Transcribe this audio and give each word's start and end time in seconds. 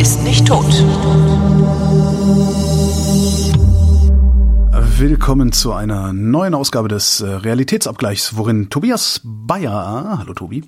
ist 0.00 0.22
nicht 0.24 0.46
tot. 0.46 0.64
Willkommen 4.98 5.52
zu 5.52 5.72
einer 5.72 6.12
neuen 6.14 6.54
Ausgabe 6.54 6.88
des 6.88 7.20
äh, 7.20 7.26
Realitätsabgleichs, 7.28 8.36
worin 8.36 8.70
Tobias 8.70 9.20
Bayer, 9.24 10.16
hallo 10.18 10.32
Tobi, 10.32 10.64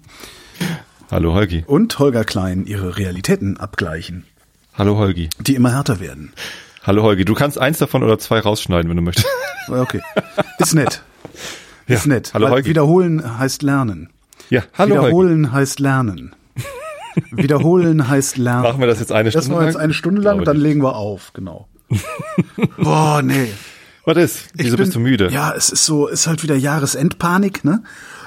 Hallo 1.10 1.32
Holgi. 1.34 1.64
und 1.66 1.98
Holger 1.98 2.24
Klein 2.24 2.66
ihre 2.66 2.98
Realitäten 2.98 3.56
abgleichen, 3.56 4.24
Hallo 4.74 4.96
Holgi. 4.98 5.30
die 5.40 5.54
immer 5.54 5.72
härter 5.72 5.98
werden. 6.00 6.32
Hallo 6.82 7.02
Holgi. 7.02 7.24
Du 7.24 7.34
kannst 7.34 7.58
eins 7.58 7.78
davon 7.78 8.02
oder 8.02 8.18
zwei 8.18 8.40
rausschneiden, 8.40 8.88
wenn 8.90 8.96
du 8.96 9.02
möchtest. 9.02 9.28
Okay, 9.68 10.02
ist 10.58 10.74
nett. 10.74 11.02
Ist 11.86 12.06
nett. 12.06 12.32
Hallo 12.34 12.50
Holgi. 12.50 12.68
Wiederholen 12.68 13.38
heißt 13.38 13.62
lernen. 13.62 14.10
Ja, 14.50 14.62
hallo 14.74 14.96
Holgi. 14.96 15.06
Wiederholen 15.06 15.52
heißt 15.52 15.78
lernen. 15.80 16.34
Wiederholen 17.30 18.08
heißt 18.08 18.36
lernen. 18.38 18.62
Machen 18.62 18.80
wir 18.80 18.86
das 18.86 19.00
jetzt 19.00 19.12
eine 19.12 19.30
Das 19.30 19.44
Stunde 19.44 19.50
machen 19.56 19.62
wir 19.62 19.66
jetzt 19.66 19.74
lang? 19.74 19.82
eine 19.84 19.94
Stunde 19.94 20.22
lang 20.22 20.44
dann 20.44 20.56
legen 20.56 20.82
wir 20.82 20.96
auf, 20.96 21.32
genau. 21.32 21.68
Boah, 22.78 23.22
nee. 23.22 23.48
Was 24.04 24.16
ist? 24.16 24.48
Wieso 24.54 24.76
bin- 24.76 24.84
bist 24.86 24.96
du 24.96 25.00
müde? 25.00 25.28
Ja, 25.30 25.52
es 25.54 25.70
ist 25.70 25.84
so, 25.84 26.08
ist 26.08 26.26
halt 26.26 26.42
wieder 26.42 26.56
Jahresendpanik, 26.56 27.64
ne? 27.64 27.82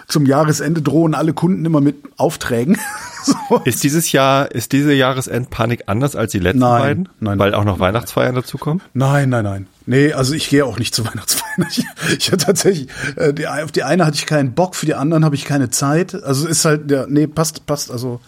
Zum 0.08 0.26
Jahresende 0.26 0.82
drohen 0.82 1.16
alle 1.16 1.34
Kunden 1.34 1.66
immer 1.66 1.82
mit 1.82 1.96
Aufträgen. 2.18 2.78
so. 3.24 3.36
Ist 3.66 3.84
dieses 3.84 4.12
Jahr, 4.12 4.52
ist 4.52 4.72
diese 4.72 4.94
Jahresendpanik 4.94 5.84
anders 5.88 6.16
als 6.16 6.32
die 6.32 6.40
letzten 6.40 6.60
Nein, 6.60 6.82
beiden? 6.82 7.10
nein, 7.20 7.40
Weil 7.40 7.52
nein. 7.52 7.60
auch 7.60 7.66
noch 7.66 7.80
Weihnachtsfeiern 7.80 8.36
dazukommen? 8.36 8.82
Nein, 8.94 9.30
nein, 9.30 9.44
nein. 9.44 9.68
Nee, 9.88 10.14
also 10.14 10.34
ich 10.34 10.50
gehe 10.50 10.66
auch 10.66 10.80
nicht 10.80 10.94
zu 10.94 11.06
Weihnachtsfeiern. 11.06 11.68
Ich, 11.70 11.84
ich 12.18 12.32
hatte 12.32 12.46
tatsächlich, 12.46 12.88
äh, 13.16 13.34
die, 13.34 13.48
auf 13.48 13.72
die 13.72 13.84
eine 13.84 14.06
hatte 14.06 14.18
ich 14.18 14.26
keinen 14.26 14.54
Bock, 14.54 14.76
für 14.76 14.86
die 14.86 14.94
anderen 14.96 15.26
habe 15.26 15.36
ich 15.36 15.46
keine 15.46 15.70
Zeit. 15.70 16.16
Also 16.24 16.48
ist 16.48 16.66
halt, 16.66 16.90
ja, 16.92 17.06
nee, 17.08 17.28
passt, 17.28 17.66
passt. 17.66 17.92
Also 17.92 18.20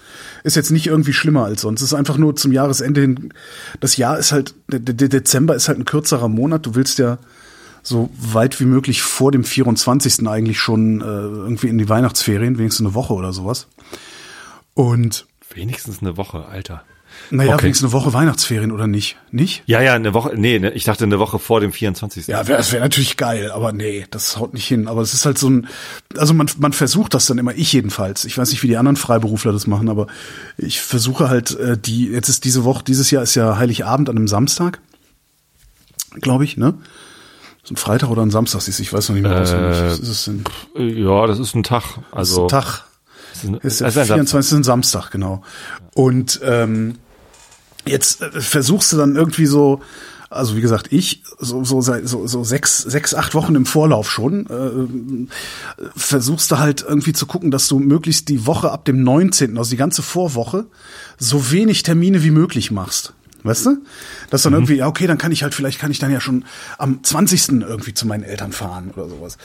ist 0.44 0.56
jetzt 0.56 0.72
nicht 0.72 0.88
irgendwie 0.88 1.14
schlimmer 1.14 1.46
als 1.46 1.62
sonst. 1.62 1.82
Es 1.82 1.92
ist 1.92 1.94
einfach 1.94 2.18
nur 2.18 2.36
zum 2.36 2.52
Jahresende 2.52 3.02
hin. 3.02 3.34
Das 3.80 3.98
Jahr 3.98 4.18
ist 4.18 4.32
halt, 4.32 4.56
der, 4.68 4.80
der 4.80 5.10
Dezember 5.10 5.56
ist 5.56 5.68
halt 5.68 5.80
ein 5.80 5.86
kürzerer 5.86 6.30
Monat. 6.30 6.66
Du 6.66 6.76
willst 6.76 7.00
ja 7.00 7.18
so 7.88 8.10
weit 8.20 8.60
wie 8.60 8.66
möglich 8.66 9.02
vor 9.02 9.32
dem 9.32 9.44
24. 9.44 10.28
eigentlich 10.28 10.60
schon 10.60 11.02
äh, 11.02 11.04
irgendwie 11.06 11.68
in 11.70 11.78
die 11.78 11.90
Weihnachtsferien, 11.90 12.58
wenigstens 12.58 12.86
eine 12.86 12.96
Woche 12.96 13.14
oder 13.14 13.34
sowas. 13.34 13.68
Und 14.74 15.26
Wenigstens 15.54 16.02
eine 16.02 16.18
Woche, 16.18 16.46
Alter. 16.46 16.84
naja, 17.32 17.56
Okay. 17.56 17.64
wenigstens 17.64 17.86
eine 17.92 17.94
Woche 18.00 18.14
Weihnachtsferien 18.14 18.72
oder 18.72 18.86
nicht? 18.86 19.16
Nicht? 19.32 19.64
Ja, 19.66 19.82
ja, 19.82 19.94
eine 19.96 20.14
Woche, 20.14 20.34
nee, 20.36 20.60
ne, 20.60 20.72
ich 20.74 20.84
dachte 20.84 21.06
eine 21.06 21.18
Woche 21.18 21.40
vor 21.40 21.62
dem 21.62 21.72
24. 21.72 22.28
Ja, 22.28 22.48
wär, 22.48 22.58
das 22.58 22.72
wäre 22.72 22.84
natürlich 22.84 23.18
geil, 23.18 23.50
aber 23.50 23.72
nee, 23.72 24.06
das 24.12 24.38
haut 24.38 24.54
nicht 24.54 24.68
hin. 24.68 24.88
Aber 24.88 25.02
es 25.02 25.14
ist 25.16 25.26
halt 25.26 25.38
so 25.40 25.50
ein, 25.50 25.68
also 26.16 26.34
man, 26.36 26.48
man 26.60 26.74
versucht 26.74 27.14
das 27.16 27.26
dann 27.26 27.38
immer, 27.40 27.56
ich 27.56 27.74
jedenfalls. 27.74 28.26
Ich 28.26 28.38
weiß 28.38 28.52
nicht, 28.52 28.62
wie 28.62 28.68
die 28.68 28.78
anderen 28.78 28.98
Freiberufler 28.98 29.52
das 29.54 29.66
machen, 29.66 29.90
aber 29.90 30.06
ich 30.58 30.80
versuche 30.82 31.30
halt 31.30 31.58
äh, 31.58 31.78
die, 31.78 32.08
jetzt 32.10 32.30
ist 32.30 32.44
diese 32.46 32.64
Woche, 32.66 32.84
dieses 32.84 33.10
Jahr 33.10 33.24
ist 33.24 33.34
ja 33.34 33.58
Heiligabend 33.58 34.10
an 34.10 34.18
einem 34.18 34.28
Samstag, 34.28 34.80
glaube 36.22 36.44
ich, 36.44 36.58
ne? 36.58 36.76
So 37.68 37.74
ein 37.74 37.78
Freitag 37.78 38.10
oder 38.10 38.22
ein 38.22 38.32
Samstag, 38.32 38.62
du, 38.62 38.80
ich 38.80 38.94
weiß 38.94 39.10
noch 39.10 39.16
nicht 39.16 39.24
mehr, 39.24 39.42
was 39.42 39.52
Äh, 39.52 39.92
ist 40.02 40.08
es 40.08 40.26
denn? 40.26 40.44
Ja, 40.78 41.28
das 41.28 41.38
ist 41.38 41.54
ein 41.54 41.64
Tag. 41.64 41.84
Also, 42.12 42.48
ist 42.48 42.54
ein 42.54 42.62
Tag. 42.62 42.84
das 43.34 43.44
ist 43.44 43.50
ein- 43.50 43.54
Ist 43.56 43.82
der 43.82 43.88
ist 43.90 43.98
ein 43.98 44.04
24. 44.06 44.40
ist 44.40 44.54
ein 44.54 44.64
Samstag, 44.64 45.12
genau. 45.12 45.44
Und 45.94 46.40
ähm, 46.44 46.96
jetzt 47.86 48.22
äh, 48.22 48.40
versuchst 48.40 48.94
du 48.94 48.98
dann 48.98 49.18
irgendwie 49.18 49.48
so, 49.48 49.82
also 50.30 50.56
wie 50.56 50.62
gesagt, 50.62 50.88
ich 50.92 51.24
so 51.40 51.64
so 51.66 51.80
so, 51.82 52.28
so 52.28 52.44
sechs 52.44 52.80
sechs 52.84 53.14
acht 53.14 53.34
Wochen 53.36 53.56
im 53.56 53.66
Vorlauf 53.66 54.10
schon 54.12 54.46
äh, 55.78 55.84
versuchst 55.96 56.52
du 56.52 56.60
halt 56.60 56.86
irgendwie 56.88 57.14
zu 57.14 57.26
gucken, 57.26 57.52
dass 57.52 57.68
du 57.68 57.80
möglichst 57.80 58.28
die 58.30 58.46
Woche 58.46 58.72
ab 58.72 58.86
dem 58.86 59.04
19., 59.04 59.58
also 59.58 59.70
die 59.72 59.78
ganze 59.78 60.02
Vorwoche, 60.02 60.66
so 61.18 61.52
wenig 61.52 61.84
Termine 61.84 62.24
wie 62.24 62.32
möglich 62.32 62.72
machst. 62.72 63.14
Weißt 63.48 63.66
du? 63.66 63.78
Dass 64.30 64.44
dann 64.44 64.54
irgendwie, 64.54 64.76
ja, 64.76 64.88
okay, 64.88 65.08
dann 65.08 65.18
kann 65.18 65.32
ich 65.32 65.44
halt, 65.44 65.56
vielleicht 65.56 65.80
kann 65.80 65.90
ich 65.90 66.00
dann 66.00 66.12
ja 66.12 66.20
schon 66.20 66.46
am 66.78 67.04
20. 67.04 67.62
irgendwie 67.62 67.94
zu 67.94 68.06
meinen 68.06 68.24
Eltern 68.24 68.52
fahren 68.52 68.92
oder 68.96 69.08
sowas. 69.10 69.38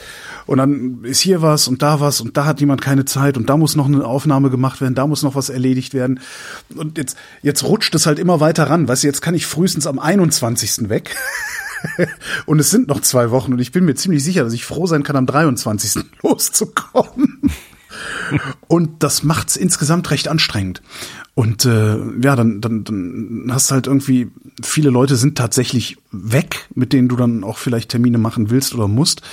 Und 0.45 0.57
dann 0.57 1.03
ist 1.03 1.21
hier 1.21 1.41
was 1.41 1.67
und 1.67 1.81
da 1.81 1.99
was 1.99 2.21
und 2.21 2.37
da 2.37 2.45
hat 2.45 2.59
jemand 2.59 2.81
keine 2.81 3.05
Zeit 3.05 3.37
und 3.37 3.49
da 3.49 3.57
muss 3.57 3.75
noch 3.75 3.87
eine 3.87 4.05
Aufnahme 4.05 4.49
gemacht 4.49 4.81
werden, 4.81 4.95
da 4.95 5.07
muss 5.07 5.23
noch 5.23 5.35
was 5.35 5.49
erledigt 5.49 5.93
werden. 5.93 6.19
Und 6.75 6.97
jetzt, 6.97 7.17
jetzt 7.41 7.63
rutscht 7.63 7.95
es 7.95 8.05
halt 8.05 8.19
immer 8.19 8.39
weiter 8.39 8.69
ran. 8.69 8.87
Weißt 8.87 9.03
du, 9.03 9.07
jetzt 9.07 9.21
kann 9.21 9.35
ich 9.35 9.45
frühestens 9.45 9.87
am 9.87 9.99
21. 9.99 10.89
weg. 10.89 11.15
und 12.45 12.59
es 12.59 12.69
sind 12.69 12.87
noch 12.87 13.01
zwei 13.01 13.31
Wochen 13.31 13.53
und 13.53 13.59
ich 13.59 13.71
bin 13.71 13.85
mir 13.85 13.95
ziemlich 13.95 14.23
sicher, 14.23 14.43
dass 14.43 14.53
ich 14.53 14.65
froh 14.65 14.85
sein 14.85 15.03
kann, 15.03 15.15
am 15.15 15.25
23. 15.25 16.03
loszukommen. 16.21 17.51
Und 18.67 19.03
das 19.03 19.23
macht's 19.23 19.55
insgesamt 19.55 20.09
recht 20.11 20.27
anstrengend. 20.27 20.81
Und 21.35 21.65
äh, 21.65 21.97
ja, 22.21 22.35
dann, 22.35 22.61
dann, 22.61 22.83
dann 22.83 23.47
hast 23.49 23.71
du 23.71 23.73
halt 23.73 23.87
irgendwie, 23.87 24.29
viele 24.61 24.91
Leute 24.91 25.15
sind 25.15 25.35
tatsächlich 25.35 25.97
weg, 26.11 26.67
mit 26.75 26.93
denen 26.93 27.07
du 27.07 27.15
dann 27.15 27.43
auch 27.43 27.57
vielleicht 27.57 27.89
Termine 27.89 28.19
machen 28.19 28.51
willst 28.51 28.75
oder 28.75 28.87
musst. 28.87 29.23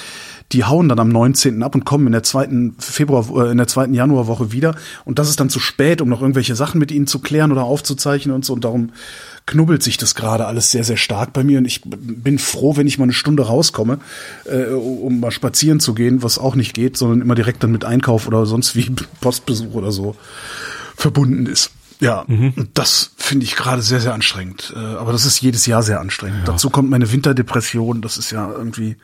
Die 0.53 0.65
hauen 0.65 0.88
dann 0.88 0.99
am 0.99 1.11
19. 1.11 1.62
ab 1.62 1.75
und 1.75 1.84
kommen 1.84 2.06
in 2.06 2.12
der 2.12 2.22
zweiten 2.22 2.75
Februar, 2.78 3.47
äh, 3.47 3.50
in 3.50 3.59
der 3.59 3.66
zweiten 3.66 3.93
Januarwoche 3.93 4.50
wieder. 4.50 4.77
Und 5.05 5.19
das 5.19 5.28
ist 5.28 5.41
dann 5.41 5.50
zu 5.50 5.61
spät, 5.61 6.00
um 6.00 6.09
noch 6.09 6.22
irgendwelche 6.22 6.56
Sachen 6.56 6.78
mit 6.78 6.91
ihnen 6.91 7.06
zu 7.06 7.19
klären 7.19 7.53
oder 7.53 7.65
aufzuzeichnen 7.65 8.34
und 8.34 8.47
so. 8.47 8.55
Und 8.55 8.65
darum 8.65 8.93
knubbelt 9.44 9.82
sich 9.82 9.99
das 9.99 10.15
gerade 10.15 10.47
alles 10.47 10.71
sehr, 10.71 10.84
sehr 10.84 10.97
stark 10.97 11.34
bei 11.34 11.44
mir. 11.44 11.59
Und 11.59 11.67
ich 11.67 11.82
bin 11.84 12.38
froh, 12.38 12.78
wenn 12.78 12.87
ich 12.87 12.99
mal 12.99 13.05
eine 13.05 13.12
Stunde 13.12 13.43
rauskomme, 13.43 13.99
äh, 14.47 14.72
um 14.72 15.21
mal 15.21 15.31
spazieren 15.32 15.81
zu 15.81 15.93
gehen, 15.93 16.22
was 16.22 16.38
auch 16.38 16.55
nicht 16.55 16.72
geht, 16.72 16.97
sondern 16.97 17.21
immer 17.21 17.34
direkt 17.34 17.62
dann 17.62 17.72
mit 17.72 17.84
Einkauf 17.84 18.27
oder 18.27 18.47
sonst 18.47 18.75
wie 18.75 18.91
Postbesuch 19.21 19.75
oder 19.75 19.93
so 19.93 20.17
verbunden 20.97 21.44
ist. 21.44 21.72
Ja, 22.00 22.21
und 22.22 22.71
das 22.75 23.12
finde 23.16 23.44
ich 23.44 23.56
gerade 23.56 23.83
sehr, 23.83 24.00
sehr 24.00 24.15
anstrengend. 24.15 24.72
Äh, 24.75 24.78
aber 24.78 25.12
das 25.12 25.25
ist 25.27 25.41
jedes 25.41 25.66
Jahr 25.66 25.83
sehr 25.83 26.00
anstrengend. 26.00 26.49
Dazu 26.49 26.71
kommt 26.71 26.88
meine 26.91 27.12
Winterdepression. 27.12 28.00
Das 28.00 28.16
ist 28.16 28.31
ja 28.31 28.50
irgendwie. 28.50 28.97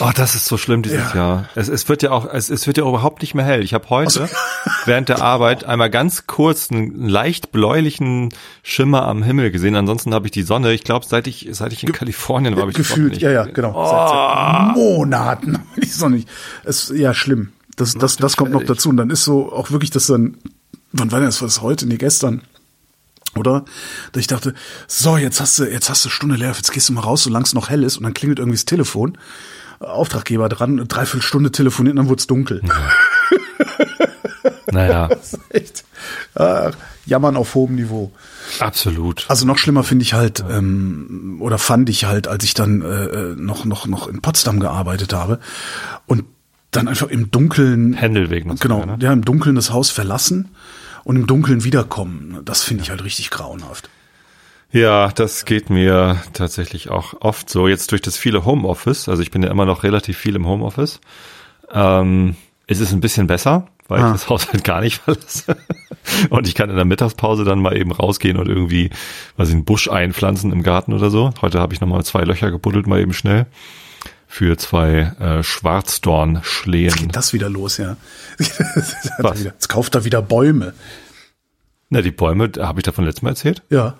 Oh, 0.00 0.10
das 0.16 0.34
ist 0.34 0.46
so 0.46 0.56
schlimm 0.56 0.82
dieses 0.82 1.12
Ja. 1.12 1.14
Jahr. 1.14 1.48
Es, 1.54 1.68
es 1.68 1.88
wird 1.88 2.02
ja 2.02 2.10
auch, 2.10 2.26
es, 2.32 2.50
es 2.50 2.66
wird 2.66 2.78
ja 2.78 2.84
überhaupt 2.88 3.22
nicht 3.22 3.34
mehr 3.34 3.44
hell. 3.44 3.62
Ich 3.62 3.72
habe 3.74 3.88
heute 3.90 4.28
während 4.84 5.08
der 5.08 5.22
Arbeit 5.22 5.64
einmal 5.64 5.90
ganz 5.90 6.26
kurz 6.26 6.70
einen 6.72 7.08
leicht 7.08 7.52
bläulichen 7.52 8.30
Schimmer 8.64 9.06
am 9.06 9.22
Himmel 9.22 9.50
gesehen. 9.52 9.76
Ansonsten 9.76 10.12
habe 10.12 10.26
ich 10.26 10.32
die 10.32 10.42
Sonne. 10.42 10.72
Ich 10.72 10.82
glaube, 10.82 11.06
seit 11.08 11.26
ich 11.28 11.48
seit 11.52 11.72
ich 11.72 11.84
in 11.84 11.92
Kalifornien 11.92 12.54
war, 12.56 12.62
habe 12.62 12.72
ich 12.72 12.76
gefühlt, 12.76 13.10
auch 13.12 13.14
nicht 13.14 13.22
ja, 13.22 13.30
ja, 13.30 13.44
genau. 13.44 13.72
Oh, 13.76 13.86
Seit, 13.88 14.08
seit 14.08 14.76
Monaten. 14.76 15.58
Ich 15.76 15.94
so 15.94 16.08
nicht. 16.08 16.28
Es, 16.64 16.92
ja, 16.94 17.14
schlimm. 17.14 17.52
Das, 17.76 17.94
das, 17.94 18.16
das 18.16 18.36
kommt 18.36 18.52
noch 18.52 18.64
dazu. 18.64 18.88
Und 18.88 18.96
dann 18.96 19.10
ist 19.10 19.24
so 19.24 19.52
auch 19.52 19.70
wirklich 19.70 19.90
das 19.90 20.06
dann, 20.06 20.36
wann 20.94 21.12
war 21.12 21.20
das, 21.20 21.42
was 21.42 21.60
heute? 21.60 21.86
Nee, 21.86 21.96
gestern. 21.96 22.42
Oder? 23.36 23.64
Dass 24.12 24.20
ich 24.20 24.26
dachte, 24.26 24.54
so, 24.86 25.16
jetzt 25.16 25.40
hast 25.40 25.58
du, 25.58 25.64
jetzt 25.64 25.90
hast 25.90 26.04
du 26.04 26.08
Stunde 26.08 26.36
leer, 26.36 26.52
jetzt 26.56 26.72
gehst 26.72 26.88
du 26.88 26.92
mal 26.92 27.00
raus, 27.00 27.24
solange 27.24 27.44
es 27.44 27.54
noch 27.54 27.68
hell 27.68 27.82
ist, 27.82 27.96
und 27.96 28.04
dann 28.04 28.14
klingelt 28.14 28.38
irgendwie 28.38 28.56
das 28.56 28.64
Telefon. 28.64 29.18
Auftraggeber 29.80 30.48
dran, 30.48 30.72
eine 30.72 30.86
Dreiviertelstunde 30.86 31.50
telefoniert, 31.50 31.92
und 31.92 31.96
dann 31.96 32.08
wurde 32.08 32.20
es 32.20 32.26
dunkel. 32.26 32.62
Naja, 34.72 35.08
Echt. 35.50 35.84
Äh, 36.34 36.72
jammern 37.06 37.36
auf 37.36 37.54
hohem 37.54 37.76
Niveau. 37.76 38.10
absolut. 38.58 39.24
Also 39.28 39.46
noch 39.46 39.56
schlimmer 39.56 39.84
finde 39.84 40.02
ich 40.02 40.14
halt, 40.14 40.44
ähm, 40.50 41.36
oder 41.40 41.58
fand 41.58 41.88
ich 41.88 42.06
halt, 42.06 42.26
als 42.26 42.44
ich 42.44 42.54
dann 42.54 42.82
äh, 42.82 43.04
äh, 43.04 43.36
noch, 43.36 43.64
noch, 43.64 43.86
noch 43.86 44.08
in 44.08 44.20
Potsdam 44.20 44.58
gearbeitet 44.58 45.12
habe 45.12 45.38
und 46.06 46.24
dann 46.72 46.88
einfach 46.88 47.06
im 47.08 47.30
Dunkeln, 47.30 47.92
Pendelweg 47.92 48.46
noch. 48.46 48.58
genau, 48.58 48.80
sogar, 48.80 48.96
ne? 48.96 49.04
ja, 49.04 49.12
im 49.12 49.24
Dunkeln 49.24 49.54
das 49.54 49.70
Haus 49.70 49.90
verlassen 49.90 50.48
und 51.04 51.16
im 51.16 51.26
Dunkeln 51.26 51.64
wiederkommen. 51.64 52.40
Das 52.44 52.62
finde 52.62 52.82
ich 52.82 52.90
halt 52.90 53.04
richtig 53.04 53.30
grauenhaft. 53.30 53.88
Ja, 54.72 55.08
das 55.12 55.44
geht 55.44 55.70
mir 55.70 56.20
tatsächlich 56.32 56.90
auch 56.90 57.14
oft 57.20 57.48
so. 57.48 57.68
Jetzt 57.68 57.92
durch 57.92 58.02
das 58.02 58.16
viele 58.16 58.44
Homeoffice, 58.44 59.08
also 59.08 59.22
ich 59.22 59.30
bin 59.30 59.42
ja 59.42 59.50
immer 59.50 59.66
noch 59.66 59.84
relativ 59.84 60.18
viel 60.18 60.34
im 60.34 60.46
Homeoffice, 60.46 61.00
ähm, 61.72 62.34
ist 62.66 62.80
es 62.80 62.92
ein 62.92 63.00
bisschen 63.00 63.26
besser, 63.28 63.68
weil 63.86 64.00
Ah. 64.02 64.06
ich 64.08 64.12
das 64.12 64.28
Haus 64.28 64.48
halt 64.52 64.64
gar 64.64 64.80
nicht 64.80 64.96
verlasse. 65.04 65.56
Und 66.30 66.48
ich 66.48 66.54
kann 66.56 66.70
in 66.70 66.76
der 66.76 66.84
Mittagspause 66.84 67.44
dann 67.44 67.60
mal 67.60 67.76
eben 67.76 67.92
rausgehen 67.92 68.36
und 68.36 68.48
irgendwie, 68.48 68.90
was 69.36 69.48
ich, 69.48 69.54
einen 69.54 69.64
Busch 69.64 69.88
einpflanzen 69.88 70.52
im 70.52 70.62
Garten 70.64 70.92
oder 70.92 71.08
so. 71.10 71.32
Heute 71.40 71.60
habe 71.60 71.72
ich 71.72 71.80
nochmal 71.80 72.04
zwei 72.04 72.22
Löcher 72.24 72.50
gebuddelt, 72.50 72.86
mal 72.86 73.00
eben 73.00 73.12
schnell. 73.14 73.46
Für 74.34 74.56
zwei 74.56 75.12
äh, 75.20 75.44
Schwarzdornschlehen. 75.44 76.96
Geht 76.96 77.14
das 77.14 77.32
wieder 77.32 77.48
los, 77.48 77.76
ja. 77.76 77.96
Was? 79.18 79.44
Jetzt 79.44 79.68
kauft 79.68 79.94
er 79.94 80.04
wieder 80.04 80.22
Bäume. 80.22 80.74
Na, 81.88 82.02
die 82.02 82.10
Bäume, 82.10 82.50
habe 82.58 82.80
ich 82.80 82.82
davon 82.82 83.04
letztes 83.04 83.22
Mal 83.22 83.28
erzählt? 83.30 83.62
Ja. 83.70 83.94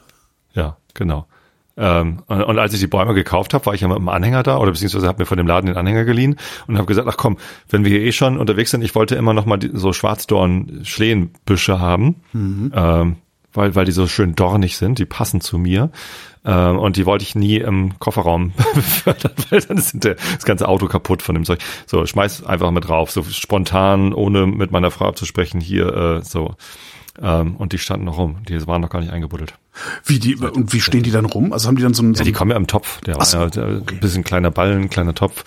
Ja, 0.53 0.77
genau. 0.93 1.29
Ähm, 1.77 2.25
und, 2.27 2.43
und 2.43 2.59
als 2.59 2.75
ich 2.75 2.81
die 2.81 2.89
Bäume 2.89 3.15
gekauft 3.15 3.55
habe, 3.55 3.65
war 3.67 3.75
ich 3.75 3.83
ja 3.83 3.87
mit 3.87 3.97
dem 3.97 4.09
Anhänger 4.09 4.43
da 4.43 4.59
oder 4.59 4.73
beziehungsweise 4.73 5.07
habe 5.07 5.23
mir 5.23 5.27
von 5.27 5.39
dem 5.39 5.47
Laden 5.47 5.67
den 5.67 5.77
Anhänger 5.77 6.05
geliehen 6.05 6.35
und 6.67 6.79
habe 6.79 6.87
gesagt, 6.87 7.07
ach 7.09 7.17
komm, 7.17 7.37
wenn 7.69 7.85
wir 7.85 7.93
hier 7.93 8.03
eh 8.03 8.11
schon 8.11 8.37
unterwegs 8.37 8.73
sind, 8.73 8.83
ich 8.83 8.97
wollte 8.97 9.15
immer 9.15 9.35
noch 9.35 9.47
mal 9.47 9.59
die, 9.59 9.71
so 9.73 9.93
Schwarzdorn-Schlehenbüsche 9.93 11.79
haben, 11.79 12.23
ähm, 12.75 13.17
weil, 13.55 13.75
weil 13.75 13.85
die 13.85 13.93
so 13.93 14.07
schön 14.07 14.35
dornig 14.35 14.77
sind, 14.77 14.99
die 14.99 15.07
passen 15.07 15.41
zu 15.41 15.59
mir. 15.59 15.91
Ähm, 16.45 16.79
und 16.79 16.97
die 16.97 17.07
wollte 17.07 17.23
ich 17.23 17.35
nie 17.35 17.57
im 17.57 17.99
Kofferraum 17.99 18.53
befördern, 18.75 19.33
weil 19.49 19.61
dann 19.61 19.79
ist 19.79 19.97
das 20.05 20.45
ganze 20.45 20.69
Auto 20.69 20.87
kaputt 20.87 21.23
von 21.23 21.35
dem 21.35 21.45
Zeug. 21.45 21.61
So, 21.87 22.05
schmeiß 22.05 22.45
einfach 22.45 22.71
mit 22.71 22.87
drauf, 22.87 23.11
so 23.11 23.23
spontan, 23.23 24.13
ohne 24.13 24.47
mit 24.47 24.71
meiner 24.71 24.91
Frau 24.91 25.07
abzusprechen, 25.07 25.61
hier 25.61 25.95
äh, 25.95 26.23
so. 26.23 26.57
Ähm, 27.23 27.57
und 27.57 27.73
die 27.73 27.79
standen 27.79 28.07
noch 28.07 28.19
rum, 28.19 28.39
die 28.49 28.67
waren 28.67 28.81
noch 28.81 28.91
gar 28.91 29.01
nicht 29.01 29.13
eingebuddelt. 29.13 29.55
Wie 30.05 30.19
die, 30.19 30.35
und 30.37 30.73
wie 30.73 30.81
stehen 30.81 31.05
die 31.05 31.13
dann 31.13 31.25
rum? 31.25 31.53
Also 31.53 31.69
haben 31.69 31.77
die 31.77 31.83
dann 31.83 31.95
so 31.95 32.03
einen. 32.03 32.15
Ja, 32.15 32.25
die 32.25 32.33
kommen 32.33 32.51
ja 32.51 32.57
im 32.57 32.67
Topf. 32.67 33.01
Der 33.03 33.17
Ach 33.21 33.25
so, 33.25 33.39
war 33.39 33.55
ja 33.55 33.79
okay. 33.79 33.95
ein 33.95 34.01
bisschen 34.01 34.25
kleiner 34.25 34.51
Ballen, 34.51 34.91
kleiner 34.91 35.15
Topf. 35.15 35.45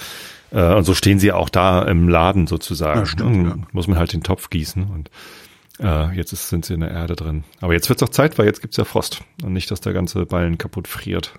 Äh, 0.51 0.74
Und 0.75 0.86
so 0.86 0.94
stehen 0.94 1.19
sie 1.19 1.31
auch 1.33 1.50
da 1.50 1.81
im 1.83 2.07
Laden 2.07 2.48
sozusagen. 2.48 3.01
Ja, 3.01 3.06
stimmt, 3.06 3.48
ja. 3.48 3.56
Muss 3.74 3.88
man 3.88 3.98
halt 3.98 4.13
den 4.13 4.24
Topf 4.24 4.50
gießen 4.50 4.83
und 4.83 5.12
äh, 5.79 6.12
jetzt 6.15 6.33
ist, 6.33 6.50
sind 6.50 6.65
sie 6.65 6.74
in 6.74 6.81
der 6.81 6.91
Erde 6.91 7.15
drin. 7.15 7.44
Aber 7.62 7.74
jetzt 7.74 7.89
wird's 7.89 8.03
auch 8.03 8.09
Zeit, 8.09 8.38
weil 8.38 8.45
jetzt 8.45 8.62
gibt's 8.62 8.77
ja 8.77 8.85
Frost 8.85 9.21
und 9.44 9.53
nicht, 9.53 9.69
dass 9.71 9.81
der 9.81 9.94
ganze 9.94 10.25
Ballen 10.25 10.57
kaputt 10.57 10.88
friert. 10.88 11.33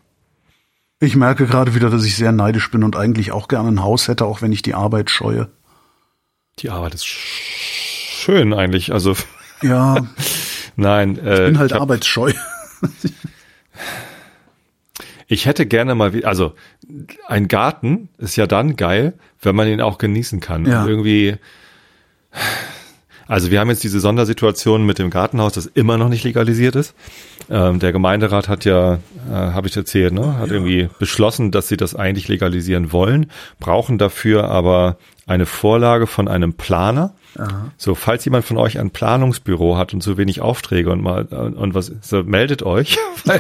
Ich 1.01 1.15
merke 1.17 1.47
gerade 1.47 1.75
wieder, 1.75 1.91
dass 1.91 2.05
ich 2.05 2.17
sehr 2.17 2.33
neidisch 2.33 2.71
bin 2.71 2.83
und 2.83 2.97
eigentlich 2.97 3.33
auch 3.33 3.49
gerne 3.49 3.69
ein 3.69 3.83
Haus 3.83 4.09
hätte, 4.09 4.25
auch 4.25 4.43
wenn 4.43 4.53
ich 4.53 4.63
die 4.63 4.75
Arbeit 4.75 5.11
scheue. 5.11 5.49
Die 6.59 6.71
Arbeit 6.71 6.95
ist 6.95 7.05
sch- 7.05 8.25
schön 8.25 8.53
eigentlich. 8.53 8.93
Also 8.93 9.15
Ja, 9.63 10.09
nein, 10.77 11.17
äh, 11.19 11.47
bin 11.47 11.59
halt 11.59 11.71
ich, 11.71 11.75
hab, 11.75 11.83
arbeitsscheu. 11.83 12.33
ich 15.29 15.47
hätte 15.47 15.67
gerne 15.67 15.95
mal, 15.95 16.13
wie- 16.15 16.25
also 16.25 16.55
ein 17.27 17.49
Garten 17.49 18.09
ist 18.19 18.37
ja 18.37 18.47
dann 18.47 18.77
geil, 18.77 19.15
wenn 19.41 19.55
man 19.55 19.69
ihn 19.69 19.81
auch 19.81 19.99
genießen 19.99 20.41
kann. 20.41 20.67
Ja. 20.67 20.83
Und 20.83 20.89
irgendwie, 20.89 21.37
also 23.29 23.51
wir 23.51 23.61
haben 23.61 23.69
jetzt 23.69 23.85
diese 23.85 24.01
Sondersituation 24.01 24.85
mit 24.85 24.99
dem 24.99 25.11
Gartenhaus, 25.11 25.53
das 25.53 25.67
immer 25.67 25.99
noch 25.99 26.09
nicht 26.09 26.25
legalisiert 26.25 26.75
ist. 26.75 26.95
Ähm, 27.51 27.79
der 27.79 27.93
Gemeinderat 27.93 28.49
hat 28.49 28.65
ja, 28.65 28.95
äh, 28.95 29.33
habe 29.33 29.69
ich 29.69 29.77
erzählt, 29.77 30.15
ne, 30.15 30.39
hat 30.39 30.51
irgendwie 30.51 30.89
beschlossen, 30.99 31.51
dass 31.51 31.69
sie 31.69 31.77
das 31.77 31.95
eigentlich 31.95 32.29
legalisieren 32.29 32.91
wollen, 32.91 33.31
brauchen 33.61 33.99
dafür 33.99 34.49
aber 34.49 34.97
eine 35.27 35.45
Vorlage 35.45 36.07
von 36.07 36.27
einem 36.27 36.55
Planer. 36.55 37.15
So, 37.77 37.95
falls 37.95 38.25
jemand 38.25 38.47
von 38.47 38.57
euch 38.57 38.79
ein 38.79 38.91
Planungsbüro 38.91 39.77
hat 39.77 39.93
und 39.95 40.03
so 40.03 40.17
wenig 40.17 40.41
Aufträge 40.41 40.91
und 40.91 41.03
mal 41.03 41.27
und, 41.27 41.55
und 41.55 41.75
was, 41.75 41.93
so 42.01 42.25
meldet 42.25 42.63
euch. 42.63 42.97
Weil 43.27 43.39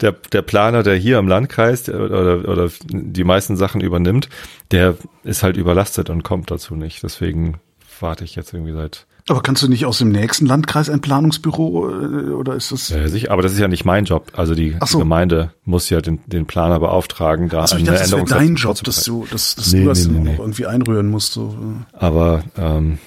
der, 0.00 0.12
der 0.32 0.42
Planer, 0.42 0.82
der 0.82 0.96
hier 0.96 1.18
im 1.18 1.28
Landkreis 1.28 1.84
der, 1.84 2.00
oder, 2.00 2.48
oder 2.48 2.70
die 2.88 3.22
meisten 3.22 3.56
Sachen 3.56 3.82
übernimmt, 3.82 4.30
der 4.72 4.96
ist 5.22 5.42
halt 5.42 5.58
überlastet 5.58 6.10
und 6.10 6.24
kommt 6.24 6.50
dazu 6.50 6.74
nicht. 6.74 7.02
Deswegen 7.02 7.60
warte 8.00 8.24
ich 8.24 8.34
jetzt 8.34 8.52
irgendwie 8.52 8.72
seit 8.72 9.06
Aber 9.28 9.42
kannst 9.42 9.62
du 9.62 9.68
nicht 9.68 9.86
aus 9.86 9.98
dem 9.98 10.10
nächsten 10.10 10.46
Landkreis 10.46 10.88
ein 10.88 11.00
Planungsbüro 11.00 11.90
äh, 11.90 12.30
oder 12.30 12.54
ist 12.54 12.70
das? 12.70 12.90
Ja, 12.90 13.08
sicher, 13.08 13.32
aber 13.32 13.42
das 13.42 13.52
ist 13.52 13.58
ja 13.58 13.66
nicht 13.66 13.84
mein 13.84 14.04
Job. 14.04 14.30
Also 14.36 14.54
die 14.54 14.76
so. 14.84 14.98
Gemeinde 14.98 15.52
muss 15.64 15.90
ja 15.90 16.00
den, 16.00 16.20
den 16.26 16.46
Planer 16.46 16.78
beauftragen, 16.78 17.48
da 17.48 17.62
Also 17.62 17.74
eine 17.74 17.84
dachte, 17.86 17.98
das 17.98 18.10
wäre 18.12 18.20
Änderung 18.20 18.38
dein 18.40 18.54
Job, 18.54 18.82
dass 18.84 19.02
du, 19.02 19.26
dass, 19.30 19.56
dass 19.56 19.72
Nee, 19.72 19.82
du 19.82 19.88
das 19.88 20.06
nee, 20.06 20.18
nee, 20.20 20.36
irgendwie 20.38 20.66
einrühren 20.66 21.08
musst. 21.08 21.32
So. 21.32 21.56
äh. 21.92 21.96
Aber 21.96 22.44
ähm, 22.56 22.98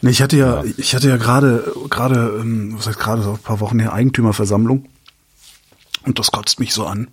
Nee, 0.00 0.10
ich 0.10 0.22
hatte 0.22 0.36
ja, 0.36 0.62
ich 0.76 0.94
hatte 0.94 1.08
ja 1.08 1.16
gerade, 1.16 1.72
gerade, 1.90 2.38
ähm, 2.40 2.74
was 2.76 2.86
heißt 2.86 2.98
gerade, 2.98 3.22
so 3.22 3.32
ein 3.32 3.38
paar 3.38 3.60
Wochen 3.60 3.78
her 3.80 3.92
Eigentümerversammlung. 3.92 4.84
Und 6.04 6.18
das 6.18 6.30
kotzt 6.30 6.60
mich 6.60 6.72
so 6.72 6.86
an. 6.86 7.08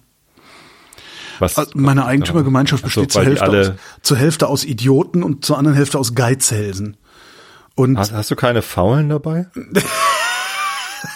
was? 1.39 1.57
Also 1.57 1.71
Meine 1.75 2.06
Eigentümergemeinschaft 2.06 2.83
Ach 2.85 2.91
so, 2.91 3.01
besteht 3.01 3.11
zur, 3.11 3.21
die 3.21 3.27
Hälfte 3.27 3.71
aus, 3.73 4.01
zur 4.03 4.18
Hälfte 4.18 4.47
aus 4.47 4.63
Idioten 4.63 5.23
und 5.23 5.45
zur 5.45 5.57
anderen 5.57 5.75
Hälfte 5.75 5.97
aus 5.97 6.13
Geizhälsen. 6.13 6.97
Und 7.75 7.98
hast, 7.98 8.13
hast 8.13 8.31
du 8.31 8.36
keine 8.36 8.62
Faulen 8.62 9.10
dabei? 9.10 9.48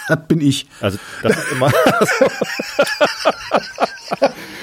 das 0.08 0.20
bin 0.28 0.42
ich. 0.42 0.68
Also 0.82 0.98
das 1.24 1.38
ist 1.38 1.52
immer. 1.54 1.72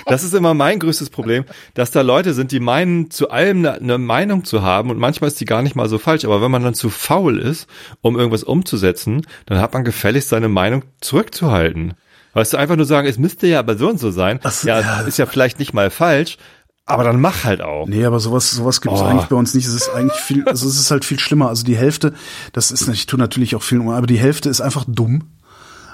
Das 0.08 0.22
ist 0.22 0.34
immer 0.34 0.54
mein 0.54 0.78
größtes 0.78 1.10
Problem, 1.10 1.44
dass 1.74 1.90
da 1.90 2.00
Leute 2.00 2.32
sind, 2.32 2.52
die 2.52 2.60
meinen, 2.60 3.10
zu 3.10 3.30
allem 3.30 3.66
eine, 3.66 3.98
Meinung 3.98 4.44
zu 4.44 4.62
haben 4.62 4.90
und 4.90 4.98
manchmal 4.98 5.28
ist 5.28 5.40
die 5.40 5.46
gar 5.46 5.62
nicht 5.62 5.74
mal 5.74 5.88
so 5.88 5.98
falsch, 5.98 6.24
aber 6.24 6.40
wenn 6.40 6.50
man 6.50 6.62
dann 6.62 6.74
zu 6.74 6.90
faul 6.90 7.40
ist, 7.40 7.68
um 8.02 8.16
irgendwas 8.16 8.44
umzusetzen, 8.44 9.26
dann 9.46 9.58
hat 9.58 9.74
man 9.74 9.84
gefälligst 9.84 10.28
seine 10.28 10.48
Meinung 10.48 10.84
zurückzuhalten. 11.00 11.94
Weißt 12.34 12.52
du, 12.52 12.56
einfach 12.56 12.76
nur 12.76 12.86
sagen, 12.86 13.08
es 13.08 13.18
müsste 13.18 13.48
ja 13.48 13.58
aber 13.58 13.76
so 13.76 13.88
und 13.88 13.98
so 13.98 14.12
sein. 14.12 14.38
So, 14.44 14.68
ja, 14.68 14.80
ja. 14.80 15.00
ist 15.00 15.18
ja 15.18 15.26
vielleicht 15.26 15.58
nicht 15.58 15.72
mal 15.72 15.90
falsch, 15.90 16.38
aber 16.86 17.04
dann 17.04 17.20
mach 17.20 17.44
halt 17.44 17.60
auch. 17.62 17.86
Nee, 17.86 18.04
aber 18.04 18.20
sowas, 18.20 18.50
sowas 18.52 18.80
gibt 18.80 18.94
es 18.94 19.00
Oh. 19.00 19.04
eigentlich 19.04 19.26
bei 19.26 19.36
uns 19.36 19.54
nicht. 19.54 19.66
Es 19.66 19.74
ist 19.74 19.90
eigentlich 19.90 20.18
viel, 20.20 20.44
also 20.48 20.68
es 20.68 20.78
ist 20.78 20.90
halt 20.90 21.04
viel 21.04 21.18
schlimmer. 21.18 21.48
Also 21.48 21.64
die 21.64 21.76
Hälfte, 21.76 22.14
das 22.52 22.70
ist, 22.70 22.86
ich 22.88 23.06
tue 23.06 23.18
natürlich 23.18 23.56
auch 23.56 23.62
viel, 23.62 23.80
aber 23.82 24.06
die 24.06 24.18
Hälfte 24.18 24.48
ist 24.48 24.60
einfach 24.60 24.84
dumm. 24.86 25.24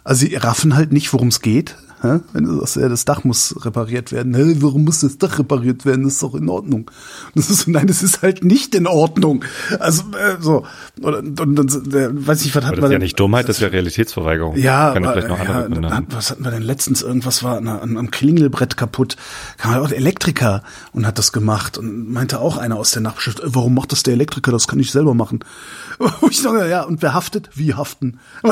Also 0.05 0.27
sie 0.27 0.35
raffen 0.37 0.77
halt 0.77 0.93
nicht, 0.93 1.13
worum 1.13 1.29
es 1.29 1.41
geht. 1.41 1.77
Wenn 2.33 2.45
du 2.45 2.59
sagst, 2.61 2.77
ja, 2.77 2.89
das 2.89 3.05
Dach 3.05 3.25
muss 3.25 3.55
repariert 3.65 4.13
werden. 4.13 4.35
Hä, 4.35 4.57
warum 4.61 4.85
muss 4.85 5.01
das 5.01 5.19
Dach 5.19 5.39
repariert 5.39 5.85
werden? 5.87 6.05
Das 6.05 6.15
ist 6.15 6.23
doch 6.23 6.35
in 6.35 6.49
Ordnung. 6.49 6.91
Und 7.35 7.37
das 7.37 7.49
ist 7.51 7.69
nein, 7.69 7.87
das 7.87 8.03
ist 8.03 8.23
halt 8.23 8.45
nicht 8.45 8.75
in 8.75 8.87
Ordnung. 8.87 9.45
Also 9.79 10.03
äh, 10.19 10.37
so 10.41 10.67
oder 11.01 11.19
und, 11.19 11.41
und, 11.41 11.59
und 11.61 11.95
äh, 11.95 12.09
weiß 12.27 12.45
ich, 12.45 12.55
was 12.55 12.65
hat 12.65 12.73
Aber 12.73 12.77
das 12.77 12.83
man 12.83 12.91
ist 12.91 12.95
ja 12.95 12.99
nicht 12.99 13.21
Dummheit, 13.21 13.49
das 13.49 13.61
wäre 13.61 13.73
Realitätsverweigerung. 13.73 14.57
ja, 14.57 14.93
Kann 14.93 15.05
ja 15.05 15.11
aber, 15.11 15.21
vielleicht 15.23 15.39
noch 15.41 15.47
ja, 15.83 15.91
hat- 15.97 16.07
was 16.15 16.31
hatten 16.31 16.45
wir 16.45 16.51
denn 16.51 16.63
letztens? 16.63 17.03
Irgendwas 17.03 17.43
war 17.43 17.57
an, 17.59 17.69
an, 17.69 17.97
am 17.97 18.11
Klingelbrett 18.11 18.77
kaputt. 18.77 19.17
Kam 19.59 19.73
halt 19.73 19.83
auch 19.85 19.89
der 19.89 19.99
Elektriker 19.99 20.63
und 20.93 21.07
hat 21.07 21.19
das 21.19 21.33
gemacht 21.33 21.79
und 21.79 22.11
meinte 22.13 22.41
auch 22.41 22.57
einer 22.57 22.77
aus 22.77 22.91
der 22.91 23.03
Nachbarschaft, 23.03 23.41
äh, 23.41 23.45
warum 23.47 23.75
macht 23.75 23.93
das 23.93 24.03
der 24.03 24.15
Elektriker? 24.15 24.51
Das 24.53 24.67
kann 24.67 24.81
ich 24.81 24.91
selber 24.91 25.15
machen. 25.15 25.41
Wo 26.21 26.29
ich 26.29 26.41
sage, 26.41 26.69
ja, 26.69 26.83
und 26.83 27.01
wer 27.03 27.15
haftet? 27.15 27.51
Wie 27.55 27.75
haften? 27.75 28.19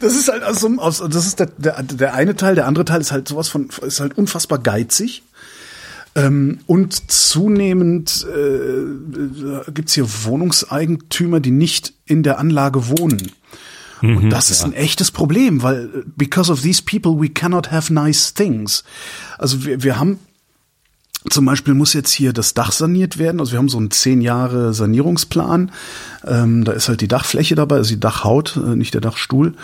Das 0.00 0.14
ist 0.14 0.28
halt 0.30 0.42
aus, 0.42 0.64
aus 0.78 1.02
das 1.10 1.26
ist 1.26 1.38
der, 1.38 1.46
der, 1.58 1.82
der 1.82 2.14
eine 2.14 2.34
Teil, 2.36 2.54
der 2.54 2.66
andere 2.66 2.84
Teil 2.84 3.00
ist 3.00 3.12
halt 3.12 3.28
sowas 3.28 3.48
von, 3.48 3.68
ist 3.82 4.00
halt 4.00 4.16
unfassbar 4.16 4.58
geizig. 4.58 5.22
Ähm, 6.14 6.60
und 6.66 7.10
zunehmend 7.10 8.26
äh, 8.26 9.70
gibt's 9.70 9.94
hier 9.94 10.06
Wohnungseigentümer, 10.24 11.40
die 11.40 11.50
nicht 11.50 11.92
in 12.06 12.22
der 12.22 12.38
Anlage 12.38 12.88
wohnen. 12.88 13.32
Und 14.02 14.30
das 14.30 14.50
ist 14.50 14.62
ein 14.62 14.74
echtes 14.74 15.10
Problem, 15.10 15.62
weil 15.62 15.84
äh, 15.86 16.02
because 16.16 16.52
of 16.52 16.60
these 16.60 16.82
people 16.82 17.20
we 17.20 17.28
cannot 17.28 17.70
have 17.70 17.92
nice 17.92 18.34
things. 18.34 18.84
Also 19.38 19.64
wir, 19.64 19.82
wir 19.82 19.98
haben 19.98 20.18
zum 21.30 21.44
Beispiel 21.44 21.74
muss 21.74 21.92
jetzt 21.92 22.12
hier 22.12 22.32
das 22.32 22.54
Dach 22.54 22.72
saniert 22.72 23.18
werden. 23.18 23.40
Also 23.40 23.52
wir 23.52 23.58
haben 23.58 23.68
so 23.68 23.78
einen 23.78 23.90
zehn 23.90 24.20
Jahre 24.20 24.72
Sanierungsplan. 24.72 25.70
Ähm, 26.26 26.64
da 26.64 26.72
ist 26.72 26.88
halt 26.88 27.00
die 27.00 27.08
Dachfläche 27.08 27.54
dabei, 27.54 27.76
also 27.76 27.90
die 27.90 28.00
Dachhaut, 28.00 28.56
äh, 28.56 28.76
nicht 28.76 28.94
der 28.94 29.00
Dachstuhl. 29.00 29.54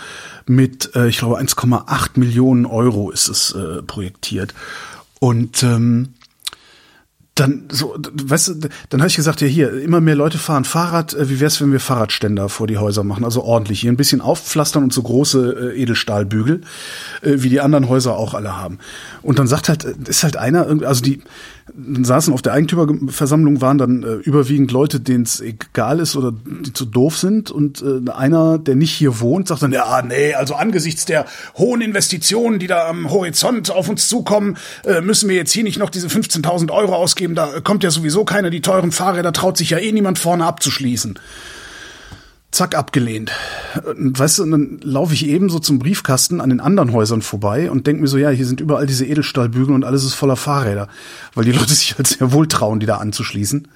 Mit, 0.45 0.95
äh, 0.95 1.07
ich 1.07 1.17
glaube, 1.17 1.39
1,8 1.39 2.11
Millionen 2.15 2.65
Euro 2.65 3.11
ist 3.11 3.29
es 3.29 3.51
äh, 3.53 3.81
projektiert. 3.81 4.53
Und 5.19 5.63
ähm, 5.63 6.09
dann 7.35 7.63
so, 7.71 7.95
weißt 7.97 8.47
du, 8.49 8.69
dann 8.89 9.01
habe 9.01 9.07
ich 9.07 9.15
gesagt, 9.15 9.41
ja 9.41 9.47
hier, 9.47 9.73
immer 9.81 10.01
mehr 10.01 10.15
Leute 10.15 10.37
fahren 10.37 10.65
Fahrrad. 10.65 11.13
Äh, 11.13 11.29
Wie 11.29 11.39
wär's, 11.39 11.59
wenn 11.61 11.71
wir 11.71 11.79
Fahrradständer 11.79 12.47
vor 12.47 12.67
die 12.67 12.77
Häuser 12.77 13.03
machen? 13.03 13.25
Also 13.25 13.43
ordentlich 13.43 13.79
hier 13.81 13.91
ein 13.91 13.97
bisschen 13.97 14.21
aufpflastern 14.21 14.83
und 14.83 14.93
so 14.93 15.01
große 15.01 15.73
äh, 15.73 15.81
Edelstahlbügel, 15.81 16.61
äh, 17.21 17.31
wie 17.37 17.49
die 17.49 17.61
anderen 17.61 17.89
Häuser 17.89 18.17
auch 18.17 18.35
alle 18.35 18.55
haben. 18.55 18.77
Und 19.23 19.39
dann 19.39 19.47
sagt 19.47 19.69
halt, 19.69 19.83
äh, 19.83 19.95
ist 20.07 20.23
halt 20.23 20.37
einer, 20.37 20.67
also 20.85 21.01
die 21.01 21.23
saßen 21.75 22.33
auf 22.33 22.41
der 22.41 22.53
Eigentümerversammlung, 22.53 23.61
waren 23.61 23.77
dann 23.77 24.03
äh, 24.03 24.13
überwiegend 24.15 24.71
Leute, 24.71 24.99
denen 24.99 25.23
es 25.23 25.39
egal 25.39 25.99
ist 25.99 26.15
oder 26.15 26.33
die 26.33 26.73
zu 26.73 26.85
doof 26.85 27.17
sind. 27.17 27.51
Und 27.51 27.81
äh, 27.81 28.11
einer, 28.11 28.57
der 28.57 28.75
nicht 28.75 28.91
hier 28.91 29.19
wohnt, 29.19 29.47
sagt 29.47 29.63
dann, 29.63 29.71
ja, 29.71 30.01
nee, 30.01 30.33
also 30.33 30.55
angesichts 30.55 31.05
der 31.05 31.25
hohen 31.57 31.81
Investitionen, 31.81 32.59
die 32.59 32.67
da 32.67 32.87
am 32.87 33.09
Horizont 33.09 33.71
auf 33.71 33.87
uns 33.87 34.07
zukommen, 34.07 34.57
äh, 34.85 35.01
müssen 35.01 35.29
wir 35.29 35.35
jetzt 35.35 35.51
hier 35.51 35.63
nicht 35.63 35.79
noch 35.79 35.89
diese 35.89 36.07
15.000 36.07 36.71
Euro 36.71 36.95
ausgeben. 36.95 37.33
Da 37.33 37.61
kommt 37.61 37.83
ja 37.83 37.91
sowieso 37.91 38.25
keiner. 38.25 38.49
Die 38.49 38.61
teuren 38.61 38.91
Fahrräder 38.91 39.31
traut 39.31 39.57
sich 39.57 39.69
ja 39.69 39.77
eh 39.77 39.91
niemand 39.91 40.19
vorne 40.19 40.45
abzuschließen. 40.45 41.17
Zack, 42.53 42.75
abgelehnt. 42.75 43.31
Und 43.97 44.19
weißt 44.19 44.37
du, 44.37 44.43
und 44.43 44.51
dann 44.51 44.79
laufe 44.83 45.15
ich 45.15 45.25
eben 45.25 45.49
so 45.49 45.57
zum 45.57 45.79
Briefkasten 45.79 46.39
an 46.39 46.51
den 46.51 46.59
anderen 46.59 46.93
Häusern 46.93 47.23
vorbei 47.23 47.71
und 47.71 47.87
denke 47.87 48.03
mir 48.03 48.07
so, 48.07 48.19
ja, 48.19 48.29
hier 48.29 48.45
sind 48.45 48.61
überall 48.61 48.85
diese 48.85 49.07
Edelstahlbügel 49.07 49.73
und 49.73 49.83
alles 49.83 50.03
ist 50.03 50.13
voller 50.13 50.35
Fahrräder, 50.35 50.87
weil 51.33 51.45
die 51.45 51.51
Leute 51.53 51.73
sich 51.73 51.97
halt 51.97 52.05
sehr 52.05 52.31
wohl 52.31 52.47
trauen, 52.47 52.79
die 52.79 52.85
da 52.85 52.97
anzuschließen. 52.97 53.67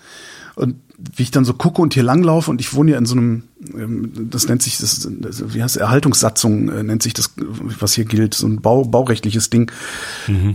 Und 0.53 0.75
wie 0.98 1.24
ich 1.24 1.31
dann 1.31 1.43
so 1.43 1.55
gucke 1.55 1.81
und 1.81 1.96
hier 1.96 2.03
langlaufe 2.03 2.51
und 2.51 2.62
ich 2.62 2.74
wohne 2.75 2.91
ja 2.91 3.00
in 3.00 3.07
so 3.07 3.15
einem, 3.15 3.43
ähm, 3.74 4.12
das 4.29 4.48
nennt 4.48 4.62
sich, 4.62 4.77
das, 4.77 5.10
wie 5.10 5.63
heißt 5.63 5.75
es, 5.75 5.81
Erhaltungssatzung 5.81 6.69
äh, 6.69 6.84
nennt 6.84 7.01
sich 7.01 7.15
das, 7.15 7.34
was 7.36 7.93
hier 7.93 8.05
gilt, 8.05 8.36
so 8.36 8.46
ein 8.46 8.62
Bau, 8.62 8.86
baurechtliches 8.86 9.50
Ding, 9.50 9.72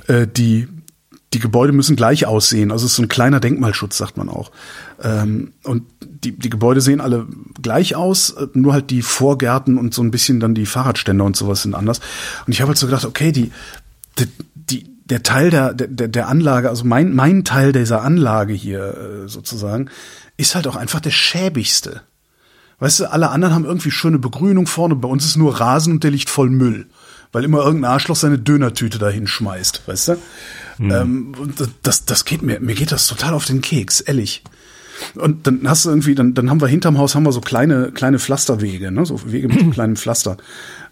äh, 0.07 0.29
die 0.29 0.69
die 1.33 1.39
Gebäude 1.39 1.73
müssen 1.73 1.97
gleich 1.97 2.27
aussehen. 2.27 2.71
Also 2.71 2.85
es 2.85 2.93
ist 2.93 2.97
so 2.97 3.03
ein 3.03 3.09
kleiner 3.09 3.41
Denkmalschutz, 3.41 3.97
sagt 3.97 4.17
man 4.17 4.29
auch. 4.29 4.51
Ähm, 5.03 5.53
und 5.65 5.85
die, 6.25 6.33
die 6.33 6.51
Gebäude 6.51 6.81
sehen 6.81 7.01
alle 7.01 7.27
gleich 7.61 7.97
aus, 7.97 8.31
äh, 8.31 8.47
nur 8.55 8.73
halt 8.73 8.91
die 8.91 9.03
Vorgärten 9.03 9.79
und 9.79 9.95
so 9.95 10.03
ein 10.03 10.11
bisschen 10.11 10.41
dann 10.41 10.55
die 10.55 10.67
Fahrradständer 10.67 11.25
und 11.25 11.37
sowas 11.37 11.63
sind 11.63 11.75
anders. 11.75 12.01
Und 12.47 12.53
ich 12.53 12.61
habe 12.61 12.69
halt 12.69 12.79
so 12.79 12.87
gedacht, 12.87 13.05
okay, 13.05 13.33
die, 13.33 13.53
die, 14.19 14.29
die 14.55 14.93
der 15.05 15.23
Teil 15.23 15.51
der, 15.51 15.75
der, 15.75 16.09
der 16.09 16.29
Anlage, 16.29 16.69
also 16.69 16.85
mein, 16.85 17.15
mein 17.15 17.45
Teil 17.45 17.73
dieser 17.73 18.03
Anlage 18.03 18.55
hier 18.55 19.25
äh, 19.25 19.29
sozusagen, 19.29 19.91
ist 20.37 20.55
halt 20.55 20.67
auch 20.67 20.77
einfach 20.77 21.01
der 21.01 21.11
schäbigste. 21.11 22.03
Weißt 22.79 23.01
du, 23.01 23.13
alle 23.13 23.31
anderen 23.31 23.55
haben 23.55 23.65
irgendwie 23.65 23.91
schöne 23.91 24.19
Begrünung 24.19 24.67
vorne, 24.67 24.97
bei 24.97 25.09
uns 25.09 25.25
ist 25.25 25.37
nur 25.37 25.61
Rasen 25.61 25.93
und 25.95 26.05
der 26.05 26.11
liegt 26.11 26.31
voll 26.31 26.51
Müll. 26.51 26.87
Weil 27.31 27.45
immer 27.45 27.65
irgendein 27.65 27.93
Arschloch 27.93 28.17
seine 28.17 28.39
Dönertüte 28.39 28.99
dahin 28.99 29.27
schmeißt, 29.27 29.83
weißt 29.87 30.09
du? 30.09 30.17
Ähm, 30.81 31.35
und 31.39 31.69
das, 31.83 32.05
das 32.05 32.25
geht 32.25 32.43
mir, 32.43 32.61
mir 32.61 32.75
geht 32.75 32.93
das 32.93 33.07
total 33.07 33.35
auf 33.35 33.45
den 33.45 33.61
Keks, 33.61 34.01
ehrlich. 34.01 34.43
Und 35.15 35.47
dann 35.47 35.69
hast 35.69 35.85
du 35.85 35.91
irgendwie, 35.91 36.15
dann, 36.15 36.35
dann 36.35 36.51
haben 36.51 36.61
wir 36.61 36.69
hinterm 36.69 36.99
Haus 36.99 37.15
haben 37.15 37.25
wir 37.25 37.33
so 37.33 37.41
kleine, 37.41 37.93
kleine 37.93 38.19
Pflasterwege, 38.19 38.91
ne? 38.91 39.05
so 39.05 39.21
Wege 39.31 39.49
mit 39.49 39.61
so 39.61 39.71
kleinem 39.71 39.97
Pflaster. 39.97 40.37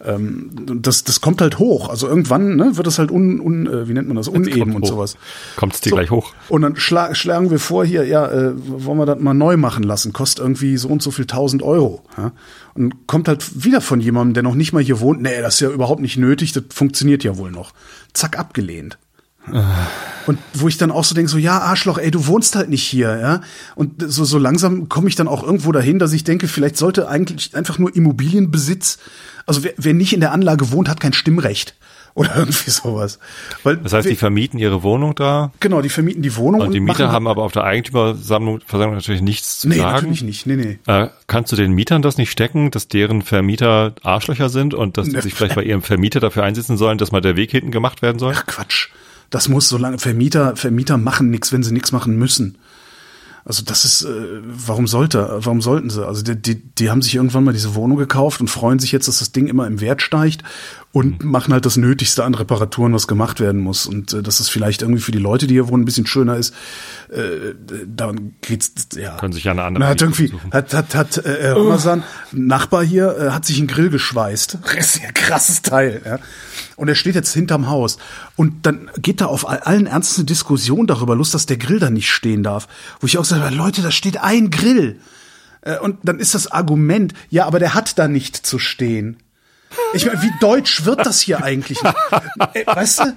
Ähm, 0.04 0.50
das, 0.80 1.04
das 1.04 1.20
kommt 1.20 1.40
halt 1.40 1.58
hoch. 1.58 1.88
Also 1.88 2.08
irgendwann 2.08 2.56
ne, 2.56 2.76
wird 2.76 2.86
das 2.86 2.98
halt 2.98 3.10
un, 3.10 3.40
un 3.40 3.66
äh, 3.66 3.88
wie 3.88 3.92
nennt 3.92 4.08
man 4.08 4.16
das, 4.16 4.28
uneben 4.28 4.74
und 4.74 4.82
hoch. 4.84 4.88
sowas. 4.88 5.16
Kommt 5.56 5.74
es 5.74 5.80
dir 5.80 5.90
So. 5.90 5.96
gleich 5.96 6.10
hoch. 6.10 6.32
Und 6.48 6.62
dann 6.62 6.76
schla 6.76 7.14
schlagen 7.14 7.50
wir 7.50 7.58
vor, 7.58 7.84
hier, 7.84 8.04
ja, 8.06 8.26
äh, 8.30 8.52
wollen 8.56 8.98
wir 8.98 9.06
das 9.06 9.18
mal 9.20 9.34
neu 9.34 9.56
machen 9.56 9.82
lassen, 9.82 10.12
kostet 10.12 10.42
irgendwie 10.42 10.76
so 10.76 10.88
und 10.88 11.02
so 11.02 11.10
viel 11.10 11.26
tausend 11.26 11.62
Euro. 11.62 12.02
Ja? 12.16 12.32
Und 12.74 13.06
kommt 13.06 13.28
halt 13.28 13.64
wieder 13.64 13.80
von 13.80 14.00
jemandem, 14.00 14.34
der 14.34 14.42
noch 14.42 14.54
nicht 14.54 14.72
mal 14.72 14.82
hier 14.82 15.00
wohnt, 15.00 15.20
nee, 15.22 15.40
das 15.40 15.54
ist 15.54 15.60
ja 15.60 15.70
überhaupt 15.70 16.00
nicht 16.00 16.16
nötig, 16.16 16.52
das 16.52 16.64
funktioniert 16.70 17.24
ja 17.24 17.36
wohl 17.36 17.50
noch. 17.50 17.72
Zack, 18.14 18.38
abgelehnt. 18.38 18.98
Und 20.26 20.38
wo 20.54 20.68
ich 20.68 20.76
dann 20.76 20.90
auch 20.90 21.04
so 21.04 21.14
denke, 21.14 21.30
so, 21.30 21.38
ja, 21.38 21.59
Arschloch, 21.59 21.99
ey, 21.99 22.11
du 22.11 22.26
wohnst 22.26 22.54
halt 22.56 22.68
nicht 22.68 22.82
hier, 22.85 23.18
ja. 23.18 23.40
Und 23.75 24.02
so, 24.12 24.25
so 24.25 24.38
langsam 24.38 24.88
komme 24.88 25.09
ich 25.09 25.16
dann 25.16 25.28
auch 25.28 25.42
irgendwo 25.42 25.73
dahin, 25.73 25.99
dass 25.99 26.12
ich 26.12 26.25
denke, 26.25 26.47
vielleicht 26.47 26.76
sollte 26.76 27.09
eigentlich 27.09 27.54
einfach 27.56 27.78
nur 27.78 27.94
Immobilienbesitz, 27.97 28.99
also 29.47 29.64
wer, 29.64 29.73
wer 29.76 29.94
nicht 29.94 30.12
in 30.12 30.20
der 30.20 30.32
Anlage 30.32 30.70
wohnt, 30.73 30.88
hat 30.88 31.00
kein 31.00 31.12
Stimmrecht. 31.14 31.75
Oder 32.14 32.35
irgendwie 32.37 32.70
sowas. 32.70 33.20
Weil, 33.62 33.76
Das 33.76 33.92
heißt, 33.92 34.09
die 34.09 34.16
vermieten 34.16 34.59
ihre 34.59 34.82
Wohnung 34.82 35.14
da 35.14 35.52
genau, 35.61 35.80
die 35.80 35.88
vermieten 35.88 36.23
die 36.23 36.35
Wohnung 36.37 36.61
und 36.62 36.73
die 36.73 36.80
machen- 36.80 36.99
Mieter 37.02 37.12
haben 37.12 37.28
aber 37.28 37.44
auf 37.44 37.52
der 37.52 37.62
Eigentümerversammlung 37.62 38.61
Versammlung 38.66 38.97
natürlich 38.97 39.23
nichts 39.23 39.61
zu 39.61 39.68
Nee, 39.68 39.76
sagen. 39.76 39.94
natürlich 39.94 40.23
nicht. 40.25 40.44
Nee, 40.44 40.56
nee. 40.56 40.78
Äh, 40.92 41.09
kannst 41.28 41.52
du 41.52 41.56
den 41.56 41.73
Mietern 41.73 42.02
das 42.02 42.18
nicht 42.18 42.32
stecken, 42.32 42.73
dass 42.73 42.88
deren 42.88 43.23
Vermieter 43.23 43.94
Arschlöcher 44.02 44.49
sind 44.49 44.75
und 44.75 44.99
dass 44.99 45.06
die 45.09 45.14
Ne. 45.14 45.23
sich 45.23 45.35
vielleicht 45.35 45.54
bei 45.54 45.62
ihrem 45.62 45.82
Vermieter 45.82 46.18
dafür 46.18 46.42
einsetzen 46.42 46.76
sollen, 46.76 46.99
dass 46.99 47.12
mal 47.12 47.20
der 47.20 47.37
Weg 47.37 47.52
hinten 47.52 47.70
gemacht 47.70 48.02
werden 48.02 48.18
soll? 48.18 48.35
Ach 48.37 48.44
Quatsch. 48.44 48.88
Das 49.30 49.49
muss 49.49 49.68
so 49.68 49.78
lange 49.78 49.99
Vermieter 49.99 50.56
Vermieter 50.56 50.99
machen 50.99 51.30
nichts, 51.30 51.52
wenn 51.52 51.62
sie 51.62 51.72
nichts 51.72 51.92
machen 51.92 52.16
müssen. 52.16 52.58
Also 53.44 53.62
das 53.64 53.84
ist, 53.84 54.02
äh, 54.02 54.08
warum 54.42 54.87
sollte, 54.87 55.38
warum 55.38 55.62
sollten 55.62 55.88
sie? 55.88 56.06
Also 56.06 56.22
die, 56.22 56.37
die, 56.37 56.56
die 56.56 56.90
haben 56.90 57.00
sich 57.00 57.14
irgendwann 57.14 57.44
mal 57.44 57.52
diese 57.52 57.75
Wohnung 57.75 57.96
gekauft 57.96 58.40
und 58.40 58.49
freuen 58.49 58.78
sich 58.78 58.92
jetzt, 58.92 59.08
dass 59.08 59.20
das 59.20 59.32
Ding 59.32 59.46
immer 59.46 59.66
im 59.66 59.80
Wert 59.80 60.02
steigt 60.02 60.42
und 60.92 61.25
machen 61.25 61.54
halt 61.54 61.64
das 61.64 61.76
Nötigste 61.76 62.25
an 62.25 62.34
Reparaturen, 62.34 62.92
was 62.92 63.06
gemacht 63.06 63.40
werden 63.40 63.60
muss. 63.60 63.87
Und 63.87 64.12
äh, 64.12 64.22
dass 64.22 64.40
es 64.40 64.49
vielleicht 64.49 64.82
irgendwie 64.82 65.00
für 65.00 65.12
die 65.12 65.18
Leute, 65.18 65.46
die 65.46 65.54
hier 65.54 65.68
wohnen, 65.68 65.82
ein 65.82 65.87
bisschen 65.87 66.06
schöner 66.06 66.37
ist, 66.37 66.54
äh, 67.08 67.54
dann 67.87 68.34
geht's 68.42 68.72
ja. 68.94 69.16
Können 69.16 69.32
sich 69.32 69.44
ja 69.44 69.52
eine 69.52 69.62
andere 69.62 69.84
Na, 69.84 69.90
hat 69.90 70.02
irgendwie, 70.02 70.26
suchen. 70.26 70.52
hat, 70.52 70.75
hat, 70.75 70.94
hat, 70.94 71.16
äh, 71.18 71.50
Ramazan, 71.50 72.02
ein 72.32 72.46
Nachbar 72.46 72.84
hier, 72.84 73.16
äh, 73.16 73.30
hat 73.30 73.46
sich 73.46 73.58
einen 73.58 73.68
Grill 73.68 73.90
geschweißt. 73.90 74.58
Das 74.80 74.94
ist 74.94 75.02
ja 75.02 75.08
ein 75.08 75.14
krasses 75.14 75.62
Teil, 75.62 76.02
ja. 76.04 76.18
Und 76.80 76.88
er 76.88 76.94
steht 76.94 77.14
jetzt 77.14 77.32
hinterm 77.34 77.68
Haus. 77.68 77.99
Und 78.37 78.66
dann 78.66 78.90
geht 78.99 79.20
da 79.20 79.26
auf 79.26 79.49
all- 79.49 79.60
allen 79.60 79.87
Ernsten 79.87 80.22
eine 80.22 80.26
Diskussion 80.26 80.87
darüber 80.87 81.14
los, 81.14 81.30
dass 81.30 81.46
der 81.46 81.58
Grill 81.58 81.78
da 81.78 81.90
nicht 81.90 82.10
stehen 82.10 82.42
darf. 82.42 82.66
Wo 83.00 83.06
ich 83.06 83.18
auch 83.18 83.25
sage, 83.25 83.54
Leute, 83.54 83.82
da 83.82 83.90
steht 83.90 84.16
ein 84.18 84.50
Grill. 84.50 84.99
Äh, 85.60 85.78
Und 85.78 85.99
dann 86.04 86.18
ist 86.18 86.34
das 86.34 86.50
Argument, 86.50 87.12
ja, 87.28 87.44
aber 87.46 87.58
der 87.58 87.75
hat 87.75 87.99
da 87.99 88.08
nicht 88.08 88.34
zu 88.34 88.58
stehen. 88.58 89.18
Ich 89.94 90.04
meine, 90.06 90.20
wie 90.22 90.32
deutsch 90.40 90.84
wird 90.84 91.06
das 91.06 91.20
hier 91.20 91.44
eigentlich? 91.44 91.80
Nicht? 91.82 91.94
Äh, 92.54 92.66
Weißt 92.66 93.00
du? 93.00 93.16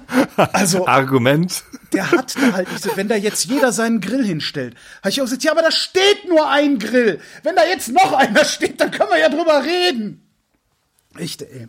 Also, 0.52 0.86
Argument. 0.86 1.64
der 1.92 2.10
hat 2.12 2.36
da 2.36 2.52
halt 2.52 2.70
nicht, 2.70 2.96
wenn 2.96 3.08
da 3.08 3.16
jetzt 3.16 3.46
jeder 3.46 3.72
seinen 3.72 4.00
Grill 4.00 4.24
hinstellt, 4.24 4.74
habe 5.00 5.08
ich 5.10 5.20
auch 5.20 5.24
gesagt, 5.24 5.42
ja, 5.42 5.50
aber 5.52 5.62
da 5.62 5.70
steht 5.72 6.28
nur 6.28 6.48
ein 6.50 6.78
Grill. 6.78 7.18
Wenn 7.42 7.56
da 7.56 7.64
jetzt 7.64 7.88
noch 7.90 8.12
einer 8.12 8.44
steht, 8.44 8.80
dann 8.80 8.90
können 8.92 9.10
wir 9.10 9.18
ja 9.18 9.28
drüber 9.30 9.64
reden. 9.64 10.20
Echt, 11.16 11.42
ey. 11.42 11.66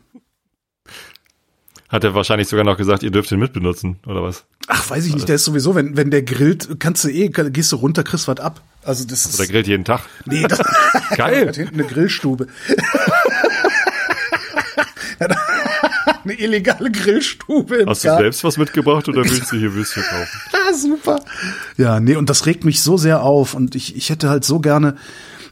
Hat 1.96 2.04
er 2.04 2.14
wahrscheinlich 2.14 2.50
sogar 2.50 2.66
noch 2.66 2.75
gesagt, 2.75 3.04
ihr 3.04 3.12
dürft 3.12 3.32
ihn 3.32 3.40
mitbenutzen, 3.40 4.00
oder 4.06 4.22
was? 4.22 4.44
Ach, 4.68 4.90
weiß 4.90 5.06
ich 5.06 5.14
nicht, 5.14 5.30
der 5.30 5.36
ist 5.36 5.46
sowieso, 5.46 5.75
wenn, 5.75 5.96
wenn 5.96 6.12
der 6.12 6.24
grillt, 6.24 6.68
kannst 6.78 7.06
du 7.06 7.08
eh, 7.08 7.30
gehst 7.30 7.72
du 7.72 7.78
runter, 7.78 8.04
kriegst 8.04 8.28
was 8.28 8.42
ab. 8.42 8.60
Also 8.84 9.06
das 9.08 9.25
ist. 9.25 9.40
Oder 9.40 9.48
grillt 9.48 9.68
jeden 9.68 9.86
Tag. 9.86 10.02
nee, 10.25 10.44
das, 10.46 10.60
Geil. 11.16 11.48
hat 11.48 11.56
hinten 11.56 11.75
eine 11.75 11.86
Grillstube. 11.86 12.48
eine 16.25 16.34
illegale 16.34 16.92
Grillstube 16.92 17.86
Hast 17.88 18.04
du 18.04 18.10
Garten. 18.10 18.24
selbst 18.24 18.44
was 18.44 18.58
mitgebracht 18.58 19.08
oder 19.08 19.24
willst 19.24 19.54
du 19.54 19.58
hier 19.58 19.74
Würstchen 19.74 20.04
kaufen? 20.04 20.42
Ah, 20.68 20.74
super. 20.74 21.24
Ja, 21.78 22.02
nee, 22.02 22.18
und 22.18 22.30
das 22.30 22.46
regt 22.46 22.66
mich 22.66 22.82
so 22.82 22.98
sehr 22.98 23.22
auf 23.22 23.54
und 23.54 23.74
ich, 23.75 23.96
ich 23.96 24.10
hätte 24.10 24.30
halt 24.30 24.44
so 24.44 24.60
gerne 24.60 24.98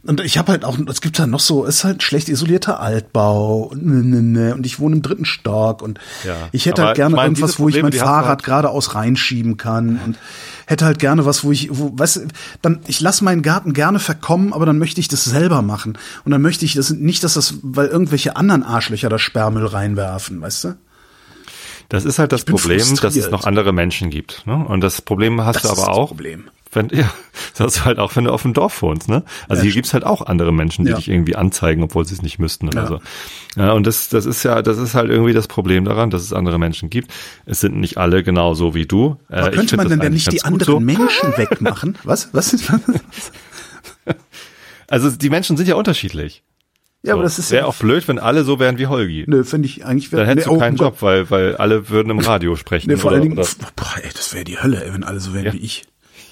und 0.05 0.19
ich 0.21 0.37
habe 0.37 0.51
halt 0.51 0.65
auch, 0.65 0.77
es 0.89 1.01
gibt 1.01 1.17
da 1.17 1.25
noch 1.27 1.39
so, 1.39 1.65
es 1.65 1.77
ist 1.77 1.83
halt 1.85 2.03
schlecht 2.03 2.27
isolierter 2.29 2.79
Altbau 2.79 3.63
und, 3.71 3.85
ne, 3.85 4.03
ne, 4.03 4.21
ne, 4.21 4.55
und 4.55 4.65
ich 4.65 4.79
wohne 4.79 4.97
im 4.97 5.01
dritten 5.01 5.25
Stock 5.25 5.81
und 5.81 5.99
Ja, 6.25 6.35
ich 6.51 6.65
hätte 6.65 6.83
halt 6.85 6.95
gerne 6.95 7.15
ich 7.15 7.21
irgendwas, 7.21 7.51
diese 7.51 7.59
wo 7.59 7.69
ich 7.69 7.75
Probleme, 7.75 7.89
mein 7.97 8.05
Fahrrad 8.05 8.27
halt- 8.29 8.43
geradeaus 8.43 8.95
reinschieben 8.95 9.57
kann 9.57 9.99
und 10.05 10.17
hätte 10.65 10.85
halt 10.85 10.99
gerne 10.99 11.25
was, 11.25 11.43
wo 11.43 11.51
ich, 11.51 11.69
wo, 11.71 11.91
weißt 11.97 12.15
du, 12.17 12.21
dann, 12.61 12.79
ich 12.87 12.99
lasse 13.01 13.23
meinen 13.23 13.41
Garten 13.41 13.73
gerne 13.73 13.99
verkommen, 13.99 14.53
aber 14.53 14.65
dann 14.65 14.77
möchte 14.77 14.99
ich 14.99 15.07
das 15.07 15.23
selber 15.23 15.61
machen 15.61 15.97
und 16.25 16.31
dann 16.31 16.41
möchte 16.41 16.65
ich 16.65 16.73
das 16.73 16.89
nicht, 16.89 17.23
dass 17.23 17.35
das, 17.35 17.55
weil 17.61 17.87
irgendwelche 17.87 18.35
anderen 18.35 18.63
Arschlöcher 18.63 19.09
da 19.09 19.17
Sperrmüll 19.19 19.65
reinwerfen, 19.65 20.41
weißt 20.41 20.63
du? 20.65 20.75
Das 21.89 22.05
ist 22.05 22.17
halt 22.17 22.31
das 22.31 22.43
Problem, 22.45 22.77
dass 22.79 22.89
es 22.91 22.99
frustriert. 22.99 23.31
noch 23.31 23.43
andere 23.45 23.71
Menschen 23.71 24.09
gibt. 24.09 24.47
Ne? 24.47 24.55
Und 24.55 24.81
das 24.81 25.01
Problem 25.01 25.41
hast 25.41 25.57
Das 25.57 25.63
du 25.63 25.69
aber 25.69 25.77
das 25.81 25.87
auch, 25.89 26.07
Problem. 26.07 26.45
Wenn 26.75 26.89
ja, 26.89 27.11
das 27.51 27.59
hast 27.59 27.77
du 27.77 27.85
halt 27.85 27.99
auch, 27.99 28.15
wenn 28.15 28.25
du 28.25 28.31
auf 28.31 28.43
dem 28.43 28.53
Dorf 28.53 28.81
wohnst. 28.81 29.09
Ne? 29.09 29.23
Also 29.49 29.61
Ja, 29.61 29.65
hier 29.65 29.73
gibt's 29.73 29.93
halt 29.93 30.05
auch 30.05 30.21
andere 30.21 30.51
Menschen, 30.51 30.85
die 30.85 30.91
Ja. 30.91 30.97
dich 30.97 31.09
irgendwie 31.09 31.35
anzeigen, 31.35 31.83
obwohl 31.83 32.05
sie 32.05 32.13
es 32.13 32.21
nicht 32.21 32.39
müssten 32.39 32.67
oder 32.67 32.81
Ja. 32.83 32.87
so. 32.87 32.99
Ja, 33.55 33.71
und 33.73 33.85
das, 33.87 34.09
das 34.09 34.25
ist 34.25 34.43
ja, 34.43 34.61
das 34.61 34.77
ist 34.77 34.95
halt 34.95 35.09
irgendwie 35.09 35.33
das 35.33 35.47
Problem 35.47 35.85
daran, 35.85 36.09
dass 36.09 36.21
es 36.23 36.33
andere 36.33 36.59
Menschen 36.59 36.89
gibt. 36.89 37.11
Es 37.45 37.59
sind 37.59 37.75
nicht 37.77 37.97
alle 37.97 38.23
genauso 38.23 38.73
wie 38.75 38.85
du. 38.85 39.17
Äh, 39.29 39.35
Aber 39.37 39.49
ich 39.51 39.55
könnte 39.55 39.77
man 39.77 39.89
denn 39.89 39.99
denn 39.99 40.13
nicht 40.13 40.31
die 40.31 40.43
anderen 40.43 40.73
so. 40.73 40.79
Menschen 40.79 41.37
wegmachen? 41.37 41.97
Was? 42.03 42.29
Was 42.33 42.53
ist 42.53 42.71
Also 44.89 45.09
die 45.11 45.29
Menschen 45.29 45.57
sind 45.57 45.67
ja 45.67 45.75
unterschiedlich. 45.75 46.43
Ja, 47.03 47.11
So. 47.11 47.13
aber 47.15 47.23
das 47.23 47.39
ist 47.39 47.51
Wäre 47.51 47.63
ja 47.63 47.67
auch 47.67 47.75
blöd, 47.75 48.07
wenn 48.07 48.19
alle 48.19 48.43
so 48.43 48.59
wären 48.59 48.77
wie 48.77 48.87
Holgi. 48.87 49.25
Nö, 49.27 49.43
finde 49.43 49.67
ich 49.67 49.85
eigentlich 49.85 50.09
Dann 50.09 50.25
hättest 50.25 50.47
nee, 50.47 50.53
du 50.53 50.59
keinen 50.59 50.77
Job, 50.77 50.97
weil, 51.01 51.29
weil 51.29 51.57
alle 51.57 51.89
würden 51.89 52.09
im 52.09 52.19
Radio 52.19 52.55
sprechen. 52.55 52.89
Nee, 52.89 52.97
vor 52.97 53.09
oder, 53.11 53.15
allen 53.19 53.29
Dingen, 53.29 53.37
oder, 53.37 53.47
boah, 53.75 53.91
ey, 54.01 54.09
das 54.13 54.33
wäre 54.33 54.43
die 54.45 54.61
Hölle, 54.61 54.83
ey, 54.85 54.93
wenn 54.93 55.03
alle 55.03 55.19
so 55.19 55.33
wären 55.33 55.45
Ja. 55.47 55.53
wie 55.53 55.57
ich. 55.57 55.83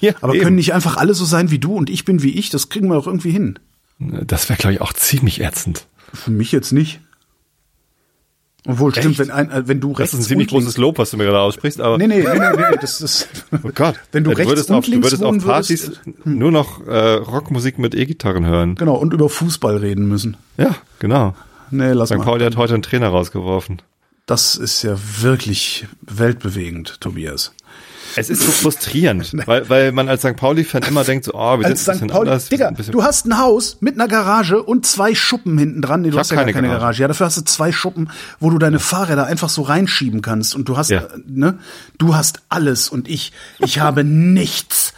Ja, 0.02 0.12
Aber 0.20 0.34
eben. 0.34 0.42
können 0.42 0.56
nicht 0.56 0.74
einfach 0.74 0.96
alle 0.96 1.14
so 1.14 1.24
sein 1.24 1.50
wie 1.50 1.58
du 1.58 1.74
und 1.74 1.88
ich 1.88 2.04
bin 2.04 2.22
wie 2.22 2.32
ich? 2.32 2.50
Das 2.50 2.68
kriegen 2.68 2.88
wir 2.88 2.94
doch 2.96 3.06
irgendwie 3.06 3.30
hin. 3.30 3.58
Das 3.98 4.48
wäre, 4.48 4.58
glaube 4.58 4.74
ich, 4.74 4.80
auch 4.80 4.92
ziemlich 4.92 5.40
ätzend. 5.40 5.86
Für 6.12 6.32
mich 6.32 6.50
jetzt 6.52 6.72
nicht. 6.72 7.00
Obwohl, 8.66 8.92
stimmt, 8.92 9.18
Echt? 9.18 9.18
wenn, 9.18 9.30
ein, 9.30 9.50
äh, 9.50 9.66
wenn 9.66 9.80
du 9.80 9.92
rechts 9.92 10.12
Das 10.12 10.20
ist 10.20 10.26
ein 10.26 10.28
ziemlich 10.28 10.48
großes 10.48 10.76
Lob, 10.76 10.98
was 10.98 11.10
du 11.10 11.16
mir 11.16 11.24
gerade 11.24 11.40
aussprichst, 11.40 11.80
aber 11.80 11.98
Nee, 11.98 12.06
nee, 12.06 12.22
nee, 12.22 12.28
nee, 12.32 12.56
nee, 12.56 12.76
das 12.80 13.00
ist. 13.00 13.28
oh 13.62 13.70
Gott, 13.74 13.96
Wenn 14.12 14.22
du 14.24 14.30
Ja, 14.30 14.36
rechts 14.36 14.50
würdest 14.50 14.70
und 14.70 14.76
auf, 14.76 14.84
du 14.84 14.90
links 14.92 15.06
würdest 15.06 15.22
auf 15.24 15.38
Partys 15.38 15.86
würdest, 15.88 16.26
nur 16.26 16.52
noch 16.52 16.86
äh, 16.86 17.14
Rockmusik 17.14 17.78
mit 17.78 17.94
E-Gitarren 17.94 18.44
hören. 18.46 18.74
Genau, 18.76 18.94
und 18.96 19.12
über 19.12 19.28
Fußball 19.28 19.76
reden 19.78 20.06
müssen. 20.08 20.36
Ja, 20.58 20.76
genau. 21.00 21.34
Nee, 21.70 21.92
lass 21.92 22.10
St. 22.10 22.18
mal. 22.18 22.24
Pauli 22.24 22.44
hat 22.44 22.56
heute 22.56 22.74
einen 22.74 22.82
Trainer 22.82 23.08
rausgeworfen. 23.08 23.82
Das 24.26 24.54
ist 24.54 24.82
ja 24.82 24.96
wirklich 25.20 25.86
weltbewegend, 26.02 27.00
Tobias. 27.00 27.52
Es 28.16 28.30
ist 28.30 28.42
so 28.42 28.50
frustrierend, 28.52 29.32
weil, 29.46 29.68
weil 29.68 29.92
man 29.92 30.08
als 30.08 30.22
St. 30.22 30.36
Pauli-Fan 30.36 30.82
immer 30.82 31.04
denkt, 31.04 31.24
so, 31.24 31.32
oh, 31.34 31.58
wir 31.58 31.66
Als 31.66 31.84
sind 31.84 31.92
ein 31.92 31.96
St. 31.96 32.00
bisschen 32.02 32.08
Pauli, 32.08 32.28
anders. 32.30 32.48
Digga, 32.48 32.68
ein 32.68 32.74
bisschen- 32.74 32.92
du 32.92 33.02
hast 33.02 33.26
ein 33.26 33.38
Haus 33.38 33.78
mit 33.80 33.94
einer 33.94 34.08
Garage 34.08 34.62
und 34.62 34.86
zwei 34.86 35.14
Schuppen 35.14 35.56
hinten 35.58 35.82
dran. 35.82 36.02
Nee, 36.02 36.10
du 36.10 36.14
Ich 36.16 36.20
hast 36.20 36.30
ja 36.30 36.36
gar 36.36 36.44
keine 36.44 36.54
keine 36.54 36.66
Garage. 36.68 36.80
Garage. 36.82 37.02
Ja, 37.02 37.08
dafür 37.08 37.26
hast 37.26 37.36
du 37.38 37.42
zwei 37.44 37.72
Schuppen, 37.72 38.10
wo 38.40 38.50
du 38.50 38.58
deine 38.58 38.78
Fahrräder 38.78 39.26
einfach 39.26 39.48
so 39.48 39.62
reinschieben 39.62 40.22
kannst. 40.22 40.54
Und 40.54 40.68
du 40.68 40.76
hast, 40.76 40.90
Ja. 40.90 41.00
äh, 41.02 41.08
ne, 41.26 41.58
du 41.98 42.14
hast 42.14 42.42
alles 42.48 42.88
und 42.88 43.08
ich, 43.08 43.32
ich 43.58 43.80
habe 43.80 44.04
nichts. 44.04 44.92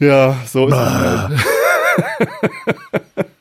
ja, 0.00 0.36
so 0.50 0.66
ist 0.68 0.74
es 0.74 0.78
halt. 0.78 1.32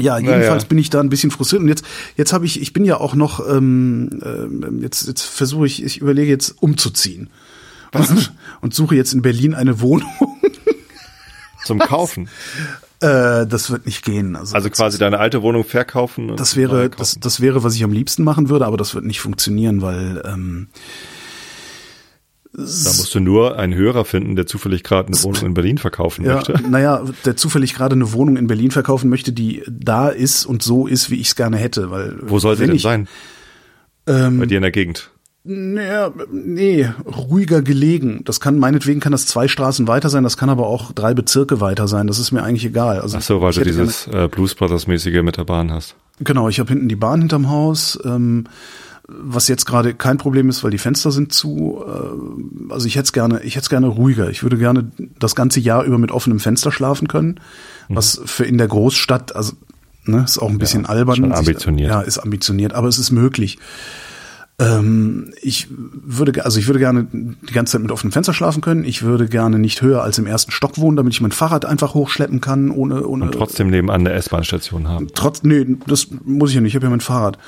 Ja, 0.00 0.18
jedenfalls 0.18 0.62
Naja. 0.62 0.68
bin 0.68 0.78
ich 0.78 0.90
da 0.90 1.00
ein 1.00 1.08
bisschen 1.08 1.30
frustriert. 1.30 1.62
Und 1.62 1.68
jetzt, 1.68 1.84
jetzt 2.16 2.32
habe 2.32 2.46
ich, 2.46 2.60
ich 2.62 2.72
bin 2.72 2.84
ja 2.84 2.98
auch 2.98 3.14
noch, 3.14 3.46
ähm, 3.48 4.20
ähm, 4.24 4.78
jetzt, 4.80 5.06
jetzt 5.08 5.22
versuche 5.22 5.66
ich, 5.66 5.82
ich 5.82 5.98
überlege 6.00 6.30
jetzt 6.30 6.54
umzuziehen. 6.62 7.30
Und, 7.92 8.32
und 8.60 8.74
suche 8.74 8.94
jetzt 8.96 9.12
in 9.12 9.22
Berlin 9.22 9.54
eine 9.54 9.80
Wohnung. 9.80 10.08
Zum 11.64 11.78
Kaufen. 11.80 12.28
äh, 13.00 13.46
das 13.46 13.70
wird 13.70 13.86
nicht 13.86 14.04
gehen. 14.04 14.36
Also, 14.36 14.54
Also 14.54 14.70
quasi 14.70 14.98
deine 14.98 15.18
alte 15.18 15.42
Wohnung 15.42 15.64
verkaufen. 15.64 16.36
das 16.36 16.56
wäre, 16.56 16.90
das, 16.90 17.18
das 17.20 17.40
wäre, 17.40 17.64
was 17.64 17.74
ich 17.74 17.84
am 17.84 17.92
liebsten 17.92 18.24
machen 18.24 18.48
würde, 18.48 18.66
aber 18.66 18.76
das 18.76 18.94
wird 18.94 19.04
nicht 19.04 19.20
funktionieren, 19.20 19.82
weil 19.82 20.22
ähm, 20.24 20.68
Da 22.52 22.62
musst 22.62 23.14
du 23.14 23.20
nur 23.20 23.58
einen 23.58 23.74
Hörer 23.74 24.04
finden, 24.04 24.34
der 24.34 24.46
zufällig 24.46 24.82
gerade 24.82 25.08
eine 25.08 25.22
Wohnung 25.22 25.46
in 25.46 25.54
Berlin 25.54 25.78
verkaufen 25.78 26.24
ja, 26.24 26.36
möchte. 26.36 26.54
naja, 26.68 27.04
der 27.24 27.36
zufällig 27.36 27.74
gerade 27.74 27.94
eine 27.94 28.12
Wohnung 28.12 28.36
in 28.36 28.46
Berlin 28.46 28.70
verkaufen 28.70 29.10
möchte, 29.10 29.32
die 29.32 29.62
da 29.68 30.08
ist 30.08 30.46
und 30.46 30.62
so 30.62 30.86
ist, 30.86 31.10
wie 31.10 31.16
ich 31.16 31.28
es 31.28 31.36
gerne 31.36 31.58
hätte. 31.58 31.90
Weil 31.90 32.16
Wo 32.22 32.38
soll 32.38 32.56
sie 32.56 32.66
denn 32.66 32.76
ich, 32.76 32.82
sein? 32.82 33.06
Ähm, 34.06 34.38
Bei 34.38 34.46
dir 34.46 34.56
in 34.56 34.62
der 34.62 34.70
Gegend. 34.70 35.10
Naja, 35.44 36.12
nee, 36.30 36.90
ruhiger 37.06 37.62
gelegen. 37.62 38.22
Das 38.24 38.40
kann, 38.40 38.58
meinetwegen 38.58 39.00
kann 39.00 39.12
das 39.12 39.26
zwei 39.26 39.48
Straßen 39.48 39.86
weiter 39.86 40.10
sein, 40.10 40.24
das 40.24 40.36
kann 40.36 40.50
aber 40.50 40.66
auch 40.66 40.92
drei 40.92 41.14
Bezirke 41.14 41.60
weiter 41.60 41.88
sein. 41.88 42.06
Das 42.06 42.18
ist 42.18 42.32
mir 42.32 42.42
eigentlich 42.42 42.64
egal. 42.64 43.00
Also 43.00 43.16
Ach 43.18 43.22
so, 43.22 43.40
weil 43.40 43.52
du 43.52 43.62
dieses 43.62 44.06
äh, 44.08 44.28
Blues 44.30 44.54
Brothers 44.54 44.86
mäßige 44.86 45.22
mit 45.22 45.36
der 45.36 45.44
Bahn 45.44 45.70
hast. 45.70 45.94
Gerne, 46.18 46.24
genau, 46.24 46.48
ich 46.48 46.60
habe 46.60 46.70
hinten 46.70 46.88
die 46.88 46.96
Bahn 46.96 47.20
hinterm 47.20 47.48
Haus. 47.48 47.98
Ähm, 48.04 48.44
was 49.08 49.48
jetzt 49.48 49.64
gerade 49.64 49.94
kein 49.94 50.18
Problem 50.18 50.50
ist, 50.50 50.62
weil 50.62 50.70
die 50.70 50.78
Fenster 50.78 51.10
sind 51.10 51.32
zu. 51.32 51.82
Äh, 51.84 52.72
also 52.72 52.86
ich 52.86 52.96
hätte 52.96 53.04
es 53.04 53.12
gerne, 53.12 53.42
ich 53.42 53.56
hätte 53.56 53.64
es 53.64 53.70
gerne 53.70 53.86
ruhiger. 53.86 54.30
Ich 54.30 54.42
würde 54.42 54.58
gerne 54.58 54.90
das 55.18 55.34
ganze 55.34 55.60
Jahr 55.60 55.84
über 55.84 55.98
mit 55.98 56.12
offenem 56.12 56.40
Fenster 56.40 56.70
schlafen 56.70 57.08
können, 57.08 57.40
mhm. 57.88 57.96
was 57.96 58.20
für 58.24 58.44
in 58.44 58.58
der 58.58 58.68
Großstadt, 58.68 59.34
also 59.34 59.54
ne, 60.04 60.24
ist 60.24 60.38
auch 60.38 60.50
ein 60.50 60.58
bisschen 60.58 60.82
ja, 60.82 60.90
albern. 60.90 61.16
Schon 61.16 61.32
ambitioniert. 61.32 61.90
ja, 61.90 62.00
ist 62.02 62.18
ambitioniert, 62.18 62.74
aber 62.74 62.88
es 62.88 62.98
ist 62.98 63.10
möglich. 63.10 63.58
Ähm, 64.60 65.32
ich 65.40 65.68
würde, 65.70 66.44
also 66.44 66.58
ich 66.58 66.66
würde 66.66 66.80
gerne 66.80 67.06
die 67.12 67.52
ganze 67.52 67.72
Zeit 67.72 67.82
mit 67.82 67.92
offenem 67.92 68.10
Fenster 68.10 68.34
schlafen 68.34 68.60
können. 68.60 68.84
Ich 68.84 69.02
würde 69.02 69.28
gerne 69.28 69.58
nicht 69.58 69.82
höher 69.82 70.02
als 70.02 70.18
im 70.18 70.26
ersten 70.26 70.50
Stock 70.50 70.78
wohnen, 70.78 70.96
damit 70.96 71.12
ich 71.12 71.20
mein 71.20 71.30
Fahrrad 71.30 71.64
einfach 71.64 71.94
hochschleppen 71.94 72.40
kann, 72.40 72.70
ohne, 72.72 73.06
ohne. 73.06 73.26
Und 73.26 73.32
trotzdem 73.32 73.70
nebenan 73.70 74.00
eine 74.00 74.12
S-Bahn-Station 74.14 74.88
haben. 74.88 75.08
Trotz, 75.14 75.44
nee, 75.44 75.64
das 75.86 76.08
muss 76.24 76.50
ich 76.50 76.56
ja 76.56 76.60
nicht. 76.60 76.72
Ich 76.72 76.74
habe 76.74 76.86
ja 76.86 76.90
mein 76.90 77.00
Fahrrad. 77.00 77.38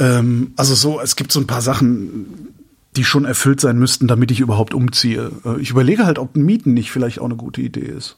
Ähm, 0.00 0.52
also 0.56 0.74
so, 0.74 1.00
es 1.00 1.14
gibt 1.14 1.30
so 1.30 1.38
ein 1.38 1.46
paar 1.46 1.62
Sachen, 1.62 2.54
die 2.96 3.04
schon 3.04 3.24
erfüllt 3.24 3.60
sein 3.60 3.78
müssten, 3.78 4.08
damit 4.08 4.30
ich 4.30 4.40
überhaupt 4.40 4.74
umziehe. 4.74 5.30
Äh, 5.44 5.60
ich 5.60 5.70
überlege 5.70 6.06
halt, 6.06 6.18
ob 6.18 6.36
Mieten 6.36 6.74
nicht 6.74 6.90
vielleicht 6.90 7.20
auch 7.20 7.26
eine 7.26 7.36
gute 7.36 7.60
Idee 7.60 7.86
ist. 7.86 8.16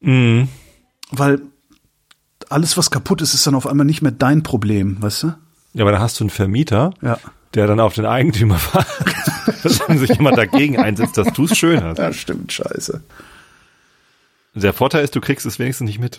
Mhm. 0.00 0.48
Weil 1.10 1.40
alles, 2.50 2.76
was 2.76 2.90
kaputt 2.90 3.22
ist, 3.22 3.32
ist 3.32 3.46
dann 3.46 3.54
auf 3.54 3.66
einmal 3.66 3.86
nicht 3.86 4.02
mehr 4.02 4.12
dein 4.12 4.42
Problem, 4.42 5.00
weißt 5.00 5.22
du? 5.22 5.34
Ja, 5.72 5.84
aber 5.84 5.92
da 5.92 6.00
hast 6.00 6.20
du 6.20 6.24
einen 6.24 6.30
Vermieter, 6.30 6.92
ja. 7.00 7.18
der 7.54 7.66
dann 7.66 7.80
auf 7.80 7.94
den 7.94 8.04
Eigentümer 8.04 8.60
dass 9.62 9.78
sich 9.98 10.10
jemand 10.10 10.36
dagegen 10.36 10.78
einsetzt, 10.78 11.16
dass 11.16 11.32
du 11.32 11.44
es 11.44 11.56
schön 11.56 11.82
hast. 11.82 11.98
Ja, 11.98 12.12
stimmt, 12.12 12.52
scheiße. 12.52 13.02
Der 14.54 14.72
Vorteil 14.72 15.02
ist, 15.02 15.16
du 15.16 15.20
kriegst 15.20 15.44
es 15.46 15.58
wenigstens 15.58 15.86
nicht 15.86 15.98
mit. 15.98 16.18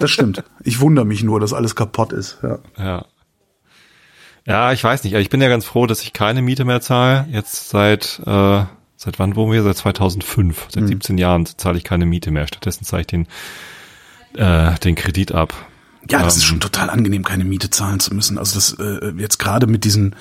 Das 0.00 0.10
stimmt. 0.10 0.44
Ich 0.62 0.80
wundere 0.80 1.06
mich 1.06 1.22
nur, 1.22 1.40
dass 1.40 1.54
alles 1.54 1.74
kaputt 1.74 2.12
ist. 2.12 2.38
Ja. 2.42 2.58
Ja, 2.76 3.06
ja 4.44 4.72
ich 4.72 4.84
weiß 4.84 5.04
nicht. 5.04 5.14
Ich 5.14 5.30
bin 5.30 5.40
ja 5.40 5.48
ganz 5.48 5.64
froh, 5.64 5.86
dass 5.86 6.02
ich 6.02 6.12
keine 6.12 6.42
Miete 6.42 6.66
mehr 6.66 6.82
zahle. 6.82 7.26
Jetzt 7.30 7.70
seit, 7.70 8.20
äh, 8.26 8.64
seit 8.96 9.18
wann 9.18 9.36
wohnen 9.36 9.52
wir? 9.52 9.62
Seit 9.62 9.78
2005. 9.78 10.66
Seit 10.68 10.82
hm. 10.82 10.88
17 10.88 11.18
Jahren 11.18 11.46
zahle 11.46 11.78
ich 11.78 11.84
keine 11.84 12.04
Miete 12.04 12.30
mehr. 12.30 12.46
Stattdessen 12.46 12.84
zahle 12.84 13.00
ich 13.02 13.06
den, 13.06 13.26
äh, 14.34 14.78
den 14.80 14.96
Kredit 14.96 15.32
ab. 15.32 15.54
Ja, 16.10 16.22
das 16.22 16.34
ähm, 16.34 16.38
ist 16.38 16.44
schon 16.44 16.60
total 16.60 16.90
angenehm, 16.90 17.24
keine 17.24 17.44
Miete 17.44 17.70
zahlen 17.70 18.00
zu 18.00 18.14
müssen. 18.14 18.36
Also 18.36 18.54
das 18.56 18.72
äh, 18.78 19.12
jetzt 19.16 19.38
gerade 19.38 19.66
mit 19.66 19.84
diesen 19.84 20.16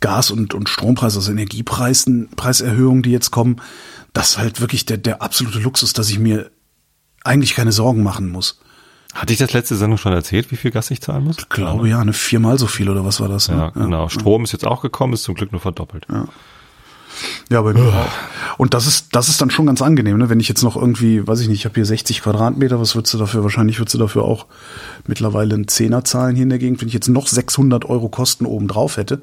Gas- 0.00 0.30
und, 0.30 0.54
und 0.54 0.68
Strompreis, 0.68 1.16
also 1.16 1.30
Energiepreisen, 1.30 2.28
Preiserhöhungen, 2.36 3.02
die 3.02 3.10
jetzt 3.10 3.30
kommen, 3.30 3.60
das 4.12 4.30
ist 4.30 4.38
halt 4.38 4.60
wirklich 4.60 4.86
der, 4.86 4.98
der 4.98 5.22
absolute 5.22 5.58
Luxus, 5.58 5.92
dass 5.92 6.10
ich 6.10 6.18
mir 6.18 6.50
eigentlich 7.24 7.54
keine 7.54 7.72
Sorgen 7.72 8.02
machen 8.02 8.30
muss. 8.30 8.58
Hatte 9.14 9.32
ich 9.32 9.38
das 9.38 9.52
letzte 9.52 9.76
Sendung 9.76 9.98
schon 9.98 10.12
erzählt, 10.12 10.50
wie 10.50 10.56
viel 10.56 10.70
Gas 10.70 10.90
ich 10.90 11.02
zahlen 11.02 11.24
muss? 11.24 11.36
Ich 11.38 11.48
glaube 11.50 11.88
ja, 11.88 12.00
eine 12.00 12.14
viermal 12.14 12.58
so 12.58 12.66
viel 12.66 12.88
oder 12.88 13.04
was 13.04 13.20
war 13.20 13.28
das? 13.28 13.48
Ne? 13.48 13.56
Ja, 13.56 13.70
genau. 13.70 14.04
Ja. 14.04 14.10
Strom 14.10 14.44
ist 14.44 14.52
jetzt 14.52 14.66
auch 14.66 14.80
gekommen, 14.80 15.12
ist 15.12 15.24
zum 15.24 15.34
Glück 15.34 15.52
nur 15.52 15.60
verdoppelt. 15.60 16.06
Ja. 16.10 16.28
Ja, 17.50 17.60
bei 17.60 17.74
mir 17.74 17.88
auch. 17.88 18.58
Und 18.58 18.72
das 18.72 18.86
ist, 18.86 19.14
das 19.14 19.28
ist 19.28 19.40
dann 19.40 19.50
schon 19.50 19.66
ganz 19.66 19.82
angenehm, 19.82 20.16
ne? 20.16 20.30
Wenn 20.30 20.40
ich 20.40 20.48
jetzt 20.48 20.62
noch 20.62 20.76
irgendwie, 20.76 21.26
weiß 21.26 21.40
ich 21.40 21.48
nicht, 21.48 21.60
ich 21.60 21.64
habe 21.66 21.74
hier 21.74 21.84
60 21.84 22.22
Quadratmeter, 22.22 22.80
was 22.80 22.94
würdest 22.94 23.12
du 23.12 23.18
dafür? 23.18 23.42
Wahrscheinlich 23.42 23.78
würdest 23.78 23.94
du 23.94 23.98
dafür 23.98 24.24
auch 24.24 24.46
mittlerweile 25.06 25.54
einen 25.54 25.68
Zehner 25.68 26.04
zahlen 26.04 26.34
hier 26.34 26.44
in 26.44 26.48
der 26.48 26.58
Gegend. 26.58 26.80
Wenn 26.80 26.88
ich 26.88 26.94
jetzt 26.94 27.08
noch 27.08 27.26
600 27.26 27.84
Euro 27.84 28.08
Kosten 28.08 28.46
oben 28.46 28.66
drauf 28.66 28.96
hätte 28.96 29.22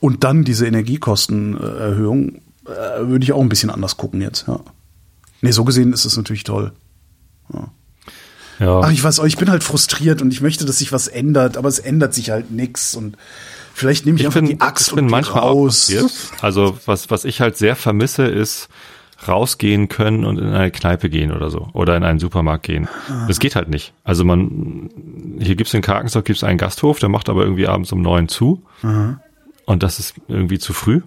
und 0.00 0.24
dann 0.24 0.44
diese 0.44 0.66
Energiekostenerhöhung, 0.66 2.36
äh, 2.66 3.06
würde 3.06 3.22
ich 3.24 3.32
auch 3.32 3.40
ein 3.40 3.48
bisschen 3.48 3.70
anders 3.70 3.96
gucken 3.96 4.20
jetzt, 4.20 4.48
ja. 4.48 4.60
Nee, 5.40 5.52
so 5.52 5.64
gesehen 5.64 5.92
ist 5.92 6.04
es 6.04 6.16
natürlich 6.16 6.42
toll. 6.42 6.72
Ja. 7.52 7.68
Ja. 8.60 8.80
Ach, 8.80 8.90
ich 8.90 9.02
weiß 9.02 9.20
auch, 9.20 9.24
ich 9.24 9.36
bin 9.36 9.50
halt 9.50 9.62
frustriert 9.62 10.20
und 10.20 10.32
ich 10.32 10.40
möchte, 10.40 10.64
dass 10.64 10.78
sich 10.78 10.92
was 10.92 11.06
ändert, 11.06 11.56
aber 11.56 11.68
es 11.68 11.78
ändert 11.78 12.12
sich 12.12 12.30
halt 12.30 12.50
nix 12.50 12.94
und 12.96 13.16
vielleicht 13.72 14.04
nehme 14.04 14.16
ich, 14.16 14.22
ich 14.22 14.26
einfach 14.26 14.40
bin, 14.40 14.48
die 14.48 14.60
Axt 14.60 14.88
ich 14.88 14.94
bin 14.94 15.04
und 15.04 15.10
manchmal 15.10 15.42
raus. 15.42 15.92
Also 16.42 16.76
was, 16.84 17.10
was 17.10 17.24
ich 17.24 17.40
halt 17.40 17.56
sehr 17.56 17.76
vermisse, 17.76 18.24
ist 18.24 18.68
rausgehen 19.26 19.88
können 19.88 20.24
und 20.24 20.38
in 20.38 20.48
eine 20.48 20.70
Kneipe 20.70 21.10
gehen 21.10 21.32
oder 21.32 21.50
so 21.50 21.68
oder 21.72 21.96
in 21.96 22.04
einen 22.04 22.18
Supermarkt 22.20 22.64
gehen. 22.64 22.88
Ah. 23.08 23.26
Das 23.26 23.38
geht 23.38 23.56
halt 23.56 23.68
nicht. 23.68 23.92
Also 24.04 24.24
man, 24.24 24.90
hier 25.40 25.56
gibt's 25.56 25.74
in 25.74 25.82
Karkensdorf 25.82 26.24
gibt's 26.24 26.44
einen 26.44 26.58
Gasthof, 26.58 26.98
der 26.98 27.08
macht 27.08 27.28
aber 27.28 27.42
irgendwie 27.42 27.66
abends 27.66 27.92
um 27.92 28.00
neun 28.00 28.28
zu 28.28 28.62
Aha. 28.82 29.20
und 29.66 29.82
das 29.82 29.98
ist 29.98 30.14
irgendwie 30.28 30.58
zu 30.58 30.72
früh. 30.72 31.00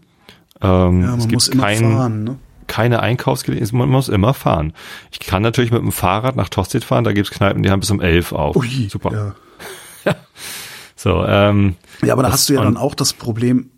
Ähm, 0.62 1.02
ja, 1.02 1.08
man 1.08 1.20
es 1.20 1.28
gibt 1.28 1.34
muss 1.34 1.52
kein, 1.52 1.80
fahren, 1.80 2.24
ne? 2.24 2.38
Keine 2.68 3.02
Einkaufsgelegenheit, 3.02 3.74
man 3.74 3.90
muss 3.90 4.10
immer 4.10 4.34
fahren. 4.34 4.74
Ich 5.12 5.20
kann 5.20 5.42
natürlich 5.42 5.72
mit 5.72 5.82
dem 5.82 5.92
Fahrrad 5.92 6.36
nach 6.36 6.50
Tosted 6.50 6.84
fahren, 6.84 7.04
da 7.04 7.14
gibt's 7.14 7.32
Kneipen, 7.32 7.64
die 7.64 7.70
haben 7.70 7.80
bis 7.80 7.92
um 7.92 8.02
elf 8.02 8.32
auf. 8.32 8.56
Ui, 8.56 8.88
Super. 8.90 9.36
Ja. 10.06 10.16
so, 10.96 11.26
ähm, 11.26 11.76
ja, 12.04 12.14
aber 12.14 12.24
da 12.24 12.32
hast 12.32 12.50
du 12.50 12.54
ja 12.54 12.64
dann 12.64 12.78
auch 12.78 12.96
das 12.96 13.14
Problem, 13.14 13.72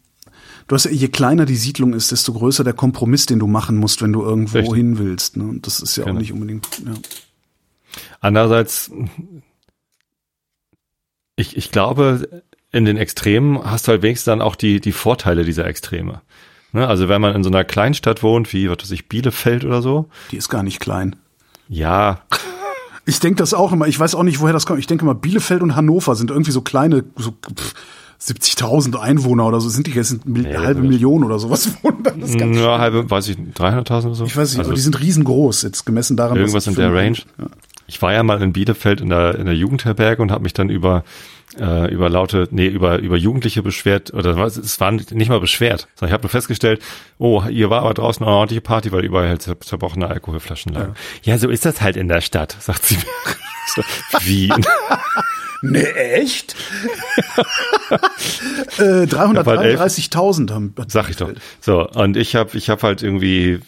du 0.67 0.75
hast 0.75 0.85
ja, 0.85 0.91
je 0.91 1.07
kleiner 1.09 1.45
die 1.45 1.55
Siedlung 1.55 1.93
ist, 1.93 2.11
desto 2.11 2.33
größer 2.33 2.63
der 2.63 2.73
Kompromiss, 2.73 3.25
den 3.25 3.39
du 3.39 3.47
machen 3.47 3.77
musst, 3.77 4.01
wenn 4.01 4.13
du 4.13 4.23
irgendwo 4.23 4.59
richtig. 4.59 4.75
hin 4.75 4.97
willst. 4.97 5.37
Ne? 5.37 5.43
Und 5.43 5.67
das 5.67 5.79
ist 5.79 5.95
ja 5.95 6.05
genau. 6.05 6.15
auch 6.15 6.19
nicht 6.19 6.33
unbedingt. 6.33 6.67
Ja. 6.85 6.93
Andererseits, 8.21 8.91
ich, 11.35 11.57
ich 11.57 11.71
glaube, 11.71 12.43
in 12.71 12.85
den 12.85 12.97
Extremen 12.97 13.63
hast 13.63 13.87
du 13.87 13.91
halt 13.91 14.01
wenigstens 14.01 14.25
dann 14.25 14.41
auch 14.41 14.55
die, 14.55 14.79
die 14.79 14.91
Vorteile 14.91 15.43
dieser 15.43 15.65
Extreme. 15.65 16.21
Ne? 16.73 16.87
Also 16.87 17.07
wenn 17.07 17.21
man 17.21 17.35
in 17.35 17.43
so 17.43 17.49
einer 17.49 17.63
Kleinstadt 17.63 18.23
wohnt, 18.23 18.51
wie, 18.51 18.69
was 18.69 18.79
weiß 18.81 18.91
ich, 18.91 19.07
Bielefeld 19.07 19.63
oder 19.63 19.81
so. 19.81 20.09
Die 20.31 20.37
ist 20.37 20.49
gar 20.49 20.63
nicht 20.63 20.79
klein. 20.79 21.15
Ja. 21.69 22.21
Ich 23.05 23.19
denke 23.19 23.35
das 23.35 23.53
auch 23.53 23.73
immer. 23.73 23.85
Ich 23.87 23.99
weiß 23.99 24.15
auch 24.15 24.23
nicht, 24.23 24.39
woher 24.39 24.53
das 24.53 24.65
kommt. 24.65 24.79
Ich 24.79 24.87
denke 24.87 25.03
immer, 25.03 25.13
Bielefeld 25.13 25.61
und 25.61 25.75
Hannover 25.75 26.15
sind 26.15 26.31
irgendwie 26.31 26.51
so 26.51 26.61
kleine, 26.61 27.03
so 27.17 27.33
70.000 28.21 28.97
Einwohner 28.97 29.45
oder 29.45 29.59
so. 29.59 29.67
Sind 29.67 29.87
die 29.87 29.91
jetzt 29.91 30.19
eine 30.25 30.49
ja, 30.49 30.61
halbe 30.61 30.81
Million 30.81 31.25
oder 31.25 31.37
sowas? 31.37 31.69
ja, 31.83 32.79
halbe, 32.79 33.09
weiß 33.09 33.27
ich, 33.27 33.37
300.000 33.37 34.05
oder 34.05 34.15
so. 34.15 34.23
Ich 34.23 34.37
weiß 34.37 34.51
nicht, 34.51 34.59
also 34.59 34.69
aber 34.69 34.75
die 34.75 34.81
sind 34.81 35.01
riesengroß, 35.01 35.63
jetzt 35.63 35.85
gemessen 35.85 36.15
daran. 36.15 36.37
Irgendwas 36.37 36.65
in 36.67 36.75
der 36.75 36.93
Range. 36.93 37.17
Ja. 37.37 37.47
Ich 37.87 38.01
war 38.01 38.13
ja 38.13 38.23
mal 38.23 38.41
in 38.41 38.53
Bielefeld 38.53 39.01
in 39.01 39.09
der, 39.09 39.35
in 39.35 39.45
der 39.47 39.55
Jugendherberge 39.55 40.21
und 40.21 40.31
habe 40.31 40.43
mich 40.43 40.53
dann 40.53 40.69
über 40.69 41.03
äh, 41.59 41.91
über 41.91 42.09
laute, 42.09 42.47
nee, 42.51 42.67
über, 42.67 42.99
über 42.99 43.17
Jugendliche 43.17 43.61
beschwert, 43.61 44.13
oder 44.13 44.37
was, 44.37 44.57
es 44.57 44.79
war 44.79 44.91
nicht 44.91 45.29
mal 45.29 45.39
beschwert, 45.39 45.87
sondern 45.95 46.09
ich 46.09 46.13
habe 46.13 46.23
nur 46.23 46.29
festgestellt, 46.29 46.81
oh, 47.17 47.43
hier 47.45 47.69
war 47.69 47.81
aber 47.81 47.93
draußen 47.93 48.25
eine 48.25 48.35
ordentliche 48.35 48.61
Party, 48.61 48.91
weil 48.91 49.03
überall 49.03 49.27
halt 49.27 49.41
zerbrochene 49.41 50.07
Alkoholflaschen 50.07 50.73
lagen. 50.73 50.95
Ja. 51.23 51.33
ja, 51.33 51.39
so 51.39 51.49
ist 51.49 51.65
das 51.65 51.81
halt 51.81 51.97
in 51.97 52.07
der 52.07 52.21
Stadt, 52.21 52.55
sagt 52.59 52.85
sie 52.85 52.95
mir. 52.95 53.03
Wie? 54.21 54.51
Nee, 55.65 55.85
echt? 55.85 56.57
äh, 58.79 59.05
333.000 59.05 60.51
haben. 60.51 60.75
Sag 60.89 61.09
ich 61.09 61.15
doch. 61.15 61.29
So, 61.61 61.87
und 61.87 62.17
ich 62.17 62.35
habe 62.35 62.57
ich 62.57 62.69
hab 62.69 62.83
halt 62.83 63.01
irgendwie 63.01 63.61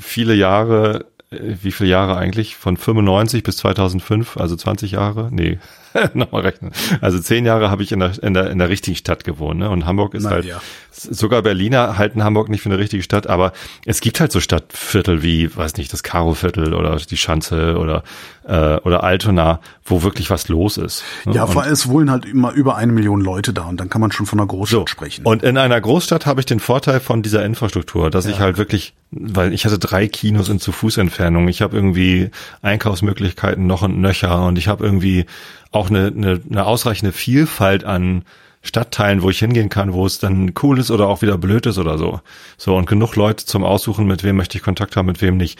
viele 0.00 0.34
Jahre 0.34 1.06
äh, 1.30 1.56
wie 1.62 1.72
viele 1.72 1.90
Jahre 1.90 2.16
eigentlich? 2.16 2.56
Von 2.56 2.76
95 2.76 3.42
bis 3.42 3.56
2005, 3.58 4.36
also 4.36 4.56
20 4.56 4.92
Jahre? 4.92 5.28
Nee, 5.30 5.58
nochmal 6.14 6.42
rechnen. 6.42 6.72
Also 7.00 7.18
zehn 7.18 7.44
Jahre 7.44 7.70
habe 7.70 7.82
ich 7.82 7.92
in 7.92 8.00
der, 8.00 8.22
in 8.22 8.34
der, 8.34 8.50
in 8.50 8.58
der 8.58 8.68
richtigen 8.68 8.96
Stadt 8.96 9.24
gewohnt. 9.24 9.58
Ne? 9.58 9.70
Und 9.70 9.86
Hamburg 9.86 10.14
ist 10.14 10.24
Na, 10.24 10.30
halt, 10.30 10.44
ja. 10.44 10.60
sogar 10.92 11.42
Berliner 11.42 11.98
halten 11.98 12.22
Hamburg 12.22 12.48
nicht 12.48 12.62
für 12.62 12.68
eine 12.68 12.78
richtige 12.78 13.02
Stadt, 13.02 13.26
aber 13.26 13.52
es 13.84 14.00
gibt 14.00 14.20
halt 14.20 14.32
so 14.32 14.40
Stadtviertel 14.40 15.22
wie, 15.22 15.54
weiß 15.54 15.76
nicht, 15.76 15.92
das 15.92 16.02
Karo-Viertel 16.02 16.74
oder 16.74 16.96
die 16.96 17.16
Schanze 17.16 17.78
oder, 17.78 18.02
äh, 18.46 18.76
oder 18.76 19.02
Altona, 19.04 19.60
wo 19.84 20.02
wirklich 20.02 20.30
was 20.30 20.48
los 20.48 20.76
ist. 20.76 21.04
Ne? 21.24 21.34
Ja, 21.34 21.46
vor 21.46 21.62
allem 21.62 21.72
es 21.72 21.88
wohnen 21.88 22.10
halt 22.10 22.24
immer 22.24 22.52
über 22.52 22.76
eine 22.76 22.92
Million 22.92 23.20
Leute 23.20 23.52
da 23.52 23.64
und 23.64 23.78
dann 23.78 23.88
kann 23.88 24.00
man 24.00 24.12
schon 24.12 24.26
von 24.26 24.38
einer 24.38 24.46
Großstadt 24.46 24.80
so. 24.80 24.86
sprechen. 24.86 25.24
Und 25.24 25.42
in 25.42 25.56
einer 25.56 25.80
Großstadt 25.80 26.26
habe 26.26 26.40
ich 26.40 26.46
den 26.46 26.60
Vorteil 26.60 27.00
von 27.00 27.22
dieser 27.22 27.44
Infrastruktur, 27.44 28.10
dass 28.10 28.26
ja. 28.26 28.32
ich 28.32 28.40
halt 28.40 28.58
wirklich, 28.58 28.94
weil 29.10 29.52
ich 29.52 29.64
hatte 29.64 29.78
drei 29.78 30.06
Kinos 30.08 30.48
in 30.48 30.60
zu 30.60 30.72
Fußentfernung, 30.72 31.48
ich 31.48 31.62
habe 31.62 31.76
irgendwie 31.76 32.30
Einkaufsmöglichkeiten 32.62 33.66
noch 33.66 33.82
und 33.82 34.00
nöcher 34.00 34.44
und 34.44 34.58
ich 34.58 34.68
habe 34.68 34.84
irgendwie 34.84 35.26
auch 35.70 35.90
eine, 35.90 36.08
eine, 36.08 36.40
eine 36.48 36.66
ausreichende 36.66 37.12
Vielfalt 37.12 37.84
an 37.84 38.24
Stadtteilen, 38.62 39.22
wo 39.22 39.30
ich 39.30 39.38
hingehen 39.38 39.70
kann, 39.70 39.94
wo 39.94 40.04
es 40.04 40.18
dann 40.18 40.52
cool 40.62 40.78
ist 40.78 40.90
oder 40.90 41.08
auch 41.08 41.22
wieder 41.22 41.38
blöd 41.38 41.66
ist 41.66 41.78
oder 41.78 41.96
so. 41.96 42.20
So 42.58 42.76
und 42.76 42.86
genug 42.86 43.16
Leute 43.16 43.46
zum 43.46 43.64
Aussuchen, 43.64 44.06
mit 44.06 44.22
wem 44.22 44.36
möchte 44.36 44.58
ich 44.58 44.64
Kontakt 44.64 44.96
haben, 44.96 45.06
mit 45.06 45.22
wem 45.22 45.36
nicht. 45.36 45.58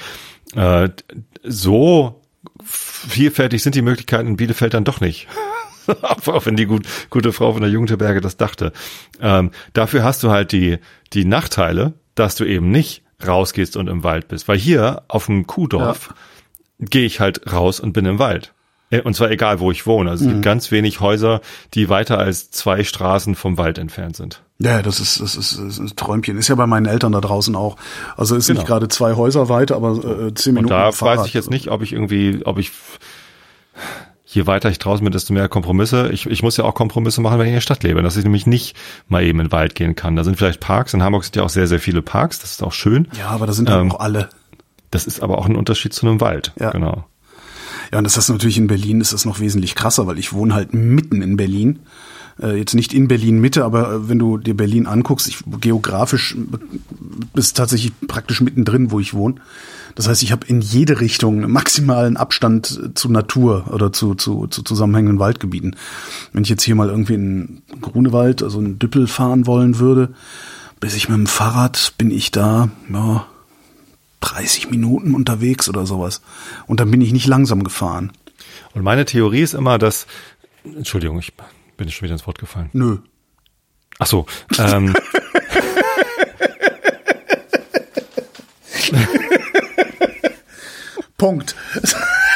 Äh, 0.54 0.90
so 1.42 2.20
vielfältig 2.62 3.62
sind 3.62 3.74
die 3.74 3.82
Möglichkeiten 3.82 4.28
in 4.28 4.36
Bielefeld 4.36 4.74
dann 4.74 4.84
doch 4.84 5.00
nicht. 5.00 5.28
auch 6.02 6.46
wenn 6.46 6.56
die 6.56 6.66
gut, 6.66 6.86
gute 7.08 7.32
Frau 7.32 7.52
von 7.52 7.62
der 7.62 7.70
Jugendherberge 7.70 8.20
das 8.20 8.36
dachte. 8.36 8.72
Ähm, 9.20 9.50
dafür 9.72 10.04
hast 10.04 10.22
du 10.22 10.30
halt 10.30 10.52
die, 10.52 10.78
die 11.12 11.24
Nachteile, 11.24 11.94
dass 12.14 12.34
du 12.34 12.44
eben 12.44 12.70
nicht 12.70 13.02
rausgehst 13.26 13.76
und 13.76 13.88
im 13.88 14.02
Wald 14.04 14.28
bist. 14.28 14.46
Weil 14.48 14.58
hier 14.58 15.02
auf 15.08 15.26
dem 15.26 15.46
Kuhdorf 15.46 16.08
ja. 16.78 16.86
gehe 16.86 17.06
ich 17.06 17.20
halt 17.20 17.50
raus 17.52 17.80
und 17.80 17.92
bin 17.92 18.06
im 18.06 18.18
Wald. 18.18 18.52
Äh, 18.90 19.00
und 19.00 19.14
zwar 19.14 19.30
egal, 19.30 19.60
wo 19.60 19.70
ich 19.70 19.86
wohne. 19.86 20.10
Also 20.10 20.24
es 20.24 20.28
mhm. 20.28 20.34
gibt 20.34 20.44
ganz 20.44 20.70
wenig 20.70 21.00
Häuser, 21.00 21.40
die 21.74 21.88
weiter 21.88 22.18
als 22.18 22.50
zwei 22.50 22.84
Straßen 22.84 23.34
vom 23.34 23.56
Wald 23.56 23.78
entfernt 23.78 24.16
sind. 24.16 24.42
Ja, 24.58 24.82
das 24.82 25.00
ist, 25.00 25.20
das 25.20 25.36
ist, 25.36 25.58
das 25.58 25.66
ist 25.66 25.78
ein 25.78 25.96
Träumchen. 25.96 26.36
Ist 26.36 26.48
ja 26.48 26.54
bei 26.54 26.66
meinen 26.66 26.86
Eltern 26.86 27.12
da 27.12 27.20
draußen 27.20 27.56
auch. 27.56 27.76
Also 28.16 28.36
ist 28.36 28.46
genau. 28.46 28.60
nicht 28.60 28.66
gerade 28.66 28.88
zwei 28.88 29.14
Häuser 29.14 29.48
weiter, 29.48 29.76
aber 29.76 30.26
äh, 30.26 30.34
zehn 30.34 30.54
Minuten. 30.54 30.74
Und 30.74 30.78
da 30.78 31.00
weiß 31.00 31.26
ich 31.26 31.32
jetzt 31.32 31.50
nicht, 31.50 31.68
ob 31.68 31.82
ich 31.82 31.92
irgendwie, 31.92 32.42
ob 32.44 32.58
ich 32.58 32.72
je 34.26 34.46
weiter 34.46 34.70
ich 34.70 34.78
draußen 34.78 35.02
bin, 35.02 35.12
desto 35.12 35.32
mehr 35.32 35.48
Kompromisse. 35.48 36.10
Ich, 36.12 36.26
ich 36.26 36.42
muss 36.42 36.56
ja 36.56 36.64
auch 36.64 36.74
Kompromisse 36.74 37.20
machen, 37.20 37.38
wenn 37.38 37.46
ich 37.46 37.50
in 37.50 37.56
der 37.56 37.62
Stadt 37.62 37.82
lebe, 37.82 38.02
dass 38.02 38.16
ich 38.16 38.24
nämlich 38.24 38.46
nicht 38.46 38.76
mal 39.08 39.22
eben 39.22 39.40
in 39.40 39.46
den 39.46 39.52
Wald 39.52 39.74
gehen 39.74 39.96
kann. 39.96 40.14
Da 40.14 40.24
sind 40.24 40.36
vielleicht 40.36 40.60
Parks. 40.60 40.94
In 40.94 41.02
Hamburg 41.02 41.24
sind 41.24 41.36
ja 41.36 41.42
auch 41.42 41.48
sehr, 41.48 41.66
sehr 41.66 41.80
viele 41.80 42.02
Parks. 42.02 42.38
Das 42.38 42.52
ist 42.52 42.62
auch 42.62 42.72
schön. 42.72 43.08
Ja, 43.18 43.28
aber 43.28 43.46
da 43.46 43.52
sind 43.52 43.68
dann 43.68 43.86
Ähm, 43.86 43.92
auch 43.92 44.00
alle. 44.00 44.28
Das 44.90 45.06
ist 45.06 45.22
aber 45.22 45.38
auch 45.38 45.46
ein 45.46 45.56
Unterschied 45.56 45.94
zu 45.94 46.06
einem 46.06 46.20
Wald. 46.20 46.52
Ja. 46.58 46.70
Genau. 46.70 47.04
Ja, 47.92 47.98
und 47.98 48.04
das 48.04 48.16
ist 48.16 48.28
natürlich 48.28 48.58
in 48.58 48.68
Berlin 48.68 49.00
ist 49.00 49.12
das 49.12 49.24
noch 49.24 49.40
wesentlich 49.40 49.74
krasser, 49.74 50.06
weil 50.06 50.18
ich 50.18 50.32
wohne 50.32 50.54
halt 50.54 50.74
mitten 50.74 51.22
in 51.22 51.36
Berlin. 51.36 51.80
Äh, 52.40 52.56
jetzt 52.56 52.74
nicht 52.74 52.94
in 52.94 53.08
Berlin 53.08 53.40
Mitte, 53.40 53.64
aber 53.64 53.92
äh, 53.92 54.08
wenn 54.08 54.18
du 54.18 54.38
dir 54.38 54.56
Berlin 54.56 54.86
anguckst, 54.86 55.28
ich 55.28 55.42
geografisch 55.60 56.36
äh, 56.36 56.58
bist 57.34 57.56
tatsächlich 57.56 57.92
praktisch 58.06 58.40
mittendrin, 58.40 58.90
wo 58.90 59.00
ich 59.00 59.14
wohne. 59.14 59.36
Das 59.94 60.08
heißt, 60.08 60.22
ich 60.22 60.32
habe 60.32 60.46
in 60.46 60.60
jede 60.60 61.00
Richtung 61.00 61.50
maximalen 61.50 62.16
Abstand 62.16 62.80
äh, 62.82 62.94
zu 62.94 63.10
Natur 63.10 63.72
oder 63.72 63.92
zu, 63.92 64.14
zu, 64.14 64.46
zu 64.46 64.62
zusammenhängenden 64.62 65.18
Waldgebieten. 65.18 65.76
Wenn 66.32 66.44
ich 66.44 66.48
jetzt 66.48 66.62
hier 66.62 66.74
mal 66.74 66.88
irgendwie 66.88 67.14
in 67.14 67.62
Grunewald, 67.80 68.42
also 68.42 68.60
in 68.60 68.78
Düppel 68.78 69.06
fahren 69.06 69.46
wollen 69.46 69.78
würde, 69.78 70.10
bis 70.78 70.94
ich 70.94 71.08
mit 71.08 71.18
dem 71.18 71.26
Fahrrad 71.26 71.94
bin 71.98 72.10
ich 72.10 72.30
da, 72.30 72.70
ja, 72.90 73.26
30 74.20 74.70
Minuten 74.70 75.14
unterwegs 75.14 75.68
oder 75.68 75.86
sowas. 75.86 76.22
Und 76.66 76.80
dann 76.80 76.90
bin 76.90 77.00
ich 77.00 77.12
nicht 77.12 77.26
langsam 77.26 77.64
gefahren. 77.64 78.12
Und 78.74 78.82
meine 78.82 79.04
Theorie 79.04 79.40
ist 79.40 79.54
immer, 79.54 79.78
dass, 79.78 80.06
Entschuldigung, 80.64 81.18
ich 81.18 81.32
bin 81.76 81.90
schon 81.90 82.04
wieder 82.04 82.14
ins 82.14 82.26
Wort 82.26 82.38
gefallen. 82.38 82.70
Nö. 82.72 82.98
Ach 83.98 84.06
so, 84.06 84.26
ähm, 84.58 84.94
Punkt. 91.16 91.54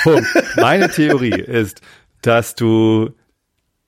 Punkt. 0.02 0.28
Meine 0.56 0.90
Theorie 0.90 1.40
ist, 1.40 1.80
dass 2.20 2.54
du 2.54 3.14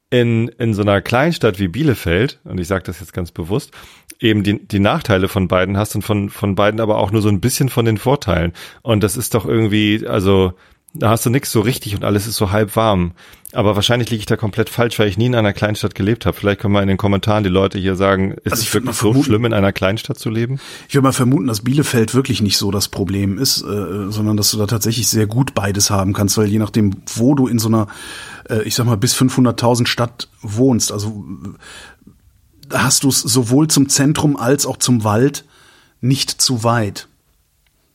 in, 0.09 0.49
in 0.49 0.73
so 0.73 0.81
einer 0.81 1.03
Kleinstadt 1.03 1.59
wie 1.59 1.69
Bielefeld, 1.69 2.41
und 2.45 2.59
ich 2.59 2.67
sage 2.67 2.85
das 2.85 3.01
jetzt 3.01 3.13
ganz 3.13 3.31
bewusst, 3.31 3.73
eben 4.21 4.43
die, 4.43 4.67
die 4.67 4.79
Nachteile 4.81 5.29
von 5.29 5.49
beiden 5.49 5.77
hast 5.77 5.95
und 5.95 6.03
von, 6.03 6.31
von 6.31 6.55
beiden 6.55 6.81
aber 6.81 6.99
auch 6.99 7.11
nur 7.13 7.23
so 7.23 7.29
ein 7.29 7.41
bisschen 7.41 7.69
von 7.69 7.85
den 7.85 7.99
Vorteilen. 7.99 8.53
Und 8.83 9.03
das 9.03 9.17
ist 9.17 9.35
doch 9.35 9.45
irgendwie, 9.47 10.07
also 10.07 10.53
da 10.95 11.11
hast 11.11 11.27
du 11.27 11.31
nichts 11.31 11.53
so 11.53 11.61
richtig 11.61 11.95
und 11.95 12.05
alles 12.05 12.27
ist 12.27 12.37
so 12.37 12.51
halb 12.53 12.75
warm. 12.75 13.13
Aber 13.53 13.77
wahrscheinlich 13.77 14.11
liege 14.11 14.21
ich 14.21 14.27
da 14.27 14.37
komplett 14.37 14.71
falsch, 14.71 14.99
weil 14.99 15.09
ich 15.09 15.19
nie 15.19 15.27
in 15.27 15.35
einer 15.35 15.53
Kleinstadt 15.53 15.95
gelebt 15.95 16.25
habe. 16.27 16.37
Vielleicht 16.37 16.61
können 16.61 16.73
wir 16.75 16.81
in 16.83 16.89
den 16.89 16.97
Kommentaren 16.97 17.45
die 17.45 17.51
Leute 17.51 17.79
hier 17.79 17.95
sagen, 17.97 18.33
ist 18.45 18.53
Also 18.53 18.63
es 18.65 18.75
wirklich 18.75 18.95
so 18.97 19.09
vermuten- 19.13 19.25
schlimm, 19.25 19.45
in 19.45 19.53
einer 19.53 19.73
Kleinstadt 19.73 20.19
zu 20.19 20.31
leben? 20.31 20.59
Ich 20.89 20.95
würde 20.95 21.05
mal 21.05 21.13
vermuten, 21.13 21.47
dass 21.47 21.61
Bielefeld 21.63 22.15
wirklich 22.15 22.41
nicht 22.41 22.57
so 22.57 22.71
das 22.71 22.89
Problem 22.89 23.39
ist, 23.39 23.61
äh, 23.63 24.11
sondern 24.11 24.37
dass 24.39 24.51
du 24.51 24.59
da 24.59 24.67
tatsächlich 24.67 25.07
sehr 25.09 25.27
gut 25.27 25.55
beides 25.55 25.91
haben 25.91 26.13
kannst, 26.15 26.39
weil 26.39 26.47
je 26.47 26.59
nachdem, 26.59 26.97
wo 27.15 27.35
du 27.35 27.47
in 27.47 27.59
so 27.59 27.69
einer, 27.69 27.89
äh, 28.49 28.63
ich 28.63 28.75
sag 28.75 28.87
mal, 28.87 28.97
bis 28.97 29.15
500.000 29.15 29.87
Stadt 29.87 30.29
wohnst, 30.41 30.93
also 30.93 31.25
hast 32.73 33.05
du 33.05 33.09
es 33.09 33.21
sowohl 33.21 33.69
zum 33.69 33.89
Zentrum 33.89 34.37
als 34.37 34.67
auch 34.67 34.77
zum 34.77 35.05
Wald 35.05 35.45
nicht 36.01 36.31
zu 36.31 36.65
weit. 36.65 37.09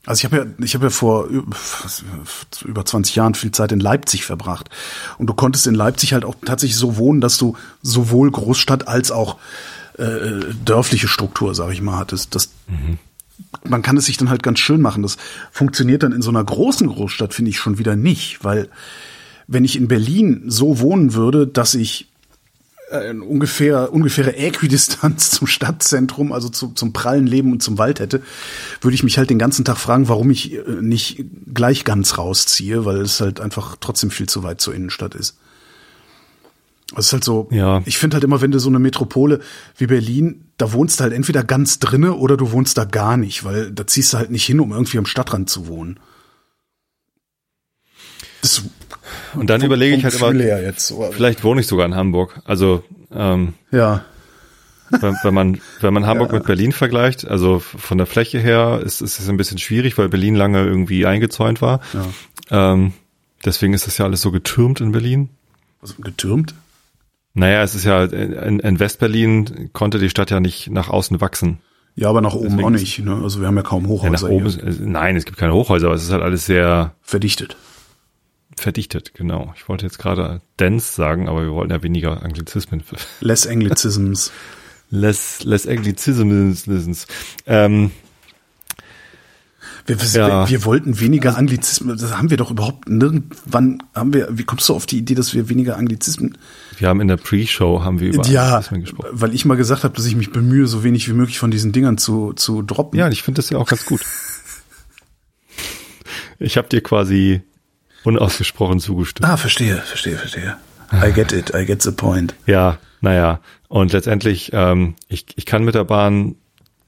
Also 0.06 0.20
ich 0.20 0.26
habe 0.26 0.38
ja, 0.38 0.66
ich 0.66 0.74
habe 0.74 0.86
ja 0.86 0.90
vor 0.90 1.28
über 2.66 2.86
20 2.86 3.16
Jahren 3.16 3.36
viel 3.36 3.52
Zeit 3.52 3.72
in 3.72 3.80
Leipzig 3.80 4.26
verbracht. 4.26 4.70
Und 5.20 5.28
du 5.28 5.34
konntest 5.34 5.68
in 5.68 5.76
Leipzig 5.76 6.14
halt 6.14 6.26
auch 6.26 6.36
tatsächlich 6.44 6.78
so 6.78 6.98
wohnen, 6.98 7.22
dass 7.22 7.38
du 7.38 7.56
sowohl 7.84 8.32
Großstadt 8.32 8.88
als 8.88 9.12
auch 9.12 9.38
äh, 9.98 10.40
dörfliche 10.66 11.08
Struktur, 11.08 11.54
sag 11.54 11.72
ich 11.72 11.82
mal, 11.82 11.98
hattest. 11.98 12.34
Das, 12.34 12.50
Man 13.64 13.84
kann 13.84 13.98
es 13.98 14.06
sich 14.06 14.18
dann 14.18 14.30
halt 14.30 14.42
ganz 14.42 14.58
schön 14.58 14.82
machen. 14.82 15.04
Das 15.04 15.18
funktioniert 15.52 16.02
dann 16.02 16.14
in 16.14 16.24
so 16.24 16.32
einer 16.32 16.44
großen 16.44 16.88
Großstadt, 16.88 17.36
finde 17.36 17.52
ich 17.52 17.60
schon 17.60 17.78
wieder 17.78 17.96
nicht, 17.96 18.44
weil 18.44 18.70
wenn 19.48 19.66
ich 19.66 19.76
in 19.76 19.88
Berlin 19.88 20.44
so 20.48 20.80
wohnen 20.80 21.14
würde, 21.14 21.46
dass 21.46 21.76
ich 21.76 22.08
äh, 22.92 23.14
ungefähr 23.14 23.92
ungefähre 23.94 24.36
Äquidistanz 24.36 25.32
zum 25.32 25.48
Stadtzentrum, 25.48 26.32
also 26.32 26.50
zu, 26.50 26.70
zum 26.70 26.94
prallen 26.94 27.28
Leben 27.28 27.52
und 27.52 27.64
zum 27.64 27.78
Wald 27.78 28.00
hätte, 28.00 28.22
würde 28.82 28.96
ich 28.96 29.04
mich 29.04 29.18
halt 29.18 29.30
den 29.30 29.40
ganzen 29.40 29.66
Tag 29.66 29.78
fragen, 29.78 30.08
warum 30.10 30.30
ich 30.30 30.54
äh, 30.54 30.62
nicht 30.82 31.24
gleich 31.54 31.84
ganz 31.86 32.18
rausziehe, 32.18 32.86
weil 32.86 32.98
es 33.02 33.22
halt 33.22 33.40
einfach 33.40 33.76
trotzdem 33.80 34.12
viel 34.12 34.28
zu 34.30 34.44
weit 34.44 34.62
zur 34.62 34.74
Innenstadt 34.76 35.16
ist. 35.16 35.38
Es 36.98 37.06
ist 37.08 37.14
halt 37.14 37.24
so, 37.24 37.48
Ja. 37.52 37.82
ich 37.86 37.98
finde 37.98 38.16
halt 38.16 38.24
immer, 38.26 38.42
wenn 38.42 38.52
du 38.52 38.60
so 38.60 38.68
eine 38.68 38.80
Metropole 38.80 39.40
wie 39.78 39.88
Berlin, 39.88 40.44
da 40.58 40.74
wohnst 40.74 41.00
du 41.00 41.04
halt 41.04 41.14
entweder 41.14 41.42
ganz 41.44 41.80
drinne 41.80 42.16
oder 42.16 42.36
du 42.36 42.52
wohnst 42.52 42.78
da 42.78 42.84
gar 42.84 43.16
nicht, 43.16 43.46
weil 43.46 43.72
da 43.72 43.88
ziehst 43.88 44.12
du 44.12 44.18
halt 44.18 44.30
nicht 44.30 44.46
hin, 44.46 44.60
um 44.60 44.74
irgendwie 44.74 44.98
am 44.98 45.06
Stadtrand 45.06 45.50
zu 45.50 45.68
wohnen. 45.68 46.00
Das 48.42 48.62
Und 49.36 49.50
dann 49.50 49.62
überlege 49.62 49.96
ich 49.96 50.04
halt 50.04 50.16
immer, 50.16 50.34
jetzt. 50.34 50.94
vielleicht 51.12 51.44
wohne 51.44 51.62
ich 51.62 51.68
sogar 51.68 51.86
in 51.86 51.96
Hamburg. 51.96 52.42
Also 52.46 52.84
ähm, 53.14 53.54
Ja, 53.72 54.04
wenn, 55.00 55.16
wenn 55.24 55.34
man 55.34 55.62
wenn 55.80 55.94
man 55.94 56.06
Hamburg 56.08 56.34
mit 56.34 56.46
Berlin 56.46 56.72
vergleicht, 56.72 57.26
also 57.26 57.60
von 57.60 57.98
der 57.98 58.08
Fläche 58.08 58.40
her 58.40 58.82
ist, 58.84 59.02
ist 59.02 59.20
es 59.20 59.30
ein 59.30 59.38
bisschen 59.38 59.58
schwierig, 59.58 59.98
weil 59.98 60.10
Berlin 60.10 60.36
lange 60.36 60.64
irgendwie 60.64 61.06
eingezäunt 61.06 61.62
war. 61.62 61.82
Ähm, 62.50 62.94
deswegen 63.46 63.74
ist 63.74 63.88
das 63.88 63.98
ja 63.98 64.06
alles 64.06 64.22
so 64.22 64.32
getürmt 64.32 64.82
in 64.82 64.92
Berlin. 64.92 65.30
also 65.82 65.96
getürmt. 66.02 66.54
Naja, 67.34 67.64
es 67.64 67.76
ist 67.76 67.86
ja 67.86 68.04
in, 68.04 68.60
in 68.60 68.80
Westberlin 68.80 69.70
konnte 69.72 70.00
die 70.00 70.10
Stadt 70.10 70.32
ja 70.32 70.42
nicht 70.42 70.70
nach 70.70 70.90
außen 70.90 71.22
wachsen. 71.22 71.60
Ja, 71.96 72.10
aber 72.10 72.22
nach 72.22 72.34
oben 72.34 72.50
Deswegen 72.50 72.66
auch 72.66 72.70
nicht. 72.70 73.00
Ne? 73.00 73.20
Also 73.22 73.40
wir 73.42 73.48
haben 73.48 73.58
ja 73.58 73.64
kaum 73.64 73.84
Ja, 73.84 73.90
Hochhäuser 73.90 74.28
nach 74.28 74.34
oben, 74.34 74.46
ist, 74.46 74.80
nein, 74.82 75.16
es 75.16 75.26
gibt 75.26 75.38
keine 75.38 75.54
Hochhäuser, 75.54 75.88
aber 75.88 75.96
es 75.96 76.04
ist 76.04 76.12
halt 76.12 76.24
alles 76.24 76.46
sehr 76.46 76.94
verdichtet. 77.02 77.58
Verdichtet, 78.58 79.14
genau. 79.14 79.54
Ich 79.56 79.68
wollte 79.70 79.86
jetzt 79.86 80.00
gerade 80.00 80.42
dense 80.60 80.94
sagen, 80.94 81.28
aber 81.30 81.42
wir 81.44 81.52
wollten 81.52 81.72
ja 81.72 81.82
weniger 81.84 82.24
Anglizismen. 82.24 82.84
Less 83.22 83.48
Anglicisms. 83.48 84.32
Less, 84.90 85.44
less 85.44 85.68
Anglizisms. 85.68 87.08
Ähm, 87.48 87.92
Wir, 89.88 90.00
wir, 90.00 90.08
Ja. 90.20 90.50
wir 90.50 90.66
wollten 90.66 91.00
weniger 91.00 91.38
Anglizismen. 91.38 91.98
Das 91.98 92.16
haben 92.18 92.30
wir 92.30 92.38
doch 92.38 92.52
überhaupt 92.52 92.88
nirgendwann. 92.90 93.82
Haben 93.96 94.14
wir? 94.14 94.28
Wie 94.38 94.44
kommst 94.44 94.68
du 94.70 94.76
auf 94.76 94.86
die 94.86 94.98
Idee, 95.00 95.16
dass 95.16 95.34
wir 95.34 95.50
weniger 95.50 95.78
Anglizismen? 95.78 96.38
wir 96.78 96.88
haben 96.90 97.00
in 97.02 97.08
der 97.08 97.18
Pre-Show 97.18 97.84
haben 97.84 98.00
wir 98.00 98.10
über 98.14 98.26
ja, 98.28 98.50
Anglizismen 98.50 98.82
gesprochen. 98.82 99.10
weil 99.14 99.34
ich 99.34 99.46
mal 99.46 99.56
gesagt 99.56 99.84
habe, 99.84 99.96
dass 99.96 100.06
ich 100.06 100.16
mich 100.16 100.32
bemühe, 100.32 100.68
so 100.68 100.84
wenig 100.84 101.08
wie 101.08 101.14
möglich 101.14 101.40
von 101.40 101.52
diesen 101.52 101.72
Dingern 101.72 101.98
zu 101.98 102.34
zu 102.34 102.62
droppen. 102.62 103.00
Ja, 103.00 103.08
ich 103.10 103.24
finde 103.24 103.40
das 103.40 103.50
ja 103.50 103.58
auch 103.58 103.68
ganz 103.68 103.86
gut. 103.86 104.02
Ich 106.44 106.58
habe 106.58 106.68
dir 106.70 106.82
quasi 106.82 107.42
unausgesprochen 108.04 108.80
zugestimmt. 108.80 109.28
Ah, 109.30 109.38
verstehe, 109.38 109.78
verstehe, 109.78 110.18
verstehe. 110.18 110.56
I 110.94 111.12
get 111.14 111.32
it. 111.32 111.54
I 111.56 111.66
get 111.66 111.82
the 111.82 111.92
point. 111.92 112.34
Ja, 112.46 112.78
naja. 113.02 113.40
Und 113.70 113.94
letztendlich, 113.94 114.52
ähm, 114.54 114.96
ich, 115.08 115.26
ich 115.36 115.46
kann 115.46 115.64
mit 115.64 115.76
der 115.76 115.86
Bahn 115.86 116.36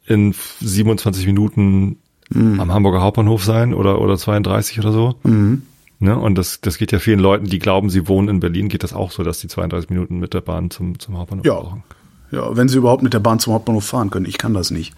in 0.05 0.35
27 0.59 1.25
Minuten 1.25 1.97
am 2.33 2.73
Hamburger 2.73 3.01
Hauptbahnhof 3.01 3.43
sein 3.45 3.73
oder, 3.75 4.01
oder 4.01 4.17
32 4.17 4.79
oder 4.79 4.91
so. 4.91 5.15
Ne? 5.23 6.17
Und 6.17 6.35
das, 6.35 6.61
das 6.61 6.77
geht 6.77 6.91
ja 6.91 6.97
vielen 6.99 7.19
Leuten, 7.19 7.45
die 7.45 7.59
glauben, 7.59 7.89
sie 7.91 8.07
wohnen 8.07 8.27
in 8.27 8.39
Berlin, 8.39 8.69
geht 8.69 8.83
das 8.83 8.91
auch 8.93 9.11
so, 9.11 9.23
dass 9.23 9.39
die 9.39 9.47
32 9.47 9.89
Minuten 9.91 10.19
mit 10.19 10.33
der 10.33 10.41
Bahn 10.41 10.71
zum, 10.71 10.97
zum 10.99 11.17
Hauptbahnhof 11.17 11.45
Ja. 11.45 11.53
brauchen. 11.59 11.83
Ja, 12.31 12.57
wenn 12.57 12.67
sie 12.67 12.77
überhaupt 12.79 13.03
mit 13.03 13.13
der 13.13 13.19
Bahn 13.19 13.37
zum 13.39 13.53
Hauptbahnhof 13.53 13.85
fahren 13.85 14.09
können. 14.09 14.25
Ich 14.25 14.39
kann 14.39 14.53
das 14.55 14.71
nicht. 14.71 14.93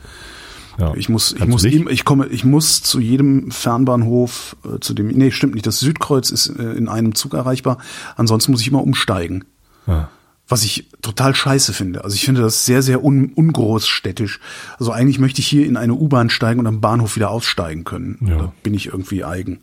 Ja. 0.78 0.94
Ich 0.96 1.10
muss, 1.10 1.32
ich 1.32 1.40
Kannst 1.40 1.52
muss, 1.52 1.66
ihm, 1.66 1.88
ich 1.88 2.06
komme, 2.06 2.28
ich 2.28 2.44
muss 2.44 2.82
zu 2.82 3.00
jedem 3.00 3.52
Fernbahnhof, 3.52 4.58
äh, 4.66 4.80
zu 4.80 4.94
dem, 4.94 5.08
nee, 5.08 5.32
stimmt 5.32 5.54
nicht. 5.54 5.66
Das 5.66 5.80
Südkreuz 5.80 6.32
ist 6.32 6.48
äh, 6.48 6.74
in 6.74 6.90
einem 6.90 7.16
Zug 7.16 7.34
erreichbar. 7.34 7.78
Ansonsten 8.16 8.52
muss 8.52 8.62
ich 8.62 8.68
immer 8.68 8.84
umsteigen. 8.84 9.46
Ja. 9.88 10.10
Was 10.48 10.64
ich 10.64 10.90
total 11.02 11.34
scheiße 11.34 11.74
finde. 11.74 12.04
Also 12.04 12.16
ich 12.16 12.26
finde 12.26 12.42
das 12.42 12.66
sehr, 12.66 12.84
sehr 12.84 13.04
un, 13.04 13.32
ungroßstädtisch. 13.34 14.40
Also 14.78 14.92
eigentlich 14.92 15.18
möchte 15.18 15.42
ich 15.42 15.48
hier 15.48 15.66
in 15.66 15.78
eine 15.78 15.96
U-Bahn 15.96 16.30
steigen 16.30 16.60
und 16.60 16.68
am 16.68 16.82
Bahnhof 16.82 17.16
wieder 17.16 17.32
aussteigen 17.32 17.84
können. 17.84 18.20
Ja. 18.28 18.38
Da 18.38 18.54
bin 18.62 18.74
ich 18.74 18.88
irgendwie 18.88 19.24
eigen. 19.24 19.62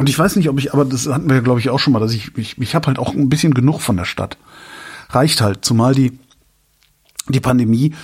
Und 0.00 0.08
ich 0.08 0.18
weiß 0.18 0.36
nicht, 0.36 0.48
ob 0.48 0.58
ich, 0.58 0.72
aber 0.72 0.86
das 0.86 1.06
hatten 1.06 1.28
wir, 1.28 1.42
glaube 1.42 1.60
ich, 1.60 1.68
auch 1.68 1.78
schon 1.78 1.92
mal, 1.92 2.00
dass 2.00 2.14
ich, 2.14 2.36
ich, 2.38 2.58
ich 2.58 2.74
habe 2.74 2.86
halt 2.86 2.98
auch 2.98 3.12
ein 3.12 3.28
bisschen 3.28 3.52
genug 3.52 3.82
von 3.82 3.98
der 3.98 4.06
Stadt. 4.06 4.38
Reicht 5.10 5.42
halt, 5.42 5.64
zumal 5.64 5.94
die, 5.94 6.18
die 7.28 7.40
Pandemie, 7.40 7.94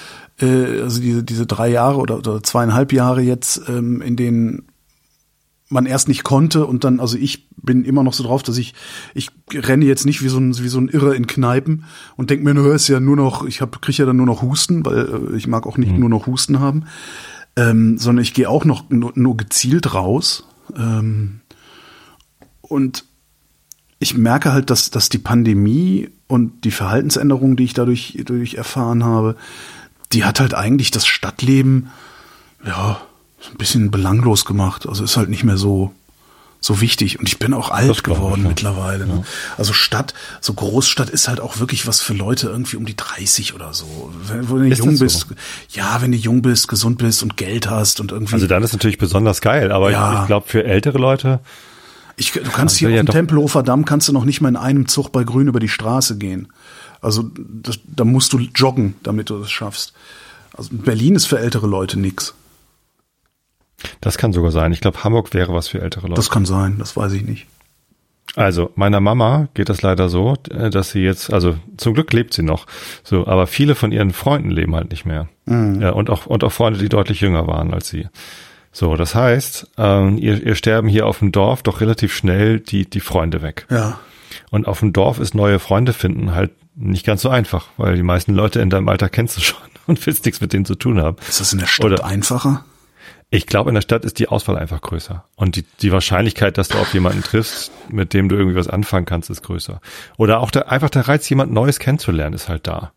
äh, 0.40 0.83
also 0.83 1.01
diese, 1.01 1.22
diese 1.22 1.46
drei 1.46 1.68
Jahre 1.68 1.99
oder, 1.99 2.18
oder 2.18 2.42
zweieinhalb 2.42 2.92
Jahre 2.92 3.22
jetzt, 3.22 3.62
ähm, 3.68 4.03
in 4.03 4.16
denen 4.16 4.66
man 5.68 5.87
erst 5.87 6.09
nicht 6.09 6.22
konnte 6.22 6.64
und 6.64 6.85
dann, 6.85 7.01
also 7.01 7.16
ich 7.18 7.49
bin 7.57 7.85
immer 7.85 8.05
noch 8.05 8.12
so 8.12 8.22
drauf, 8.22 8.42
dass 8.42 8.57
ich, 8.57 8.75
ich 9.14 9.31
renne 9.53 9.85
jetzt 9.85 10.07
nicht 10.07 10.22
wie 10.22 10.29
so 10.29 10.38
ein, 10.38 10.57
wie 10.59 10.68
so 10.68 10.79
ein 10.79 10.88
Irrer 10.88 11.14
in 11.14 11.27
Kneipen 11.27 11.85
und 12.16 12.31
denke 12.31 12.44
mir, 12.44 12.55
nur 12.55 12.75
ist 12.75 12.87
ja 12.87 13.01
nur 13.01 13.16
noch, 13.16 13.44
ich 13.44 13.61
hab, 13.61 13.83
kriege 13.83 13.99
ja 13.99 14.07
dann 14.07 14.16
nur 14.16 14.27
noch 14.27 14.42
Husten, 14.42 14.85
weil 14.85 15.33
äh, 15.33 15.37
ich 15.37 15.49
mag 15.49 15.66
auch 15.66 15.77
nicht 15.77 15.92
nur 15.92 16.09
noch 16.09 16.27
Husten 16.27 16.61
haben, 16.61 16.85
ähm, 17.57 17.99
sondern 17.99 18.22
ich 18.22 18.35
gehe 18.35 18.49
auch 18.49 18.64
noch 18.64 18.88
nur, 18.90 19.12
nur 19.16 19.37
gezielt 19.37 19.94
raus. 19.94 20.46
Ähm, 20.77 21.40
und 22.61 23.05
ich 23.99 24.16
merke 24.16 24.53
halt, 24.53 24.70
dass, 24.70 24.90
dass 24.90 25.09
die 25.09 25.18
Pandemie 25.18 26.11
und 26.29 26.64
die 26.64 26.70
Verhaltensänderungen, 26.70 27.57
die 27.57 27.64
ich 27.64 27.75
dadurch, 27.75 28.16
dadurch 28.18 28.55
erfahren 28.55 29.05
habe, 29.05 29.37
die 30.16 30.24
hat 30.24 30.40
halt 30.40 30.55
eigentlich 30.55 30.90
das 30.90 31.07
Stadtleben, 31.07 31.90
ja, 32.66 33.02
so 33.38 33.50
ein 33.50 33.59
bisschen 33.59 33.90
belanglos 33.90 34.46
gemacht. 34.46 34.88
Also 34.88 35.05
ist 35.05 35.18
halt 35.18 35.29
nicht 35.29 35.44
mehr 35.44 35.59
so, 35.59 35.92
so 36.59 36.81
wichtig. 36.81 37.20
Und 37.20 37.29
ich 37.29 37.38
bin 37.38 37.52
auch 37.52 37.70
alt 37.70 38.02
geworden 38.02 38.40
ich, 38.42 38.48
mittlerweile. 38.48 39.07
Ne? 39.07 39.24
Also 39.59 39.74
Stadt, 39.74 40.14
so 40.40 40.55
Großstadt 40.55 41.11
ist 41.11 41.29
halt 41.29 41.40
auch 41.40 41.59
wirklich 41.59 41.87
was 41.87 42.00
für 42.00 42.14
Leute 42.14 42.48
irgendwie 42.48 42.76
um 42.76 42.87
die 42.87 42.96
30 42.96 43.55
oder 43.55 43.74
so. 43.74 44.11
Wenn, 44.26 44.48
wenn 44.48 44.57
du 44.57 44.68
ist 44.68 44.79
jung 44.79 44.98
bist, 44.98 45.26
so? 45.29 45.35
ja, 45.68 46.00
wenn 46.00 46.12
du 46.12 46.16
jung 46.18 46.40
bist, 46.40 46.66
gesund 46.68 46.96
bist 46.96 47.22
und 47.22 47.37
Geld 47.37 47.68
hast 47.68 48.00
und 48.00 48.11
irgendwie. 48.11 48.33
Also 48.33 48.46
dann 48.46 48.62
ist 48.62 48.72
natürlich 48.72 48.96
besonders 48.96 49.42
geil, 49.42 49.70
aber 49.70 49.90
ja. 49.90 50.14
ich, 50.14 50.20
ich 50.22 50.26
glaube 50.29 50.48
für 50.48 50.64
ältere 50.64 50.96
Leute. 50.96 51.40
Ich, 52.16 52.33
du 52.33 52.50
kannst 52.50 52.79
hier 52.79 52.88
ja 52.88 53.00
auf 53.02 53.07
dem 53.07 53.12
Tempelhofer 53.12 53.62
Damm 53.62 53.85
kannst 53.85 54.09
du 54.09 54.14
noch 54.14 54.24
nicht 54.24 54.40
mal 54.40 54.48
in 54.48 54.57
einem 54.57 54.88
Zug 54.88 55.12
bei 55.12 55.24
Grün 55.24 55.48
über 55.48 55.61
die 55.61 55.68
Straße 55.68 56.16
gehen. 56.16 56.48
Also 57.00 57.30
das, 57.37 57.78
da 57.87 58.04
musst 58.04 58.32
du 58.32 58.38
joggen, 58.38 58.94
damit 59.02 59.30
du 59.30 59.38
das 59.38 59.50
schaffst. 59.50 59.92
Also 60.56 60.70
Berlin 60.72 61.14
ist 61.14 61.26
für 61.26 61.38
ältere 61.38 61.66
Leute 61.66 61.98
nix. 61.98 62.35
Das 64.00 64.18
kann 64.18 64.32
sogar 64.32 64.52
sein. 64.52 64.72
Ich 64.72 64.80
glaube, 64.80 65.04
Hamburg 65.04 65.35
wäre 65.35 65.52
was 65.54 65.68
für 65.68 65.80
ältere 65.80 66.06
Leute. 66.06 66.16
Das 66.16 66.30
kann 66.30 66.46
sein, 66.46 66.78
das 66.78 66.96
weiß 66.96 67.12
ich 67.12 67.22
nicht. 67.22 67.46
Also, 68.35 68.70
meiner 68.74 69.00
Mama 69.00 69.48
geht 69.54 69.70
das 69.70 69.80
leider 69.80 70.09
so, 70.11 70.37
äh, 70.50 70.68
dass 70.68 70.90
sie 70.90 71.00
jetzt, 71.00 71.32
also 71.32 71.56
zum 71.78 71.94
Glück 71.94 72.12
lebt 72.12 72.35
sie 72.35 72.42
noch, 72.42 72.66
so, 73.02 73.26
aber 73.26 73.46
viele 73.46 73.74
von 73.74 73.92
ihren 73.92 74.12
Freunden 74.12 74.50
leben 74.50 74.74
halt 74.74 74.90
nicht 74.90 75.06
mehr. 75.06 75.28
Mhm. 75.46 75.80
Ja, 75.80 75.90
und 75.90 76.11
auch, 76.11 76.26
und 76.26 76.44
auch 76.44 76.52
Freunde, 76.52 76.78
die 76.78 76.90
deutlich 76.90 77.20
jünger 77.20 77.46
waren 77.46 77.72
als 77.72 77.88
sie. 77.88 78.09
So, 78.72 78.94
das 78.96 79.14
heißt, 79.14 79.70
ähm, 79.78 80.18
ihr, 80.18 80.44
ihr 80.44 80.54
sterben 80.54 80.88
hier 80.88 81.06
auf 81.06 81.20
dem 81.20 81.32
Dorf 81.32 81.62
doch 81.62 81.80
relativ 81.80 82.14
schnell 82.14 82.61
die, 82.61 82.85
die 82.85 83.00
Freunde 83.00 83.40
weg. 83.40 83.66
Ja. 83.70 84.00
Und 84.50 84.68
auf 84.68 84.80
dem 84.80 84.92
Dorf 84.92 85.18
ist 85.18 85.35
neue 85.35 85.59
Freunde 85.59 85.94
finden 85.94 86.35
halt 86.35 86.50
nicht 86.76 87.06
ganz 87.06 87.22
so 87.22 87.30
einfach, 87.30 87.68
weil 87.76 87.96
die 87.96 88.02
meisten 88.02 88.34
Leute 88.34 88.60
in 88.60 88.70
deinem 88.70 88.88
Alter 88.88 89.08
kennst 89.08 89.36
du 89.36 89.40
schon 89.40 89.58
und 89.86 90.04
willst 90.06 90.24
nichts 90.24 90.40
mit 90.40 90.52
denen 90.52 90.64
zu 90.64 90.74
tun 90.74 91.00
haben. 91.00 91.16
Ist 91.28 91.40
das 91.40 91.52
in 91.52 91.58
der 91.58 91.66
Stadt 91.66 91.86
Oder, 91.86 92.04
einfacher? 92.04 92.64
Ich 93.28 93.46
glaube, 93.46 93.70
in 93.70 93.74
der 93.74 93.82
Stadt 93.82 94.04
ist 94.04 94.20
die 94.20 94.28
Auswahl 94.28 94.56
einfach 94.56 94.80
größer. 94.80 95.24
Und 95.34 95.56
die, 95.56 95.64
die 95.80 95.90
Wahrscheinlichkeit, 95.90 96.58
dass 96.58 96.68
du 96.68 96.78
auf 96.78 96.94
jemanden 96.94 97.22
triffst, 97.22 97.72
mit 97.90 98.14
dem 98.14 98.28
du 98.28 98.36
irgendwie 98.36 98.56
was 98.56 98.68
anfangen 98.68 99.04
kannst, 99.04 99.30
ist 99.30 99.42
größer. 99.42 99.80
Oder 100.16 100.38
auch 100.38 100.52
der, 100.52 100.70
einfach 100.70 100.90
der 100.90 101.08
Reiz, 101.08 101.28
jemand 101.28 101.52
Neues 101.52 101.80
kennenzulernen, 101.80 102.34
ist 102.34 102.48
halt 102.48 102.68
da. 102.68 102.92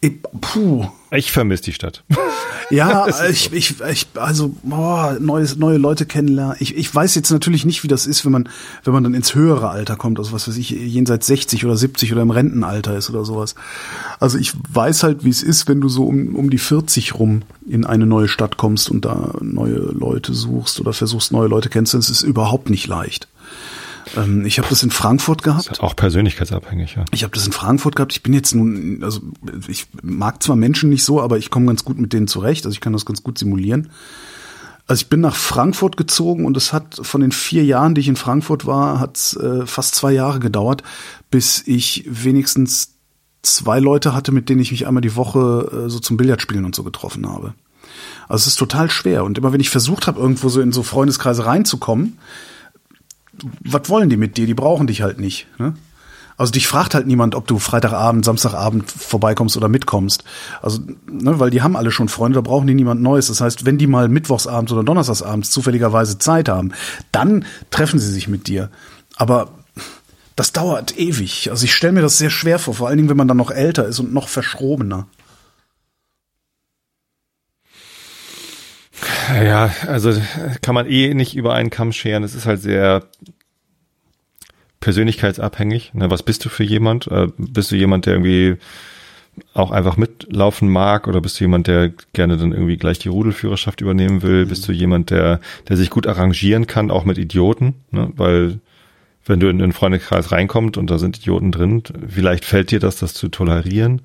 Ich, 0.00 0.22
puh. 0.40 0.86
Ich 1.10 1.32
vermisse 1.32 1.64
die 1.64 1.72
Stadt. 1.72 2.04
Ja, 2.70 3.06
ich, 3.30 3.52
ich, 3.52 3.80
ich, 3.80 4.06
also 4.14 4.54
boah, 4.62 5.16
neues, 5.20 5.56
neue 5.56 5.78
Leute 5.78 6.06
kennenlernen. 6.06 6.56
Ich, 6.60 6.76
ich 6.76 6.94
weiß 6.94 7.14
jetzt 7.14 7.30
natürlich 7.30 7.64
nicht, 7.64 7.82
wie 7.82 7.88
das 7.88 8.06
ist, 8.06 8.24
wenn 8.24 8.32
man, 8.32 8.48
wenn 8.84 8.92
man 8.92 9.04
dann 9.04 9.14
ins 9.14 9.34
höhere 9.34 9.70
Alter 9.70 9.96
kommt, 9.96 10.18
also 10.18 10.32
was 10.32 10.48
weiß 10.48 10.56
ich, 10.56 10.70
jenseits 10.70 11.26
60 11.28 11.64
oder 11.64 11.76
70 11.76 12.12
oder 12.12 12.22
im 12.22 12.30
Rentenalter 12.30 12.96
ist 12.96 13.08
oder 13.10 13.24
sowas. 13.24 13.54
Also 14.20 14.38
ich 14.38 14.52
weiß 14.70 15.02
halt, 15.02 15.24
wie 15.24 15.30
es 15.30 15.42
ist, 15.42 15.68
wenn 15.68 15.80
du 15.80 15.88
so 15.88 16.04
um, 16.04 16.34
um 16.36 16.50
die 16.50 16.58
40 16.58 17.14
rum 17.14 17.42
in 17.66 17.84
eine 17.86 18.06
neue 18.06 18.28
Stadt 18.28 18.56
kommst 18.56 18.90
und 18.90 19.04
da 19.04 19.34
neue 19.40 19.78
Leute 19.78 20.34
suchst 20.34 20.80
oder 20.80 20.92
versuchst, 20.92 21.32
neue 21.32 21.48
Leute 21.48 21.68
kennenzulernen. 21.70 22.04
Es 22.04 22.10
ist 22.10 22.22
überhaupt 22.22 22.70
nicht 22.70 22.86
leicht. 22.86 23.28
Ähm, 24.16 24.44
ich 24.46 24.58
habe 24.58 24.68
das 24.68 24.82
in 24.82 24.90
Frankfurt 24.90 25.42
gehabt. 25.42 25.68
Ist 25.70 25.80
auch 25.80 25.96
persönlichkeitsabhängig, 25.96 26.96
ja. 26.96 27.04
Ich 27.12 27.22
habe 27.22 27.34
das 27.34 27.46
in 27.46 27.52
Frankfurt 27.52 27.96
gehabt. 27.96 28.12
Ich 28.12 28.22
bin 28.22 28.32
jetzt 28.32 28.54
nun, 28.54 29.02
also 29.02 29.20
ich 29.68 29.86
mag 30.02 30.42
zwar 30.42 30.56
Menschen 30.56 30.90
nicht 30.90 31.04
so, 31.04 31.20
aber 31.20 31.38
ich 31.38 31.50
komme 31.50 31.66
ganz 31.66 31.84
gut 31.84 31.98
mit 31.98 32.12
denen 32.12 32.28
zurecht. 32.28 32.64
Also 32.64 32.74
ich 32.74 32.80
kann 32.80 32.92
das 32.92 33.06
ganz 33.06 33.22
gut 33.22 33.38
simulieren. 33.38 33.90
Also 34.86 35.02
ich 35.02 35.08
bin 35.10 35.20
nach 35.20 35.36
Frankfurt 35.36 35.98
gezogen 35.98 36.46
und 36.46 36.56
es 36.56 36.72
hat 36.72 36.98
von 37.02 37.20
den 37.20 37.32
vier 37.32 37.64
Jahren, 37.64 37.94
die 37.94 38.00
ich 38.00 38.08
in 38.08 38.16
Frankfurt 38.16 38.64
war, 38.64 39.00
hat 39.00 39.36
äh, 39.40 39.66
fast 39.66 39.94
zwei 39.94 40.12
Jahre 40.12 40.40
gedauert, 40.40 40.82
bis 41.30 41.62
ich 41.66 42.04
wenigstens 42.08 42.94
zwei 43.42 43.80
Leute 43.80 44.14
hatte, 44.14 44.32
mit 44.32 44.48
denen 44.48 44.60
ich 44.60 44.70
mich 44.70 44.86
einmal 44.86 45.02
die 45.02 45.14
Woche 45.14 45.84
äh, 45.86 45.90
so 45.90 45.98
zum 45.98 46.16
Billardspielen 46.16 46.64
und 46.64 46.74
so 46.74 46.84
getroffen 46.84 47.28
habe. 47.28 47.52
Also 48.28 48.42
es 48.42 48.46
ist 48.48 48.56
total 48.56 48.90
schwer. 48.90 49.24
Und 49.24 49.38
immer 49.38 49.52
wenn 49.52 49.60
ich 49.60 49.70
versucht 49.70 50.06
habe, 50.06 50.20
irgendwo 50.20 50.48
so 50.48 50.60
in 50.60 50.72
so 50.72 50.82
Freundeskreise 50.82 51.44
reinzukommen, 51.44 52.18
was 53.60 53.88
wollen 53.88 54.10
die 54.10 54.16
mit 54.16 54.36
dir? 54.36 54.46
Die 54.46 54.54
brauchen 54.54 54.86
dich 54.86 55.02
halt 55.02 55.20
nicht. 55.20 55.46
Ne? 55.58 55.74
Also 56.38 56.52
dich 56.52 56.68
fragt 56.68 56.94
halt 56.94 57.06
niemand, 57.08 57.34
ob 57.34 57.48
du 57.48 57.58
Freitagabend, 57.58 58.24
Samstagabend 58.24 58.90
vorbeikommst 58.90 59.56
oder 59.56 59.68
mitkommst. 59.68 60.22
Also, 60.62 60.80
ne, 61.10 61.40
weil 61.40 61.50
die 61.50 61.62
haben 61.62 61.76
alle 61.76 61.90
schon 61.90 62.08
Freunde, 62.08 62.36
da 62.36 62.40
brauchen 62.42 62.68
die 62.68 62.74
niemand 62.74 63.02
Neues. 63.02 63.26
Das 63.26 63.40
heißt, 63.40 63.66
wenn 63.66 63.76
die 63.76 63.88
mal 63.88 64.08
Mittwochsabends 64.08 64.70
oder 64.70 64.84
Donnerstagsabends 64.84 65.50
zufälligerweise 65.50 66.18
Zeit 66.18 66.48
haben, 66.48 66.72
dann 67.10 67.44
treffen 67.70 67.98
sie 67.98 68.12
sich 68.12 68.28
mit 68.28 68.46
dir. 68.46 68.70
Aber 69.16 69.48
das 70.36 70.52
dauert 70.52 70.96
ewig. 70.96 71.50
Also 71.50 71.64
ich 71.64 71.74
stelle 71.74 71.94
mir 71.94 72.02
das 72.02 72.18
sehr 72.18 72.30
schwer 72.30 72.60
vor, 72.60 72.74
vor 72.74 72.86
allen 72.86 72.98
Dingen, 72.98 73.08
wenn 73.08 73.16
man 73.16 73.26
dann 73.26 73.36
noch 73.36 73.50
älter 73.50 73.86
ist 73.86 73.98
und 73.98 74.14
noch 74.14 74.28
verschrobener. 74.28 75.08
Ja, 79.28 79.70
also 79.86 80.12
kann 80.62 80.74
man 80.74 80.88
eh 80.88 81.14
nicht 81.14 81.36
über 81.36 81.54
einen 81.54 81.70
Kamm 81.70 81.92
scheren. 81.92 82.24
Es 82.24 82.34
ist 82.34 82.46
halt 82.46 82.60
sehr 82.60 83.04
persönlichkeitsabhängig. 84.80 85.92
Ne? 85.94 86.10
Was 86.10 86.22
bist 86.22 86.44
du 86.44 86.48
für 86.48 86.64
jemand? 86.64 87.08
Äh, 87.08 87.28
bist 87.36 87.70
du 87.70 87.76
jemand, 87.76 88.06
der 88.06 88.14
irgendwie 88.14 88.56
auch 89.54 89.70
einfach 89.70 89.96
mitlaufen 89.96 90.68
mag 90.68 91.06
oder 91.06 91.20
bist 91.20 91.38
du 91.38 91.44
jemand, 91.44 91.66
der 91.66 91.92
gerne 92.12 92.36
dann 92.36 92.52
irgendwie 92.52 92.76
gleich 92.76 92.98
die 92.98 93.08
Rudelführerschaft 93.08 93.80
übernehmen 93.80 94.22
will? 94.22 94.44
Mhm. 94.44 94.48
Bist 94.48 94.68
du 94.68 94.72
jemand, 94.72 95.10
der, 95.10 95.40
der 95.68 95.76
sich 95.76 95.90
gut 95.90 96.06
arrangieren 96.06 96.66
kann, 96.66 96.90
auch 96.90 97.04
mit 97.04 97.18
Idioten? 97.18 97.74
Ne? 97.90 98.10
Weil 98.16 98.60
wenn 99.26 99.40
du 99.40 99.48
in 99.48 99.58
den 99.58 99.72
Freundekreis 99.72 100.32
reinkommst 100.32 100.76
und 100.76 100.90
da 100.90 100.98
sind 100.98 101.18
Idioten 101.18 101.52
drin, 101.52 101.82
vielleicht 102.08 102.44
fällt 102.44 102.70
dir 102.70 102.80
das, 102.80 102.96
das 102.96 103.14
zu 103.14 103.28
tolerieren. 103.28 104.02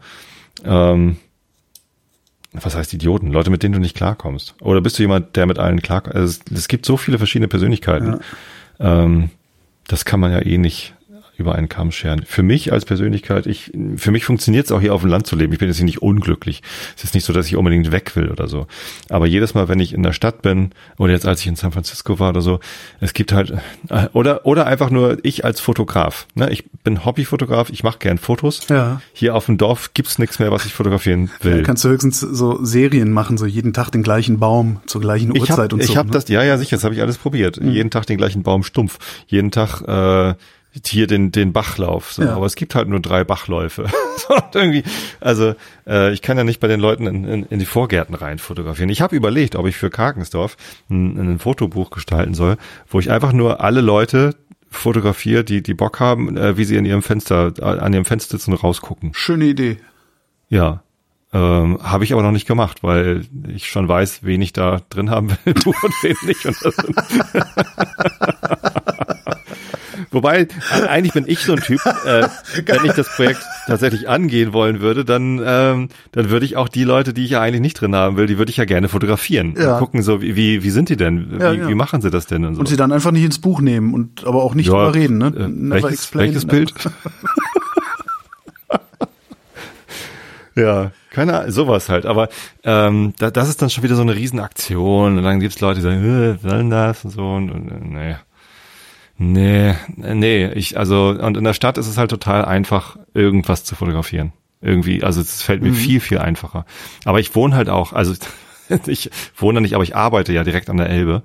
Ähm, 0.66 1.18
was 2.54 2.76
heißt 2.76 2.94
Idioten? 2.94 3.32
Leute, 3.32 3.50
mit 3.50 3.64
denen 3.64 3.74
du 3.74 3.80
nicht 3.80 3.96
klarkommst. 3.96 4.56
Oder 4.62 4.82
bist 4.82 5.00
du 5.00 5.04
jemand, 5.04 5.36
der 5.36 5.46
mit 5.46 5.60
allen 5.60 5.82
klarkommt? 5.82 6.16
Also 6.16 6.40
es, 6.46 6.58
es, 6.58 6.68
gibt 6.68 6.86
so 6.86 6.98
viele 6.98 7.18
verschiedene 7.18 7.48
Persönlichkeiten. 7.48 8.20
Ja. 8.80 9.04
Ähm, 9.04 9.30
das 9.88 10.06
kann 10.06 10.20
man 10.20 10.32
ja 10.32 10.40
eh 10.40 10.58
nicht 10.58 10.94
über 11.38 11.56
einen 11.56 11.70
Kamm 11.70 11.92
scheren. 11.92 12.24
Für 12.26 12.44
mich 12.44 12.72
als 12.72 12.86
Persönlichkeit, 12.86 13.48
ich, 13.48 13.72
für 13.98 14.12
mich 14.12 14.26
funktioniert 14.26 14.66
es 14.66 14.72
auch 14.72 14.82
hier 14.82 14.94
auf 14.94 15.02
dem 15.02 15.10
Land 15.10 15.26
zu 15.26 15.36
leben. 15.36 15.52
Ich 15.54 15.60
bin 15.60 15.68
jetzt 15.68 15.78
hier 15.78 15.86
nicht 15.86 16.02
unglücklich. 16.02 16.62
Es 16.96 17.04
ist 17.04 17.16
nicht 17.16 17.26
so, 17.26 17.34
dass 17.34 17.48
ich 17.48 17.56
unbedingt 17.56 17.92
weg 17.92 18.16
will 18.16 18.30
oder 18.30 18.48
so. 18.48 18.68
Aber 19.10 19.26
jedes 19.26 19.54
Mal, 19.54 19.68
wenn 19.68 19.80
ich 19.80 19.94
in 19.94 20.04
der 20.04 20.14
Stadt 20.14 20.42
bin 20.42 20.72
oder 20.98 21.14
jetzt 21.14 21.26
als 21.26 21.42
ich 21.42 21.48
in 21.48 21.56
San 21.56 21.72
Francisco 21.72 22.20
war 22.20 22.30
oder 22.30 22.42
so, 22.42 22.60
es 23.00 23.14
gibt 23.14 23.32
halt 23.32 23.52
äh, 23.90 24.08
oder 24.14 24.46
oder 24.46 24.68
einfach 24.68 24.90
nur 24.90 25.18
ich 25.24 25.44
als 25.44 25.60
Fotograf. 25.60 26.28
Ne? 26.36 26.50
Ich 26.52 26.70
bin 26.84 27.04
Hobbyfotograf. 27.04 27.70
Ich 27.70 27.84
mache 27.84 27.98
gern 28.00 28.18
Fotos. 28.18 28.68
Ja. 28.70 29.02
Hier 29.14 29.36
auf 29.36 29.48
dem 29.48 29.58
Dorf 29.58 29.94
gibt's 29.94 30.20
nichts 30.20 30.40
mehr, 30.40 30.52
was 30.52 30.66
ich 30.66 30.74
fotografieren 30.74 31.32
will. 31.42 31.58
Ja, 31.58 31.64
kannst 31.64 31.84
du 31.84 31.90
höchstens 31.90 32.20
so 32.20 32.64
Serien 32.64 33.12
machen, 33.12 33.38
so 33.38 33.46
jeden 33.46 33.74
Tag 33.74 33.90
den 33.92 34.04
gleichen 34.04 34.40
Baum 34.40 34.82
zur 34.86 35.02
gleichen 35.02 35.32
Uhrzeit 35.32 35.50
ich 35.50 35.52
hab, 35.52 35.74
und 35.74 35.84
so. 35.84 35.92
Ich 35.92 35.98
habe 35.98 36.10
ne? 36.10 36.14
das, 36.14 36.28
ja, 36.30 36.44
ja, 36.44 36.58
sicher. 36.58 36.78
Das 36.78 36.84
habe 36.84 36.94
ich 36.94 37.02
alles 37.02 37.18
probiert. 37.18 37.60
Mhm. 37.60 37.72
Jeden 37.72 37.90
Tag 37.90 38.06
den 38.06 38.18
gleichen 38.18 38.44
Baum 38.44 38.64
stumpf. 38.64 39.00
Jeden 39.28 39.52
Tag 39.52 39.82
äh, 39.82 40.36
hier 40.86 41.08
den, 41.08 41.32
den 41.32 41.54
Bachlauf. 41.54 42.14
So. 42.14 42.24
Ja. 42.24 42.36
Aber 42.36 42.46
es 42.46 42.56
gibt 42.56 42.76
halt 42.76 42.88
nur 42.88 43.00
drei 43.00 43.24
Bachläufe. 43.24 43.86
irgendwie, 44.54 44.84
also 45.20 45.56
äh, 45.88 46.14
ich 46.14 46.22
kann 46.22 46.38
ja 46.38 46.44
nicht 46.44 46.60
bei 46.60 46.68
den 46.68 46.80
Leuten 46.80 47.08
in, 47.08 47.26
in, 47.26 47.44
in 47.44 47.60
die 47.60 47.66
Vorgärten 47.66 48.16
rein 48.16 48.40
fotografieren. 48.40 48.90
Ich 48.90 49.02
habe 49.02 49.16
überlegt, 49.16 49.56
ob 49.56 49.68
ich 49.68 49.76
für 49.76 49.90
Karkensdorf 49.90 50.58
ein, 50.90 51.34
ein 51.34 51.40
Fotobuch 51.40 51.90
gestalten 51.90 52.34
soll, 52.34 52.58
wo 52.88 53.00
ich 53.00 53.12
einfach 53.12 53.34
nur 53.34 53.62
alle 53.62 53.82
Leute 53.82 54.36
fotografiere, 54.70 55.44
die 55.44 55.62
die 55.62 55.74
Bock 55.74 56.00
haben, 56.00 56.36
äh, 56.36 56.58
wie 56.58 56.66
sie 56.66 56.76
in 56.76 56.86
ihrem 56.86 57.04
Fenster, 57.04 57.54
äh, 57.60 57.64
an 57.64 57.94
ihrem 57.94 58.06
Fenster 58.06 58.38
sitzen 58.38 58.52
und 58.52 58.64
rausgucken. 58.64 59.14
Schöne 59.14 59.46
Idee. 59.46 59.78
Ja. 60.50 60.84
Ähm, 61.32 61.80
habe 61.82 62.04
ich 62.04 62.14
aber 62.14 62.22
noch 62.22 62.32
nicht 62.32 62.48
gemacht, 62.48 62.84
weil 62.84 63.26
ich 63.48 63.68
schon 63.68 63.88
weiß, 63.88 64.20
wen 64.24 64.42
ich 64.42 64.54
da 64.54 64.82
drin 64.90 65.10
haben 65.10 65.32
will, 65.32 65.54
du 65.64 65.70
und 65.70 65.94
wen 66.04 66.16
nicht. 66.28 66.46
Und 66.46 66.58
das 66.64 66.76
Wobei, 70.12 70.48
eigentlich 70.88 71.14
bin 71.14 71.26
ich 71.28 71.40
so 71.40 71.54
ein 71.54 71.60
Typ, 71.60 71.80
äh, 72.06 72.28
wenn 72.66 72.86
ich 72.86 72.94
das 72.94 73.16
Projekt 73.16 73.42
tatsächlich 73.68 74.10
angehen 74.10 74.54
wollen 74.54 74.80
würde, 74.82 75.06
dann, 75.06 75.42
ähm, 75.46 75.90
dann 76.12 76.30
würde 76.30 76.46
ich 76.46 76.58
auch 76.58 76.68
die 76.68 76.84
Leute, 76.84 77.14
die 77.14 77.26
ich 77.26 77.32
ja 77.32 77.42
eigentlich 77.42 77.62
nicht 77.62 77.80
drin 77.80 77.96
haben 77.96 78.18
will, 78.18 78.28
die 78.28 78.38
würde 78.38 78.50
ich 78.50 78.58
ja 78.58 78.66
gerne 78.66 78.90
fotografieren. 78.90 79.56
Ja. 79.58 79.74
Und 79.74 79.80
gucken 79.80 80.02
so, 80.02 80.22
wie, 80.22 80.36
wie, 80.64 80.70
sind 80.70 80.90
die 80.90 80.98
denn? 80.98 81.32
Wie, 81.32 81.42
ja, 81.42 81.52
ja. 81.54 81.68
wie 81.68 81.76
machen 81.76 82.02
sie 82.02 82.10
das 82.10 82.26
denn? 82.26 82.46
Und, 82.46 82.56
so. 82.56 82.60
und 82.60 82.68
sie 82.68 82.76
dann 82.76 82.92
einfach 82.92 83.12
nicht 83.12 83.24
ins 83.24 83.40
Buch 83.40 83.62
nehmen 83.62 83.94
und 83.94 84.26
aber 84.26 84.44
auch 84.44 84.56
nicht 84.56 84.68
ja, 84.68 84.74
drüber 84.74 84.96
reden, 84.96 85.18
ne? 85.18 85.28
Äh, 85.28 85.82
welches, 85.82 86.14
welches 86.16 86.46
Bild? 86.46 86.74
ja, 90.56 90.92
keine 91.12 91.40
Ahnung, 91.40 91.52
sowas 91.52 91.90
halt. 91.90 92.06
Aber 92.06 92.30
ähm, 92.64 93.14
da, 93.20 93.32
das 93.32 93.50
ist 93.50 93.62
dann 93.62 93.70
schon 93.70 93.84
wieder 93.84 93.96
so 93.96 94.02
eine 94.02 94.16
Riesenaktion 94.16 95.18
und 95.18 95.24
dann 95.24 95.40
gibt's 95.40 95.62
Leute, 95.62 95.80
die 95.80 95.84
sagen, 95.84 96.04
äh, 96.04 96.38
sollen 96.38 96.70
das 96.70 97.06
und 97.06 97.12
so 97.12 97.22
und, 97.34 97.52
und 97.52 97.70
äh, 97.70 97.88
naja. 97.88 98.20
Nee, 99.32 99.76
nee, 99.96 100.48
ich, 100.48 100.78
also, 100.78 101.10
und 101.10 101.38
in 101.38 101.44
der 101.46 101.54
Stadt 101.54 101.78
ist 101.78 101.88
es 101.88 101.98
halt 101.98 102.12
total 102.12 102.44
einfach, 102.44 102.98
irgendwas 103.14 103.64
zu 103.64 103.76
fotografieren. 103.76 104.34
Irgendwie, 104.62 105.04
also 105.04 105.22
es 105.22 105.42
fällt 105.42 105.62
mir 105.62 105.70
mhm. 105.70 105.76
viel, 105.76 106.00
viel 106.00 106.20
einfacher. 106.20 106.66
Aber 107.06 107.20
ich 107.20 107.34
wohne 107.36 107.56
halt 107.56 107.70
auch, 107.70 107.94
also 107.94 108.14
ich 108.88 109.10
wohne 109.38 109.62
nicht, 109.62 109.74
aber 109.76 109.84
ich 109.84 109.96
arbeite 109.96 110.34
ja 110.34 110.44
direkt 110.44 110.70
an 110.70 110.78
der 110.78 110.90
Elbe. 110.90 111.24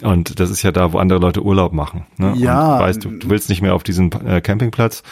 Und 0.00 0.38
das 0.38 0.50
ist 0.50 0.62
ja 0.62 0.70
da, 0.70 0.92
wo 0.92 0.98
andere 0.98 1.18
Leute 1.18 1.42
Urlaub 1.42 1.72
machen. 1.72 2.06
Ne? 2.18 2.32
Ja. 2.36 2.74
Und 2.74 2.80
weißt 2.80 3.04
du, 3.04 3.10
du 3.10 3.30
willst 3.30 3.48
nicht 3.48 3.62
mehr 3.62 3.74
auf 3.74 3.82
diesen 3.82 4.12
äh, 4.24 4.40
Campingplatz. 4.40 5.02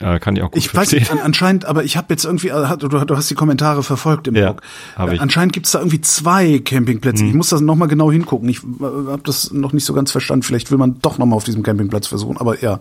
Äh, 0.00 0.18
kann 0.18 0.34
ich 0.34 0.42
auch 0.42 0.50
gut 0.50 0.58
Ich 0.58 0.68
weiß 0.68 0.88
verstehen. 0.88 0.98
nicht, 1.00 1.12
an, 1.12 1.18
anscheinend, 1.20 1.64
aber 1.64 1.84
ich 1.84 1.96
habe 1.96 2.08
jetzt 2.10 2.24
irgendwie, 2.24 2.48
äh, 2.48 2.76
du, 2.76 2.88
du 2.88 3.16
hast 3.16 3.30
die 3.30 3.36
Kommentare 3.36 3.84
verfolgt 3.84 4.26
im 4.26 4.34
Ja, 4.34 4.52
Blog. 4.54 4.62
ich. 4.96 5.12
Hm. 5.12 5.20
Anscheinend 5.20 5.52
gibt's 5.52 5.70
da 5.70 5.78
irgendwie 5.78 6.00
zwei 6.00 6.58
Campingplätze. 6.58 7.24
Ich 7.24 7.34
muss 7.34 7.50
das 7.50 7.60
nochmal 7.60 7.86
genau 7.86 8.10
hingucken. 8.10 8.48
Ich 8.48 8.64
äh, 8.64 8.82
habe 8.82 9.22
das 9.24 9.52
noch 9.52 9.72
nicht 9.72 9.84
so 9.84 9.92
ganz 9.92 10.10
verstanden. 10.10 10.42
Vielleicht 10.42 10.72
will 10.72 10.78
man 10.78 10.98
doch 11.02 11.18
nochmal 11.18 11.36
auf 11.36 11.44
diesem 11.44 11.62
Campingplatz 11.62 12.08
versuchen, 12.08 12.36
aber 12.38 12.60
ja. 12.62 12.80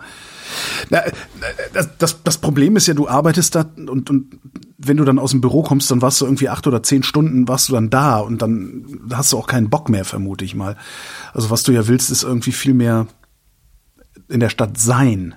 Na, 0.89 0.99
äh, 0.99 1.11
das, 1.97 2.21
das, 2.23 2.37
Problem 2.37 2.75
ist 2.75 2.87
ja, 2.87 2.93
du 2.93 3.07
arbeitest 3.07 3.55
da 3.55 3.65
und, 3.75 4.09
und 4.09 4.39
wenn 4.77 4.97
du 4.97 5.05
dann 5.05 5.19
aus 5.19 5.31
dem 5.31 5.41
Büro 5.41 5.61
kommst, 5.63 5.91
dann 5.91 6.01
warst 6.01 6.19
du 6.21 6.25
irgendwie 6.25 6.49
acht 6.49 6.65
oder 6.67 6.81
zehn 6.83 7.03
Stunden, 7.03 7.47
warst 7.47 7.69
du 7.69 7.73
dann 7.73 7.89
da 7.89 8.17
und 8.17 8.41
dann 8.41 8.99
hast 9.13 9.31
du 9.31 9.37
auch 9.37 9.47
keinen 9.47 9.69
Bock 9.69 9.89
mehr, 9.89 10.05
vermute 10.05 10.43
ich 10.45 10.55
mal. 10.55 10.75
Also 11.33 11.49
was 11.49 11.63
du 11.63 11.71
ja 11.71 11.87
willst, 11.87 12.09
ist 12.11 12.23
irgendwie 12.23 12.51
viel 12.51 12.73
mehr 12.73 13.07
in 14.27 14.39
der 14.39 14.49
Stadt 14.49 14.77
sein 14.77 15.35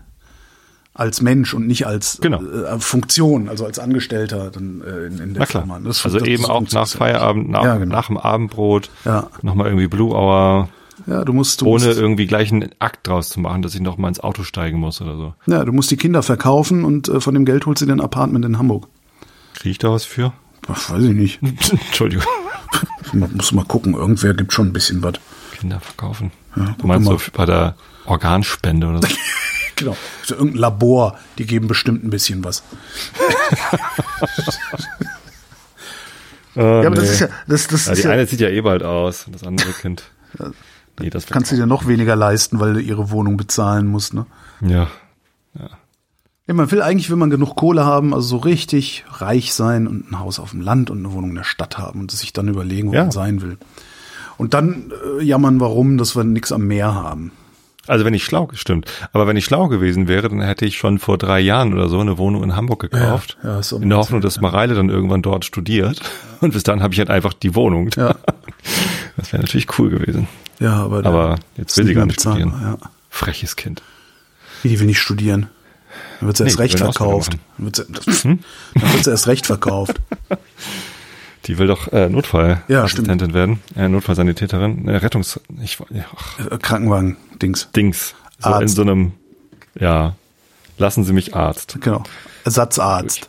als 0.96 1.20
Mensch 1.20 1.52
und 1.54 1.66
nicht 1.66 1.86
als 1.88 2.18
Genau. 2.20 2.40
äh, 2.42 2.78
Funktion, 2.78 3.48
also 3.48 3.64
als 3.66 3.80
Angestellter 3.80 4.50
dann 4.52 4.80
äh, 4.80 5.06
in, 5.06 5.18
in 5.18 5.34
der 5.34 5.40
Na 5.40 5.46
klar. 5.46 5.64
Firma. 5.64 5.80
Das- 5.80 6.04
also 6.04 6.18
das- 6.20 6.28
eben 6.28 6.44
auch 6.44 6.62
nach 6.70 6.86
Feierabend, 6.88 7.50
nach, 7.50 7.64
Ja, 7.64 7.76
genau. 7.78 7.94
nach 7.96 8.06
dem 8.06 8.16
Abendbrot, 8.16 8.90
Ja. 9.04 9.28
nochmal 9.42 9.66
irgendwie 9.66 9.88
Blue 9.88 10.14
Hour, 10.14 10.68
Ja, 11.06 11.24
du 11.24 11.32
musst, 11.32 11.60
du 11.60 11.66
ohne 11.66 11.84
musst, 11.86 11.98
irgendwie 11.98 12.26
gleich 12.26 12.52
einen 12.52 12.70
Akt 12.78 13.06
draus 13.06 13.28
zu 13.28 13.40
machen, 13.40 13.62
dass 13.62 13.74
ich 13.74 13.80
noch 13.80 13.98
mal 13.98 14.08
ins 14.08 14.20
Auto 14.20 14.42
steigen 14.44 14.78
muss 14.78 15.00
oder 15.00 15.16
so. 15.16 15.34
ja, 15.46 15.64
du 15.64 15.72
musst 15.72 15.90
die 15.90 15.96
Kinder 15.96 16.22
verkaufen 16.22 16.84
und 16.84 17.08
äh, 17.08 17.20
von 17.20 17.34
dem 17.34 17.44
Geld 17.44 17.66
holst 17.66 17.82
du 17.82 17.86
dir 17.86 17.92
ein 17.92 18.00
Apartment 18.00 18.44
in 18.44 18.58
Hamburg. 18.58 18.86
Kriege 19.54 19.70
ich 19.70 19.78
da 19.78 19.90
was 19.90 20.04
für? 20.04 20.32
Ach, 20.68 20.90
weiß 20.90 21.02
ich 21.02 21.14
nicht. 21.14 21.40
Entschuldigung. 21.72 22.24
Man 23.12 23.32
muss 23.34 23.52
mal 23.52 23.64
gucken. 23.64 23.94
Irgendwer 23.94 24.34
gibt 24.34 24.52
schon 24.52 24.68
ein 24.68 24.72
bisschen 24.72 25.02
was. 25.02 25.14
Kinder 25.58 25.78
verkaufen. 25.80 26.32
Ja, 26.56 26.74
du 26.78 26.86
meinst 26.86 27.08
mal. 27.08 27.18
so 27.18 27.24
bei 27.32 27.44
der 27.46 27.74
Organspende 28.06 28.86
oder 28.88 29.00
so? 29.02 29.08
Genau. 29.76 29.96
So 30.22 30.36
irgendein 30.36 30.60
Labor, 30.60 31.18
die 31.36 31.46
geben 31.46 31.66
bestimmt 31.66 32.04
ein 32.04 32.10
bisschen 32.10 32.44
was. 32.44 32.62
ja, 36.54 36.80
Ja, 36.82 36.86
aber 36.86 36.94
das 36.96 37.10
ist 37.10 37.20
ja, 37.20 37.28
das, 37.48 37.66
das 37.66 37.86
Ja, 37.86 37.92
ist 37.92 38.02
die 38.02 38.06
ja, 38.06 38.12
eine 38.14 38.26
sieht 38.26 38.40
ja 38.40 38.48
eh 38.50 38.60
bald 38.60 38.84
aus, 38.84 39.26
das 39.30 39.42
andere 39.42 39.72
Kind. 39.72 40.04
Nee, 41.00 41.10
das 41.10 41.26
kannst 41.26 41.50
du 41.52 41.56
dir 41.56 41.66
noch 41.66 41.86
weniger 41.86 42.14
leisten, 42.16 42.60
weil 42.60 42.74
du 42.74 42.80
ihre 42.80 43.10
Wohnung 43.10 43.36
bezahlen 43.36 43.86
musst, 43.86 44.14
ne? 44.14 44.26
Ja. 44.60 44.88
Ja, 46.46 46.52
man 46.52 46.70
will 46.70 46.82
eigentlich, 46.82 47.08
will 47.08 47.16
man 47.16 47.30
genug 47.30 47.56
Kohle 47.56 47.86
haben, 47.86 48.12
also 48.12 48.28
so 48.28 48.36
richtig 48.36 49.04
reich 49.10 49.54
sein 49.54 49.86
und 49.86 50.10
ein 50.12 50.18
Haus 50.18 50.38
auf 50.38 50.50
dem 50.50 50.60
Land 50.60 50.90
und 50.90 50.98
eine 50.98 51.12
Wohnung 51.12 51.30
in 51.30 51.36
der 51.36 51.44
Stadt 51.44 51.78
haben 51.78 52.00
und 52.00 52.10
sich 52.10 52.34
dann 52.34 52.48
überlegen, 52.48 52.90
wo 52.90 52.94
Ja. 52.94 53.02
man 53.04 53.12
sein 53.12 53.40
will. 53.40 53.56
Und 54.36 54.52
dann 54.52 54.92
äh, 55.18 55.22
jammern, 55.24 55.58
warum, 55.60 55.96
dass 55.96 56.16
wir 56.16 56.24
nichts 56.24 56.52
am 56.52 56.66
Meer 56.66 56.94
haben. 56.94 57.32
Also 57.86 58.04
wenn 58.04 58.12
ich 58.14 58.24
schlau, 58.24 58.48
stimmt. 58.54 58.90
Aber 59.12 59.26
wenn 59.26 59.36
ich 59.36 59.44
schlau 59.46 59.68
gewesen 59.68 60.06
wäre, 60.08 60.28
dann 60.28 60.40
hätte 60.42 60.66
ich 60.66 60.76
schon 60.76 60.98
vor 60.98 61.16
drei 61.18 61.40
Jahren 61.40 61.72
oder 61.72 61.88
so 61.88 61.98
eine 62.00 62.18
Wohnung 62.18 62.42
in 62.42 62.56
Hamburg 62.56 62.80
gekauft. 62.90 63.38
Ja, 63.42 63.50
ja, 63.52 63.58
auch 63.60 63.80
in 63.80 63.88
der 63.88 63.98
Hoffnung, 63.98 64.20
dass 64.20 64.38
Mareile 64.40 64.74
dann 64.74 64.88
irgendwann 64.90 65.22
dort 65.22 65.44
studiert. 65.46 66.00
Und 66.40 66.52
bis 66.52 66.62
dann 66.62 66.82
habe 66.82 66.92
ich 66.92 66.98
halt 66.98 67.10
einfach 67.10 67.32
die 67.32 67.54
Wohnung. 67.54 67.88
Ja. 67.96 68.16
Das 69.16 69.32
wäre 69.32 69.42
natürlich 69.42 69.78
cool 69.78 69.88
gewesen. 69.90 70.28
Ja, 70.64 70.82
aber, 70.84 71.04
Aber 71.04 71.38
jetzt 71.58 71.76
will 71.76 71.84
sie 71.86 71.92
gar 71.94 72.06
nicht 72.06 72.16
bezahlbar, 72.16 72.48
studieren. 72.50 72.78
Ja. 72.82 72.90
Freches 73.10 73.54
Kind. 73.56 73.82
Wie, 74.62 74.70
die 74.70 74.80
will 74.80 74.86
nicht 74.86 74.98
studieren. 74.98 75.48
Dann 76.20 76.28
wird 76.28 76.38
sie 76.38 76.44
erst 76.44 76.58
Nee, 76.58 76.66
die 76.66 76.72
recht 76.72 76.78
verkauft. 76.78 77.36
Dann 77.58 77.66
wird, 77.66 77.76
sie, 77.76 77.84
dann 78.74 78.92
wird 78.94 79.04
sie 79.04 79.10
erst 79.10 79.26
recht 79.26 79.46
verkauft. 79.46 80.00
Die 81.46 81.58
will 81.58 81.66
doch 81.66 81.92
äh, 81.92 82.08
Notfallassistentin 82.08 83.28
Ja, 83.28 83.34
werden. 83.34 83.60
Äh, 83.76 83.88
Notfallsanitäterin. 83.90 84.88
Äh, 84.88 84.96
Rettungs... 84.96 85.38
Ich, 85.62 85.76
ach, 86.10 86.38
Äh, 86.38 86.56
Krankenwagen-Dings. 86.56 87.68
Dings. 87.76 88.14
So 88.38 88.48
in 88.48 88.54
Arzt. 88.54 88.76
so 88.76 88.80
einem... 88.80 89.12
Ja. 89.78 90.14
Lassen 90.78 91.04
Sie 91.04 91.12
mich 91.12 91.36
Arzt. 91.36 91.76
Genau. 91.82 92.02
Ersatzarzt. 92.44 93.28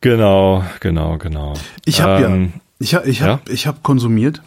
Genau, 0.00 0.64
genau, 0.78 1.18
genau. 1.18 1.54
Ich 1.84 2.00
habe 2.00 2.24
Ähm, 2.24 2.52
ja, 2.78 3.00
ich 3.00 3.08
ich 3.08 3.22
habe, 3.22 3.42
ja? 3.44 3.52
ich 3.52 3.66
habe 3.66 3.78
konsumiert. 3.82 4.42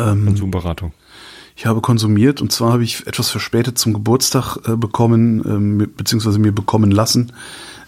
Ähm, 0.00 0.26
Konsumberatung. 0.26 0.92
Ich 1.56 1.66
habe 1.66 1.80
konsumiert 1.80 2.40
und 2.40 2.50
zwar 2.52 2.72
habe 2.72 2.84
ich 2.84 3.06
etwas 3.06 3.30
verspätet 3.30 3.78
zum 3.78 3.92
Geburtstag 3.92 4.56
äh, 4.66 4.76
bekommen, 4.76 5.76
mit- 5.76 5.96
beziehungsweise 5.96 6.38
mir 6.38 6.52
bekommen 6.52 6.90
lassen, 6.90 7.32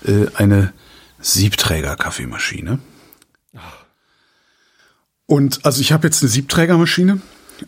äh, 0.04 0.26
eine 0.34 0.72
Siebträger-Kaffeemaschine. 1.20 2.78
Und 5.26 5.64
also 5.64 5.80
ich 5.80 5.92
habe 5.92 6.06
jetzt 6.06 6.22
eine 6.22 6.30
Siebträgermaschine 6.30 7.20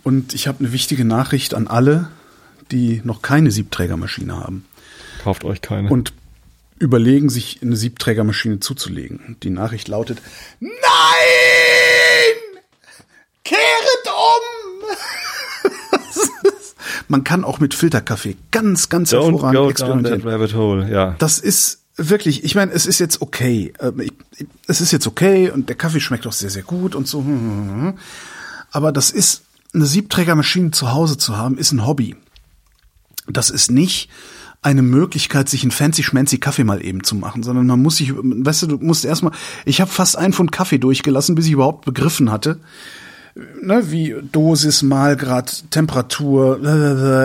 und 0.02 0.34
ich 0.34 0.46
habe 0.48 0.58
eine 0.60 0.72
wichtige 0.72 1.04
Nachricht 1.04 1.54
an 1.54 1.66
alle, 1.68 2.10
die 2.70 3.00
noch 3.04 3.22
keine 3.22 3.50
Siebträgermaschine 3.50 4.36
haben 4.36 4.66
Kauft 5.22 5.44
euch 5.44 5.62
keine. 5.62 5.88
und 5.88 6.12
überlegen, 6.78 7.30
sich 7.30 7.60
eine 7.62 7.76
Siebträgermaschine 7.76 8.60
zuzulegen. 8.60 9.36
Die 9.42 9.50
Nachricht 9.50 9.88
lautet, 9.88 10.20
Nein! 10.60 10.72
Kehret 13.44 14.06
um! 14.06 14.96
Man 17.08 17.24
kann 17.24 17.44
auch 17.44 17.60
mit 17.60 17.74
Filterkaffee 17.74 18.36
ganz, 18.50 18.88
ganz 18.88 19.12
Don't 19.12 19.32
hervorragend 19.32 19.54
go 19.56 19.60
down 19.62 19.70
experimentieren. 19.70 20.20
that 20.22 20.32
rabbit 20.32 20.54
hole. 20.54 20.90
Ja. 20.90 21.16
Das 21.18 21.38
ist 21.38 21.80
wirklich, 21.96 22.44
ich 22.44 22.54
meine, 22.54 22.72
es 22.72 22.86
ist 22.86 22.98
jetzt 22.98 23.22
okay. 23.22 23.72
Ähm, 23.80 24.10
Es 24.66 24.80
ist 24.80 24.90
jetzt 24.92 25.06
okay 25.06 25.50
und 25.50 25.68
der 25.68 25.76
Kaffee 25.76 26.00
schmeckt 26.00 26.26
auch 26.26 26.32
sehr, 26.32 26.50
sehr 26.50 26.62
gut 26.62 26.94
und 26.94 27.06
so. 27.06 27.24
Aber 28.70 28.92
das 28.92 29.10
ist, 29.10 29.42
eine 29.74 29.86
Siebträgermaschine 29.86 30.70
zu 30.70 30.92
Hause 30.92 31.18
zu 31.18 31.36
haben, 31.36 31.58
ist 31.58 31.72
ein 31.72 31.86
Hobby. 31.86 32.16
Das 33.26 33.50
ist 33.50 33.70
nicht 33.70 34.08
eine 34.62 34.82
Möglichkeit, 34.82 35.48
sich 35.48 35.62
einen 35.62 35.72
fancy 35.72 36.02
schmancy 36.02 36.38
Kaffee 36.38 36.64
mal 36.64 36.82
eben 36.82 37.04
zu 37.04 37.14
machen, 37.16 37.42
sondern 37.42 37.66
man 37.66 37.82
muss 37.82 37.96
sich, 37.96 38.12
weißt 38.14 38.62
du, 38.62 38.66
du 38.66 38.78
musst 38.78 39.04
erstmal, 39.04 39.32
ich 39.66 39.80
habe 39.80 39.90
fast 39.90 40.16
einen 40.16 40.32
Pfund 40.32 40.52
Kaffee 40.52 40.78
durchgelassen, 40.78 41.34
bis 41.34 41.46
ich 41.46 41.52
überhaupt 41.52 41.84
begriffen 41.84 42.30
hatte, 42.30 42.60
ne, 43.34 43.90
wie 43.90 44.14
Dosis, 44.32 44.82
Mahlgrad, 44.82 45.64
Temperatur 45.70 46.58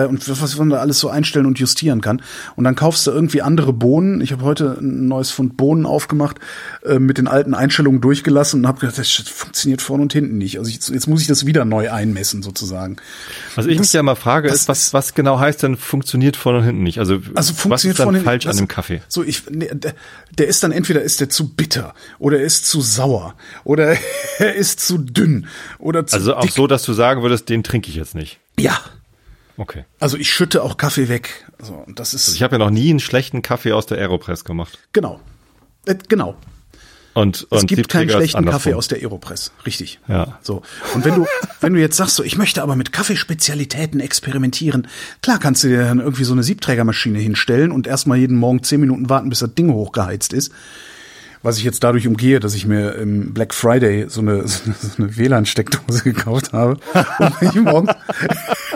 und 0.08 0.40
was 0.40 0.56
man 0.58 0.70
da 0.70 0.78
alles 0.78 0.98
so 0.98 1.08
einstellen 1.08 1.46
und 1.46 1.58
justieren 1.58 2.00
kann. 2.00 2.22
Und 2.56 2.64
dann 2.64 2.74
kaufst 2.74 3.06
du 3.06 3.10
irgendwie 3.12 3.42
andere 3.42 3.72
Bohnen. 3.72 4.20
Ich 4.20 4.32
habe 4.32 4.42
heute 4.44 4.76
ein 4.80 5.06
neues 5.08 5.30
Fund 5.30 5.56
Bohnen 5.56 5.86
aufgemacht, 5.86 6.38
äh, 6.84 6.98
mit 6.98 7.18
den 7.18 7.28
alten 7.28 7.54
Einstellungen 7.54 8.00
durchgelassen 8.00 8.60
und 8.60 8.66
habe 8.66 8.80
gedacht, 8.80 8.98
das 8.98 9.08
funktioniert 9.10 9.82
vorne 9.82 10.02
und 10.02 10.12
hinten 10.12 10.38
nicht. 10.38 10.58
Also 10.58 10.70
ich, 10.70 10.76
jetzt 10.88 11.06
muss 11.06 11.20
ich 11.22 11.26
das 11.28 11.46
wieder 11.46 11.64
neu 11.64 11.90
einmessen 11.90 12.42
sozusagen. 12.42 12.96
Was 13.54 13.66
ich 13.66 13.78
mich 13.78 13.92
ja 13.92 14.02
mal 14.02 14.16
frage, 14.16 14.48
das 14.48 14.62
ist, 14.62 14.68
was, 14.68 14.92
was 14.92 15.14
genau 15.14 15.38
heißt 15.38 15.62
denn 15.62 15.76
funktioniert 15.76 16.36
vorne 16.36 16.58
und 16.58 16.64
hinten 16.64 16.82
nicht? 16.82 16.98
Also, 16.98 17.18
Also 17.34 17.54
was 17.68 17.84
ist 17.84 17.98
dann 17.98 18.04
vorne 18.06 18.18
hinten- 18.18 18.28
falsch 18.28 18.46
an 18.46 18.50
das- 18.50 18.56
dem 18.58 18.68
Kaffee? 18.68 19.00
So, 19.08 19.22
ich, 19.22 19.48
ne, 19.50 19.68
der, 19.72 19.94
der 20.36 20.46
ist 20.48 20.62
dann 20.62 20.72
entweder 20.72 21.02
ist 21.02 21.20
der 21.20 21.28
zu 21.28 21.48
bitter 21.48 21.94
oder 22.18 22.38
er 22.38 22.44
ist 22.44 22.66
zu 22.66 22.80
sauer 22.80 23.34
oder 23.64 23.96
er 24.38 24.54
ist 24.54 24.80
zu 24.80 24.98
dünn 24.98 25.46
oder 25.78 25.99
zu 26.06 26.16
Also 26.16 26.34
auch 26.36 26.42
dick. 26.42 26.52
so, 26.52 26.66
dass 26.66 26.82
du 26.84 26.92
sagen 26.92 27.22
würdest, 27.22 27.48
den 27.48 27.62
trinke 27.62 27.88
ich 27.90 27.96
jetzt 27.96 28.14
nicht. 28.14 28.38
Ja. 28.58 28.78
Okay. 29.56 29.84
Also 29.98 30.16
ich 30.16 30.30
schütte 30.32 30.62
auch 30.62 30.76
Kaffee 30.76 31.08
weg. 31.08 31.46
So, 31.62 31.74
und 31.74 31.98
das 31.98 32.14
ist 32.14 32.34
Ich 32.34 32.42
habe 32.42 32.54
ja 32.54 32.58
noch 32.58 32.70
nie 32.70 32.90
einen 32.90 33.00
schlechten 33.00 33.42
Kaffee 33.42 33.72
aus 33.72 33.86
der 33.86 33.98
Aeropress 33.98 34.44
gemacht. 34.44 34.78
genau. 34.92 35.20
Äh, 35.86 35.96
genau. 36.08 36.36
Und, 37.12 37.46
Es 37.50 37.62
und 37.62 37.66
gibt 37.66 37.88
keinen 37.88 38.08
schlechten. 38.08 38.44
Kaffee 38.44 38.74
aus 38.74 38.86
der 38.88 38.98
Aeropress. 38.98 39.50
Richtig. 39.66 39.98
Ja. 40.06 40.38
So. 40.42 40.62
Und 40.94 41.04
wenn 41.04 41.16
du, 41.16 41.26
wenn 41.60 41.72
du 41.74 41.80
jetzt 41.80 41.96
sagst, 41.96 42.14
so, 42.16 42.22
ich 42.22 42.36
möchte 42.38 42.62
aber 42.62 42.76
mit 42.76 42.92
Kaffeespezialitäten 42.92 43.98
experimentieren, 44.00 44.86
klar 45.20 45.38
kannst 45.40 45.64
du 45.64 45.68
dir 45.68 45.82
dann 45.84 45.98
irgendwie 46.00 46.24
so 46.24 46.32
eine 46.32 46.42
Siebträgermaschine 46.44 47.18
hinstellen 47.18 47.72
und 47.72 47.86
erstmal 47.86 48.18
jeden 48.18 48.36
Morgen 48.36 48.62
zehn 48.62 48.80
Minuten 48.80 49.08
warten, 49.10 49.28
bis 49.28 49.40
das 49.40 49.54
Ding 49.54 49.72
hochgeheizt 49.72 50.32
ist. 50.32 50.52
Was 51.42 51.56
ich 51.56 51.64
jetzt 51.64 51.82
dadurch 51.82 52.06
umgehe, 52.06 52.38
dass 52.38 52.54
ich 52.54 52.66
mir 52.66 52.94
im 52.96 53.32
Black 53.32 53.54
Friday 53.54 54.06
so 54.08 54.20
eine, 54.20 54.46
so 54.48 54.60
eine, 54.64 54.74
so 54.74 55.02
eine 55.02 55.16
WLAN-Steckdose 55.16 56.02
gekauft 56.02 56.52
habe. 56.52 56.76
Und 57.18 57.34
ich 57.42 57.54
morgens, 57.54 57.92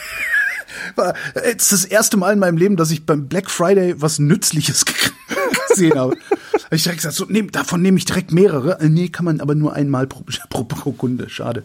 war 0.96 1.14
jetzt 1.46 1.72
das 1.72 1.84
erste 1.84 2.16
Mal 2.16 2.32
in 2.32 2.38
meinem 2.38 2.56
Leben, 2.56 2.76
dass 2.76 2.90
ich 2.90 3.04
beim 3.04 3.28
Black 3.28 3.50
Friday 3.50 3.94
was 4.00 4.18
Nützliches 4.18 4.84
gesehen 5.68 5.98
habe. 5.98 6.16
Hab 6.64 6.72
ich 6.72 6.82
direkt 6.82 7.00
gesagt, 7.00 7.16
so, 7.16 7.26
nehm, 7.28 7.50
davon 7.50 7.82
nehme 7.82 7.98
ich 7.98 8.04
direkt 8.04 8.32
mehrere. 8.32 8.80
Äh, 8.80 8.88
Nee, 8.88 9.08
kann 9.08 9.24
man 9.24 9.40
aber 9.40 9.54
nur 9.54 9.74
einmal 9.74 10.06
pro, 10.06 10.24
pro, 10.48 10.64
pro 10.64 10.92
Kunde. 10.92 11.28
Schade. 11.28 11.64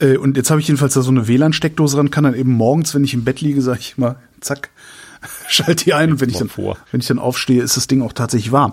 Äh, 0.00 0.16
Und 0.16 0.36
jetzt 0.36 0.50
habe 0.50 0.60
ich 0.60 0.66
jedenfalls 0.68 0.94
da 0.94 1.02
so 1.02 1.10
eine 1.10 1.28
WLAN-Steckdose 1.28 1.96
dran, 1.96 2.10
kann 2.10 2.24
dann 2.24 2.34
eben 2.34 2.52
morgens, 2.52 2.94
wenn 2.94 3.04
ich 3.04 3.14
im 3.14 3.24
Bett 3.24 3.40
liege, 3.40 3.62
sage 3.62 3.78
ich 3.80 3.96
mal, 3.98 4.16
zack, 4.40 4.70
schalte 5.48 5.84
die 5.84 5.94
ein 5.94 6.12
und 6.12 6.20
wenn 6.20 6.30
ich 6.30 6.38
dann, 6.38 6.48
vor. 6.48 6.76
wenn 6.90 7.00
ich 7.00 7.06
dann 7.06 7.18
aufstehe, 7.18 7.62
ist 7.62 7.76
das 7.76 7.86
Ding 7.86 8.02
auch 8.02 8.12
tatsächlich 8.12 8.52
warm. 8.52 8.72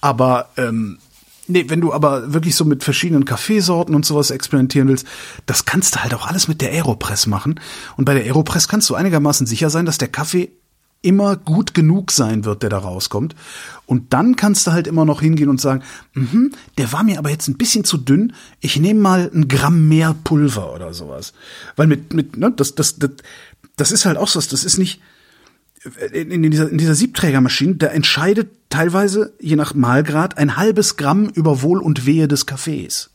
Aber 0.00 0.50
ähm, 0.56 0.98
nee, 1.46 1.64
wenn 1.68 1.80
du 1.80 1.92
aber 1.92 2.32
wirklich 2.32 2.54
so 2.54 2.64
mit 2.64 2.84
verschiedenen 2.84 3.24
Kaffeesorten 3.24 3.94
und 3.94 4.04
sowas 4.06 4.30
experimentieren 4.30 4.88
willst, 4.88 5.06
das 5.46 5.64
kannst 5.64 5.96
du 5.96 6.00
halt 6.00 6.14
auch 6.14 6.26
alles 6.26 6.48
mit 6.48 6.60
der 6.60 6.70
Aeropress 6.72 7.26
machen. 7.26 7.60
Und 7.96 8.04
bei 8.04 8.14
der 8.14 8.24
Aeropress 8.24 8.68
kannst 8.68 8.88
du 8.90 8.94
einigermaßen 8.94 9.46
sicher 9.46 9.70
sein, 9.70 9.86
dass 9.86 9.98
der 9.98 10.08
Kaffee 10.08 10.50
immer 11.04 11.36
gut 11.36 11.74
genug 11.74 12.10
sein 12.10 12.46
wird, 12.46 12.62
der 12.62 12.70
da 12.70 12.78
rauskommt. 12.78 13.36
Und 13.84 14.14
dann 14.14 14.36
kannst 14.36 14.66
du 14.66 14.72
halt 14.72 14.86
immer 14.86 15.04
noch 15.04 15.20
hingehen 15.20 15.50
und 15.50 15.60
sagen, 15.60 15.82
mhm, 16.14 16.52
der 16.78 16.92
war 16.92 17.04
mir 17.04 17.18
aber 17.18 17.28
jetzt 17.28 17.46
ein 17.46 17.58
bisschen 17.58 17.84
zu 17.84 17.98
dünn. 17.98 18.32
Ich 18.60 18.78
nehme 18.78 19.00
mal 19.00 19.30
ein 19.32 19.46
Gramm 19.46 19.86
mehr 19.88 20.16
Pulver 20.24 20.74
oder 20.74 20.94
sowas. 20.94 21.34
Weil 21.76 21.88
mit, 21.88 22.14
mit, 22.14 22.38
ne, 22.38 22.50
das, 22.56 22.74
das, 22.74 22.96
das, 22.98 23.10
das 23.76 23.92
ist 23.92 24.06
halt 24.06 24.16
auch 24.16 24.28
so, 24.28 24.40
das 24.40 24.64
ist 24.64 24.78
nicht, 24.78 25.02
in 26.12 26.42
dieser, 26.50 26.70
in 26.70 26.78
dieser 26.78 26.94
Siebträgermaschine, 26.94 27.74
da 27.76 27.86
entscheidet 27.88 28.50
teilweise, 28.70 29.32
je 29.40 29.56
nach 29.56 29.74
Mahlgrad, 29.74 30.38
ein 30.38 30.56
halbes 30.56 30.96
Gramm 30.96 31.28
über 31.28 31.62
Wohl 31.62 31.80
und 31.80 32.06
Wehe 32.06 32.28
des 32.28 32.46
Kaffees 32.46 33.10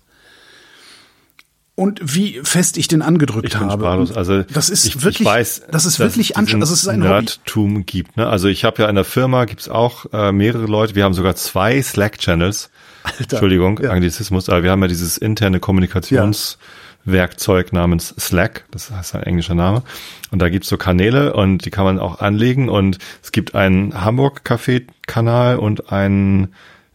und 1.79 2.01
wie 2.03 2.41
fest 2.43 2.77
ich 2.77 2.89
den 2.89 3.01
angedrückt 3.01 3.47
ich 3.47 3.55
habe. 3.55 3.71
Sprachlos. 3.71 4.11
Also 4.11 4.43
das 4.43 4.69
ist 4.69 4.83
ich, 4.83 5.01
wirklich, 5.01 5.21
ich 5.21 5.25
weiß, 5.25 5.61
das 5.71 5.85
ist 5.85 5.97
wirklich 5.97 6.35
anstrengend. 6.35 6.63
Das 6.63 6.71
ist 6.71 6.89
ein 6.89 6.99
Nerdtum 6.99 7.75
Hobby. 7.75 7.83
gibt. 7.85 8.17
Ne? 8.17 8.27
Also 8.27 8.49
ich 8.49 8.65
habe 8.65 8.81
ja 8.81 8.89
in 8.89 8.95
der 8.95 9.05
Firma 9.05 9.45
gibt's 9.45 9.69
auch 9.69 10.05
äh, 10.11 10.33
mehrere 10.33 10.65
Leute. 10.65 10.95
Wir 10.95 11.05
haben 11.05 11.13
sogar 11.13 11.37
zwei 11.37 11.81
Slack-Channels. 11.81 12.69
Entschuldigung, 13.17 13.79
ja. 13.81 13.91
Anglizismus. 13.91 14.49
Aber 14.49 14.63
wir 14.63 14.71
haben 14.71 14.81
ja 14.81 14.89
dieses 14.89 15.17
interne 15.17 15.61
Kommunikationswerkzeug 15.61 16.59
ja. 16.59 16.67
Namens 17.05 18.13
Slack. 18.19 18.65
Das 18.71 18.91
heißt 18.91 19.15
ein 19.15 19.23
englischer 19.23 19.55
Name. 19.55 19.83
Und 20.31 20.41
da 20.41 20.49
gibt's 20.49 20.69
so 20.69 20.77
Kanäle 20.77 21.33
und 21.33 21.65
die 21.65 21.69
kann 21.69 21.85
man 21.85 21.99
auch 21.99 22.19
anlegen. 22.19 22.69
Und 22.69 22.97
es 23.23 23.31
gibt 23.31 23.55
einen 23.55 23.99
Hamburg-Café-Kanal 23.99 25.57
und 25.57 25.91
einen 25.91 26.53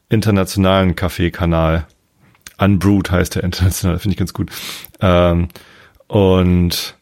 internationalen 0.08 0.94
Café-Kanal. 0.94 1.86
Unbrewed 2.58 3.10
heißt 3.10 3.34
der 3.34 3.44
international, 3.44 3.98
finde 3.98 4.12
ich 4.12 4.18
ganz 4.18 4.32
gut. 4.32 4.50
Ähm, 5.00 5.48
und 6.06 6.96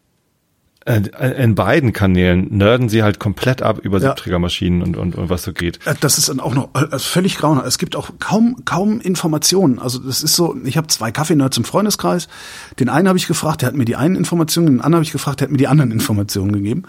in 0.84 1.54
beiden 1.54 1.92
Kanälen 1.92 2.48
nerden 2.56 2.88
sie 2.88 3.04
halt 3.04 3.20
komplett 3.20 3.62
ab 3.62 3.78
über 3.78 4.00
ja. 4.00 4.08
Siebträgermaschinen 4.08 4.82
und, 4.82 4.96
und, 4.96 5.14
und 5.14 5.30
was 5.30 5.44
so 5.44 5.52
geht. 5.52 5.78
Äh, 5.86 5.94
das 6.00 6.18
ist 6.18 6.28
dann 6.28 6.40
auch 6.40 6.54
noch 6.54 6.70
also 6.74 6.98
völlig 6.98 7.36
grauenhaft. 7.36 7.68
Es 7.68 7.78
gibt 7.78 7.94
auch 7.94 8.10
kaum 8.18 8.64
kaum 8.64 9.00
Informationen. 9.00 9.78
Also 9.78 10.00
das 10.00 10.22
ist 10.22 10.34
so, 10.34 10.56
ich 10.64 10.76
habe 10.76 10.88
zwei 10.88 11.12
Kaffee-Nerds 11.12 11.56
im 11.56 11.64
Freundeskreis. 11.64 12.26
Den 12.80 12.88
einen 12.88 13.06
habe 13.06 13.16
ich 13.16 13.28
gefragt, 13.28 13.62
der 13.62 13.68
hat 13.68 13.76
mir 13.76 13.84
die 13.84 13.94
einen 13.94 14.16
Informationen, 14.16 14.66
den 14.66 14.80
anderen 14.80 14.94
habe 14.94 15.04
ich 15.04 15.12
gefragt, 15.12 15.40
der 15.40 15.46
hat 15.46 15.52
mir 15.52 15.58
die 15.58 15.68
anderen 15.68 15.92
Informationen 15.92 16.52
gegeben. 16.52 16.82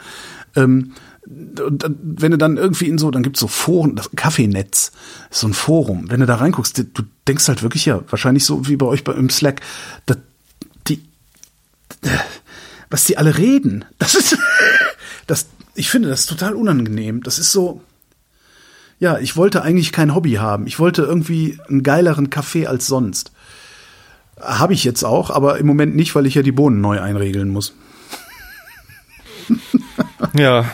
Ähm, 0.56 0.94
und 1.26 1.86
wenn 2.02 2.32
du 2.32 2.38
dann 2.38 2.58
irgendwie 2.58 2.90
in 2.90 2.98
so, 2.98 3.10
dann 3.10 3.24
gibt's 3.24 3.40
so 3.40 3.48
Foren, 3.48 3.96
das 3.96 4.10
Kaffeenetz, 4.16 4.92
so 5.30 5.48
ein 5.48 5.54
Forum. 5.54 6.10
Wenn 6.10 6.20
du 6.20 6.26
da 6.26 6.36
reinguckst, 6.36 6.78
du 6.78 7.04
denkst 7.28 7.48
halt 7.48 7.64
wirklich 7.64 7.86
ja, 7.86 8.02
wahrscheinlich 8.10 8.44
so 8.44 8.68
wie 8.68 8.76
bei 8.76 8.86
euch 8.86 9.04
bei, 9.04 9.14
im 9.14 9.30
Slack, 9.30 9.62
dass 10.06 10.18
die, 10.88 11.02
was 12.94 13.06
die 13.06 13.18
alle 13.18 13.40
reden, 13.40 13.86
das 13.98 14.14
ist, 14.14 14.38
das, 15.28 15.48
ich 15.74 15.90
finde 15.90 16.10
das 16.10 16.28
total 16.28 16.54
unangenehm. 16.54 17.24
Das 17.24 17.40
ist 17.40 17.52
so, 17.52 17.82
ja, 19.00 19.18
ich 19.18 19.36
wollte 19.36 19.64
eigentlich 19.64 19.92
kein 19.92 20.14
Hobby 20.14 20.34
haben. 20.34 20.68
Ich 20.68 20.78
wollte 20.78 21.02
irgendwie 21.02 21.58
einen 21.68 21.82
geileren 21.82 22.30
Kaffee 22.30 22.68
als 22.68 22.86
sonst. 22.86 23.32
Habe 24.40 24.76
ich 24.76 24.84
jetzt 24.84 25.04
auch, 25.04 25.32
aber 25.32 25.58
im 25.58 25.66
Moment 25.66 25.96
nicht, 25.96 26.14
weil 26.14 26.28
ich 26.28 26.36
ja 26.36 26.44
die 26.44 26.52
Bohnen 26.52 26.82
neu 26.82 27.02
einregeln 27.02 27.50
muss. 27.50 27.74
ja, 30.38 30.70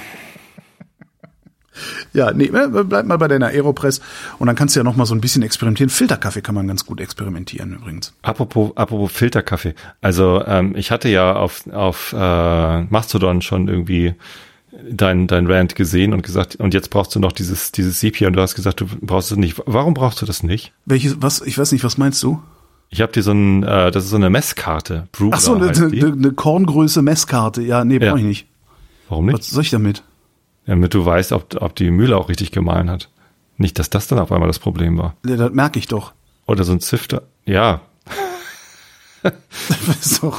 ja, 2.13 2.31
nee, 2.31 2.45
äh, 2.45 2.83
bleib 2.83 3.05
mal 3.05 3.17
bei 3.17 3.27
deiner 3.27 3.47
Aeropress 3.47 4.01
und 4.37 4.47
dann 4.47 4.55
kannst 4.55 4.75
du 4.75 4.79
ja 4.79 4.83
noch 4.83 4.95
mal 4.95 5.05
so 5.05 5.15
ein 5.15 5.21
bisschen 5.21 5.43
experimentieren. 5.43 5.89
Filterkaffee 5.89 6.41
kann 6.41 6.55
man 6.55 6.67
ganz 6.67 6.85
gut 6.85 7.01
experimentieren 7.01 7.73
übrigens. 7.73 8.13
Apropos, 8.21 8.71
apropos 8.75 9.11
Filterkaffee. 9.11 9.75
Also 10.01 10.43
ähm, 10.45 10.75
ich 10.75 10.91
hatte 10.91 11.09
ja 11.09 11.35
auf, 11.35 11.67
auf 11.71 12.13
äh, 12.17 12.81
Mastodon 12.83 13.41
schon 13.41 13.67
irgendwie 13.67 14.15
dein, 14.89 15.27
dein 15.27 15.47
Rant 15.47 15.75
gesehen 15.75 16.13
und 16.13 16.23
gesagt, 16.23 16.55
und 16.57 16.73
jetzt 16.73 16.89
brauchst 16.89 17.15
du 17.15 17.19
noch 17.19 17.31
dieses, 17.31 17.71
dieses 17.71 17.99
Sepia 17.99 18.27
und 18.27 18.33
du 18.35 18.41
hast 18.41 18.55
gesagt, 18.55 18.81
du 18.81 18.87
brauchst 19.01 19.31
es 19.31 19.37
nicht. 19.37 19.61
Warum 19.65 19.93
brauchst 19.93 20.21
du 20.21 20.25
das 20.25 20.43
nicht? 20.43 20.73
Welches, 20.85 21.21
was, 21.21 21.41
ich 21.41 21.57
weiß 21.57 21.71
nicht, 21.71 21.83
was 21.83 21.97
meinst 21.97 22.21
du? 22.23 22.41
Ich 22.89 23.01
habe 23.01 23.11
dir 23.11 23.21
so 23.21 23.31
ein, 23.31 23.63
äh, 23.63 23.91
das 23.91 24.05
ist 24.05 24.09
so 24.09 24.15
eine 24.15 24.29
Messkarte. 24.29 25.07
Brew 25.11 25.29
Ach 25.31 25.39
so, 25.39 25.53
eine, 25.53 25.69
eine, 25.69 26.07
eine 26.07 26.31
Korngröße 26.31 27.01
Messkarte. 27.01 27.61
Ja, 27.61 27.83
nee, 27.85 27.99
brauche 27.99 28.09
ja. 28.11 28.17
ich 28.17 28.23
nicht. 28.23 28.47
Warum 29.09 29.27
nicht? 29.27 29.37
Was 29.37 29.49
soll 29.49 29.63
ich 29.63 29.69
damit? 29.69 30.03
Damit 30.69 30.93
du 30.93 31.05
weißt, 31.05 31.31
ob, 31.31 31.55
ob 31.61 31.75
die 31.75 31.89
Mühle 31.89 32.15
auch 32.15 32.29
richtig 32.29 32.51
gemahlen 32.51 32.89
hat. 32.89 33.09
Nicht, 33.57 33.79
dass 33.79 33.89
das 33.89 34.07
dann 34.07 34.19
auf 34.19 34.31
einmal 34.31 34.47
das 34.47 34.59
Problem 34.59 34.97
war. 34.97 35.15
Das 35.23 35.51
merke 35.51 35.79
ich 35.79 35.87
doch. 35.87 36.13
Oder 36.45 36.63
so 36.63 36.71
ein 36.71 36.79
Zifter. 36.79 37.23
Ja. 37.45 37.81
so, 39.99 40.33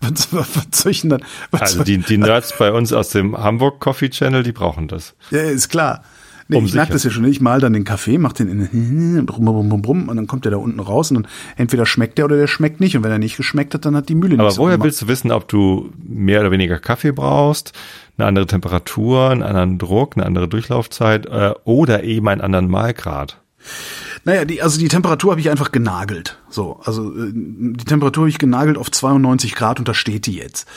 was, 0.00 0.32
was, 0.32 0.56
was 0.56 0.66
soll 0.72 0.92
ich 0.92 1.00
denn 1.00 1.10
dann? 1.10 1.24
Also 1.50 1.82
die, 1.82 1.98
die 1.98 2.18
Nerds 2.18 2.56
bei 2.58 2.70
uns 2.70 2.92
aus 2.92 3.10
dem 3.10 3.36
Hamburg 3.36 3.80
Coffee 3.80 4.10
Channel, 4.10 4.42
die 4.42 4.52
brauchen 4.52 4.88
das. 4.88 5.14
Ja, 5.30 5.40
ist 5.40 5.70
klar. 5.70 6.04
Nee, 6.48 6.58
um 6.58 6.66
ich 6.66 6.74
merke 6.74 6.92
das 6.92 7.04
ja 7.04 7.10
schon. 7.10 7.24
Ich 7.24 7.40
mal 7.40 7.60
dann 7.60 7.72
den 7.72 7.84
Kaffee, 7.84 8.18
mach 8.18 8.34
den 8.34 8.48
in 8.48 9.26
brumm, 9.26 9.44
brumm, 9.46 9.68
brumm, 9.68 9.82
brumm, 9.82 10.08
und 10.08 10.16
dann 10.16 10.26
kommt 10.26 10.44
der 10.44 10.52
da 10.52 10.58
unten 10.58 10.80
raus 10.80 11.10
und 11.10 11.22
dann 11.22 11.28
entweder 11.56 11.86
schmeckt 11.86 12.18
der 12.18 12.26
oder 12.26 12.36
der 12.36 12.46
schmeckt 12.46 12.80
nicht. 12.80 12.96
Und 12.96 13.04
wenn 13.04 13.10
er 13.10 13.18
nicht 13.18 13.36
geschmeckt 13.36 13.74
hat, 13.74 13.86
dann 13.86 13.96
hat 13.96 14.08
die 14.08 14.14
Mühle 14.14 14.34
Aber 14.34 14.48
nicht 14.48 14.58
woher 14.58 14.76
so 14.76 14.84
willst 14.84 15.02
du 15.02 15.08
wissen, 15.08 15.32
ob 15.32 15.48
du 15.48 15.92
mehr 16.06 16.40
oder 16.40 16.50
weniger 16.50 16.78
Kaffee 16.78 17.12
brauchst, 17.12 17.72
eine 18.18 18.26
andere 18.26 18.46
Temperatur, 18.46 19.30
einen 19.30 19.42
anderen 19.42 19.78
Druck, 19.78 20.16
eine 20.16 20.26
andere 20.26 20.48
Durchlaufzeit 20.48 21.26
äh, 21.26 21.54
oder 21.64 22.04
eben 22.04 22.28
einen 22.28 22.40
anderen 22.40 22.68
Mahlgrad? 22.68 23.38
Naja, 24.24 24.44
die, 24.44 24.62
also 24.62 24.78
die 24.78 24.88
Temperatur 24.88 25.32
habe 25.32 25.40
ich 25.40 25.50
einfach 25.50 25.72
genagelt. 25.72 26.38
So, 26.48 26.80
also 26.84 27.10
äh, 27.10 27.32
die 27.32 27.84
Temperatur 27.84 28.22
habe 28.22 28.30
ich 28.30 28.38
genagelt 28.38 28.78
auf 28.78 28.90
92 28.90 29.54
Grad 29.54 29.80
und 29.80 29.88
da 29.88 29.94
steht 29.94 30.26
die 30.26 30.36
jetzt. 30.36 30.68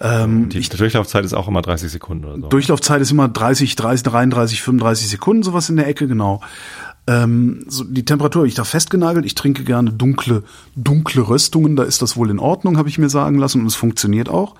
Ähm, 0.00 0.48
die 0.48 0.58
ich, 0.58 0.70
Durchlaufzeit 0.70 1.24
ist 1.24 1.34
auch 1.34 1.48
immer 1.48 1.60
30 1.60 1.90
Sekunden 1.90 2.24
oder 2.24 2.40
so. 2.40 2.48
Durchlaufzeit 2.48 3.02
ist 3.02 3.10
immer 3.10 3.28
30, 3.28 3.76
30, 3.76 4.04
33, 4.04 4.62
35 4.62 5.08
Sekunden, 5.08 5.42
sowas 5.42 5.68
in 5.68 5.76
der 5.76 5.86
Ecke, 5.86 6.08
genau. 6.08 6.40
Ähm, 7.06 7.64
so 7.68 7.84
die 7.84 8.04
Temperatur 8.04 8.46
ich 8.46 8.54
da 8.54 8.64
festgenagelt. 8.64 9.26
Ich 9.26 9.34
trinke 9.34 9.64
gerne 9.64 9.92
dunkle, 9.92 10.42
dunkle 10.74 11.28
Röstungen. 11.28 11.76
Da 11.76 11.82
ist 11.82 12.00
das 12.00 12.16
wohl 12.16 12.30
in 12.30 12.38
Ordnung, 12.38 12.78
habe 12.78 12.88
ich 12.88 12.98
mir 12.98 13.10
sagen 13.10 13.38
lassen. 13.38 13.60
Und 13.60 13.66
es 13.66 13.74
funktioniert 13.74 14.28
auch. 14.28 14.54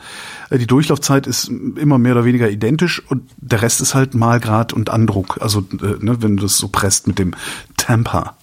Äh, 0.51 0.59
die 0.59 0.66
Durchlaufzeit 0.66 1.26
ist 1.26 1.49
immer 1.49 1.99
mehr 1.99 2.12
oder 2.12 2.24
weniger 2.24 2.51
identisch 2.51 3.03
und 3.09 3.30
der 3.38 3.62
Rest 3.62 3.80
ist 3.80 3.95
halt 3.95 4.14
Malgrad 4.14 4.72
und 4.72 4.90
Andruck. 4.90 5.38
Also, 5.40 5.61
äh, 5.80 6.05
ne, 6.05 6.22
wenn 6.22 6.36
du 6.36 6.42
das 6.42 6.59
so 6.59 6.68
presst 6.68 7.07
mit 7.07 7.18
dem 7.18 7.34
Temper. 7.76 8.36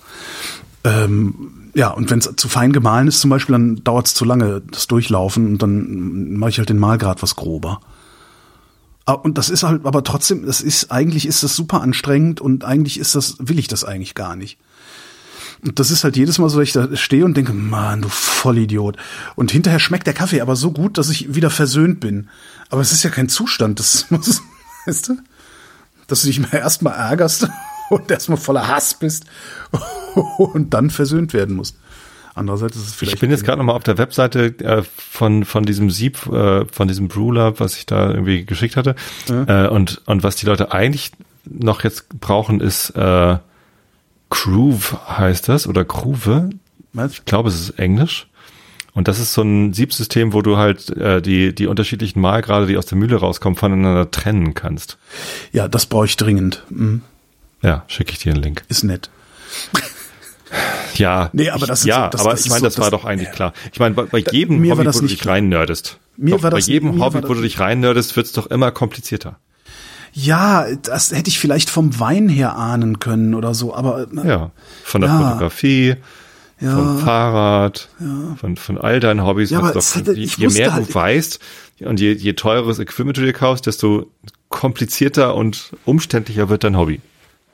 Ähm, 0.84 1.70
ja, 1.76 1.89
und 1.89 2.10
wenn 2.10 2.20
es 2.20 2.30
zu 2.36 2.49
fein 2.49 2.74
gemahlen 2.74 3.08
ist 3.08 3.22
zum 3.22 3.30
Beispiel, 3.30 3.54
dann 3.54 3.84
dauert 3.84 4.08
es 4.08 4.14
zu 4.16 4.26
lange, 4.26 4.62
das 4.72 4.88
Durchlaufen. 4.88 5.45
Und 5.45 5.62
dann 5.62 6.34
mache 6.34 6.49
ich 6.49 6.58
halt 6.58 6.70
den 6.70 6.80
Malgrad 6.80 7.22
was 7.22 7.36
grober. 7.36 7.82
Ah, 9.06 9.14
und 9.14 9.38
das 9.38 9.49
ist 9.49 9.64
halt, 9.64 9.86
aber 9.86 10.04
trotzdem, 10.04 10.45
das 10.45 10.62
ist, 10.62 10.91
eigentlich 10.91 11.26
ist 11.26 11.43
das 11.43 11.56
super 11.56 11.82
anstrengend 11.82 12.39
und 12.39 12.64
eigentlich 12.64 12.99
ist 12.99 13.16
das, 13.16 13.36
will 13.39 13.58
ich 13.58 13.68
das 13.68 13.84
eigentlich 13.84 14.16
gar 14.16 14.36
nicht. 14.36 14.60
Und 15.64 15.80
das 15.80 15.91
ist 15.91 16.04
halt 16.04 16.18
jedes 16.18 16.39
Mal 16.39 16.49
so, 16.49 16.60
dass 16.60 16.68
ich 16.68 16.74
da 16.74 16.95
stehe 16.95 17.24
und 17.24 17.36
denke, 17.38 17.54
Mann, 17.54 18.02
du 18.02 18.10
Vollidiot. 18.10 18.97
Und 19.36 19.52
hinterher 19.52 19.80
schmeckt 19.80 20.08
der 20.08 20.14
Kaffee 20.14 20.41
aber 20.41 20.56
so 20.56 20.72
gut, 20.72 20.97
dass 20.97 21.10
ich 21.10 21.36
wieder 21.36 21.52
versöhnt 21.52 21.99
bin. 21.99 22.30
Aber 22.70 22.82
es 22.82 22.91
ist 22.91 23.04
ja 23.04 23.12
kein 23.12 23.30
Zustand, 23.30 23.80
das 23.80 24.08
muss, 24.10 24.41
weißt 24.86 25.10
du? 25.10 25.18
Dass 26.08 26.22
du 26.22 26.28
dich 26.28 26.39
mal 26.39 26.54
erstmal 26.54 26.93
ärgerst 26.93 27.47
und 27.89 28.10
erstmal 28.10 28.38
voller 28.38 28.68
Hass 28.68 28.95
bist 28.95 29.26
und 30.38 30.74
dann 30.74 30.89
versöhnt 30.89 31.34
werden 31.34 31.56
musst. 31.56 31.76
Andererseits 32.34 32.77
ist 32.77 32.88
es 32.88 32.93
vielleicht. 32.93 33.15
Ich 33.15 33.19
bin 33.19 33.29
jetzt 33.29 33.43
gerade 33.43 33.57
nochmal 33.57 33.75
auf 33.75 33.84
der 33.84 33.97
Webseite 33.97 34.57
äh, 34.59 34.84
von, 34.95 35.43
von 35.43 35.63
diesem 35.63 35.89
Sieb, 35.89 36.25
äh, 36.27 36.65
von 36.65 36.88
diesem 36.88 37.07
Brewlab, 37.07 37.59
was 37.59 37.75
ich 37.77 37.86
da 37.86 38.09
irgendwie 38.09 38.45
geschickt 38.45 38.77
hatte. 38.77 38.95
Ja. 39.27 39.65
Äh, 39.65 39.69
und, 39.69 40.01
und 40.05 40.23
was 40.23 40.38
die 40.38 40.45
Leute 40.45 40.71
eigentlich 40.71 41.11
noch 41.45 41.84
jetzt 41.84 42.07
brauchen, 42.19 42.61
ist 42.61 42.91
äh, 42.91 43.38
Groove 44.29 44.97
heißt 45.09 45.49
das 45.49 45.67
oder 45.67 45.84
Groove. 45.84 46.49
Ich 47.09 47.25
glaube, 47.25 47.49
es 47.49 47.59
ist 47.59 47.79
Englisch. 47.79 48.27
Und 48.93 49.07
das 49.07 49.19
ist 49.19 49.34
so 49.34 49.41
ein 49.41 49.73
Siebsystem, 49.73 50.34
wo 50.34 50.41
du 50.41 50.57
halt 50.57 50.89
äh, 50.97 51.21
die, 51.21 51.55
die 51.55 51.67
unterschiedlichen 51.67 52.19
Malgrade, 52.19 52.67
die 52.67 52.77
aus 52.77 52.86
der 52.86 52.97
Mühle 52.97 53.17
rauskommen, 53.17 53.55
voneinander 53.55 54.11
trennen 54.11 54.53
kannst. 54.53 54.97
Ja, 55.53 55.67
das 55.67 55.86
brauche 55.86 56.05
ich 56.05 56.17
dringend. 56.17 56.63
Mhm. 56.69 57.01
Ja, 57.61 57.84
schicke 57.88 58.11
ich 58.11 58.19
dir 58.19 58.34
einen 58.34 58.43
Link. 58.43 58.63
Ist 58.67 58.84
nett. 58.84 59.09
Ja, 60.96 61.30
nee, 61.34 61.50
aber 61.50 61.66
das 61.66 61.82
ist 61.82 61.86
ja, 61.86 62.06
so, 62.06 62.10
das, 62.10 62.22
aber 62.22 62.32
das 62.32 62.46
ich 62.46 62.50
meine, 62.50 62.60
so, 62.62 62.66
das 62.68 62.80
war 62.80 62.92
doch 62.92 63.06
eigentlich 63.06 63.32
klar. 63.32 63.54
Ich 63.72 63.80
meine, 63.80 63.96
bei, 63.96 64.04
bei 64.04 64.24
jedem 64.32 64.60
mir 64.60 64.74
Hobby, 64.76 64.86
wo 64.86 65.00
du 65.00 65.08
dich 65.08 65.26
rein 65.26 65.50
nerdest, 65.50 65.98
mir 66.18 66.36
doch, 66.36 66.44
war 66.44 66.52
bei 66.52 66.58
das, 66.58 66.68
jedem 66.68 67.00
Hobby, 67.02 67.22
wo 67.24 67.34
du 67.34 67.42
dich 67.42 67.60
rein 67.60 67.80
nerdest, 67.80 68.16
wird's 68.16 68.32
doch 68.32 68.48
immer 68.48 68.72
komplizierter. 68.72 69.38
Ja, 70.14 70.66
das 70.76 71.12
hätte 71.12 71.30
ich 71.30 71.39
vielleicht 71.39 71.70
vom 71.70 72.00
Wein 72.00 72.28
her 72.28 72.56
ahnen 72.58 73.00
können 73.00 73.34
oder 73.34 73.54
so, 73.54 73.74
aber 73.74 74.08
ja, 74.24 74.52
von 74.84 75.02
der 75.02 75.10
ja. 75.10 75.18
Fotografie, 75.30 75.96
ja, 76.60 76.76
vom 76.76 77.00
Fahrrad, 77.00 77.89
ja. 78.00 78.36
von, 78.39 78.58
von 78.58 78.78
all 78.78 79.00
deinen 79.00 79.24
Hobbys. 79.24 79.52
Ja, 79.52 79.60
aber 79.60 79.72
doch, 79.72 79.96
hätte- 79.96 80.14
je, 80.14 80.30
je 80.36 80.48
mehr 80.50 80.74
halt- 80.74 80.89
du 80.89 80.94
weißt 80.94 81.39
und 81.86 82.00
je, 82.00 82.12
je 82.14 82.34
teureres 82.34 82.80
Equipment 82.80 83.18
du 83.18 83.22
dir 83.22 83.34
kaufst, 83.34 83.66
desto 83.68 84.12
komplizierter 84.50 85.34
und 85.36 85.72
umständlicher 85.86 86.50
wird 86.50 86.64
dein 86.64 86.78
Hobby. 86.78 87.00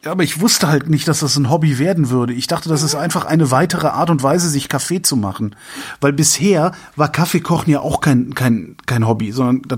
Aber 0.07 0.23
ich 0.23 0.41
wusste 0.41 0.67
halt 0.67 0.89
nicht, 0.89 1.07
dass 1.07 1.19
das 1.19 1.37
ein 1.37 1.49
Hobby 1.49 1.79
werden 1.79 2.09
würde. 2.09 2.33
Ich 2.33 2.47
dachte, 2.47 2.69
das 2.69 2.83
ist 2.83 2.95
einfach 2.95 3.25
eine 3.25 3.51
weitere 3.51 3.87
Art 3.87 4.09
und 4.09 4.23
Weise, 4.23 4.49
sich 4.49 4.69
Kaffee 4.69 5.01
zu 5.01 5.15
machen. 5.15 5.55
Weil 6.01 6.13
bisher 6.13 6.71
war 6.95 7.11
Kaffeekochen 7.11 7.71
ja 7.71 7.79
auch 7.79 8.01
kein, 8.01 8.33
kein, 8.33 8.75
kein 8.85 9.07
Hobby, 9.07 9.31
sondern 9.31 9.61
da 9.67 9.77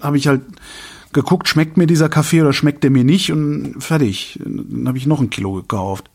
habe 0.00 0.18
ich 0.18 0.26
halt 0.26 0.42
geguckt, 1.12 1.48
schmeckt 1.48 1.76
mir 1.76 1.86
dieser 1.86 2.08
Kaffee 2.08 2.42
oder 2.42 2.52
schmeckt 2.52 2.82
der 2.82 2.90
mir 2.90 3.04
nicht 3.04 3.32
und 3.32 3.76
fertig. 3.80 4.38
Dann 4.44 4.86
habe 4.86 4.98
ich 4.98 5.06
noch 5.06 5.20
ein 5.20 5.30
Kilo 5.30 5.52
gekauft. 5.52 6.10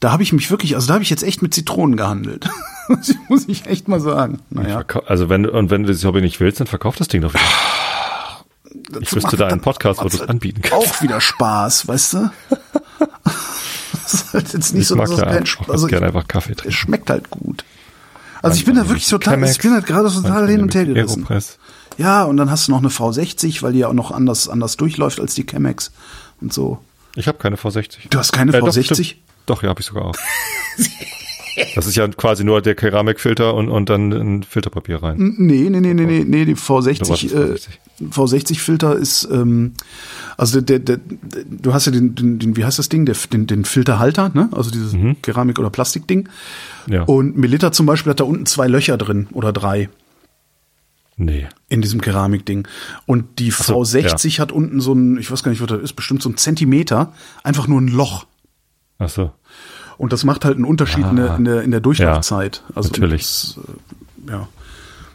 Da 0.00 0.10
habe 0.10 0.22
ich 0.22 0.32
mich 0.32 0.50
wirklich, 0.50 0.74
also 0.74 0.88
da 0.88 0.94
habe 0.94 1.04
ich 1.04 1.10
jetzt 1.10 1.22
echt 1.22 1.40
mit 1.42 1.54
Zitronen 1.54 1.96
gehandelt. 1.96 2.48
Das 2.86 3.14
muss 3.30 3.48
ich 3.48 3.64
echt 3.64 3.88
mal 3.88 3.98
sagen. 3.98 4.40
Naja. 4.50 4.84
Also 5.06 5.30
wenn 5.30 5.44
du, 5.44 5.50
und 5.50 5.70
wenn 5.70 5.84
du 5.84 5.88
das 5.88 6.04
Hobby 6.04 6.20
nicht 6.20 6.38
willst, 6.38 6.60
dann 6.60 6.66
verkauf 6.66 6.96
das 6.96 7.08
Ding 7.08 7.22
doch 7.22 7.32
wieder. 7.32 7.42
Ich 9.00 9.14
wüsste 9.14 9.36
da 9.36 9.46
einen 9.46 9.60
Podcast, 9.60 10.00
wo 10.02 10.08
du 10.08 10.16
es 10.16 10.22
anbieten 10.22 10.62
kannst. 10.62 10.74
Auch 10.88 11.02
wieder 11.02 11.20
Spaß, 11.20 11.88
weißt 11.88 12.12
du? 12.14 12.30
Das 14.02 14.12
ist 14.12 14.34
halt 14.34 14.52
jetzt 14.52 14.74
nicht 14.74 14.82
Ich 14.82 14.88
so, 14.88 14.96
mag 14.96 15.06
dass 15.08 15.16
es 15.18 15.24
ja 15.24 15.46
Spaß, 15.46 15.70
also 15.70 15.86
gerne 15.86 16.06
einfach 16.06 16.28
Kaffee 16.28 16.52
es 16.52 16.58
trinken. 16.58 16.72
schmeckt 16.76 17.08
halt 17.10 17.30
gut. 17.30 17.64
Also 18.42 18.58
ich 18.58 18.66
bin 18.66 18.74
da 18.74 18.86
wirklich 18.86 19.08
total, 19.08 19.42
ich 19.44 19.58
bin 19.58 19.72
halt 19.72 19.86
gerade 19.86 20.12
total 20.12 20.46
hin 20.48 20.60
und 20.60 20.74
her 20.74 20.84
gerissen. 20.84 21.20
Aeropress. 21.22 21.58
Ja, 21.96 22.24
und 22.24 22.36
dann 22.36 22.50
hast 22.50 22.68
du 22.68 22.72
noch 22.72 22.80
eine 22.80 22.88
V60, 22.90 23.62
weil 23.62 23.72
die 23.72 23.78
ja 23.78 23.88
auch 23.88 23.92
noch 23.94 24.10
anders, 24.10 24.48
anders 24.48 24.76
durchläuft 24.76 25.20
als 25.20 25.34
die 25.34 25.44
Chemex 25.46 25.90
und 26.42 26.52
so. 26.52 26.80
Ich 27.14 27.28
habe 27.28 27.38
keine 27.38 27.56
V60. 27.56 28.10
Du 28.10 28.18
hast 28.18 28.32
keine 28.32 28.52
Äh, 28.52 28.60
doch, 28.60 28.68
V60? 28.68 28.94
stimmt. 29.04 29.16
Doch, 29.46 29.62
ja, 29.62 29.70
habe 29.70 29.80
ich 29.80 29.86
sogar 29.86 30.04
auch. 30.04 30.14
Das 31.74 31.86
ist 31.86 31.94
ja 31.96 32.08
quasi 32.08 32.42
nur 32.44 32.60
der 32.62 32.74
Keramikfilter 32.74 33.54
und, 33.54 33.68
und 33.68 33.88
dann 33.88 34.12
ein 34.12 34.42
Filterpapier 34.42 35.02
rein. 35.02 35.34
Nee, 35.38 35.68
nee, 35.70 35.80
nee, 35.80 35.94
nee, 35.94 36.04
nee, 36.04 36.24
nee, 36.26 36.44
die 36.44 36.52
Oder 36.52 36.60
was 36.60 36.86
V60, 36.86 37.24
ist 37.26 37.68
äh, 38.00 38.04
V60-Filter 38.04 38.96
ist, 38.96 39.28
ähm, 39.30 39.72
also 40.36 40.60
der, 40.60 40.78
der, 40.80 40.96
der, 40.98 40.98
du 41.46 41.72
hast 41.74 41.86
ja 41.86 41.92
den, 41.92 42.14
den, 42.14 42.38
den, 42.38 42.56
wie 42.56 42.64
heißt 42.64 42.78
das 42.78 42.88
Ding, 42.88 43.06
der, 43.06 43.14
den, 43.32 43.46
den 43.46 43.64
Filterhalter, 43.64 44.30
ne? 44.34 44.48
Also 44.52 44.70
dieses 44.70 44.92
Mhm. 44.94 45.16
Keramik- 45.22 45.58
oder 45.58 45.70
Plastikding. 45.70 46.28
Ja. 46.88 47.02
Und 47.02 47.36
Melitta 47.36 47.72
zum 47.72 47.86
Beispiel 47.86 48.10
hat 48.10 48.20
da 48.20 48.24
unten 48.24 48.46
zwei 48.46 48.66
Löcher 48.66 48.96
drin 48.96 49.28
oder 49.32 49.52
drei 49.52 49.88
Nee. 51.16 51.46
in 51.68 51.80
diesem 51.80 52.00
Keramikding. 52.00 52.66
Und 53.06 53.38
die 53.38 53.50
so, 53.50 53.80
V60 53.80 54.40
hat 54.40 54.50
unten 54.50 54.80
so 54.80 54.92
ein, 54.94 55.16
ich 55.18 55.30
weiß 55.30 55.44
gar 55.44 55.50
nicht, 55.52 55.60
was 55.60 55.68
das 55.68 55.80
ist, 55.80 55.92
bestimmt 55.94 56.22
so 56.22 56.28
ein 56.28 56.36
Zentimeter, 56.36 57.12
einfach 57.44 57.68
nur 57.68 57.80
ein 57.80 57.88
Loch. 57.88 58.26
Ach 58.98 59.08
so. 59.08 59.32
Und 59.98 60.12
das 60.12 60.24
macht 60.24 60.44
halt 60.44 60.56
einen 60.56 60.64
Unterschied 60.64 61.06
in, 61.06 61.16
der, 61.16 61.36
in, 61.36 61.44
der, 61.44 61.62
in 61.62 61.70
der 61.70 61.80
Durchlaufzeit. 61.80 62.62
also 62.74 62.88
natürlich. 62.88 63.22
Das, 63.22 63.58
äh, 64.26 64.30
ja. 64.32 64.48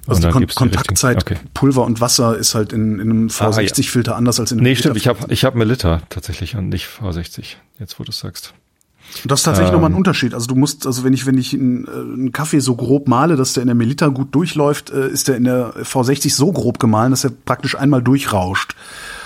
Also 0.08 0.22
die 0.22 0.30
Kon 0.34 0.48
die 0.48 0.54
Kontaktzeit 0.56 1.22
okay. 1.22 1.38
Pulver 1.54 1.84
und 1.86 2.02
Wasser 2.02 2.36
ist 2.38 2.56
halt 2.56 2.74
in, 2.74 3.00
in 3.00 3.10
einem 3.12 3.30
Ah, 3.40 3.44
ja. 3.44 3.50
V60-Filter 3.50 4.16
anders 4.16 4.40
als 4.40 4.52
in 4.52 4.58
einem 4.58 4.64
Nee, 4.64 4.76
stimmt. 4.76 4.98
Ich 4.98 5.08
habe 5.08 5.20
ich 5.32 5.46
hab 5.46 5.54
Melitta 5.56 6.02
tatsächlich 6.10 6.56
und 6.56 6.70
nicht 6.70 6.88
V60. 6.88 7.58
Jetzt, 7.80 8.00
wo 8.00 8.04
du 8.04 8.12
sagst. 8.12 8.54
Und 9.24 9.32
das 9.32 9.42
ist 9.42 9.44
tatsächlich 9.44 9.70
Ähm. 9.70 9.76
nochmal 9.76 9.92
ein 9.92 9.96
Unterschied. 9.96 10.34
Also 10.34 10.48
du 10.48 10.56
musst, 10.56 10.86
also 10.88 11.04
wenn 11.04 11.14
ich, 11.14 11.26
wenn 11.26 11.38
ich 11.38 11.54
einen, 11.54 11.86
äh, 11.88 11.92
einen 11.92 12.32
Kaffee 12.32 12.60
so 12.60 12.76
grob 12.76 13.08
male, 13.08 13.36
dass 13.36 13.54
der 13.54 13.62
in 13.62 13.68
der 13.68 13.76
Melita 13.76 14.08
gut 14.08 14.34
durchläuft, 14.34 14.90
äh, 14.92 15.10
ist 15.10 15.28
der 15.28 15.36
in 15.38 15.44
der 15.44 15.74
V60 15.84 16.34
so 16.34 16.52
grob 16.52 16.80
gemahlen, 16.80 17.12
dass 17.12 17.24
er 17.24 17.32
praktisch 17.32 17.76
einmal 17.76 18.02
durchrauscht 18.02 18.76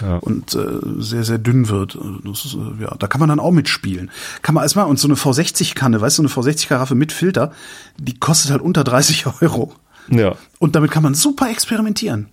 Ja. 0.01 0.17
und 0.17 0.55
äh, 0.55 0.79
sehr, 0.97 1.23
sehr 1.23 1.37
dünn 1.37 1.69
wird. 1.69 1.97
Das 2.23 2.45
ist, 2.45 2.55
äh, 2.55 2.83
ja, 2.83 2.95
da 2.97 3.07
kann 3.07 3.19
man 3.19 3.29
dann 3.29 3.39
auch 3.39 3.51
mitspielen. 3.51 4.11
Kann 4.41 4.55
man 4.55 4.63
erstmal, 4.63 4.85
und 4.85 4.99
so 4.99 5.07
eine 5.07 5.15
V60-Kanne, 5.15 6.01
weißt 6.01 6.19
du, 6.19 6.27
so 6.27 6.41
eine 6.41 6.47
V60-Karaffe 6.49 6.95
mit 6.95 7.11
Filter, 7.11 7.51
die 7.97 8.17
kostet 8.17 8.51
halt 8.51 8.61
unter 8.61 8.83
30 8.83 9.25
Euro. 9.41 9.73
Ja. 10.09 10.35
Und 10.59 10.75
damit 10.75 10.91
kann 10.91 11.03
man 11.03 11.13
super 11.15 11.49
experimentieren. 11.49 12.29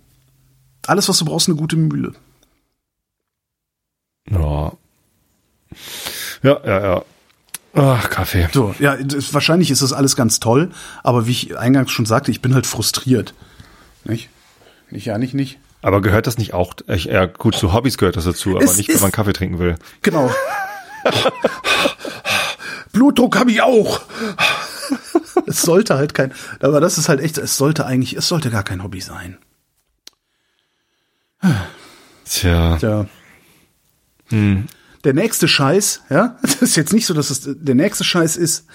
Alles, 0.87 1.07
was 1.09 1.19
du 1.19 1.25
brauchst, 1.25 1.47
eine 1.47 1.57
gute 1.57 1.75
Mühle. 1.75 2.13
Ja. 4.29 4.73
Ja, 6.43 6.59
ja, 6.65 6.81
ja. 6.81 7.03
Ach, 7.73 8.09
Kaffee. 8.09 8.49
So, 8.51 8.75
ja, 8.79 8.97
das, 8.97 9.33
wahrscheinlich 9.33 9.71
ist 9.71 9.81
das 9.81 9.93
alles 9.93 10.15
ganz 10.15 10.39
toll, 10.39 10.71
aber 11.03 11.25
wie 11.27 11.31
ich 11.31 11.57
eingangs 11.57 11.91
schon 11.91 12.05
sagte, 12.05 12.31
ich 12.31 12.41
bin 12.41 12.53
halt 12.53 12.67
frustriert. 12.67 13.33
Nicht? 14.03 14.29
Nicht, 14.89 15.05
ja, 15.05 15.17
nicht, 15.17 15.33
nicht. 15.33 15.59
Aber 15.81 16.01
gehört 16.01 16.27
das 16.27 16.37
nicht 16.37 16.53
auch, 16.53 16.73
ja 16.87 17.25
gut, 17.25 17.55
zu 17.55 17.73
Hobbys 17.73 17.97
gehört 17.97 18.15
das 18.15 18.25
dazu, 18.25 18.51
aber 18.51 18.63
Es 18.63 18.77
nicht, 18.77 18.89
wenn 18.89 19.01
man 19.01 19.11
Kaffee 19.11 19.33
trinken 19.33 19.57
will. 19.59 19.75
Genau. 20.03 20.31
Blutdruck 22.91 23.37
habe 23.39 23.51
ich 23.51 23.61
auch. 23.61 24.01
Es 25.47 25.61
sollte 25.63 25.95
halt 25.95 26.13
kein, 26.13 26.33
aber 26.59 26.79
das 26.81 26.97
ist 26.97 27.09
halt 27.09 27.19
echt, 27.19 27.37
es 27.37 27.57
sollte 27.57 27.85
eigentlich, 27.85 28.15
es 28.15 28.27
sollte 28.27 28.51
gar 28.51 28.63
kein 28.63 28.83
Hobby 28.83 29.01
sein. 29.01 29.37
Tja. 32.25 32.77
Ja. 32.77 33.05
Hm. 34.29 34.67
Der 35.03 35.13
nächste 35.13 35.47
Scheiß, 35.47 36.03
ja, 36.09 36.37
das 36.41 36.61
ist 36.61 36.75
jetzt 36.75 36.93
nicht 36.93 37.05
so, 37.07 37.13
dass 37.13 37.29
es, 37.31 37.41
der 37.43 37.75
nächste 37.75 38.03
Scheiß 38.03 38.37
ist, 38.37 38.67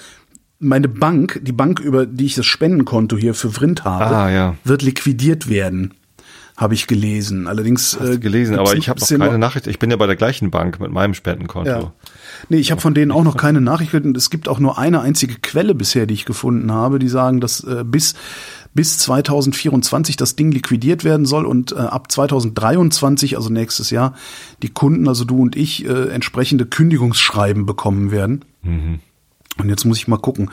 meine 0.58 0.88
Bank, 0.88 1.38
die 1.42 1.52
Bank, 1.52 1.78
über 1.80 2.06
die 2.06 2.26
ich 2.26 2.34
das 2.34 2.46
Spendenkonto 2.46 3.16
hier 3.16 3.34
für 3.34 3.52
Vrind 3.52 3.84
habe, 3.84 4.16
Ah, 4.16 4.30
ja. 4.30 4.56
wird 4.64 4.82
liquidiert 4.82 5.48
werden. 5.48 5.94
Habe 6.56 6.74
ich 6.74 6.86
gelesen. 6.86 7.48
Allerdings 7.48 7.98
Hast 8.00 8.14
du 8.14 8.18
gelesen, 8.18 8.58
aber 8.58 8.74
ich 8.76 8.88
habe 8.88 8.98
noch 8.98 9.08
keine 9.08 9.38
Nachricht. 9.38 9.66
Ich 9.66 9.78
bin 9.78 9.90
ja 9.90 9.96
bei 9.96 10.06
der 10.06 10.16
gleichen 10.16 10.50
Bank 10.50 10.80
mit 10.80 10.90
meinem 10.90 11.12
Spendenkonto. 11.12 11.70
Ja. 11.70 11.92
Nee, 12.48 12.56
ich 12.56 12.70
habe 12.70 12.80
von 12.80 12.94
denen 12.94 13.12
auch 13.12 13.24
noch 13.24 13.36
keine 13.36 13.60
Nachricht 13.60 13.92
es 13.94 14.30
gibt 14.30 14.48
auch 14.48 14.58
nur 14.58 14.78
eine 14.78 15.00
einzige 15.00 15.36
Quelle 15.36 15.74
bisher, 15.74 16.06
die 16.06 16.14
ich 16.14 16.24
gefunden 16.24 16.72
habe, 16.72 16.98
die 16.98 17.08
sagen, 17.08 17.40
dass 17.40 17.62
äh, 17.64 17.84
bis 17.84 18.14
bis 18.76 18.98
2024 18.98 20.16
das 20.16 20.36
Ding 20.36 20.52
liquidiert 20.52 21.02
werden 21.02 21.24
soll 21.24 21.46
und 21.46 21.72
äh, 21.72 21.76
ab 21.76 22.12
2023, 22.12 23.36
also 23.36 23.48
nächstes 23.48 23.90
Jahr, 23.90 24.14
die 24.62 24.68
Kunden, 24.68 25.08
also 25.08 25.24
du 25.24 25.40
und 25.40 25.56
ich, 25.56 25.86
äh, 25.86 26.08
entsprechende 26.10 26.66
Kündigungsschreiben 26.66 27.64
bekommen 27.64 28.10
werden. 28.10 28.44
Und 29.58 29.68
jetzt 29.70 29.86
muss 29.86 29.96
ich 29.96 30.08
mal 30.08 30.18
gucken. 30.18 30.50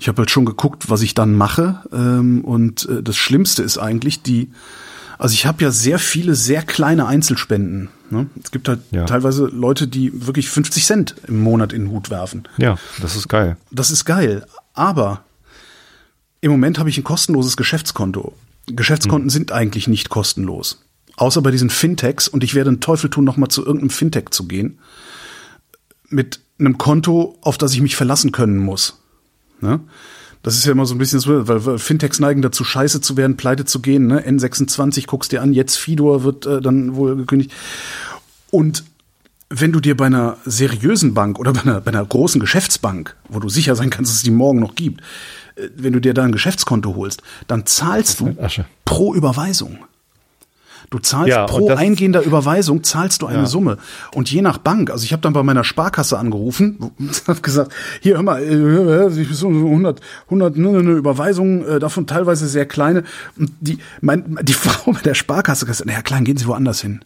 Ich 0.00 0.08
habe 0.08 0.18
halt 0.18 0.30
schon 0.30 0.46
geguckt, 0.46 0.88
was 0.88 1.02
ich 1.02 1.12
dann 1.12 1.34
mache. 1.34 1.82
Ähm, 1.92 2.42
und 2.42 2.88
äh, 2.88 3.02
das 3.02 3.16
Schlimmste 3.18 3.62
ist 3.62 3.76
eigentlich 3.76 4.22
die, 4.22 4.50
also 5.18 5.32
ich 5.34 5.46
habe 5.46 5.62
ja 5.62 5.70
sehr 5.70 5.98
viele 5.98 6.34
sehr 6.34 6.62
kleine 6.62 7.06
Einzelspenden. 7.06 7.88
Ne? 8.10 8.26
Es 8.42 8.50
gibt 8.50 8.68
halt 8.68 8.80
Ja. 8.90 9.04
teilweise 9.04 9.46
Leute, 9.46 9.86
die 9.88 10.26
wirklich 10.26 10.48
50 10.48 10.84
Cent 10.86 11.14
im 11.26 11.40
Monat 11.42 11.72
in 11.72 11.82
den 11.86 11.90
Hut 11.90 12.10
werfen. 12.10 12.48
Ja, 12.56 12.78
das 13.00 13.16
ist 13.16 13.28
geil. 13.28 13.56
Das 13.70 13.90
ist 13.90 14.04
geil. 14.04 14.46
Aber 14.74 15.24
im 16.40 16.50
Moment 16.50 16.78
habe 16.78 16.88
ich 16.88 16.96
ein 16.98 17.04
kostenloses 17.04 17.56
Geschäftskonto. 17.56 18.34
Geschäftskonten 18.68 19.30
sind 19.30 19.50
eigentlich 19.52 19.88
nicht 19.88 20.08
kostenlos. 20.08 20.82
Außer 21.16 21.42
bei 21.42 21.50
diesen 21.50 21.70
Fintechs. 21.70 22.28
Und 22.28 22.44
ich 22.44 22.54
werde 22.54 22.70
einen 22.70 22.80
Teufel 22.80 23.10
tun, 23.10 23.24
nochmal 23.24 23.48
zu 23.48 23.64
irgendeinem 23.64 23.90
Fintech 23.90 24.30
zu 24.30 24.46
gehen. 24.46 24.78
Mit 26.08 26.40
einem 26.58 26.78
Konto, 26.78 27.36
auf 27.40 27.58
das 27.58 27.72
ich 27.74 27.80
mich 27.80 27.96
verlassen 27.96 28.30
können 28.32 28.58
muss. 28.58 29.00
Ne? 29.60 29.80
Das 30.42 30.56
ist 30.56 30.64
ja 30.64 30.72
immer 30.72 30.86
so 30.86 30.94
ein 30.94 30.98
bisschen 30.98 31.20
so, 31.20 31.48
weil 31.48 31.66
weil 31.66 31.78
Fintechs 31.78 32.20
neigen 32.20 32.42
dazu, 32.42 32.64
scheiße 32.64 33.00
zu 33.00 33.16
werden, 33.16 33.36
pleite 33.36 33.64
zu 33.64 33.80
gehen. 33.80 34.06
Ne? 34.06 34.26
N26 34.26 35.06
guckst 35.06 35.32
dir 35.32 35.42
an, 35.42 35.52
jetzt 35.52 35.76
Fidor 35.76 36.22
wird 36.22 36.46
äh, 36.46 36.60
dann 36.60 36.94
wohl 36.94 37.16
gekündigt. 37.16 37.52
Und 38.50 38.84
wenn 39.50 39.72
du 39.72 39.80
dir 39.80 39.96
bei 39.96 40.06
einer 40.06 40.36
seriösen 40.44 41.14
Bank 41.14 41.38
oder 41.38 41.52
bei 41.52 41.62
einer, 41.62 41.80
bei 41.80 41.90
einer 41.90 42.04
großen 42.04 42.40
Geschäftsbank, 42.40 43.16
wo 43.28 43.40
du 43.40 43.48
sicher 43.48 43.76
sein 43.76 43.90
kannst, 43.90 44.10
dass 44.10 44.16
es 44.18 44.22
die 44.22 44.30
morgen 44.30 44.60
noch 44.60 44.74
gibt, 44.74 45.00
äh, 45.56 45.68
wenn 45.76 45.92
du 45.92 46.00
dir 46.00 46.14
da 46.14 46.24
ein 46.24 46.32
Geschäftskonto 46.32 46.94
holst, 46.94 47.22
dann 47.46 47.66
zahlst 47.66 48.20
du 48.20 48.36
pro 48.84 49.14
Überweisung. 49.14 49.78
Du 50.90 50.98
zahlst 50.98 51.28
Ja, 51.28 51.44
pro 51.44 51.68
eingehender 51.68 52.22
Überweisung 52.22 52.82
zahlst 52.82 53.20
du 53.20 53.26
eine 53.26 53.40
Ja. 53.40 53.46
Summe. 53.46 53.76
Und 54.14 54.30
je 54.30 54.40
nach 54.40 54.56
Bank, 54.56 54.90
also 54.90 55.04
ich 55.04 55.12
habe 55.12 55.20
dann 55.20 55.34
bei 55.34 55.42
meiner 55.42 55.62
Sparkasse 55.64 56.18
angerufen, 56.18 56.92
habe 57.26 57.40
gesagt, 57.40 57.72
hier 58.00 58.14
hör 58.14 58.22
mal, 58.22 58.42
äh, 58.42 59.08
ich 59.20 59.28
bin 59.28 59.36
so 59.36 59.48
100, 59.48 60.00
100 60.26 60.56
ne, 60.56 60.68
ne, 60.70 60.82
ne, 60.82 60.90
Überweisungen, 60.92 61.66
äh, 61.66 61.78
davon 61.78 62.06
teilweise 62.06 62.48
sehr 62.48 62.64
kleine. 62.64 63.04
Und 63.36 63.52
die, 63.60 63.78
mein, 64.00 64.38
die 64.42 64.52
Frau 64.54 64.92
bei 64.92 65.00
der 65.00 65.14
Sparkasse 65.14 65.62
hat 65.62 65.68
gesagt, 65.68 65.86
naja, 65.86 66.00
klein, 66.00 66.24
gehen 66.24 66.38
Sie 66.38 66.46
woanders 66.46 66.80
hin. 66.80 67.04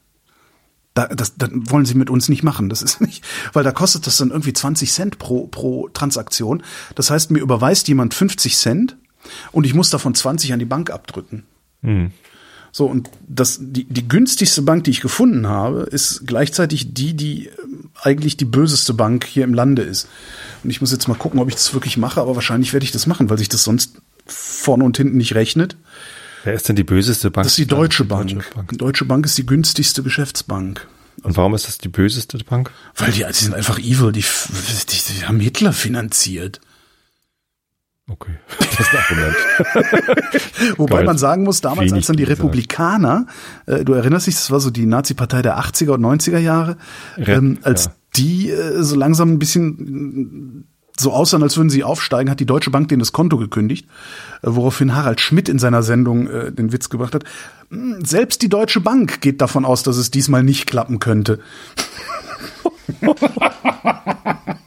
Da, 0.95 1.07
das, 1.09 1.37
das 1.37 1.51
wollen 1.53 1.87
sie 1.87 1.95
mit 1.95 2.11
uns 2.11 2.29
nicht 2.29 2.43
machen. 2.43 2.69
Das 2.69 2.83
ist 2.83 3.01
nicht, 3.07 3.25
weil 3.53 3.65
da 3.65 3.73
kostet 3.73 4.07
das 4.07 4.19
dann 4.19 4.31
irgendwie 4.31 4.53
20 4.53 4.93
Cent 4.93 5.19
pro, 5.19 5.47
pro 5.47 5.89
Transaktion. 5.89 6.63
Das 6.95 7.11
heißt, 7.11 7.31
mir 7.31 7.41
überweist 7.41 7.89
jemand 7.89 8.15
50 8.15 8.57
Cent 8.57 8.97
und 9.51 9.65
ich 9.65 9.75
muss 9.75 9.91
davon 9.91 10.15
20 10.15 10.53
an 10.53 10.59
die 10.59 10.67
Bank 10.67 10.91
abdrücken. 10.91 11.45
So, 12.75 12.87
und 12.87 13.11
das, 13.29 13.59
die, 13.61 13.85
die 13.85 14.09
günstigste 14.09 14.63
Bank, 14.63 14.85
die 14.85 14.91
ich 14.91 15.03
gefunden 15.03 15.47
habe, 15.47 15.83
ist 15.83 16.23
gleichzeitig 16.27 16.95
die, 16.95 17.13
die 17.15 17.49
ähm, 17.49 17.91
eigentlich 18.01 18.39
die 18.39 18.47
böseste 18.47 18.95
Bank 18.95 19.27
hier 19.27 19.45
im 19.45 19.53
Lande 19.53 19.83
ist. 19.83 20.09
Und 20.65 20.71
ich 20.71 20.81
muss 20.81 20.91
jetzt 20.91 21.07
mal 21.07 21.15
gucken, 21.15 21.39
ob 21.39 21.49
ich 21.49 21.55
das 21.55 21.75
wirklich 21.75 21.99
mache, 21.99 22.21
aber 22.21 22.35
wahrscheinlich 22.35 22.73
werde 22.73 22.85
ich 22.85 22.91
das 22.91 23.07
machen, 23.07 23.29
weil 23.29 23.37
sich 23.37 23.51
das 23.51 23.63
sonst 23.63 23.97
vorne 24.27 24.85
und 24.85 24.97
hinten 24.97 25.19
nicht 25.19 25.35
rechnet. 25.35 25.77
Wer 26.45 26.55
ist 26.55 26.67
denn 26.67 26.77
die 26.77 26.83
böseste 26.83 27.31
Bank? 27.31 27.45
Das 27.45 27.53
ist 27.53 27.59
die 27.59 27.67
Deutsche 27.67 28.05
Bank. 28.05 28.31
Deutsche 28.31 28.55
Bank. 28.55 28.71
Die 28.71 28.79
Deutsche 28.79 29.05
Bank 29.05 29.27
ist 29.27 29.37
die 29.37 29.47
günstigste 29.47 30.03
Geschäftsbank. 30.03 30.89
Und 31.23 31.37
warum 31.37 31.55
ist 31.55 31.69
das 31.69 31.77
die 31.77 31.89
böseste 31.89 32.39
Bank? 32.39 32.71
Weil 32.97 33.13
die, 33.13 33.25
die 33.25 33.45
sind 33.45 33.55
einfach 33.55 33.79
evil, 33.79 34.13
die, 34.13 34.25
die, 34.25 35.13
die 35.19 35.27
haben 35.27 35.41
Hitler 35.41 35.75
finanziert. 35.75 36.61
Okay. 38.09 38.33
Das 38.59 38.81
ist 38.81 38.95
ein 38.95 38.99
Argument. 38.99 40.79
Wobei 40.79 40.97
Geil. 40.97 41.05
man 41.05 41.19
sagen 41.19 41.43
muss, 41.45 41.61
damals, 41.61 41.81
Wenig 41.81 41.95
als 41.95 42.07
dann 42.07 42.17
die. 42.17 42.25
Republikaner, 42.25 43.27
äh, 43.67 43.85
du 43.85 43.93
erinnerst 43.93 44.27
dich, 44.27 44.35
das 44.35 44.51
war 44.51 44.61
so 44.61 44.71
die 44.71 44.87
Nazi-Partei 44.87 45.43
der 45.43 45.59
80er 45.61 45.91
und 45.91 46.01
90er 46.03 46.39
Jahre, 46.39 46.79
Re- 47.19 47.33
ähm, 47.33 47.59
als 47.63 47.85
ja. 47.85 47.93
die 48.17 48.51
äh, 48.51 48.83
so 48.83 48.97
langsam 48.97 49.33
ein 49.33 49.39
bisschen 49.39 50.65
so 50.99 51.13
aussahen, 51.13 51.43
als 51.43 51.57
würden 51.57 51.69
sie 51.71 51.85
aufsteigen, 51.85 52.31
hat 52.31 52.41
die 52.41 52.47
Deutsche 52.47 52.71
Bank 52.71 52.89
denen 52.89 53.01
das 53.01 53.13
Konto 53.13 53.37
gekündigt, 53.37 53.87
äh, 54.43 54.49
woraufhin 54.51 54.95
Harald 54.95 55.21
Schmidt 55.21 55.49
in 55.51 55.59
seiner 55.59 55.83
Sendung 55.83 56.29
äh, 56.29 56.51
den 56.51 56.73
Witz 56.73 56.89
gebracht 56.89 57.15
hat. 57.15 57.25
Hm, 57.71 58.05
selbst 58.05 58.41
die 58.43 58.49
Deutsche 58.49 58.81
Bank 58.81 59.21
geht 59.21 59.41
davon 59.43 59.65
aus, 59.67 59.83
dass 59.83 59.97
es 59.99 60.11
diesmal 60.11 60.43
nicht 60.43 60.67
klappen 60.67 60.99
könnte. 60.99 61.41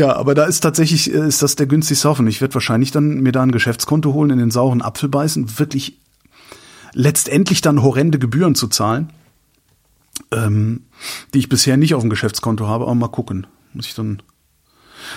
ja, 0.00 0.16
aber 0.16 0.34
da 0.34 0.44
ist 0.44 0.60
tatsächlich, 0.60 1.12
äh, 1.12 1.28
ist 1.28 1.42
das 1.42 1.56
der 1.56 1.66
günstigste 1.66 2.08
Haufen. 2.08 2.26
Ich 2.26 2.40
werde 2.40 2.54
wahrscheinlich 2.54 2.90
dann 2.90 3.20
mir 3.20 3.32
da 3.32 3.42
ein 3.42 3.52
Geschäftskonto 3.52 4.14
holen, 4.14 4.30
in 4.30 4.38
den 4.38 4.50
sauren 4.50 4.80
Apfel 4.80 5.10
beißen, 5.10 5.58
wirklich 5.58 5.98
letztendlich 6.94 7.60
dann 7.60 7.82
horrende 7.82 8.18
Gebühren 8.18 8.54
zu 8.54 8.68
zahlen, 8.68 9.10
ähm, 10.32 10.86
die 11.34 11.38
ich 11.40 11.50
bisher 11.50 11.76
nicht 11.76 11.94
auf 11.94 12.00
dem 12.00 12.08
Geschäftskonto 12.08 12.66
habe, 12.66 12.84
aber 12.84 12.94
mal 12.94 13.08
gucken. 13.08 13.46
Muss 13.74 13.88
ich 13.88 13.94
dann 13.94 14.22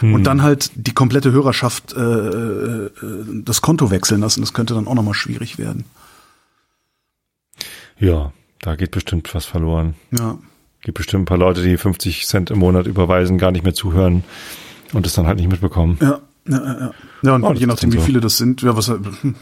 hm. 0.01 0.13
und 0.13 0.25
dann 0.25 0.41
halt 0.41 0.71
die 0.75 0.93
komplette 0.93 1.31
Hörerschaft 1.31 1.93
äh, 1.93 2.01
äh, 2.01 2.91
das 3.45 3.61
Konto 3.61 3.89
wechseln 3.89 4.19
lassen. 4.19 4.41
Das 4.41 4.51
könnte 4.51 4.73
dann 4.73 4.87
auch 4.87 4.95
nochmal 4.95 5.13
schwierig 5.13 5.57
werden. 5.57 5.85
Ja, 7.97 8.33
da 8.59 8.75
geht 8.75 8.91
bestimmt 8.91 9.33
was 9.33 9.45
verloren. 9.45 9.95
Ja. 10.11 10.37
Gibt 10.81 10.97
bestimmt 10.97 11.21
ein 11.21 11.25
paar 11.27 11.37
Leute, 11.37 11.63
die 11.63 11.77
50 11.77 12.27
Cent 12.27 12.51
im 12.51 12.59
Monat 12.59 12.85
überweisen, 12.85 13.37
gar 13.37 13.51
nicht 13.51 13.63
mehr 13.63 13.73
zuhören 13.73 14.25
und 14.93 15.05
das 15.05 15.13
dann 15.13 15.27
halt 15.27 15.37
nicht 15.37 15.49
mitbekommen. 15.49 15.97
Ja, 16.01 16.19
ja, 16.47 16.57
ja. 16.57 16.91
Ja, 17.23 17.35
und 17.35 17.43
oh, 17.43 17.53
je 17.53 17.65
nachdem, 17.65 17.93
wie 17.93 17.99
viele 17.99 18.19
das 18.19 18.37
sind, 18.37 18.61
ja, 18.61 18.75
was 18.75 18.87
hm. 18.89 19.35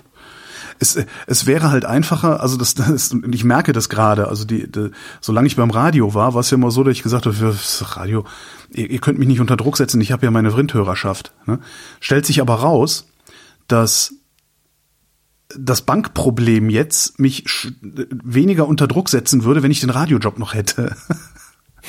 es, 0.79 0.97
es 1.27 1.45
wäre 1.45 1.71
halt 1.71 1.85
einfacher, 1.85 2.41
also 2.41 2.57
das, 2.57 2.75
das 2.75 3.15
ich 3.31 3.43
merke 3.43 3.73
das 3.73 3.89
gerade, 3.89 4.27
also 4.27 4.45
die, 4.45 4.71
die, 4.71 4.91
solange 5.19 5.47
ich 5.47 5.55
beim 5.55 5.71
Radio 5.71 6.13
war, 6.13 6.33
war 6.33 6.41
es 6.41 6.51
ja 6.51 6.55
immer 6.55 6.71
so, 6.71 6.83
dass 6.83 6.93
ich 6.93 7.03
gesagt 7.03 7.25
habe, 7.25 7.55
Radio, 7.95 8.25
ihr, 8.71 8.89
ihr 8.89 8.99
könnt 8.99 9.19
mich 9.19 9.27
nicht 9.27 9.39
unter 9.39 9.57
Druck 9.57 9.77
setzen, 9.77 9.99
ich 10.01 10.11
habe 10.11 10.25
ja 10.25 10.31
meine 10.31 10.51
Vrindhörerschaft. 10.51 11.33
Ne? 11.45 11.59
Stellt 11.99 12.25
sich 12.25 12.39
aber 12.41 12.55
raus, 12.55 13.07
dass 13.67 14.13
das 15.57 15.81
Bankproblem 15.81 16.69
jetzt 16.69 17.19
mich 17.19 17.45
weniger 17.81 18.67
unter 18.67 18.87
Druck 18.87 19.09
setzen 19.09 19.43
würde, 19.43 19.63
wenn 19.63 19.71
ich 19.71 19.81
den 19.81 19.89
Radiojob 19.89 20.39
noch 20.39 20.53
hätte. 20.53 20.95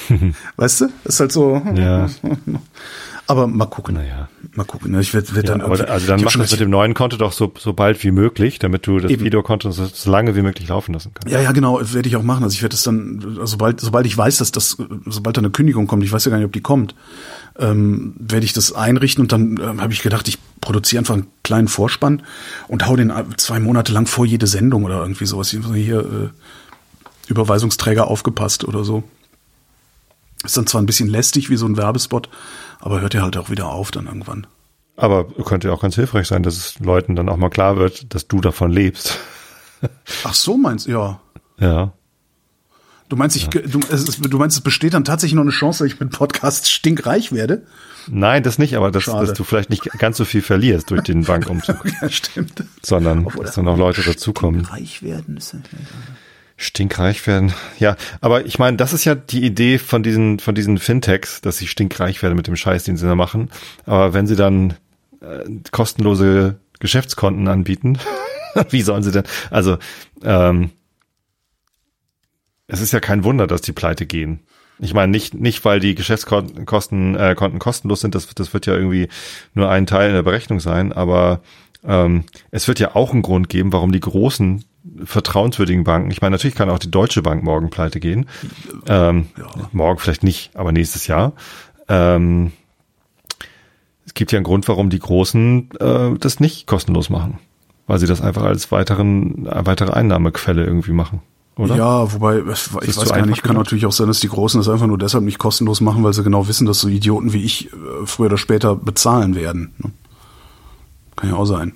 weißt 0.57 0.81
du? 0.81 0.87
Das 1.05 1.15
ist 1.15 1.21
halt 1.21 1.33
so. 1.33 1.63
Ja. 1.75 2.09
Aber 3.27 3.47
mal 3.47 3.66
gucken. 3.66 3.95
Naja. 3.95 4.29
Mal 4.55 4.64
gucken. 4.64 4.99
Ich 5.01 5.14
werd, 5.14 5.35
werd 5.35 5.49
ja, 5.49 5.55
dann 5.55 5.62
aber, 5.62 5.89
also 5.89 6.07
dann 6.07 6.23
mach 6.23 6.33
das 6.33 6.51
mit 6.51 6.61
dem 6.61 6.70
neuen 6.70 6.93
Konto 6.95 7.16
doch 7.16 7.33
so, 7.33 7.53
so 7.59 7.73
bald 7.73 8.03
wie 8.03 8.11
möglich, 8.11 8.59
damit 8.59 8.87
du 8.87 8.99
das. 8.99 9.11
Videokonto 9.11 9.70
so, 9.70 9.87
so 9.87 10.11
lange 10.11 10.35
wie 10.35 10.43
möglich 10.43 10.68
laufen 10.68 10.93
lassen 10.93 11.12
kannst. 11.14 11.33
Ja, 11.33 11.41
ja, 11.41 11.53
genau, 11.53 11.81
werde 11.81 12.09
ich 12.09 12.16
auch 12.16 12.23
machen. 12.23 12.43
Also 12.43 12.55
ich 12.55 12.62
werde 12.62 12.75
es 12.75 12.83
dann, 12.83 13.39
sobald, 13.45 13.81
sobald 13.81 14.07
ich 14.07 14.16
weiß, 14.16 14.39
dass 14.39 14.53
das, 14.53 14.77
sobald 15.07 15.37
da 15.37 15.41
eine 15.41 15.51
Kündigung 15.51 15.87
kommt, 15.87 16.03
ich 16.05 16.12
weiß 16.12 16.25
ja 16.25 16.31
gar 16.31 16.39
nicht, 16.39 16.47
ob 16.47 16.53
die 16.53 16.61
kommt, 16.61 16.95
ähm, 17.59 18.14
werde 18.18 18.45
ich 18.45 18.53
das 18.53 18.73
einrichten 18.73 19.23
und 19.23 19.33
dann 19.33 19.61
ähm, 19.62 19.81
habe 19.81 19.93
ich 19.93 20.03
gedacht, 20.03 20.27
ich 20.29 20.39
produziere 20.61 21.01
einfach 21.01 21.14
einen 21.14 21.27
kleinen 21.43 21.68
Vorspann 21.68 22.23
und 22.68 22.87
hau 22.87 22.97
den 22.97 23.12
zwei 23.37 23.61
Monate 23.61 23.93
lang 23.93 24.07
vor 24.07 24.27
jede 24.27 24.47
Sendung 24.47 24.85
oder 24.85 25.01
irgendwie 25.01 25.27
sowas. 25.27 25.51
Hier 25.51 26.01
äh, 26.01 26.29
Überweisungsträger 27.29 28.09
aufgepasst 28.09 28.64
oder 28.64 28.85
so. 28.85 29.05
Ist 30.45 30.57
dann 30.57 30.66
zwar 30.66 30.83
ein 30.83 30.87
bisschen 30.87 31.09
lästig 31.09 31.51
wie 31.51 31.57
so 31.57 31.66
ein 31.66 31.77
Werbespot, 31.77 32.29
aber 32.83 33.01
hört 33.01 33.14
ja 33.14 33.22
halt 33.22 33.37
auch 33.37 33.49
wieder 33.49 33.68
auf 33.68 33.91
dann 33.91 34.07
irgendwann. 34.07 34.47
Aber 34.97 35.24
könnte 35.24 35.68
ja 35.68 35.74
auch 35.74 35.80
ganz 35.80 35.95
hilfreich 35.95 36.26
sein, 36.26 36.43
dass 36.43 36.57
es 36.57 36.78
Leuten 36.80 37.16
dann 37.16 37.28
auch 37.28 37.39
mal 37.39 37.49
klar 37.49 37.76
wird, 37.76 38.12
dass 38.14 38.28
du 38.28 38.41
davon 38.41 38.70
lebst. 38.70 39.18
Ach 40.24 40.35
so 40.35 40.59
meinst 40.59 40.87
du, 40.87 40.91
ja. 40.91 41.20
Ja. 41.59 41.93
Du 43.09 43.16
meinst, 43.16 43.37
ich, 43.37 43.45
ja. 43.45 43.62
du, 43.62 43.80
es, 43.91 44.05
du 44.20 44.39
meinst, 44.39 44.57
es 44.57 44.62
besteht 44.62 44.95
dann 44.95 45.05
tatsächlich 45.05 45.35
noch 45.37 45.43
eine 45.43 45.51
Chance, 45.51 45.85
dass 45.85 45.93
ich 45.93 46.01
mit 46.01 46.11
Podcast 46.11 46.70
stinkreich 46.70 47.33
werde? 47.33 47.66
Nein, 48.09 48.43
das 48.43 48.59
nicht, 48.59 48.76
aber 48.76 48.91
dass, 48.91 49.05
dass 49.05 49.33
du 49.35 49.45
vielleicht 49.45 49.70
nicht 49.70 49.85
ganz 49.99 50.16
so 50.16 50.24
viel 50.24 50.43
verlierst 50.43 50.91
durch 50.91 51.03
den 51.03 51.22
Bankumzug. 51.24 51.85
ja, 52.01 52.09
stimmt. 52.09 52.64
Sondern, 52.83 53.26
Obwohl, 53.26 53.45
dass 53.45 53.55
dann 53.55 53.68
auch 53.68 53.76
Leute 53.76 54.03
dazukommen. 54.03 54.64
Reich 54.64 55.03
werden 55.03 55.37
ist 55.37 55.53
ja 55.53 55.61
Stinkreich 56.57 57.27
werden. 57.27 57.53
Ja, 57.79 57.97
aber 58.21 58.47
ich 58.47 58.59
meine, 58.59 58.77
das 58.77 58.93
ist 58.93 59.05
ja 59.05 59.15
die 59.15 59.45
Idee 59.45 59.79
von 59.79 60.03
diesen, 60.03 60.39
von 60.39 60.55
diesen 60.55 60.79
Fintechs, 60.79 61.41
dass 61.41 61.59
sie 61.59 61.67
stinkreich 61.67 62.23
werden 62.23 62.37
mit 62.37 62.47
dem 62.47 62.57
Scheiß, 62.57 62.85
den 62.85 62.97
sie 62.97 63.07
da 63.07 63.15
machen. 63.15 63.51
Aber 63.87 64.15
wenn 64.15 64.27
sie 64.27 64.37
dann 64.37 64.75
äh, 65.21 65.45
kostenlose 65.71 66.59
Geschäftskonten 66.81 67.49
anbieten, 67.49 67.99
wie 68.71 68.83
sollen 68.83 69.03
sie 69.03 69.13
denn? 69.13 69.25
Also, 69.51 69.79
ähm, 70.23 70.71
es 72.67 72.81
ist 72.81 72.93
ja 72.93 73.01
kein 73.01 73.25
Wunder, 73.25 73.47
dass 73.47 73.61
die 73.61 73.73
pleite 73.73 74.07
gehen. 74.07 74.41
Ich 74.79 74.95
meine, 74.95 75.13
nicht, 75.13 75.35
nicht 75.35 75.65
weil 75.65 75.79
die 75.79 75.95
Geschäftskonten 75.95 77.17
äh, 77.17 77.35
Konten 77.37 77.59
kostenlos 77.59 78.01
sind, 78.01 78.15
das, 78.15 78.27
das 78.35 78.53
wird 78.53 78.67
ja 78.67 78.75
irgendwie 78.75 79.09
nur 79.55 79.71
ein 79.71 79.87
Teil 79.87 80.09
in 80.09 80.15
der 80.15 80.23
Berechnung 80.23 80.59
sein, 80.59 80.93
aber 80.93 81.43
ähm, 81.85 82.24
es 82.51 82.68
wird 82.68 82.78
ja 82.80 82.95
auch 82.95 83.12
einen 83.12 83.22
Grund 83.22 83.49
geben, 83.49 83.72
warum 83.72 83.93
die 83.93 84.01
großen 84.01 84.64
vertrauenswürdigen 85.05 85.85
Banken, 85.85 86.11
ich 86.11 86.20
meine, 86.20 86.33
natürlich 86.33 86.57
kann 86.57 86.70
auch 86.70 86.78
die 86.78 86.91
Deutsche 86.91 87.22
Bank 87.22 87.43
morgen 87.45 87.70
pleite 87.70 88.01
gehen. 88.01 88.26
Ähm, 88.87 89.26
ja. 89.39 89.47
Morgen 89.72 89.99
vielleicht 89.99 90.24
nicht, 90.24 90.57
aber 90.57 90.72
nächstes 90.72 91.07
Jahr. 91.07 91.33
Ähm, 91.89 92.53
es 94.07 94.14
gibt 94.14 94.33
ja 94.33 94.39
einen 94.39 94.45
Grund, 94.45 94.66
warum 94.68 94.91
die 94.91 94.99
Großen 94.99 95.70
äh, 95.78 96.18
das 96.18 96.41
nicht 96.41 96.66
kostenlos 96.66 97.11
machen. 97.11 97.39
Weil 97.87 97.99
sie 97.99 98.07
das 98.07 98.20
einfach 98.20 98.43
als 98.43 98.70
weiteren, 98.70 99.47
weitere 99.47 99.93
Einnahmequelle 99.93 100.64
irgendwie 100.64 100.93
machen. 100.93 101.20
Oder? 101.57 101.76
Ja, 101.76 102.12
wobei, 102.12 102.39
ich 102.39 102.97
weiß 102.97 103.12
gar 103.12 103.26
nicht, 103.26 103.43
kann 103.43 103.57
natürlich 103.57 103.85
auch 103.85 103.93
sein, 103.93 104.07
dass 104.07 104.20
die 104.20 104.28
Großen 104.28 104.59
das 104.59 104.68
einfach 104.68 104.87
nur 104.87 104.99
deshalb 104.99 105.24
nicht 105.24 105.39
kostenlos 105.39 105.80
machen, 105.80 106.03
weil 106.03 106.14
sie 106.14 106.22
genau 106.22 106.49
wissen, 106.49 106.66
dass 106.66 106.80
so 106.80 106.89
Idioten 106.89 107.33
wie 107.33 107.45
ich 107.45 107.66
äh, 107.66 108.07
früher 108.07 108.26
oder 108.26 108.39
später 108.39 108.74
bezahlen 108.74 109.35
werden. 109.35 109.72
Ne? 109.78 109.91
Kann 111.17 111.31
ja 111.31 111.37
auch 111.37 111.45
sein. 111.45 111.73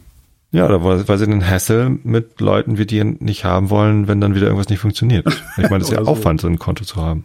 Ja, 0.52 0.64
oder 0.66 0.82
weil 0.82 1.18
sie 1.18 1.26
den 1.26 1.46
Hassel 1.46 1.98
mit 2.02 2.40
Leuten 2.40 2.78
wie 2.78 2.86
dir 2.86 3.04
nicht 3.04 3.44
haben 3.44 3.68
wollen, 3.68 4.08
wenn 4.08 4.20
dann 4.20 4.34
wieder 4.34 4.46
irgendwas 4.46 4.68
nicht 4.68 4.78
funktioniert. 4.78 5.26
Ich 5.56 5.64
meine, 5.64 5.80
das 5.80 5.90
ist 5.90 5.94
ja 5.94 6.04
so. 6.04 6.10
Aufwand, 6.10 6.40
so 6.40 6.46
ein 6.46 6.58
Konto 6.58 6.84
zu 6.84 6.96
haben. 6.96 7.24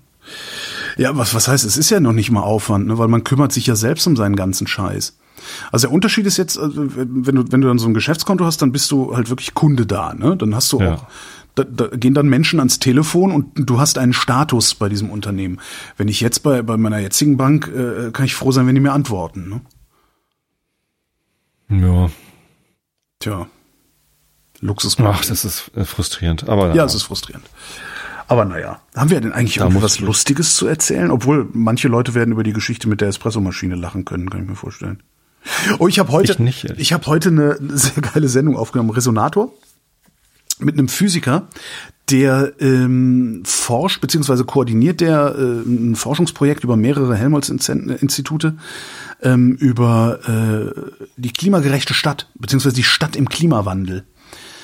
Ja, 0.98 1.16
was, 1.18 1.34
was 1.34 1.48
heißt, 1.48 1.64
es 1.64 1.78
ist 1.78 1.90
ja 1.90 2.00
noch 2.00 2.14
nicht 2.14 2.32
mal 2.32 2.42
Aufwand, 2.42 2.88
ne? 2.88 2.98
weil 2.98 3.08
man 3.08 3.24
kümmert 3.24 3.52
sich 3.52 3.68
ja 3.68 3.76
selbst 3.76 4.06
um 4.08 4.16
seinen 4.16 4.36
ganzen 4.36 4.68
Scheiß. 4.68 5.18
Also 5.72 5.88
der 5.88 5.94
Unterschied 5.94 6.26
ist 6.26 6.38
jetzt, 6.38 6.60
also 6.60 6.74
wenn 6.96 7.36
du, 7.36 7.52
wenn 7.52 7.62
du 7.62 7.68
dann 7.68 7.80
so 7.80 7.88
ein 7.88 7.94
Geschäftskonto 7.94 8.46
hast, 8.46 8.62
dann 8.62 8.72
bist 8.72 8.92
du 8.92 9.16
halt 9.16 9.30
wirklich 9.30 9.54
Kunde 9.54 9.86
da, 9.86 10.14
ne? 10.14 10.38
Dann 10.38 10.54
hast 10.54 10.72
du 10.72 10.80
ja. 10.80 10.96
auch, 10.96 11.08
da, 11.56 11.64
da 11.64 11.88
gehen 11.88 12.14
dann 12.14 12.28
Menschen 12.28 12.60
ans 12.60 12.80
Telefon 12.80 13.32
und 13.32 13.48
du 13.56 13.80
hast 13.80 13.98
einen 13.98 14.14
Status 14.14 14.76
bei 14.76 14.90
diesem 14.90 15.10
Unternehmen. 15.10 15.60
Wenn 15.98 16.08
ich 16.08 16.22
jetzt 16.22 16.44
bei, 16.44 16.62
bei 16.62 16.78
meiner 16.78 17.00
jetzigen 17.00 17.38
Bank, 17.38 17.72
äh, 17.74 18.12
kann 18.12 18.26
ich 18.26 18.36
froh 18.36 18.52
sein, 18.52 18.68
wenn 18.68 18.76
die 18.76 18.82
mir 18.82 18.94
antworten, 18.94 19.50
ne? 19.50 19.62
Ja, 21.72 22.10
Tja. 23.22 23.48
Luxus. 24.60 24.98
Ach, 25.00 25.24
das 25.26 25.46
ist 25.46 25.72
äh, 25.76 25.86
frustrierend. 25.86 26.50
Aber 26.50 26.74
ja, 26.76 26.86
es 26.86 26.96
ist 26.96 27.04
frustrierend. 27.04 27.46
Aber 28.28 28.46
naja, 28.46 28.82
haben 28.96 29.10
wir 29.10 29.22
denn 29.22 29.34
eigentlich 29.34 29.58
irgendwas 29.58 30.00
Lustiges 30.00 30.56
zu 30.56 30.68
erzählen? 30.68 31.12
Obwohl 31.12 31.50
manche 31.54 31.88
Leute 31.88 32.14
werden 32.14 32.32
über 32.32 32.44
die 32.44 32.54
Geschichte 32.54 32.88
mit 32.88 33.02
der 33.02 33.10
Espressomaschine 33.10 33.76
lachen 33.76 34.06
können, 34.06 34.30
kann 34.30 34.44
ich 34.44 34.50
mir 34.50 34.56
vorstellen. 34.56 35.04
Oh, 35.80 35.88
ich 35.88 36.00
habe 36.00 36.12
heute, 36.12 36.34
ich, 36.34 36.40
nicht, 36.40 36.66
ich 36.78 36.94
habe 36.94 37.06
heute 37.08 37.30
eine 37.30 37.58
sehr 37.78 38.02
geile 38.02 38.28
Sendung 38.28 38.56
aufgenommen, 38.56 38.92
Resonator, 38.92 39.52
mit 40.60 40.78
einem 40.78 40.88
Physiker, 40.88 41.48
der 42.12 42.54
ähm, 42.60 43.44
forscht 43.46 44.02
beziehungsweise 44.02 44.44
koordiniert 44.44 45.02
der 45.02 45.36
äh, 45.38 45.42
ein 45.68 45.96
Forschungsprojekt 45.96 46.64
über 46.64 46.76
mehrere 46.76 47.16
Helmholtz-Institute 47.16 48.56
ähm, 49.22 49.56
über 49.56 50.20
äh, 50.28 50.92
die 51.18 51.32
klimagerechte 51.32 51.94
Stadt, 51.94 52.28
beziehungsweise 52.36 52.76
die 52.76 52.84
Stadt 52.84 53.16
im 53.16 53.30
Klimawandel. 53.30 54.04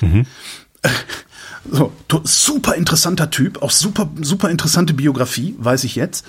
Mhm. 0.00 0.26
So, 1.70 1.92
super 2.24 2.76
interessanter 2.76 3.30
Typ, 3.30 3.60
auch 3.62 3.70
super, 3.70 4.08
super 4.22 4.48
interessante 4.48 4.94
Biografie, 4.94 5.54
weiß 5.58 5.84
ich 5.84 5.96
jetzt. 5.96 6.24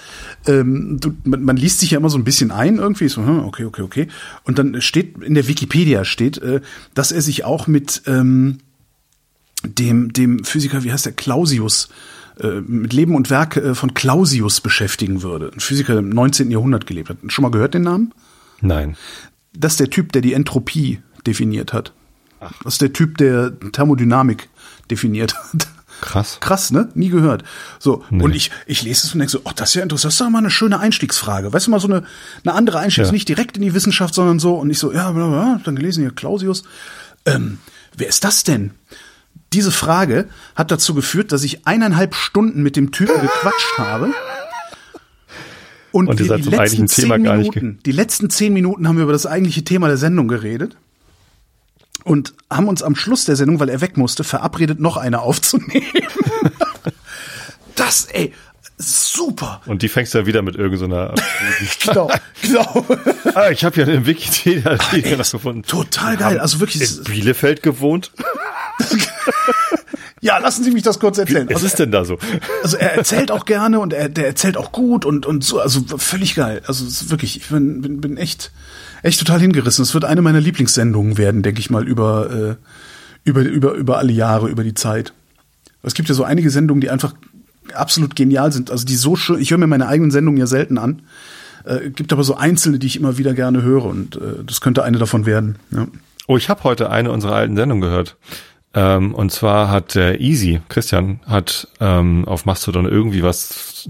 Ähm, 0.46 0.98
du, 1.00 1.14
man, 1.24 1.44
man, 1.44 1.56
liest 1.56 1.80
sich 1.80 1.92
ja 1.92 1.98
immer 1.98 2.10
so 2.10 2.18
ein 2.18 2.26
bisschen 2.26 2.52
ein, 2.52 2.78
irgendwie, 2.78 3.08
so, 3.08 3.22
hm, 3.26 3.46
okay, 3.46 3.64
okay, 3.64 3.84
okay. 3.84 4.08
Und 4.44 4.60
dann 4.60 4.82
steht, 4.82 5.24
in 5.24 5.36
der 5.36 5.48
Wikipedia 5.48 6.04
steht, 6.04 6.40
äh, 6.40 6.60
dass 6.94 7.14
er 7.14 7.22
sich 7.22 7.46
auch 7.46 7.68
mit 7.68 8.02
ähm, 8.06 8.58
dem, 9.64 10.14
dem 10.14 10.44
Physiker, 10.44 10.84
wie 10.84 10.92
heißt 10.92 11.06
der, 11.06 11.14
Clausius, 11.14 11.90
äh, 12.40 12.62
mit 12.62 12.94
Leben 12.94 13.16
und 13.16 13.30
Werk 13.30 13.58
äh, 13.58 13.76
von 13.76 13.94
Clausius 13.94 14.62
beschäftigen 14.62 15.22
würde. 15.22 15.52
Ein 15.54 15.60
Physiker 15.60 15.98
im 15.98 16.10
19. 16.10 16.52
Jahrhundert 16.52 16.88
gelebt 16.88 17.10
hat. 17.10 17.18
Schon 17.28 17.44
mal 17.44 17.52
gehört 17.52 17.74
den 17.74 17.84
Namen? 17.84 18.14
Nein. 18.62 18.96
Das 19.54 19.74
ist 19.74 19.80
der 19.80 19.90
Typ, 19.90 20.12
der 20.14 20.22
die 20.22 20.34
Entropie 20.34 21.02
definiert 21.26 21.74
hat. 21.74 21.94
Ach. 22.40 22.54
Das 22.64 22.76
ist 22.76 22.82
der 22.82 22.94
Typ, 22.94 23.18
der 23.18 23.52
Thermodynamik 23.72 24.50
definiert 24.90 25.36
hat. 25.36 25.68
Krass. 26.02 26.38
Krass, 26.40 26.72
ne? 26.72 26.90
Nie 26.94 27.10
gehört. 27.10 27.44
So, 27.78 28.06
nee. 28.10 28.24
und 28.24 28.34
ich, 28.34 28.52
ich 28.66 28.84
lese 28.84 29.06
es 29.06 29.14
und 29.14 29.20
denke 29.20 29.32
so, 29.32 29.42
oh, 29.44 29.52
das 29.54 29.70
ist 29.70 29.76
ja 29.76 29.84
interessant, 29.84 30.10
das 30.10 30.14
ist 30.16 30.22
doch 30.22 30.30
mal 30.30 30.38
eine 30.38 30.50
schöne 30.50 30.80
Einstiegsfrage. 30.80 31.52
Weißt 31.52 31.68
du, 31.68 31.72
mal 31.72 31.82
so 31.82 31.90
eine, 31.90 32.04
eine 32.46 32.54
andere 32.54 32.80
Einstiegs, 32.80 33.10
ja. 33.10 33.12
nicht 33.12 33.28
direkt 33.28 33.58
in 33.58 33.64
die 33.64 33.74
Wissenschaft, 33.74 34.14
sondern 34.14 34.40
so. 34.40 34.56
Und 34.56 34.70
ich 34.70 34.80
so, 34.80 34.94
ja, 34.94 35.12
ja, 35.12 35.32
ja 35.32 35.62
dann 35.64 35.76
gelesen 35.76 36.02
hier 36.02 36.12
Clausius. 36.12 36.64
Ähm, 37.26 37.58
wer 37.98 38.08
ist 38.08 38.24
das 38.24 38.44
denn? 38.44 38.72
Diese 39.54 39.72
Frage 39.72 40.28
hat 40.56 40.72
dazu 40.72 40.94
geführt, 40.94 41.32
dass 41.32 41.44
ich 41.44 41.66
eineinhalb 41.66 42.14
Stunden 42.16 42.62
mit 42.62 42.76
dem 42.76 42.92
Typen 42.92 43.20
gequatscht 43.20 43.78
habe. 43.78 44.14
Und, 45.92 46.08
Und 46.08 46.20
die, 46.20 46.28
die 46.28 46.50
letzten 46.50 46.88
zehn 46.88 47.04
Thema 47.04 47.18
gar 47.18 47.38
nicht 47.38 47.56
Minuten, 47.56 47.80
die 47.84 47.92
letzten 47.92 48.30
zehn 48.30 48.54
Minuten 48.54 48.88
haben 48.88 48.98
wir 48.98 49.04
über 49.04 49.14
das 49.14 49.26
eigentliche 49.26 49.64
Thema 49.64 49.88
der 49.88 49.98
Sendung 49.98 50.28
geredet 50.28 50.78
und 52.04 52.36
haben 52.52 52.68
uns 52.68 52.84
am 52.84 52.96
Schluss 52.96 53.26
der 53.26 53.36
Sendung, 53.36 53.60
weil 53.60 53.70
er 53.70 53.82
weg 53.82 53.98
musste, 53.98 54.24
verabredet, 54.24 54.80
noch 54.80 54.98
eine 54.98 55.22
aufzunehmen. 55.22 55.86
das, 57.76 58.06
ey, 58.06 58.34
super. 58.78 59.62
Und 59.66 59.82
die 59.82 59.90
fängst 59.90 60.14
du 60.14 60.20
ja 60.20 60.26
wieder 60.26 60.42
mit 60.42 60.56
irgendeiner. 60.56 61.14
Genau, 61.84 62.10
genau. 62.42 62.86
ah, 63.34 63.50
ich 63.50 63.64
habe 63.66 63.82
ja 63.82 63.88
einen 63.88 64.06
Wikipedia-Artikel 64.06 65.18
noch 65.18 65.32
gefunden. 65.32 65.64
Total 65.64 66.18
geil. 66.18 66.40
Also 66.40 66.60
wirklich, 66.60 66.98
In 67.00 67.04
Bielefeld 67.04 67.64
gewohnt? 67.64 68.12
ja, 70.22 70.38
lassen 70.38 70.64
Sie 70.64 70.72
mich 70.72 70.84
das 70.84 71.00
kurz 71.00 71.18
erzählen. 71.18 71.48
Was 71.48 71.56
Also, 71.58 71.68
ist 71.68 71.80
denn 71.80 71.92
da 71.92 72.06
so? 72.06 72.18
also 72.64 72.78
er 72.78 72.96
erzählt 72.96 73.32
auch 73.32 73.46
gerne 73.46 73.80
und 73.80 73.94
er, 73.94 74.10
der 74.10 74.28
erzählt 74.28 74.58
auch 74.58 74.72
gut 74.72 75.06
und, 75.06 75.26
und 75.26 75.44
so, 75.44 75.60
also 75.60 75.82
völlig 75.98 76.36
geil. 76.36 76.62
Also 76.68 76.86
wirklich, 77.10 77.38
ich 77.38 77.48
bin, 77.50 77.82
bin, 77.82 78.02
bin 78.02 78.18
echt, 78.18 78.52
echt 79.04 79.20
total 79.20 79.40
hingerissen. 79.40 79.84
Es 79.84 79.94
wird 79.94 80.06
eine 80.06 80.22
meiner 80.22 80.42
Lieblingssendungen 80.42 81.18
werden, 81.18 81.44
denke 81.44 81.60
ich 81.60 81.70
mal, 81.70 81.88
über, 81.88 82.30
äh, 82.32 82.56
über, 83.24 83.42
über, 83.42 83.74
über 83.74 83.98
alle 83.98 84.12
Jahre, 84.12 84.50
über 84.50 84.64
die 84.64 84.74
Zeit. 84.74 85.14
Es 85.84 85.94
gibt 85.94 86.10
ja 86.10 86.16
so 86.16 86.24
einige 86.24 86.50
Sendungen, 86.50 86.82
die 86.82 86.90
einfach 86.90 87.14
absolut 87.74 88.16
genial 88.16 88.52
sind. 88.52 88.72
Also 88.72 88.86
die 88.86 88.96
so 88.96 89.16
schön, 89.16 89.40
ich 89.40 89.52
höre 89.52 89.58
mir 89.58 89.68
meine 89.68 89.88
eigenen 89.88 90.12
Sendungen 90.12 90.40
ja 90.40 90.48
selten 90.48 90.78
an. 90.78 91.02
Äh, 91.66 91.90
gibt 91.90 92.12
aber 92.14 92.24
so 92.24 92.36
einzelne, 92.36 92.80
die 92.80 92.88
ich 92.88 92.96
immer 92.96 93.18
wieder 93.18 93.34
gerne 93.34 93.62
höre 93.62 93.86
und 93.86 94.16
äh, 94.16 94.44
das 94.46 94.62
könnte 94.62 94.84
eine 94.84 94.98
davon 94.98 95.26
werden. 95.26 95.58
Ja. 95.72 95.88
Oh, 96.28 96.38
ich 96.38 96.50
habe 96.50 96.64
heute 96.64 96.90
eine 96.90 97.12
unserer 97.12 97.36
alten 97.36 97.56
Sendungen 97.56 97.82
gehört. 97.82 98.16
Ähm, 98.74 99.16
und 99.16 99.32
zwar 99.32 99.70
hat 99.70 99.96
der 99.96 100.22
Easy, 100.22 100.62
Christian, 100.70 101.20
hat 101.26 101.68
ähm, 101.80 102.26
auf 102.28 102.46
Mastodon 102.46 102.86
irgendwie 102.86 103.24
was, 103.24 103.90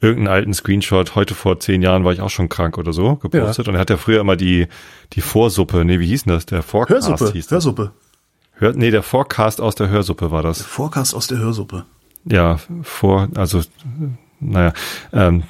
irgendeinen 0.00 0.34
alten 0.34 0.54
Screenshot, 0.54 1.14
heute 1.14 1.34
vor 1.34 1.60
zehn 1.60 1.82
Jahren 1.82 2.04
war 2.04 2.12
ich 2.12 2.20
auch 2.20 2.30
schon 2.30 2.48
krank 2.48 2.78
oder 2.78 2.92
so, 2.92 3.16
gepostet. 3.16 3.68
Und 3.68 3.74
er 3.74 3.80
hat 3.80 3.90
ja 3.90 3.96
früher 3.96 4.20
immer 4.20 4.36
die, 4.36 4.68
die 5.12 5.20
Vorsuppe, 5.20 5.84
nee, 5.84 6.00
wie 6.00 6.06
hieß 6.06 6.24
denn 6.24 6.34
das? 6.34 6.46
Der 6.46 6.62
Forecast 6.62 7.08
Hörsuppe, 7.08 7.32
hieß 7.32 7.46
das. 7.46 7.52
Hörsuppe. 7.52 7.92
Hör, 8.52 8.72
nee, 8.74 8.90
der 8.90 9.02
Forecast 9.02 9.60
aus 9.60 9.74
der 9.74 9.88
Hörsuppe 9.88 10.30
war 10.30 10.42
das. 10.42 10.62
Forecast 10.62 11.14
aus 11.14 11.26
der 11.26 11.38
Hörsuppe. 11.38 11.86
Ja, 12.24 12.58
vor, 12.82 13.28
also, 13.34 13.62
naja, 14.38 14.74
ähm, 15.12 15.44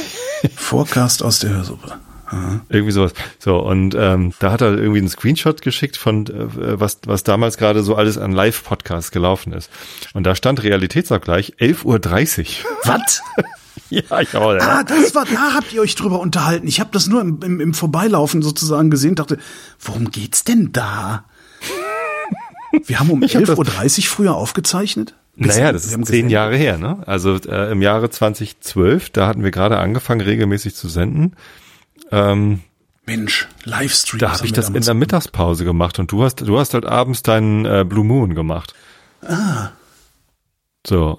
Forecast 0.56 1.24
aus 1.24 1.40
der 1.40 1.50
Hörsuppe. 1.50 1.92
Irgendwie 2.68 2.92
sowas. 2.92 3.12
So, 3.38 3.58
und 3.58 3.94
ähm, 3.94 4.32
da 4.38 4.52
hat 4.52 4.60
er 4.62 4.76
irgendwie 4.78 4.98
einen 5.00 5.08
Screenshot 5.08 5.60
geschickt 5.62 5.96
von, 5.96 6.26
äh, 6.26 6.80
was, 6.80 6.98
was 7.06 7.24
damals 7.24 7.56
gerade 7.58 7.82
so 7.82 7.94
alles 7.94 8.16
an 8.18 8.32
Live-Podcasts 8.32 9.10
gelaufen 9.10 9.52
ist. 9.52 9.70
Und 10.14 10.24
da 10.24 10.34
stand 10.34 10.62
Realitätsabgleich 10.62 11.54
11.30 11.58 11.84
Uhr. 12.64 12.70
Was? 12.84 13.22
ja, 13.90 14.20
ich 14.20 14.34
auch, 14.34 14.52
ja. 14.54 14.58
Ah, 14.60 14.82
das 14.82 15.14
war, 15.14 15.24
da 15.26 15.54
habt 15.54 15.72
ihr 15.72 15.82
euch 15.82 15.94
drüber 15.94 16.20
unterhalten. 16.20 16.66
Ich 16.66 16.80
habe 16.80 16.90
das 16.92 17.06
nur 17.06 17.20
im, 17.20 17.40
im, 17.42 17.60
im 17.60 17.74
Vorbeilaufen 17.74 18.42
sozusagen 18.42 18.90
gesehen, 18.90 19.14
dachte, 19.14 19.38
worum 19.80 20.10
geht's 20.10 20.44
denn 20.44 20.72
da? 20.72 21.24
Wir 22.86 22.98
haben 22.98 23.10
um 23.10 23.22
Ich 23.22 23.36
hab 23.36 23.44
das- 23.44 23.58
11.30 23.58 23.98
Uhr 23.98 24.04
früher 24.06 24.34
aufgezeichnet. 24.34 25.14
Naja, 25.34 25.72
das 25.72 25.84
ist 25.86 25.92
zehn 25.92 26.00
gesehen. 26.02 26.28
Jahre 26.28 26.56
her, 26.56 26.76
ne? 26.76 26.98
Also 27.06 27.36
äh, 27.48 27.72
im 27.72 27.80
Jahre 27.80 28.10
2012, 28.10 29.08
da 29.10 29.26
hatten 29.26 29.42
wir 29.42 29.50
gerade 29.50 29.78
angefangen, 29.78 30.20
regelmäßig 30.20 30.74
zu 30.74 30.88
senden. 30.88 31.32
Ähm, 32.12 32.60
Mensch, 33.04 33.48
Livestream. 33.64 34.20
da 34.20 34.32
habe 34.32 34.46
ich 34.46 34.52
das 34.52 34.68
in 34.68 34.82
der 34.82 34.94
Mittagspause 34.94 35.64
gemacht 35.64 35.98
und 35.98 36.12
du 36.12 36.22
hast, 36.22 36.40
du 36.40 36.58
hast 36.58 36.74
halt 36.74 36.86
abends 36.86 37.22
deinen 37.22 37.64
äh, 37.64 37.84
Blue 37.88 38.04
Moon 38.04 38.34
gemacht. 38.34 38.74
Ah. 39.26 39.70
So. 40.86 41.18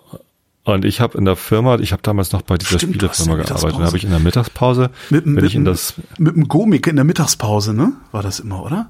Und 0.64 0.86
ich 0.86 1.02
habe 1.02 1.18
in 1.18 1.26
der 1.26 1.36
Firma, 1.36 1.78
ich 1.80 1.92
habe 1.92 2.02
damals 2.02 2.32
noch 2.32 2.42
bei 2.42 2.58
dieser 2.58 2.78
Stimmt, 2.78 2.96
Spielefirma 2.96 3.36
gearbeitet. 3.36 3.80
Da 3.80 3.86
habe 3.86 3.98
ich 3.98 4.06
in 4.06 4.12
der 4.12 4.20
Mittagspause, 4.20 4.92
mit, 5.10 5.26
bin 5.26 5.34
mit, 5.34 5.44
ich 5.44 5.56
in 5.56 5.66
das, 5.66 5.96
mit 6.18 6.38
dem 6.38 6.48
Gomik 6.48 6.88
in 6.88 6.96
der 6.96 7.04
Mittagspause, 7.04 7.74
ne? 7.74 7.92
War 8.14 8.24
das 8.24 8.40
immer, 8.40 8.64
oder? 8.64 8.90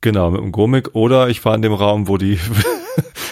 genau, 0.00 0.30
mit 0.30 0.40
dem 0.40 0.52
Gomik 0.52 0.94
oder 0.94 1.28
ich 1.28 1.44
war 1.44 1.54
in 1.54 1.62
dem 1.62 1.72
Raum, 1.72 2.08
wo 2.08 2.16
die, 2.16 2.38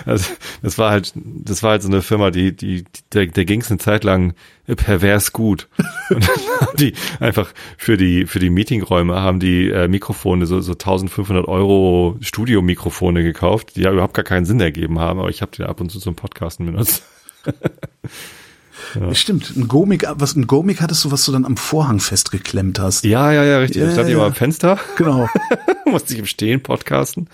also 0.04 0.30
das 0.62 0.78
war 0.78 0.90
halt, 0.90 1.12
das 1.14 1.62
war 1.62 1.72
halt 1.72 1.82
so 1.82 1.88
eine 1.88 2.02
Firma, 2.02 2.30
die, 2.30 2.54
die, 2.54 2.84
der, 3.12 3.26
der 3.26 3.44
ging 3.44 3.60
es 3.60 3.70
eine 3.70 3.78
Zeit 3.78 4.04
lang 4.04 4.34
pervers 4.66 5.32
gut. 5.32 5.68
Und 6.10 6.28
dann 6.28 6.36
haben 6.60 6.76
die 6.76 6.94
einfach 7.20 7.52
für 7.76 7.96
die, 7.96 8.26
für 8.26 8.38
die 8.38 8.50
Meetingräume 8.50 9.20
haben 9.20 9.40
die 9.40 9.70
äh, 9.70 9.88
Mikrofone, 9.88 10.46
so, 10.46 10.60
so 10.60 10.72
1500 10.72 11.46
Euro 11.48 12.16
Studiomikrofone 12.20 13.22
gekauft, 13.22 13.76
die 13.76 13.82
ja 13.82 13.92
überhaupt 13.92 14.14
gar 14.14 14.24
keinen 14.24 14.46
Sinn 14.46 14.60
ergeben 14.60 14.98
haben, 14.98 15.18
aber 15.18 15.30
ich 15.30 15.42
habe 15.42 15.52
die 15.56 15.64
ab 15.64 15.80
und 15.80 15.90
zu 15.90 15.98
zum 15.98 16.14
Podcasten 16.14 16.66
benutzt. 16.66 17.02
Stimmt, 19.12 19.54
ein 19.56 19.68
Gomik, 19.68 20.06
was 20.08 20.34
ein 20.34 20.46
Gomik 20.46 20.80
hattest 20.80 21.04
du, 21.04 21.10
was 21.10 21.24
du 21.24 21.32
dann 21.32 21.44
am 21.44 21.56
Vorhang 21.56 22.00
festgeklemmt 22.00 22.78
hast. 22.78 23.04
Ja, 23.04 23.32
ja, 23.32 23.44
ja, 23.44 23.58
richtig. 23.58 23.82
Ja, 23.82 23.88
ich 23.88 23.92
stand 23.94 24.08
ja, 24.08 24.14
immer 24.14 24.22
ja. 24.22 24.28
am 24.28 24.34
Fenster, 24.34 24.78
Genau. 24.96 25.28
musste 25.84 26.14
ich 26.14 26.18
im 26.18 26.26
Stehen 26.26 26.62
podcasten. 26.62 27.28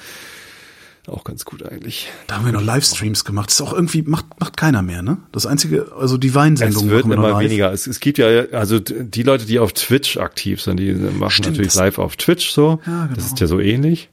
Auch 1.06 1.22
ganz 1.24 1.44
gut 1.44 1.62
eigentlich. 1.62 2.08
Da 2.26 2.36
haben 2.36 2.46
wir 2.46 2.52
noch 2.52 2.62
Livestreams 2.62 3.26
gemacht. 3.26 3.50
Das 3.50 3.56
ist 3.56 3.60
auch 3.60 3.74
irgendwie, 3.74 4.00
macht, 4.02 4.40
macht 4.40 4.56
keiner 4.56 4.80
mehr, 4.80 5.02
ne? 5.02 5.18
Das 5.32 5.44
einzige, 5.44 5.92
also 5.98 6.16
die 6.16 6.34
Weinsendung 6.34 6.84
Es 6.86 6.90
wird 6.90 7.04
immer 7.04 7.30
live. 7.30 7.44
weniger. 7.44 7.72
Es, 7.72 7.86
es 7.86 8.00
gibt 8.00 8.16
ja, 8.16 8.26
also 8.52 8.78
die 8.80 9.22
Leute, 9.22 9.44
die 9.44 9.58
auf 9.58 9.74
Twitch 9.74 10.16
aktiv 10.16 10.62
sind, 10.62 10.78
die 10.78 10.92
machen 10.92 11.30
Stimmt, 11.30 11.56
natürlich 11.56 11.74
live 11.74 11.98
auf 11.98 12.16
Twitch 12.16 12.50
so. 12.50 12.80
Ja, 12.86 13.04
genau. 13.04 13.14
Das 13.16 13.26
ist 13.26 13.38
ja 13.38 13.46
so 13.46 13.60
ähnlich. 13.60 14.08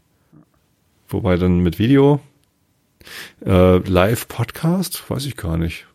Wobei 1.08 1.38
dann 1.38 1.60
mit 1.60 1.80
Video. 1.80 2.20
Äh, 3.46 3.78
Live-Podcast, 3.78 5.10
weiß 5.10 5.26
ich 5.26 5.38
gar 5.38 5.58
nicht. 5.58 5.88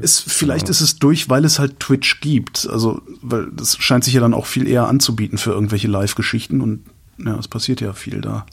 Ist, 0.00 0.20
vielleicht 0.20 0.68
ist 0.68 0.80
es 0.80 0.98
durch, 0.98 1.28
weil 1.28 1.44
es 1.44 1.58
halt 1.58 1.80
Twitch 1.80 2.20
gibt. 2.20 2.66
Also, 2.70 3.02
weil 3.20 3.50
das 3.52 3.76
scheint 3.76 4.04
sich 4.04 4.14
ja 4.14 4.20
dann 4.20 4.32
auch 4.32 4.46
viel 4.46 4.66
eher 4.66 4.86
anzubieten 4.86 5.38
für 5.38 5.50
irgendwelche 5.50 5.88
Live-Geschichten 5.88 6.60
und 6.60 6.86
ja, 7.18 7.38
es 7.38 7.48
passiert 7.48 7.80
ja 7.80 7.92
viel 7.92 8.20
da. 8.20 8.46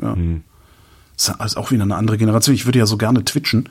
Ja. 0.00 0.14
Hm. 0.14 0.44
Ist 1.28 1.40
also 1.40 1.60
auch 1.60 1.70
wieder 1.70 1.84
eine 1.84 1.96
andere 1.96 2.18
Generation. 2.18 2.54
Ich 2.54 2.66
würde 2.66 2.78
ja 2.78 2.86
so 2.86 2.96
gerne 2.96 3.24
twitchen. 3.24 3.68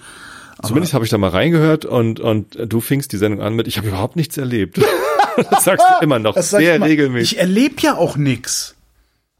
Zumindest 0.63 0.93
habe 0.93 1.03
ich 1.03 1.11
da 1.11 1.17
mal 1.17 1.29
reingehört 1.31 1.85
und, 1.85 2.19
und 2.19 2.55
du 2.67 2.81
fingst 2.81 3.11
die 3.13 3.17
Sendung 3.17 3.41
an 3.41 3.55
mit, 3.55 3.67
ich 3.67 3.77
habe 3.77 3.87
überhaupt 3.87 4.15
nichts 4.15 4.37
erlebt. 4.37 4.79
das 5.49 5.63
sagst 5.63 5.85
du 5.89 6.03
immer 6.03 6.19
noch 6.19 6.37
ich 6.37 6.45
sehr 6.45 6.77
mal. 6.77 6.87
regelmäßig. 6.87 7.33
Ich 7.33 7.39
erlebe 7.39 7.75
ja 7.79 7.95
auch 7.95 8.15
nix. 8.15 8.75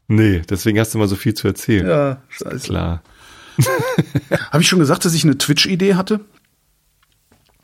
nee, 0.08 0.42
deswegen 0.50 0.80
hast 0.80 0.94
du 0.94 0.98
mal 0.98 1.08
so 1.08 1.16
viel 1.16 1.34
zu 1.34 1.46
erzählen. 1.46 1.86
Ja, 1.86 2.22
scheiße. 2.28 2.66
Klar. 2.66 3.02
Habe 4.50 4.62
ich 4.62 4.68
schon 4.68 4.78
gesagt, 4.80 5.04
dass 5.04 5.14
ich 5.14 5.24
eine 5.24 5.38
Twitch-Idee 5.38 5.94
hatte? 5.94 6.20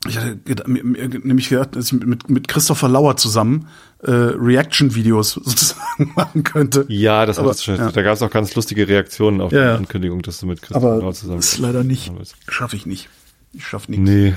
Ich 0.07 0.17
hatte 0.17 0.39
nämlich 0.67 1.49
gedacht, 1.49 1.75
dass 1.75 1.87
ich 1.87 1.93
mit, 1.93 2.29
mit 2.29 2.47
Christopher 2.47 2.87
Lauer 2.87 3.17
zusammen 3.17 3.67
äh, 4.01 4.11
Reaction-Videos 4.11 5.33
sozusagen 5.43 6.13
machen 6.15 6.43
könnte. 6.43 6.85
Ja, 6.87 7.25
das 7.25 7.37
Aber, 7.37 7.53
schon. 7.53 7.75
ja. 7.75 7.91
Da 7.91 8.01
gab 8.01 8.13
es 8.13 8.21
auch 8.21 8.31
ganz 8.31 8.55
lustige 8.55 8.87
Reaktionen 8.87 9.41
auf 9.41 9.51
Ja, 9.51 9.73
die. 9.73 9.77
Ankündigung, 9.79 10.21
dass 10.21 10.39
du 10.39 10.45
mit 10.45 10.61
Christian 10.61 10.83
Aber 10.83 11.01
Lau 11.01 11.11
zusammen 11.11 11.39
ist 11.39 11.57
leider 11.57 11.83
nicht. 11.83 12.11
Schaffe 12.47 12.77
ich 12.77 12.85
nicht. 12.85 13.09
Ich 13.53 13.65
schaffe 13.67 13.91
nichts. 13.91 14.09
Nee. 14.09 14.35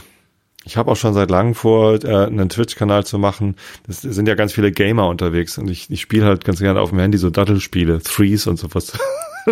Ich 0.64 0.76
habe 0.76 0.90
auch 0.90 0.96
schon 0.96 1.14
seit 1.14 1.30
langem 1.30 1.54
vor, 1.54 2.02
äh, 2.04 2.26
einen 2.26 2.48
Twitch-Kanal 2.48 3.04
zu 3.06 3.18
machen. 3.18 3.56
Das 3.86 4.00
sind 4.02 4.26
ja 4.26 4.34
ganz 4.34 4.52
viele 4.52 4.72
Gamer 4.72 5.08
unterwegs 5.08 5.58
und 5.58 5.68
ich, 5.68 5.90
ich 5.90 6.00
spiele 6.00 6.24
halt 6.24 6.44
ganz 6.44 6.58
gerne 6.58 6.80
auf 6.80 6.90
dem 6.90 6.98
Handy 6.98 7.18
so 7.18 7.30
Dattelspiele, 7.30 8.00
Threes 8.02 8.46
und 8.48 8.58
sowas. 8.58 8.92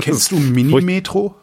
Kennst 0.00 0.32
du 0.32 0.36
Mini-Metro? 0.40 1.34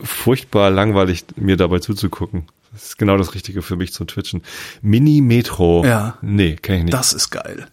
Furchtbar 0.00 0.70
langweilig, 0.70 1.24
mir 1.36 1.56
dabei 1.56 1.78
zuzugucken. 1.78 2.44
Das 2.76 2.88
ist 2.88 2.98
genau 2.98 3.16
das 3.16 3.34
Richtige 3.34 3.62
für 3.62 3.76
mich 3.76 3.94
zum 3.94 4.06
Twitchen. 4.06 4.42
Mini-Metro. 4.82 5.82
Ja. 5.86 6.18
Nee, 6.20 6.56
kenn 6.60 6.76
ich 6.76 6.84
nicht. 6.84 6.92
Das 6.94 7.14
ist 7.14 7.30
geil. 7.30 7.68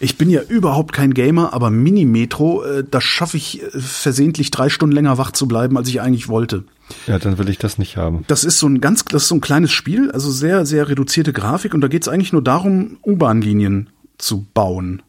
Ich 0.00 0.16
bin 0.16 0.30
ja 0.30 0.40
überhaupt 0.40 0.94
kein 0.94 1.12
Gamer, 1.12 1.52
aber 1.52 1.68
Mini-Metro, 1.68 2.64
äh, 2.64 2.84
da 2.90 3.02
schaffe 3.02 3.36
ich 3.36 3.62
äh, 3.62 3.66
versehentlich 3.78 4.50
drei 4.50 4.70
Stunden 4.70 4.94
länger 4.94 5.18
wach 5.18 5.32
zu 5.32 5.46
bleiben, 5.46 5.76
als 5.76 5.88
ich 5.88 6.00
eigentlich 6.00 6.28
wollte. 6.28 6.64
ja, 7.06 7.18
dann 7.18 7.36
will 7.36 7.50
ich 7.50 7.58
das 7.58 7.76
nicht 7.76 7.98
haben. 7.98 8.24
Das 8.26 8.42
ist 8.42 8.58
so 8.58 8.66
ein 8.66 8.80
ganz, 8.80 9.04
das 9.04 9.24
ist 9.24 9.28
so 9.28 9.34
ein 9.34 9.42
kleines 9.42 9.70
Spiel, 9.70 10.10
also 10.12 10.30
sehr, 10.30 10.64
sehr 10.64 10.88
reduzierte 10.88 11.34
Grafik 11.34 11.74
und 11.74 11.82
da 11.82 11.88
geht 11.88 12.04
es 12.04 12.08
eigentlich 12.08 12.32
nur 12.32 12.42
darum, 12.42 12.96
U-Bahn-Linien 13.04 13.90
zu 14.16 14.46
bauen. 14.54 15.02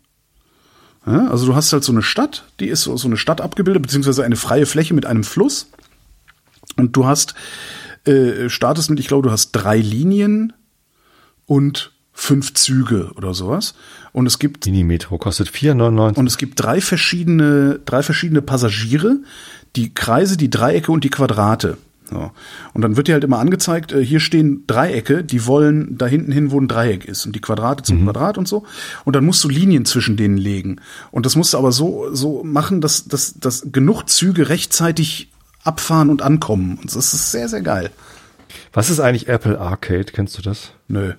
Ja, 1.05 1.29
also 1.29 1.45
du 1.45 1.55
hast 1.55 1.71
halt 1.71 1.85
so 1.85 1.93
eine 1.93 2.01
Stadt, 2.03 2.43
die 2.59 2.67
ist 2.67 2.83
so, 2.83 2.97
so 2.97 3.07
eine 3.07 3.15
Stadt 3.15 3.39
abgebildet, 3.39 3.83
beziehungsweise 3.83 4.25
eine 4.25 4.35
freie 4.35 4.65
Fläche 4.65 4.93
mit 4.93 5.05
einem 5.05 5.23
Fluss. 5.23 5.69
Und 6.75 6.95
du 6.95 7.05
hast, 7.05 7.35
äh, 8.09 8.49
startest 8.49 8.89
mit, 8.89 8.99
ich 8.99 9.07
glaube, 9.07 9.27
du 9.27 9.31
hast 9.31 9.51
drei 9.51 9.77
Linien 9.77 10.53
und 11.45 11.93
fünf 12.11 12.53
Züge 12.53 13.11
oder 13.15 13.33
sowas. 13.33 13.75
Und 14.11 14.25
es 14.25 14.39
gibt 14.39 14.65
Mini-Metro 14.65 15.17
kostet 15.17 15.49
4,99. 15.49 16.17
und 16.17 16.27
es 16.27 16.37
gibt 16.37 16.61
drei 16.61 16.81
verschiedene, 16.81 17.79
drei 17.85 18.03
verschiedene 18.03 18.41
Passagiere, 18.41 19.17
die 19.75 19.93
Kreise, 19.93 20.35
die 20.35 20.49
Dreiecke 20.49 20.91
und 20.91 21.03
die 21.03 21.09
Quadrate. 21.09 21.77
So. 22.09 22.31
Und 22.73 22.81
dann 22.81 22.97
wird 22.97 23.07
dir 23.07 23.13
halt 23.13 23.23
immer 23.23 23.39
angezeigt, 23.39 23.91
äh, 23.91 24.03
hier 24.03 24.19
stehen 24.19 24.63
Dreiecke, 24.67 25.23
die 25.23 25.45
wollen 25.45 25.97
da 25.97 26.07
hinten 26.07 26.31
hin, 26.31 26.51
wo 26.51 26.59
ein 26.59 26.67
Dreieck 26.67 27.05
ist 27.05 27.25
und 27.25 27.35
die 27.35 27.41
Quadrate 27.41 27.83
zum 27.83 28.03
Quadrat 28.03 28.37
und 28.37 28.47
so. 28.47 28.65
Und 29.05 29.15
dann 29.15 29.25
musst 29.25 29.43
du 29.43 29.49
Linien 29.49 29.85
zwischen 29.85 30.17
denen 30.17 30.37
legen. 30.37 30.81
Und 31.11 31.25
das 31.25 31.35
musst 31.35 31.53
du 31.53 31.57
aber 31.57 31.71
so, 31.71 32.13
so 32.13 32.43
machen, 32.43 32.81
dass, 32.81 33.05
dass, 33.05 33.35
dass 33.35 33.71
genug 33.71 34.09
Züge 34.09 34.49
rechtzeitig 34.49 35.29
abfahren 35.63 36.09
und 36.09 36.21
ankommen. 36.21 36.77
Und 36.81 36.85
das 36.95 37.13
ist 37.13 37.31
sehr, 37.31 37.47
sehr 37.49 37.61
geil. 37.61 37.91
Was 38.73 38.89
ist 38.89 38.99
eigentlich 38.99 39.27
Apple 39.27 39.59
Arcade? 39.59 40.05
Kennst 40.05 40.37
du 40.37 40.41
das? 40.41 40.71
Nö. 40.87 41.13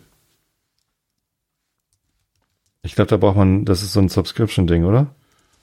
Ich 2.82 2.94
glaube, 2.94 3.08
da 3.10 3.16
braucht 3.18 3.36
man, 3.36 3.64
das 3.64 3.82
ist 3.82 3.92
so 3.92 4.00
ein 4.00 4.08
Subscription-Ding, 4.08 4.84
oder? 4.84 5.08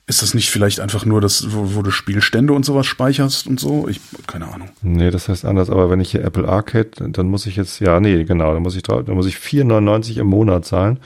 Ist 0.06 0.22
das 0.22 0.34
nicht 0.34 0.50
vielleicht 0.52 0.80
einfach 0.80 1.04
nur 1.04 1.20
das, 1.20 1.52
wo, 1.52 1.76
wo 1.76 1.82
du 1.82 1.92
Spielstände 1.92 2.54
und 2.54 2.64
sowas 2.64 2.86
speicherst 2.86 3.48
und 3.48 3.60
so? 3.60 3.88
Ich, 3.90 4.00
keine 4.26 4.48
Ahnung. 4.54 4.70
Nee, 4.82 5.12
das 5.12 5.28
heißt 5.28 5.44
anders, 5.44 5.70
aber 5.70 5.90
wenn 5.90 6.00
ich 6.00 6.12
hier 6.12 6.24
Apple 6.24 6.48
Arcade, 6.48 6.92
dann 7.12 7.28
muss 7.28 7.46
ich 7.46 7.58
jetzt, 7.58 7.80
ja, 7.82 8.00
nee, 8.00 8.24
genau, 8.24 8.54
dann 8.54 8.64
muss 8.64 8.76
ich, 8.76 8.84
dann 8.84 9.04
muss 9.16 9.26
ich 9.26 9.36
4,99 9.36 10.18
im 10.20 10.28
Monat 10.28 10.64
zahlen, 10.66 11.00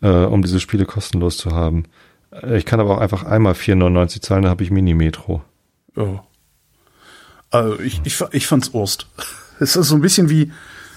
äh, 0.00 0.08
um 0.08 0.40
diese 0.42 0.60
Spiele 0.60 0.86
kostenlos 0.86 1.36
zu 1.36 1.50
haben. 1.50 1.84
Äh, 2.30 2.56
Ich 2.56 2.64
kann 2.64 2.80
aber 2.80 2.94
auch 2.96 3.00
einfach 3.00 3.24
einmal 3.24 3.52
4,99 3.52 4.22
zahlen, 4.22 4.42
dann 4.44 4.50
habe 4.50 4.62
ich 4.62 4.70
Mini-Metro. 4.70 5.42
Ja. 5.96 6.24
Also 7.50 7.80
ich, 7.80 8.00
ich, 8.04 8.20
ich 8.32 8.46
fand's 8.46 8.70
Urst. 8.70 9.06
Es 9.62 9.76
ist 9.76 9.88
so 9.88 9.94
ein 9.94 10.00
bisschen 10.00 10.30
wie, 10.30 10.52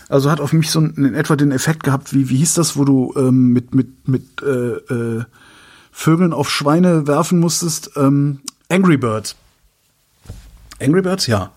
also 0.07 0.31
hat 0.31 0.39
auf 0.39 0.53
mich 0.53 0.71
so 0.71 0.79
einen, 0.79 0.95
in 0.95 1.15
etwa 1.15 1.35
den 1.35 1.51
Effekt 1.51 1.83
gehabt, 1.83 2.13
wie, 2.13 2.29
wie 2.29 2.37
hieß 2.37 2.53
das, 2.53 2.77
wo 2.77 2.85
du 2.85 3.13
ähm, 3.17 3.49
mit, 3.49 3.75
mit, 3.75 4.07
mit 4.07 4.41
äh, 4.41 4.77
äh, 4.77 5.25
Vögeln 5.91 6.31
auf 6.31 6.49
Schweine 6.49 7.05
werfen 7.05 7.39
musstest? 7.39 7.91
Ähm, 7.97 8.39
Angry 8.69 8.95
Birds. 8.95 9.35
Angry 10.81 11.01
Birds, 11.01 11.27
ja. 11.27 11.51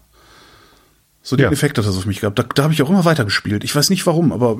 So 1.22 1.36
den 1.36 1.44
Ja. 1.44 1.53
Effekt 1.53 1.78
hat 1.78 1.86
das 1.86 1.97
auf 1.97 2.07
mich 2.07 2.20
gehabt. 2.20 2.40
Da, 2.40 2.42
da 2.42 2.64
habe 2.64 2.72
ich 2.72 2.82
auch 2.82 2.90
immer 2.90 3.05
weitergespielt. 3.05 3.62
Ich 3.62 3.74
weiß 3.76 3.88
nicht 3.90 4.05
warum, 4.05 4.32
aber 4.32 4.59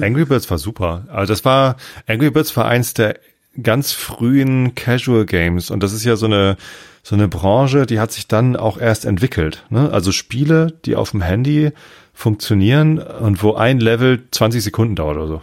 Angry 0.00 0.24
Birds 0.24 0.50
war 0.50 0.56
super. 0.56 1.04
Also 1.10 1.30
das 1.30 1.44
war, 1.44 1.76
Angry 2.06 2.30
Birds 2.30 2.56
war 2.56 2.66
eins 2.66 2.94
der 2.94 3.18
ganz 3.62 3.92
frühen 3.92 4.74
Casual 4.74 5.26
Games 5.26 5.70
und 5.70 5.82
das 5.82 5.92
ist 5.92 6.04
ja 6.04 6.16
so 6.16 6.24
eine, 6.24 6.56
so 7.02 7.14
eine 7.16 7.28
Branche, 7.28 7.86
die 7.86 7.98
hat 7.98 8.12
sich 8.12 8.28
dann 8.28 8.56
auch 8.56 8.78
erst 8.78 9.04
entwickelt. 9.04 9.64
Ne? 9.70 9.90
Also 9.92 10.12
Spiele, 10.12 10.72
die 10.84 10.94
auf 10.96 11.10
dem 11.10 11.20
Handy 11.22 11.72
funktionieren 12.14 12.98
und 12.98 13.42
wo 13.42 13.54
ein 13.54 13.80
Level 13.80 14.22
20 14.30 14.62
Sekunden 14.62 14.94
dauert 14.94 15.16
oder 15.16 15.26
so. 15.26 15.42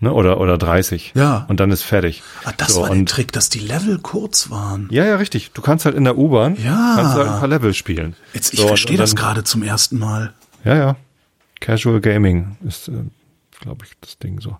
Ne? 0.00 0.12
Oder, 0.12 0.40
oder 0.40 0.58
30. 0.58 1.12
Ja. 1.16 1.46
Und 1.48 1.58
dann 1.60 1.70
ist 1.70 1.82
fertig. 1.82 2.22
ah, 2.44 2.52
das 2.56 2.74
so, 2.74 2.82
war 2.82 2.94
der 2.94 3.04
Trick, 3.06 3.32
dass 3.32 3.48
die 3.48 3.60
Level 3.60 3.98
kurz 3.98 4.50
waren. 4.50 4.88
Ja, 4.90 5.04
ja, 5.04 5.16
richtig. 5.16 5.50
Du 5.52 5.62
kannst 5.62 5.84
halt 5.84 5.94
in 5.96 6.04
der 6.04 6.18
U-Bahn, 6.18 6.56
Ja. 6.62 6.94
kannst 6.96 7.14
halt 7.14 7.28
ein 7.28 7.38
paar 7.38 7.48
Level 7.48 7.72
spielen. 7.74 8.14
Jetzt, 8.34 8.52
ich 8.52 8.60
So, 8.60 8.66
verstehe 8.68 8.96
das 8.96 9.16
gerade 9.16 9.44
zum 9.44 9.62
ersten 9.62 9.98
Mal. 9.98 10.32
Ja, 10.64 10.76
ja. 10.76 10.96
Casual 11.60 12.00
Gaming 12.00 12.56
ist, 12.66 12.88
äh, 12.88 12.92
glaube 13.60 13.84
ich, 13.84 13.92
das 14.00 14.18
Ding 14.18 14.40
so. 14.40 14.56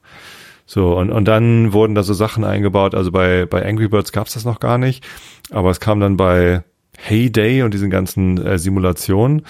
So, 0.73 0.97
und, 0.97 1.11
und 1.11 1.27
dann 1.27 1.75
wurden 1.75 1.95
da 1.95 2.03
so 2.03 2.15
Sachen 2.15 2.45
eingebaut. 2.45 2.95
Also 2.95 3.13
bei, 3.13 3.45
bei 3.45 3.63
Angry 3.63 3.89
Birds 3.89 4.11
gab's 4.11 4.33
das 4.33 4.47
noch 4.47 4.59
gar 4.59 4.79
nicht. 4.79 5.05
Aber 5.51 5.69
es 5.69 5.81
kam 5.81 6.01
dann 6.01 6.17
bei 6.17 6.63
Heyday 6.97 7.61
und 7.63 7.75
diesen 7.75 7.91
ganzen 7.91 8.39
äh, 8.43 8.59
Simulationen, 8.59 9.43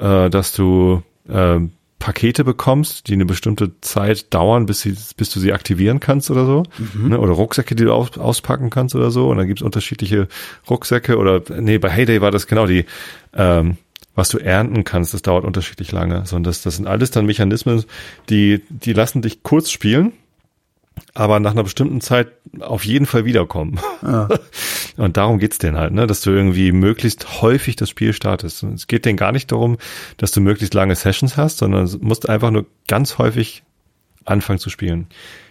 äh, 0.00 0.30
dass 0.30 0.54
du 0.54 1.02
äh, 1.28 1.58
Pakete 1.98 2.42
bekommst, 2.44 3.08
die 3.08 3.12
eine 3.12 3.26
bestimmte 3.26 3.78
Zeit 3.82 4.32
dauern, 4.32 4.64
bis, 4.64 4.80
sie, 4.80 4.96
bis 5.14 5.28
du 5.28 5.40
sie 5.40 5.52
aktivieren 5.52 6.00
kannst 6.00 6.30
oder 6.30 6.46
so. 6.46 6.62
Ne? 7.08 7.20
Oder 7.20 7.32
Rucksäcke, 7.32 7.74
die 7.74 7.84
du 7.84 7.92
aus, 7.92 8.16
auspacken 8.16 8.70
kannst 8.70 8.94
oder 8.94 9.10
so. 9.10 9.28
Und 9.28 9.36
dann 9.36 9.48
gibt's 9.48 9.60
unterschiedliche 9.60 10.26
Rucksäcke. 10.70 11.18
Oder 11.18 11.42
nee, 11.60 11.76
bei 11.76 11.90
Heyday 11.90 12.22
war 12.22 12.30
das 12.30 12.46
genau 12.46 12.64
die, 12.64 12.86
ähm, 13.34 13.76
was 14.14 14.30
du 14.30 14.38
ernten 14.38 14.84
kannst, 14.84 15.12
das 15.12 15.20
dauert 15.20 15.44
unterschiedlich 15.44 15.92
lange. 15.92 16.24
So, 16.24 16.36
und 16.36 16.44
das, 16.44 16.62
das 16.62 16.76
sind 16.76 16.86
alles 16.86 17.10
dann 17.10 17.26
Mechanismen, 17.26 17.84
die, 18.30 18.62
die 18.70 18.94
lassen 18.94 19.20
dich 19.20 19.42
kurz 19.42 19.70
spielen, 19.70 20.14
aber 21.14 21.40
nach 21.40 21.52
einer 21.52 21.62
bestimmten 21.62 22.00
Zeit 22.00 22.32
auf 22.60 22.84
jeden 22.84 23.06
Fall 23.06 23.24
wiederkommen. 23.24 23.78
Und 24.96 25.16
darum 25.16 25.38
geht's 25.38 25.58
denen 25.58 25.76
halt, 25.76 25.92
ne, 25.92 26.06
dass 26.06 26.20
du 26.20 26.30
irgendwie 26.30 26.72
möglichst 26.72 27.42
häufig 27.42 27.76
das 27.76 27.90
Spiel 27.90 28.12
startest. 28.12 28.62
Und 28.62 28.74
es 28.74 28.86
geht 28.86 29.04
denen 29.04 29.16
gar 29.16 29.32
nicht 29.32 29.52
darum, 29.52 29.78
dass 30.16 30.32
du 30.32 30.40
möglichst 30.40 30.74
lange 30.74 30.94
Sessions 30.94 31.36
hast, 31.36 31.58
sondern 31.58 31.90
musst 32.00 32.28
einfach 32.28 32.50
nur 32.50 32.66
ganz 32.88 33.18
häufig 33.18 33.62
anfangen 34.24 34.58
zu 34.58 34.70
spielen. 34.70 35.06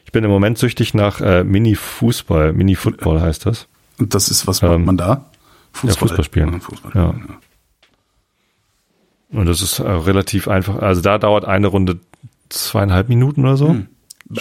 Ich 0.05 0.11
bin 0.11 0.23
im 0.23 0.29
Moment 0.29 0.57
süchtig 0.57 0.93
nach 0.93 1.21
äh, 1.21 1.43
Mini-Fußball, 1.43 2.53
Mini-Football 2.53 3.21
heißt 3.21 3.45
das. 3.45 3.67
Und 3.97 4.15
das 4.15 4.29
ist, 4.29 4.47
was 4.47 4.61
macht 4.61 4.73
Ähm, 4.73 4.85
man 4.85 4.97
da? 4.97 5.25
Fußball 5.73 6.23
spielen. 6.23 6.53
Ja, 6.53 6.59
Fußball. 6.59 6.91
Ja. 6.95 7.15
Und 9.29 9.45
das 9.45 9.61
ist 9.61 9.79
äh, 9.79 9.89
relativ 9.89 10.47
einfach. 10.47 10.79
Also 10.79 11.01
da 11.01 11.17
dauert 11.17 11.45
eine 11.45 11.67
Runde 11.67 11.99
zweieinhalb 12.49 13.09
Minuten 13.09 13.45
oder 13.45 13.57
so. 13.57 13.69
Hm. 13.69 13.87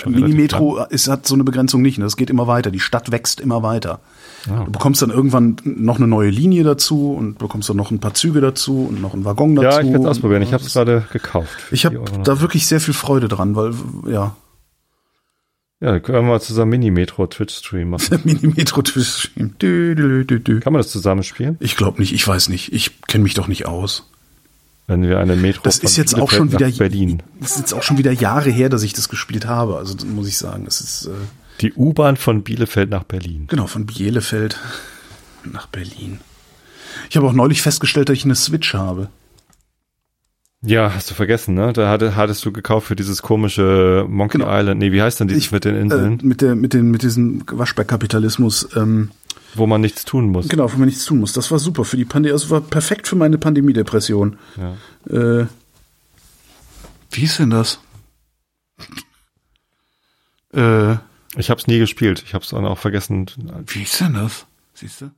Mini-Metro 0.07 0.85
ist, 0.91 1.09
hat 1.09 1.27
so 1.27 1.35
eine 1.35 1.45
Begrenzung 1.45 1.83
nicht. 1.83 1.99
Ne? 1.99 2.05
Das 2.05 2.17
geht 2.17 2.31
immer 2.31 2.47
weiter. 2.47 2.71
Die 2.71 2.81
Stadt 2.81 3.11
wächst 3.11 3.41
immer 3.41 3.63
weiter. 3.63 4.01
Ah. 4.49 4.65
Du 4.65 4.73
bekommst 4.73 5.03
dann 5.03 5.11
irgendwann 5.11 5.57
noch 5.65 5.97
eine 5.97 6.07
neue 6.07 6.31
Linie 6.31 6.65
dazu 6.65 7.13
und 7.13 7.39
bekommst 7.39 7.69
dann 7.69 7.77
noch 7.77 7.91
ein 7.91 7.99
paar 7.99 8.15
Züge 8.15 8.41
dazu 8.41 8.87
und 8.89 9.01
noch 9.01 9.15
einen 9.15 9.25
Waggon 9.25 9.55
dazu. 9.57 9.67
Ja, 9.67 9.81
ich 9.81 9.93
werde 9.93 10.05
es 10.05 10.11
ausprobieren. 10.11 10.43
Ich 10.43 10.53
habe 10.53 10.65
es 10.65 10.73
gerade 10.73 11.05
gekauft. 11.13 11.51
Ich 11.71 11.85
habe 11.85 12.01
da 12.25 12.41
wirklich 12.41 12.67
sehr 12.67 12.81
viel 12.81 12.95
Freude 12.95 13.29
dran, 13.29 13.57
weil, 13.57 13.73
ja, 14.07 14.37
Ja, 15.81 15.93
dann 15.93 16.03
können 16.03 16.19
wir 16.19 16.23
mal 16.23 16.41
zusammen 16.41 16.71
Mini-Metro-Twitch-Stream 16.73 17.89
machen. 17.91 18.21
Mini-Metro. 18.25 18.83
Dü, 18.83 19.95
dü, 19.95 20.25
dü, 20.27 20.41
dü. 20.41 20.61
Kann 20.61 20.73
man 20.73 20.81
das 20.81 20.91
zusammen 20.91 21.23
spielen? 21.23 21.57
Ich 21.61 21.77
glaube 21.77 22.01
nicht, 22.01 22.13
ich 22.13 22.27
weiß 22.27 22.49
nicht. 22.51 22.73
Ich 22.73 23.01
kenne 23.09 23.25
mich 23.25 23.35
doch 23.35 23.49
nicht 23.49 23.67
aus. 23.67 24.11
Wenn 24.91 25.03
wir 25.09 25.21
eine 25.21 25.37
Metro 25.37 25.63
Das 25.63 25.79
ist 25.79 25.97
jetzt 25.97 26.15
auch 26.15 26.31
Bielefeld 26.31 26.37
schon 26.39 26.49
nach 26.61 26.69
wieder 26.69 26.79
Berlin. 26.79 27.23
Das 27.39 27.53
ist 27.53 27.59
jetzt 27.59 27.75
auch 27.75 27.83
schon 27.85 27.97
wieder 27.97 28.11
Jahre 28.11 28.51
her, 28.51 28.69
dass 28.69 28.83
ich 28.83 28.93
das 28.93 29.09
gespielt 29.09 29.47
habe. 29.47 29.77
Also 29.77 29.95
muss 30.05 30.27
ich 30.27 30.37
sagen, 30.37 30.65
das 30.65 30.81
ist 30.81 31.07
äh, 31.07 31.11
Die 31.61 31.73
U-Bahn 31.75 32.17
von 32.17 32.43
Bielefeld 32.43 32.91
nach 32.91 33.05
Berlin. 33.05 33.47
genau 33.49 33.69
von 33.69 33.87
Bielefeld 33.87 34.59
nach 35.45 35.69
Berlin. 35.69 36.19
Ich 37.09 37.17
habe 37.17 37.27
auch 37.29 37.33
neulich 37.33 37.63
festgestellt, 37.63 38.09
dass 38.09 38.17
ich 38.17 38.25
eine 38.25 38.35
Switch 38.35 38.75
habe. 38.75 39.09
Ja, 40.63 40.93
hast 40.95 41.09
du 41.11 41.15
vergessen, 41.15 41.55
ne? 41.55 41.73
Da 41.73 41.89
hatte, 41.89 42.17
hattest 42.17 42.45
du 42.45 42.53
gekauft 42.53 42.89
für 42.89 42.97
dieses 42.97 43.23
komische 43.23 44.05
Monkey 44.09 44.39
Genau. 44.39 44.51
Island. 44.59 44.81
Nee, 44.81 44.93
wie 44.93 45.01
heißt 45.01 45.21
denn 45.21 45.29
dieses 45.29 45.45
Ich- 45.45 45.53
mit 45.53 45.65
den 45.65 45.75
Äh, 45.77 45.81
Inseln, 45.81 46.19
mit 46.23 46.41
der 46.43 46.55
mit 46.55 46.75
den 46.75 46.91
mit 46.91 47.03
diesem 47.03 47.43
Waschbärkapitalismus. 47.51 48.69
Ähm, 48.77 49.11
wo 49.55 49.67
man 49.67 49.81
nichts 49.81 50.05
tun 50.05 50.29
muss? 50.31 50.49
genau, 50.49 50.73
wo 50.73 50.77
man 50.77 50.87
nichts 50.87 51.05
tun 51.05 51.19
muss. 51.21 51.33
Das 51.33 51.51
war 51.51 51.59
super 51.59 51.85
für 51.85 51.97
die 51.97 52.05
Pandemie. 52.05 52.33
Das 52.33 52.51
war 52.51 52.61
perfekt 52.61 53.09
für 53.09 53.17
meine 53.17 53.39
Pandemiedepression. 53.39 54.39
Ja. 54.57 54.77
Äh, 55.41 55.47
wie 57.13 57.23
ist 57.25 57.39
denn 57.39 57.51
das? 57.51 57.81
Äh, 60.55 60.97
Ich 61.37 61.51
habe 61.51 61.61
es 61.61 61.67
nie 61.67 61.79
gespielt. 61.79 62.23
Ich 62.27 62.35
habe 62.35 62.45
es 62.45 62.51
dann 62.51 62.67
auch 62.67 62.79
vergessen. 62.79 63.27
wie 63.67 63.83
ist 63.83 64.01
denn 64.01 64.15
das? 64.15 64.47
Siehst 64.75 65.01
du? 65.03 65.11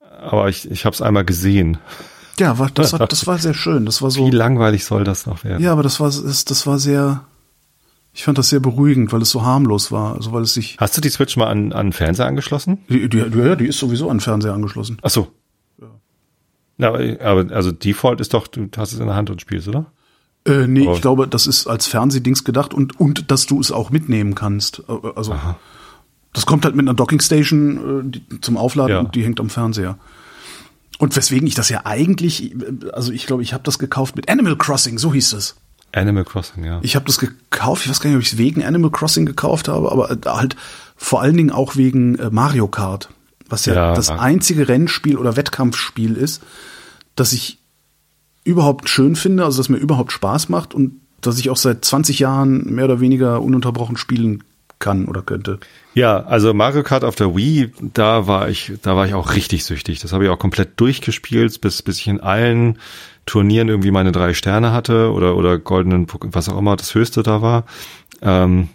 Aber 0.00 0.48
ich, 0.48 0.70
ich 0.70 0.84
habe 0.84 0.94
es 0.94 1.02
einmal 1.02 1.24
gesehen. 1.24 1.78
Ja, 2.38 2.58
war, 2.58 2.70
das, 2.70 2.92
war, 2.92 3.06
das 3.08 3.26
war 3.26 3.38
sehr 3.38 3.54
schön. 3.54 3.84
Das 3.86 4.02
war 4.02 4.10
so. 4.10 4.26
Wie 4.26 4.30
langweilig 4.30 4.84
soll 4.84 5.04
das 5.04 5.26
noch 5.26 5.44
werden? 5.44 5.62
Ja, 5.62 5.72
aber 5.72 5.82
das 5.82 6.00
war, 6.00 6.06
das, 6.10 6.44
das 6.44 6.66
war 6.66 6.78
sehr, 6.78 7.24
ich 8.16 8.24
fand 8.24 8.38
das 8.38 8.48
sehr 8.48 8.60
beruhigend, 8.60 9.12
weil 9.12 9.20
es 9.20 9.28
so 9.30 9.42
harmlos 9.44 9.92
war. 9.92 10.14
Also 10.14 10.32
weil 10.32 10.42
es 10.42 10.54
sich, 10.54 10.76
Hast 10.80 10.96
du 10.96 11.02
die 11.02 11.10
Switch 11.10 11.36
mal 11.36 11.48
an, 11.48 11.72
an 11.74 11.92
Fernseher 11.92 12.24
angeschlossen? 12.26 12.78
die, 12.88 13.08
die, 13.10 13.18
ja, 13.18 13.56
die 13.56 13.66
ist 13.66 13.78
sowieso 13.78 14.08
an 14.08 14.20
Fernseher 14.20 14.54
angeschlossen. 14.54 14.96
Ach 15.02 15.10
so. 15.10 15.28
Ja. 16.78 16.88
aber, 16.88 17.00
aber 17.22 17.54
also 17.54 17.72
Default 17.72 18.20
ist 18.22 18.32
doch, 18.34 18.46
du 18.46 18.68
hast 18.78 18.92
es 18.94 18.98
in 19.00 19.06
der 19.06 19.16
Hand 19.16 19.28
und 19.28 19.40
spielst, 19.42 19.68
oder? 19.68 19.86
Äh, 20.46 20.66
nee, 20.66 20.84
Aber- 20.86 20.94
ich 20.94 21.02
glaube, 21.02 21.28
das 21.28 21.46
ist 21.46 21.66
als 21.66 21.86
Fernsehdings 21.86 22.42
gedacht 22.44 22.72
und, 22.72 22.98
und 22.98 23.30
dass 23.30 23.44
du 23.46 23.60
es 23.60 23.70
auch 23.70 23.90
mitnehmen 23.90 24.34
kannst. 24.34 24.82
Äh, 24.88 24.92
Also, 25.14 25.34
das 26.32 26.46
kommt 26.46 26.64
halt 26.64 26.74
mit 26.74 26.84
einer 26.86 26.94
Dockingstation 26.94 28.12
äh, 28.32 28.40
zum 28.40 28.56
Aufladen 28.56 28.92
Ja. 28.92 29.00
und 29.00 29.14
die 29.14 29.24
hängt 29.24 29.40
am 29.40 29.50
Fernseher. 29.50 29.98
Und 30.98 31.14
weswegen 31.16 31.46
ich 31.46 31.54
das 31.54 31.68
ja 31.68 31.82
eigentlich, 31.84 32.52
äh, 32.54 32.56
also 32.94 33.12
ich 33.12 33.26
glaube, 33.26 33.42
ich 33.42 33.52
habe 33.52 33.64
das 33.64 33.78
gekauft 33.78 34.16
mit 34.16 34.30
Animal 34.30 34.56
Crossing, 34.56 34.96
so 34.98 35.12
hieß 35.12 35.34
es. 35.34 35.56
Animal 35.96 36.24
Crossing, 36.24 36.64
ja. 36.64 36.80
Ich 36.82 36.94
habe 36.94 37.06
das 37.06 37.18
gekauft, 37.18 37.84
ich 37.84 37.90
weiß 37.90 38.00
gar 38.00 38.10
nicht, 38.10 38.16
ob 38.16 38.22
ich 38.22 38.32
es 38.32 38.38
wegen 38.38 38.64
Animal 38.64 38.90
Crossing 38.90 39.26
gekauft 39.26 39.68
habe, 39.68 39.90
aber 39.90 40.16
halt 40.26 40.56
vor 40.96 41.22
allen 41.22 41.36
Dingen 41.36 41.50
auch 41.50 41.76
wegen 41.76 42.16
äh, 42.18 42.30
Mario 42.30 42.68
Kart, 42.68 43.08
was 43.48 43.66
ja, 43.66 43.74
Ja, 43.74 43.94
das 43.94 44.10
einzige 44.10 44.68
Rennspiel 44.68 45.16
oder 45.16 45.36
Wettkampfspiel 45.36 46.14
ist, 46.16 46.42
das 47.14 47.32
ich 47.32 47.58
überhaupt 48.44 48.88
schön 48.88 49.16
finde, 49.16 49.44
also 49.44 49.58
das 49.58 49.68
mir 49.68 49.78
überhaupt 49.78 50.12
Spaß 50.12 50.48
macht 50.48 50.74
und 50.74 51.00
das 51.20 51.38
ich 51.38 51.50
auch 51.50 51.56
seit 51.56 51.84
20 51.84 52.18
Jahren 52.18 52.74
mehr 52.74 52.84
oder 52.84 53.00
weniger 53.00 53.42
ununterbrochen 53.42 53.96
spielen 53.96 54.44
kann 54.78 55.06
oder 55.06 55.22
könnte. 55.22 55.58
Ja, 55.94 56.22
also 56.24 56.52
Mario 56.52 56.82
Kart 56.82 57.02
auf 57.02 57.16
der 57.16 57.34
Wii, 57.34 57.72
da 57.94 58.26
war 58.26 58.48
ich, 58.48 58.72
da 58.82 58.94
war 58.94 59.06
ich 59.06 59.14
auch 59.14 59.34
richtig 59.34 59.64
süchtig. 59.64 60.00
Das 60.00 60.12
habe 60.12 60.24
ich 60.24 60.30
auch 60.30 60.38
komplett 60.38 60.78
durchgespielt, 60.78 61.60
bis, 61.60 61.82
bis 61.82 61.98
ich 61.98 62.06
in 62.08 62.20
allen 62.20 62.78
Turnieren 63.26 63.68
irgendwie 63.68 63.90
meine 63.90 64.12
drei 64.12 64.32
Sterne 64.34 64.72
hatte 64.72 65.12
oder, 65.12 65.36
oder 65.36 65.58
goldenen, 65.58 66.06
was 66.22 66.48
auch 66.48 66.56
immer 66.58 66.76
das 66.76 66.94
höchste 66.94 67.22
da 67.22 67.42
war. 67.42 67.64
Ähm, 68.22 68.68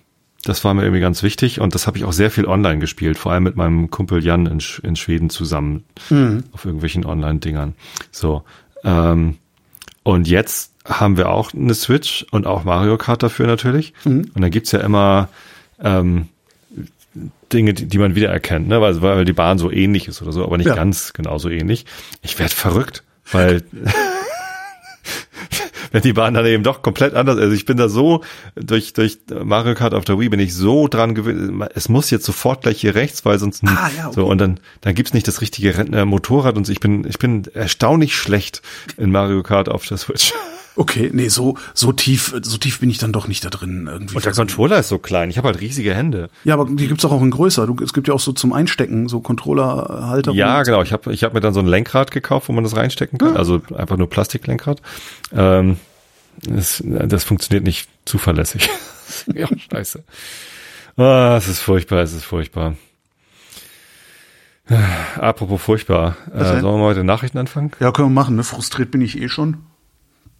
das 0.43 0.64
war 0.64 0.74
mir 0.74 0.82
irgendwie 0.84 1.02
ganz 1.02 1.22
wichtig 1.24 1.60
und 1.62 1.76
das 1.76 1.86
habe 1.88 1.97
ich 1.97 2.04
auch 2.04 2.14
sehr 2.14 2.32
viel 2.32 2.45
online 2.45 2.80
gespielt, 2.80 3.18
vor 3.18 3.32
allem 3.32 3.43
mit 3.43 3.56
meinem 3.56 3.89
Kumpel 3.91 4.24
Jan 4.24 4.47
in, 4.47 4.60
Sch- 4.60 4.84
in 4.84 4.95
Schweden 4.95 5.30
zusammen 5.30 5.84
auf 6.52 6.66
irgendwelchen 6.66 7.06
Online-Dingern. 7.06 7.76
So. 8.12 8.43
Ähm, 8.84 9.38
und 10.04 10.28
jetzt 10.28 10.74
haben 10.86 11.16
wir 11.16 11.30
auch 11.30 11.54
eine 11.54 11.76
Switch 11.76 12.26
und 12.32 12.47
auch 12.47 12.64
Mario 12.64 12.97
Kart 12.97 13.22
dafür 13.22 13.45
natürlich. 13.45 13.93
Und 14.04 14.32
dann 14.41 14.49
gibt's 14.49 14.72
ja 14.72 14.80
immer 14.80 15.30
ähm, 15.80 16.28
Dinge, 17.54 17.74
die, 17.76 17.86
die 17.86 17.97
man 17.99 18.16
wiedererkennt, 18.16 18.68
ne? 18.68 18.82
weil, 18.82 19.02
weil 19.02 19.26
die 19.26 19.34
Bahn 19.34 19.60
so 19.60 19.70
ähnlich 19.70 20.08
ist 20.08 20.22
oder 20.24 20.32
so, 20.32 20.43
aber 20.43 20.58
nicht 20.58 20.68
Ja. 20.68 20.76
ganz 20.76 21.14
genauso 21.14 21.49
ähnlich. 21.49 21.86
Ich 22.24 22.39
werd 22.39 22.52
verrückt, 22.52 23.04
weil 23.32 23.64
wenn 25.92 26.02
die 26.04 26.14
Bahn 26.14 26.34
dann 26.34 26.46
eben 26.46 26.64
doch 26.64 26.82
komplett 26.82 27.14
anders, 27.14 27.38
also 27.38 27.54
ich 27.54 27.66
bin 27.66 27.78
da 27.78 27.89
so, 27.89 28.22
durch, 28.56 28.94
durch 28.94 29.20
Mario 29.44 29.76
Kart 29.76 29.94
auf 29.94 30.06
der 30.06 30.20
Wii 30.20 30.30
bin 30.30 30.39
ich 30.39 30.54
so 30.56 30.88
dran 30.88 31.16
gewöhnt, 31.16 31.70
es 31.76 31.89
muss 31.89 32.10
jetzt 32.10 32.26
sofort 32.26 32.64
gleich 32.64 32.82
hier 32.82 32.96
rechts, 32.96 33.26
weil 33.26 33.39
sonst, 33.39 33.64
ah, 33.66 33.89
ja, 33.96 34.08
okay. 34.08 34.16
so, 34.16 34.26
und 34.26 34.39
dann, 34.39 34.60
dann 34.82 34.96
gibt's 34.96 35.14
nicht 35.14 35.28
das 35.28 35.42
richtige 35.42 36.06
Motorrad 36.06 36.58
und 36.58 36.66
so. 36.66 36.72
ich 36.72 36.80
bin, 36.80 37.06
ich 37.08 37.20
bin 37.20 37.44
erstaunlich 37.54 38.16
schlecht 38.16 38.62
in 38.98 39.12
Mario 39.12 39.44
Kart 39.44 39.70
auf 39.70 39.86
der 39.86 39.98
Switch. 39.98 40.34
Okay, 40.82 41.11
nee, 41.13 41.27
so 41.27 41.59
so 41.75 41.91
tief 41.91 42.34
so 42.41 42.57
tief 42.57 42.79
bin 42.79 42.89
ich 42.89 42.97
dann 42.97 43.13
doch 43.13 43.27
nicht 43.27 43.45
da 43.45 43.49
drin 43.49 43.88
irgendwie. 43.88 44.15
Und 44.15 44.25
der 44.25 44.34
Controller 44.34 44.79
ist 44.79 44.88
so 44.88 44.97
klein. 44.97 45.29
Ich 45.29 45.38
habe 45.38 45.47
halt 45.47 45.61
riesige 45.61 45.93
Hände. 45.93 46.32
Ja, 46.43 46.55
aber 46.55 46.65
die 46.65 46.88
gibt's 46.88 47.05
auch, 47.05 47.11
auch 47.11 47.21
in 47.21 47.29
größer. 47.29 47.67
Du, 47.67 47.75
es 47.84 47.93
gibt 47.93 48.07
ja 48.07 48.15
auch 48.15 48.19
so 48.19 48.32
zum 48.32 48.51
Einstecken 48.51 49.07
so 49.07 49.19
Controllerhalter. 49.19 50.32
Ja, 50.32 50.63
genau. 50.63 50.82
Ich 50.82 50.91
habe 50.91 51.13
ich 51.13 51.23
hab 51.23 51.36
mir 51.36 51.39
dann 51.39 51.53
so 51.53 51.59
ein 51.59 51.67
Lenkrad 51.67 52.09
gekauft, 52.09 52.49
wo 52.49 52.53
man 52.53 52.63
das 52.63 52.75
reinstecken 52.75 53.19
kann. 53.19 53.36
Ja. 53.36 53.39
Also 53.39 53.61
einfach 53.75 53.95
nur 53.95 54.09
Plastiklenkrad. 54.09 54.82
Ähm, 55.32 55.77
das, 56.41 56.82
das 56.84 57.25
funktioniert 57.25 57.63
nicht 57.63 57.88
zuverlässig. 58.05 58.67
ja, 59.36 59.47
scheiße. 59.71 60.03
Ah, 60.97 61.36
es 61.38 61.47
ist 61.47 61.59
furchtbar, 61.59 61.99
es 61.99 62.13
ist 62.13 62.25
furchtbar. 62.25 62.73
Apropos 65.19 65.61
furchtbar. 65.61 66.17
Äh, 66.34 66.43
sollen 66.43 66.63
wir 66.63 66.77
mal 66.77 66.95
den 66.95 67.05
Nachrichten 67.05 67.38
anfangen? 67.38 67.69
Ja, 67.79 67.91
können 67.91 68.09
wir 68.09 68.13
machen. 68.13 68.36
Ne? 68.36 68.43
Frustriert 68.43 68.89
bin 68.89 69.01
ich 69.01 69.21
eh 69.21 69.29
schon. 69.29 69.57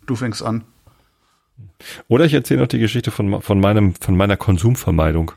Du 0.06 0.16
fängst 0.16 0.44
an. 0.44 0.64
Oder 2.08 2.26
ich 2.26 2.34
erzähle 2.34 2.62
noch 2.62 2.68
die 2.68 2.80
Geschichte 2.80 3.12
von, 3.12 3.42
von, 3.42 3.60
meinem, 3.60 3.94
von 3.96 4.16
meiner 4.16 4.38
Konsumvermeidung. 4.38 5.32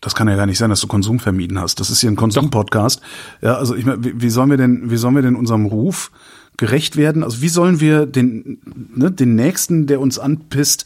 Das 0.00 0.14
kann 0.14 0.28
ja 0.28 0.36
gar 0.36 0.46
nicht 0.46 0.58
sein, 0.58 0.70
dass 0.70 0.80
du 0.80 0.86
Konsum 0.86 1.18
vermieden 1.18 1.58
hast. 1.58 1.80
Das 1.80 1.90
ist 1.90 2.00
hier 2.00 2.10
ein 2.10 2.16
Konsumpodcast. 2.16 3.00
Ja, 3.40 3.54
also 3.54 3.74
ich 3.74 3.86
meine, 3.86 4.04
wie, 4.04 4.20
wie 4.20 4.30
sollen 4.30 4.50
wir 4.50 4.58
denn, 4.58 4.90
wie 4.90 4.96
sollen 4.98 5.14
wir 5.14 5.22
denn 5.22 5.34
unserem 5.34 5.66
Ruf 5.66 6.10
gerecht 6.58 6.96
werden? 6.96 7.22
Also 7.22 7.40
wie 7.40 7.48
sollen 7.48 7.80
wir 7.80 8.04
den, 8.04 8.60
ne, 8.94 9.10
den 9.10 9.34
nächsten, 9.34 9.86
der 9.86 10.00
uns 10.00 10.18
anpisst, 10.18 10.84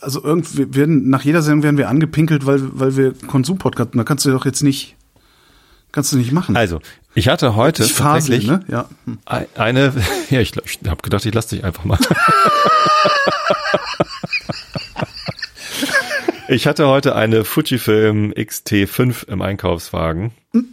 also 0.00 0.22
irgendwie 0.22 0.74
werden 0.74 1.10
nach 1.10 1.22
jeder 1.22 1.42
Sendung 1.42 1.62
werden 1.62 1.78
wir 1.78 1.88
angepinkelt, 1.88 2.46
weil 2.46 2.60
weil 2.78 2.96
wir 2.96 3.12
Konsumpodcast. 3.26 3.90
Da 3.94 4.04
kannst 4.04 4.24
du 4.24 4.30
doch 4.30 4.46
jetzt 4.46 4.62
nicht, 4.62 4.96
kannst 5.92 6.12
du 6.12 6.16
nicht 6.16 6.32
machen. 6.32 6.56
Also 6.56 6.80
ich 7.14 7.28
hatte 7.28 7.56
heute 7.56 7.84
ich 7.84 7.94
tatsächlich 7.94 8.46
ne? 8.46 8.64
ja. 8.68 8.88
Eine, 9.56 9.92
ja, 10.30 10.40
ich, 10.40 10.52
ich 10.56 10.78
habe 10.86 11.02
gedacht, 11.02 11.26
ich 11.26 11.34
lasse 11.34 11.56
dich 11.56 11.64
einfach 11.64 11.84
mal. 11.84 11.98
ich 16.48 16.66
hatte 16.66 16.86
heute 16.86 17.16
eine 17.16 17.44
Fujifilm 17.44 18.32
XT5 18.32 19.28
im 19.28 19.42
Einkaufswagen. 19.42 20.32
Hm? 20.52 20.68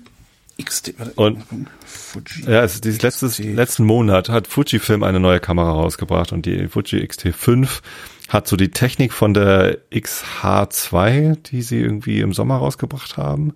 XT, 0.63 0.93
und 1.15 1.43
Fuji. 1.85 2.45
ja, 2.47 2.61
also 2.61 2.81
dieses 2.81 3.01
letztes, 3.01 3.39
letzten 3.39 3.85
Monat 3.85 4.29
hat 4.29 4.47
Fujifilm 4.47 5.03
eine 5.03 5.19
neue 5.19 5.39
Kamera 5.39 5.71
rausgebracht 5.71 6.31
und 6.31 6.45
die 6.45 6.67
Fuji 6.67 7.03
XT5 7.03 7.81
hat 8.29 8.47
so 8.47 8.55
die 8.55 8.71
Technik 8.71 9.13
von 9.13 9.33
der 9.33 9.77
XH2, 9.91 11.37
die 11.49 11.61
sie 11.61 11.79
irgendwie 11.79 12.19
im 12.19 12.33
Sommer 12.33 12.57
rausgebracht 12.57 13.17
haben. 13.17 13.53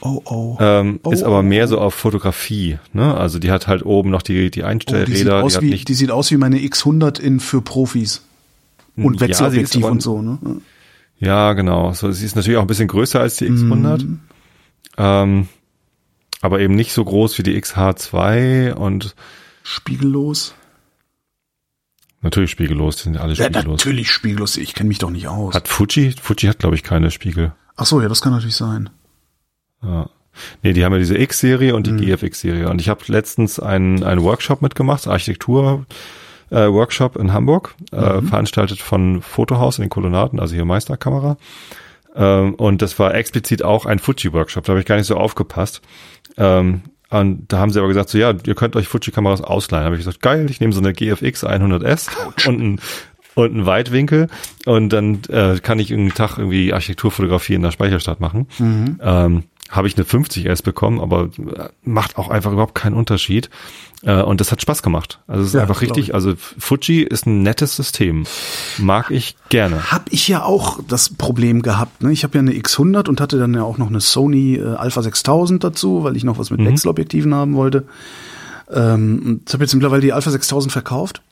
Oh, 0.00 0.22
oh. 0.24 0.56
Ähm, 0.60 1.00
oh, 1.02 1.10
ist 1.10 1.22
aber 1.22 1.42
mehr 1.42 1.66
so 1.66 1.78
auf 1.78 1.94
Fotografie. 1.94 2.78
Ne? 2.92 3.16
Also 3.16 3.38
die 3.38 3.50
hat 3.50 3.66
halt 3.66 3.84
oben 3.84 4.10
noch 4.10 4.22
die, 4.22 4.50
die 4.50 4.64
Einstellräder. 4.64 5.42
Oh, 5.42 5.48
die, 5.48 5.52
sieht 5.52 5.62
die, 5.62 5.72
wie, 5.72 5.84
die, 5.84 5.94
sieht 5.94 6.10
aus 6.10 6.30
wie 6.30 6.36
meine 6.36 6.58
X100 6.58 7.20
in 7.20 7.40
für 7.40 7.62
Profis. 7.62 8.22
Und 8.96 9.20
Wechselobjektiv 9.20 9.82
ja, 9.82 9.88
und 9.88 10.02
so. 10.02 10.22
Ne? 10.22 10.38
Ja, 11.18 11.52
genau. 11.52 11.92
So, 11.92 12.10
sie 12.10 12.26
ist 12.26 12.36
natürlich 12.36 12.58
auch 12.58 12.62
ein 12.62 12.68
bisschen 12.68 12.88
größer 12.88 13.20
als 13.20 13.36
die 13.36 13.46
X100. 13.46 14.04
Mm. 14.04 14.20
Ähm, 14.96 15.48
aber 16.40 16.60
eben 16.60 16.74
nicht 16.74 16.92
so 16.92 17.04
groß 17.04 17.38
wie 17.38 17.42
die 17.42 17.60
XH2 17.60 18.72
und 18.72 19.14
spiegellos. 19.62 20.54
Natürlich 22.20 22.50
spiegellos, 22.50 22.96
die 22.96 23.02
sind 23.04 23.16
alle 23.16 23.36
spiegellos. 23.36 23.64
Ja, 23.64 23.70
natürlich 23.70 24.10
spiegellos, 24.10 24.56
ich 24.56 24.74
kenne 24.74 24.88
mich 24.88 24.98
doch 24.98 25.10
nicht 25.10 25.28
aus. 25.28 25.54
Hat 25.54 25.68
Fuji? 25.68 26.14
Fuji 26.20 26.48
hat, 26.48 26.58
glaube 26.58 26.74
ich, 26.74 26.82
keine 26.82 27.10
Spiegel. 27.10 27.52
Ach 27.76 27.86
so, 27.86 28.00
ja, 28.00 28.08
das 28.08 28.20
kann 28.20 28.32
natürlich 28.32 28.56
sein. 28.56 28.90
Ja. 29.82 30.08
Nee, 30.62 30.72
die 30.72 30.84
haben 30.84 30.92
ja 30.92 30.98
diese 30.98 31.18
X-Serie 31.18 31.74
und 31.74 31.86
die 31.86 31.92
mhm. 31.92 31.98
GFX-Serie. 31.98 32.68
Und 32.68 32.80
ich 32.80 32.88
habe 32.88 33.00
letztens 33.08 33.58
einen, 33.58 34.04
einen 34.04 34.22
Workshop 34.22 34.62
mitgemacht, 34.62 35.08
Architektur. 35.08 35.86
Äh, 36.50 36.72
Workshop 36.72 37.16
in 37.16 37.34
Hamburg, 37.34 37.74
äh, 37.92 38.20
mhm. 38.20 38.28
veranstaltet 38.28 38.80
von 38.80 39.20
Fotohaus 39.20 39.76
in 39.76 39.82
den 39.82 39.90
Kolonnaden, 39.90 40.40
also 40.40 40.54
hier 40.54 40.64
Meisterkamera. 40.64 41.36
Ähm, 42.16 42.54
und 42.54 42.80
das 42.80 42.98
war 42.98 43.14
explizit 43.14 43.62
auch 43.62 43.84
ein 43.84 43.98
Fuji-Workshop, 43.98 44.64
da 44.64 44.70
habe 44.70 44.80
ich 44.80 44.86
gar 44.86 44.96
nicht 44.96 45.06
so 45.06 45.18
aufgepasst. 45.18 45.82
Ähm, 46.38 46.84
und 47.10 47.52
da 47.52 47.58
haben 47.58 47.70
sie 47.70 47.78
aber 47.78 47.88
gesagt, 47.88 48.08
so 48.08 48.16
ja, 48.16 48.32
ihr 48.46 48.54
könnt 48.54 48.76
euch 48.76 48.88
Fuji-Kameras 48.88 49.42
ausleihen. 49.42 49.82
Da 49.82 49.86
habe 49.86 49.96
ich 49.96 50.00
gesagt, 50.00 50.22
geil, 50.22 50.46
ich 50.50 50.60
nehme 50.60 50.72
so 50.72 50.80
eine 50.80 50.94
GFX 50.94 51.44
100S 51.44 52.08
und 52.48 52.60
ein 52.60 52.80
und 53.34 53.54
ein 53.54 53.66
Weitwinkel 53.66 54.26
und 54.66 54.88
dann 54.92 55.20
äh, 55.28 55.60
kann 55.62 55.78
ich 55.78 55.92
irgendwie 55.92 56.10
Tag 56.10 56.38
irgendwie 56.38 56.72
Architekturfotografie 56.72 57.54
in 57.54 57.62
der 57.62 57.70
Speicherstadt 57.70 58.18
machen. 58.18 58.48
Mhm. 58.58 59.00
Ähm, 59.00 59.44
habe 59.68 59.86
ich 59.88 59.96
eine 59.96 60.04
50S 60.04 60.62
bekommen, 60.62 61.00
aber 61.00 61.30
macht 61.82 62.16
auch 62.16 62.28
einfach 62.28 62.52
überhaupt 62.52 62.74
keinen 62.74 62.94
Unterschied. 62.94 63.50
Äh, 64.02 64.22
und 64.22 64.40
das 64.40 64.52
hat 64.52 64.62
Spaß 64.62 64.82
gemacht. 64.82 65.20
Also 65.26 65.42
es 65.42 65.48
ist 65.48 65.54
ja, 65.54 65.62
einfach 65.62 65.82
richtig. 65.82 66.14
Also 66.14 66.34
Fuji 66.36 67.02
ist 67.02 67.26
ein 67.26 67.42
nettes 67.42 67.76
System. 67.76 68.24
Mag 68.78 69.10
ich 69.10 69.36
gerne. 69.48 69.90
Hab 69.90 70.12
ich 70.12 70.28
ja 70.28 70.44
auch 70.44 70.80
das 70.86 71.10
Problem 71.10 71.62
gehabt. 71.62 72.02
Ne? 72.02 72.12
Ich 72.12 72.24
habe 72.24 72.34
ja 72.34 72.40
eine 72.40 72.52
X100 72.52 73.08
und 73.08 73.20
hatte 73.20 73.38
dann 73.38 73.54
ja 73.54 73.62
auch 73.62 73.78
noch 73.78 73.88
eine 73.88 74.00
Sony 74.00 74.56
äh, 74.56 74.74
Alpha 74.74 75.02
6000 75.02 75.62
dazu, 75.62 76.04
weil 76.04 76.16
ich 76.16 76.24
noch 76.24 76.38
was 76.38 76.50
mit 76.50 76.60
mhm. 76.60 76.66
Wechselobjektiven 76.66 77.34
haben 77.34 77.54
wollte. 77.54 77.84
Ähm, 78.70 79.40
ich 79.46 79.52
habe 79.52 79.64
jetzt 79.64 79.74
mittlerweile 79.74 80.02
die 80.02 80.12
Alpha 80.12 80.30
6000 80.30 80.72
verkauft 80.72 81.22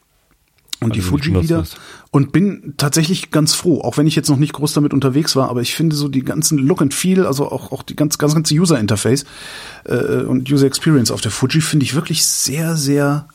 und 0.81 0.95
die 0.95 1.01
Fuji 1.01 1.41
wieder 1.43 1.65
und 2.11 2.33
bin 2.33 2.75
tatsächlich 2.77 3.31
ganz 3.31 3.55
froh, 3.55 3.81
auch 3.81 3.97
wenn 3.97 4.07
ich 4.07 4.17
jetzt 4.17 4.29
noch 4.29 4.37
nicht 4.37 4.53
groß 4.53 4.73
damit 4.75 4.93
unterwegs 4.93 5.37
war, 5.37 5.49
aber 5.49 5.61
ich 5.63 5.75
finde 5.75 5.97
so 5.97 6.09
die 6.09 6.23
ganzen 6.23 6.59
Look 6.59 6.83
and 6.83 6.95
Feel, 6.95 7.27
also 7.27 7.51
auch 7.51 7.73
auch 7.73 7.83
die 7.83 7.97
ganz 7.97 8.19
ganz 8.19 8.35
ganze 8.35 8.55
User 8.55 8.79
Interface 8.79 9.25
äh, 9.85 10.23
und 10.23 10.51
User 10.51 10.67
Experience 10.67 11.11
auf 11.11 11.21
der 11.21 11.31
Fuji 11.31 11.61
finde 11.61 11.85
ich 11.85 11.95
wirklich 11.95 12.25
sehr 12.25 12.77
sehr 12.77 13.29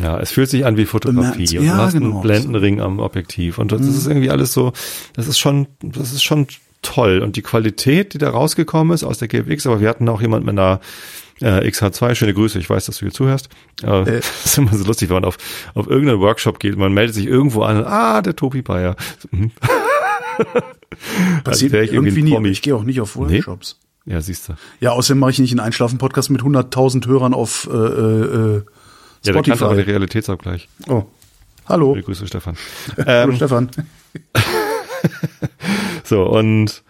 ja, 0.00 0.18
es 0.20 0.30
fühlt 0.30 0.48
sich 0.48 0.64
an 0.64 0.76
wie 0.76 0.86
Fotografie. 0.86 1.58
Und 1.58 1.64
ja, 1.64 1.74
du 1.74 1.82
hast 1.82 1.92
genau. 1.94 2.12
einen 2.12 2.20
Blendenring 2.22 2.80
am 2.80 3.00
Objektiv 3.00 3.58
und 3.58 3.72
das 3.72 3.80
mhm. 3.80 3.88
ist 3.88 4.06
irgendwie 4.06 4.30
alles 4.30 4.52
so, 4.52 4.72
das 5.14 5.26
ist 5.26 5.38
schon, 5.38 5.66
das 5.82 6.12
ist 6.12 6.22
schon 6.22 6.46
toll 6.82 7.20
und 7.20 7.36
die 7.36 7.42
Qualität, 7.42 8.14
die 8.14 8.18
da 8.18 8.30
rausgekommen 8.30 8.94
ist 8.94 9.04
aus 9.04 9.18
der 9.18 9.28
GFX, 9.28 9.66
aber 9.66 9.80
wir 9.80 9.88
hatten 9.88 10.08
auch 10.08 10.22
jemand 10.22 10.46
mit 10.46 10.58
einer 10.58 10.80
äh, 11.40 11.66
XH2, 11.68 12.14
schöne 12.14 12.34
Grüße, 12.34 12.58
ich 12.58 12.68
weiß, 12.68 12.86
dass 12.86 12.98
du 12.98 13.06
hier 13.06 13.12
zuhörst. 13.12 13.48
Äh, 13.82 13.86
äh. 13.86 14.04
Das 14.20 14.46
ist 14.46 14.58
immer 14.58 14.74
so 14.74 14.84
lustig, 14.84 15.08
wenn 15.08 15.16
man 15.16 15.24
auf, 15.24 15.38
auf 15.74 15.86
irgendeinen 15.86 16.20
Workshop 16.20 16.58
geht, 16.58 16.76
man 16.76 16.92
meldet 16.92 17.14
sich 17.14 17.26
irgendwo 17.26 17.62
an, 17.62 17.84
ah, 17.84 18.22
der 18.22 18.36
Topi 18.36 18.62
Bayer. 18.62 18.96
Mhm. 19.30 19.52
Passiert 21.44 21.74
ich 21.74 21.92
irgendwie 21.92 22.22
nie, 22.22 22.48
ich 22.48 22.62
gehe 22.62 22.74
auch 22.74 22.82
nicht 22.82 23.00
auf 23.00 23.16
Workshops. 23.16 23.78
Nee? 23.80 24.12
Ja, 24.14 24.20
siehst 24.20 24.48
du. 24.48 24.54
Ja, 24.80 24.92
außerdem 24.92 25.18
mache 25.18 25.30
ich 25.30 25.38
nicht 25.38 25.52
einen 25.52 25.60
Einschlafen-Podcast 25.60 26.30
mit 26.30 26.42
100.000 26.42 27.06
Hörern 27.06 27.34
auf 27.34 27.68
äh, 27.70 27.76
äh, 27.76 28.62
Spotify. 28.62 29.26
Ja, 29.26 29.32
da 29.32 29.42
kannst 29.42 29.60
du 29.60 29.64
aber 29.66 29.76
den 29.76 29.84
Realitätsabgleich. 29.84 30.68
Oh. 30.88 31.04
Hallo. 31.66 31.92
Schöne 31.92 32.02
Grüße, 32.02 32.26
Stefan. 32.26 32.56
Hallo, 32.96 33.30
ähm, 33.30 33.36
Stefan. 33.36 33.70
so, 36.04 36.24
und 36.24 36.82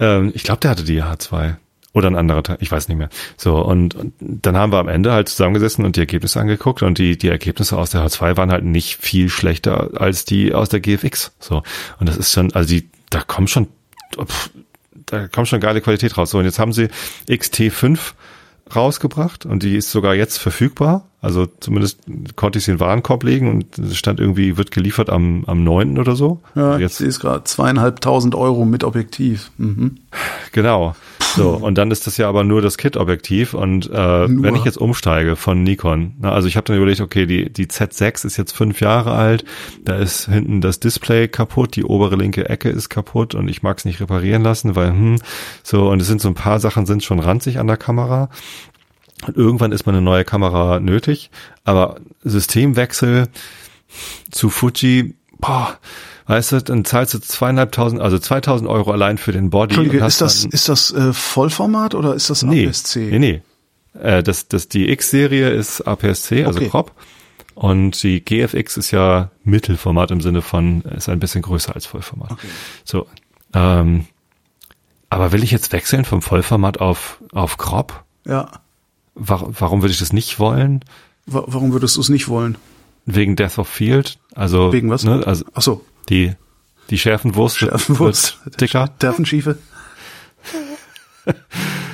ähm, 0.00 0.32
ich 0.34 0.42
glaube, 0.42 0.60
der 0.60 0.72
hatte 0.72 0.84
die 0.84 1.02
H2. 1.02 1.56
Oder 1.94 2.08
ein 2.08 2.16
anderer 2.16 2.42
Teil, 2.42 2.58
ich 2.60 2.70
weiß 2.70 2.88
nicht 2.88 2.98
mehr. 2.98 3.08
So, 3.36 3.56
und, 3.56 3.94
und 3.94 4.12
dann 4.20 4.56
haben 4.56 4.72
wir 4.72 4.78
am 4.78 4.88
Ende 4.88 5.12
halt 5.12 5.28
zusammengesessen 5.28 5.84
und 5.84 5.96
die 5.96 6.00
Ergebnisse 6.00 6.38
angeguckt 6.38 6.82
und 6.82 6.98
die, 6.98 7.16
die 7.16 7.28
Ergebnisse 7.28 7.78
aus 7.78 7.90
der 7.90 8.04
H2 8.04 8.36
waren 8.36 8.52
halt 8.52 8.64
nicht 8.64 9.00
viel 9.00 9.30
schlechter 9.30 9.90
als 10.00 10.24
die 10.24 10.52
aus 10.52 10.68
der 10.68 10.80
GFX. 10.80 11.32
So. 11.40 11.62
Und 11.98 12.08
das 12.08 12.18
ist 12.18 12.32
schon, 12.32 12.52
also 12.52 12.68
die, 12.68 12.90
da 13.08 13.20
kommt 13.22 13.48
schon, 13.48 13.68
da 15.06 15.28
kommt 15.28 15.48
schon 15.48 15.60
geile 15.60 15.80
Qualität 15.80 16.18
raus. 16.18 16.30
So, 16.30 16.38
und 16.38 16.44
jetzt 16.44 16.58
haben 16.58 16.74
sie 16.74 16.88
XT5 17.26 17.98
rausgebracht 18.74 19.46
und 19.46 19.62
die 19.62 19.76
ist 19.76 19.90
sogar 19.90 20.14
jetzt 20.14 20.38
verfügbar. 20.38 21.07
Also 21.20 21.46
zumindest 21.46 22.00
konnte 22.36 22.58
ich 22.58 22.64
sie 22.64 22.70
in 22.70 22.76
den 22.76 22.80
Warenkorb 22.80 23.24
legen 23.24 23.50
und 23.50 23.78
es 23.78 23.96
stand 23.96 24.20
irgendwie, 24.20 24.56
wird 24.56 24.70
geliefert 24.70 25.10
am, 25.10 25.44
am 25.46 25.64
9. 25.64 25.98
oder 25.98 26.14
so. 26.14 26.40
Ja, 26.54 26.72
also 26.72 26.80
jetzt 26.80 27.00
ist 27.00 27.18
gerade 27.20 27.42
zweieinhalbtausend 27.42 28.36
Euro 28.36 28.64
mit 28.64 28.84
Objektiv. 28.84 29.50
Mhm. 29.58 29.98
Genau. 30.52 30.94
So, 31.34 31.50
und 31.50 31.76
dann 31.76 31.90
ist 31.90 32.06
das 32.06 32.16
ja 32.16 32.28
aber 32.28 32.42
nur 32.42 32.62
das 32.62 32.78
Kit-Objektiv 32.78 33.54
und 33.54 33.90
äh, 33.90 33.92
wenn 34.28 34.54
ich 34.54 34.64
jetzt 34.64 34.78
umsteige 34.78 35.36
von 35.36 35.62
Nikon, 35.62 36.14
na, 36.20 36.32
also 36.32 36.48
ich 36.48 36.56
habe 36.56 36.64
dann 36.64 36.76
überlegt, 36.76 37.00
okay, 37.00 37.26
die, 37.26 37.52
die 37.52 37.66
Z6 37.66 38.24
ist 38.24 38.36
jetzt 38.36 38.52
fünf 38.52 38.80
Jahre 38.80 39.12
alt, 39.12 39.44
da 39.84 39.96
ist 39.96 40.26
hinten 40.26 40.60
das 40.60 40.80
Display 40.80 41.28
kaputt, 41.28 41.76
die 41.76 41.84
obere 41.84 42.16
linke 42.16 42.48
Ecke 42.48 42.70
ist 42.70 42.88
kaputt 42.88 43.34
und 43.34 43.48
ich 43.48 43.62
mag 43.62 43.78
es 43.78 43.84
nicht 43.84 44.00
reparieren 44.00 44.42
lassen, 44.42 44.74
weil, 44.74 44.88
hm, 44.88 45.16
so, 45.62 45.90
und 45.90 46.00
es 46.00 46.08
sind 46.08 46.20
so 46.20 46.28
ein 46.28 46.34
paar 46.34 46.60
Sachen 46.60 46.86
sind 46.86 47.04
schon 47.04 47.20
ranzig 47.20 47.58
an 47.58 47.66
der 47.66 47.76
Kamera. 47.76 48.30
Und 49.26 49.36
irgendwann 49.36 49.72
ist 49.72 49.86
mal 49.86 49.92
eine 49.92 50.02
neue 50.02 50.24
Kamera 50.24 50.80
nötig, 50.80 51.30
aber 51.64 51.96
Systemwechsel 52.22 53.28
zu 54.30 54.50
Fuji, 54.50 55.14
boah, 55.38 55.78
weißt 56.26 56.52
du, 56.52 56.62
dann 56.62 56.84
zahlst 56.84 57.14
du 57.14 57.18
zweieinhalbtausend, 57.18 58.00
also 58.00 58.18
2000 58.18 58.68
Euro 58.68 58.92
allein 58.92 59.18
für 59.18 59.32
den 59.32 59.50
Body. 59.50 59.74
Entschuldige, 59.74 60.04
ist 60.04 60.20
das, 60.20 60.44
ist 60.44 60.68
das 60.68 60.92
äh, 60.92 61.12
Vollformat 61.12 61.94
oder 61.94 62.14
ist 62.14 62.30
das 62.30 62.42
nee, 62.42 62.66
APS-C? 62.66 63.08
Nee, 63.10 63.18
nee. 63.18 63.42
Äh, 64.00 64.22
das, 64.22 64.48
das, 64.48 64.68
die 64.68 64.90
X-Serie 64.90 65.50
ist 65.50 65.80
APS-C, 65.80 66.44
also 66.44 66.60
okay. 66.60 66.68
Crop. 66.68 66.92
Und 67.54 68.00
die 68.04 68.24
GFX 68.24 68.76
ist 68.76 68.92
ja 68.92 69.32
Mittelformat 69.42 70.12
im 70.12 70.20
Sinne 70.20 70.42
von, 70.42 70.82
ist 70.82 71.08
ein 71.08 71.18
bisschen 71.18 71.42
größer 71.42 71.74
als 71.74 71.86
Vollformat. 71.86 72.30
Okay. 72.30 72.46
So. 72.84 73.08
Ähm, 73.52 74.06
aber 75.10 75.32
will 75.32 75.42
ich 75.42 75.50
jetzt 75.50 75.72
wechseln 75.72 76.04
vom 76.04 76.22
Vollformat 76.22 76.78
auf, 76.78 77.20
auf 77.32 77.56
Crop? 77.56 78.04
Ja. 78.24 78.60
Warum, 79.18 79.54
warum 79.58 79.82
würde 79.82 79.92
ich 79.92 79.98
das 79.98 80.12
nicht 80.12 80.38
wollen? 80.38 80.84
Warum 81.26 81.72
würdest 81.72 81.96
du 81.96 82.00
es 82.00 82.08
nicht 82.08 82.28
wollen? 82.28 82.56
Wegen 83.04 83.36
Death 83.36 83.58
of 83.58 83.68
Field. 83.68 84.18
Also, 84.34 84.72
Wegen 84.72 84.90
was? 84.90 85.04
Ne, 85.04 85.26
also 85.26 85.44
Ach 85.54 85.62
so. 85.62 85.84
Die, 86.08 86.32
die 86.90 86.98
Schärfenwurst, 86.98 87.58
Schärfenwurst. 87.58 88.38
wird 88.44 88.60
dicker. 88.60 88.88
Terfenschiefe. 88.98 89.58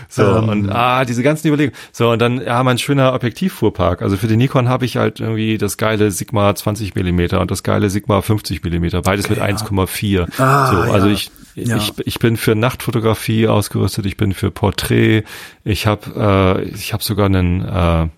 So, 0.09 0.23
ähm. 0.23 0.49
und 0.49 0.71
ah, 0.71 1.05
diese 1.05 1.25
ganzen 1.25 1.49
Überlegungen. 1.49 1.77
So, 1.91 2.11
und 2.11 2.21
dann, 2.21 2.41
ja, 2.41 2.63
mein 2.63 2.79
schöner 2.79 3.15
Objektivfuhrpark. 3.15 4.01
Also 4.01 4.17
für 4.17 4.29
den 4.29 4.39
Nikon 4.39 4.69
habe 4.69 4.85
ich 4.85 4.97
halt 4.97 5.19
irgendwie 5.19 5.59
das 5.59 5.77
geile 5.77 6.13
Sigma 6.13 6.55
20 6.55 6.95
Millimeter 6.95 7.41
und 7.41 7.51
das 7.51 7.65
geile 7.65 7.91
Sigma 7.91 8.23
50 8.23 8.63
Millimeter, 8.63 9.03
beides 9.03 9.25
okay, 9.29 9.41
mit 9.41 9.59
1,4. 9.61 10.41
Ah, 10.41 10.71
so, 10.71 10.93
also 10.93 11.09
ja. 11.09 11.13
ich, 11.13 11.33
ja. 11.55 11.77
ich, 11.77 11.93
ich 12.05 12.19
bin 12.19 12.37
für 12.37 12.55
Nachtfotografie 12.55 13.49
ausgerüstet, 13.49 14.07
ich 14.07 14.17
bin 14.17 14.35
für 14.35 14.51
Porträt, 14.51 15.25
ich 15.65 15.87
habe 15.87 16.63
äh, 16.65 16.69
ich 16.69 16.93
habe 16.93 17.03
sogar 17.03 17.27
einen 17.27 17.65
äh, 17.65 18.09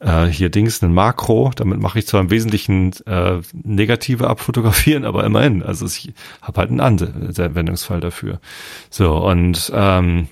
äh, 0.00 0.26
hier 0.26 0.48
Dings, 0.48 0.82
einen 0.82 0.94
Makro, 0.94 1.52
damit 1.54 1.78
mache 1.78 1.98
ich 1.98 2.06
zwar 2.06 2.20
im 2.20 2.30
Wesentlichen 2.30 2.92
äh, 3.06 3.40
negative 3.52 4.28
abfotografieren, 4.28 5.04
aber 5.06 5.24
immerhin, 5.24 5.62
also 5.62 5.86
ich 5.86 6.12
habe 6.42 6.60
halt 6.60 6.70
einen 6.70 6.80
Anwendungsfall 6.80 8.00
dafür. 8.00 8.40
So, 8.88 9.16
und 9.16 9.70
ähm, 9.74 10.28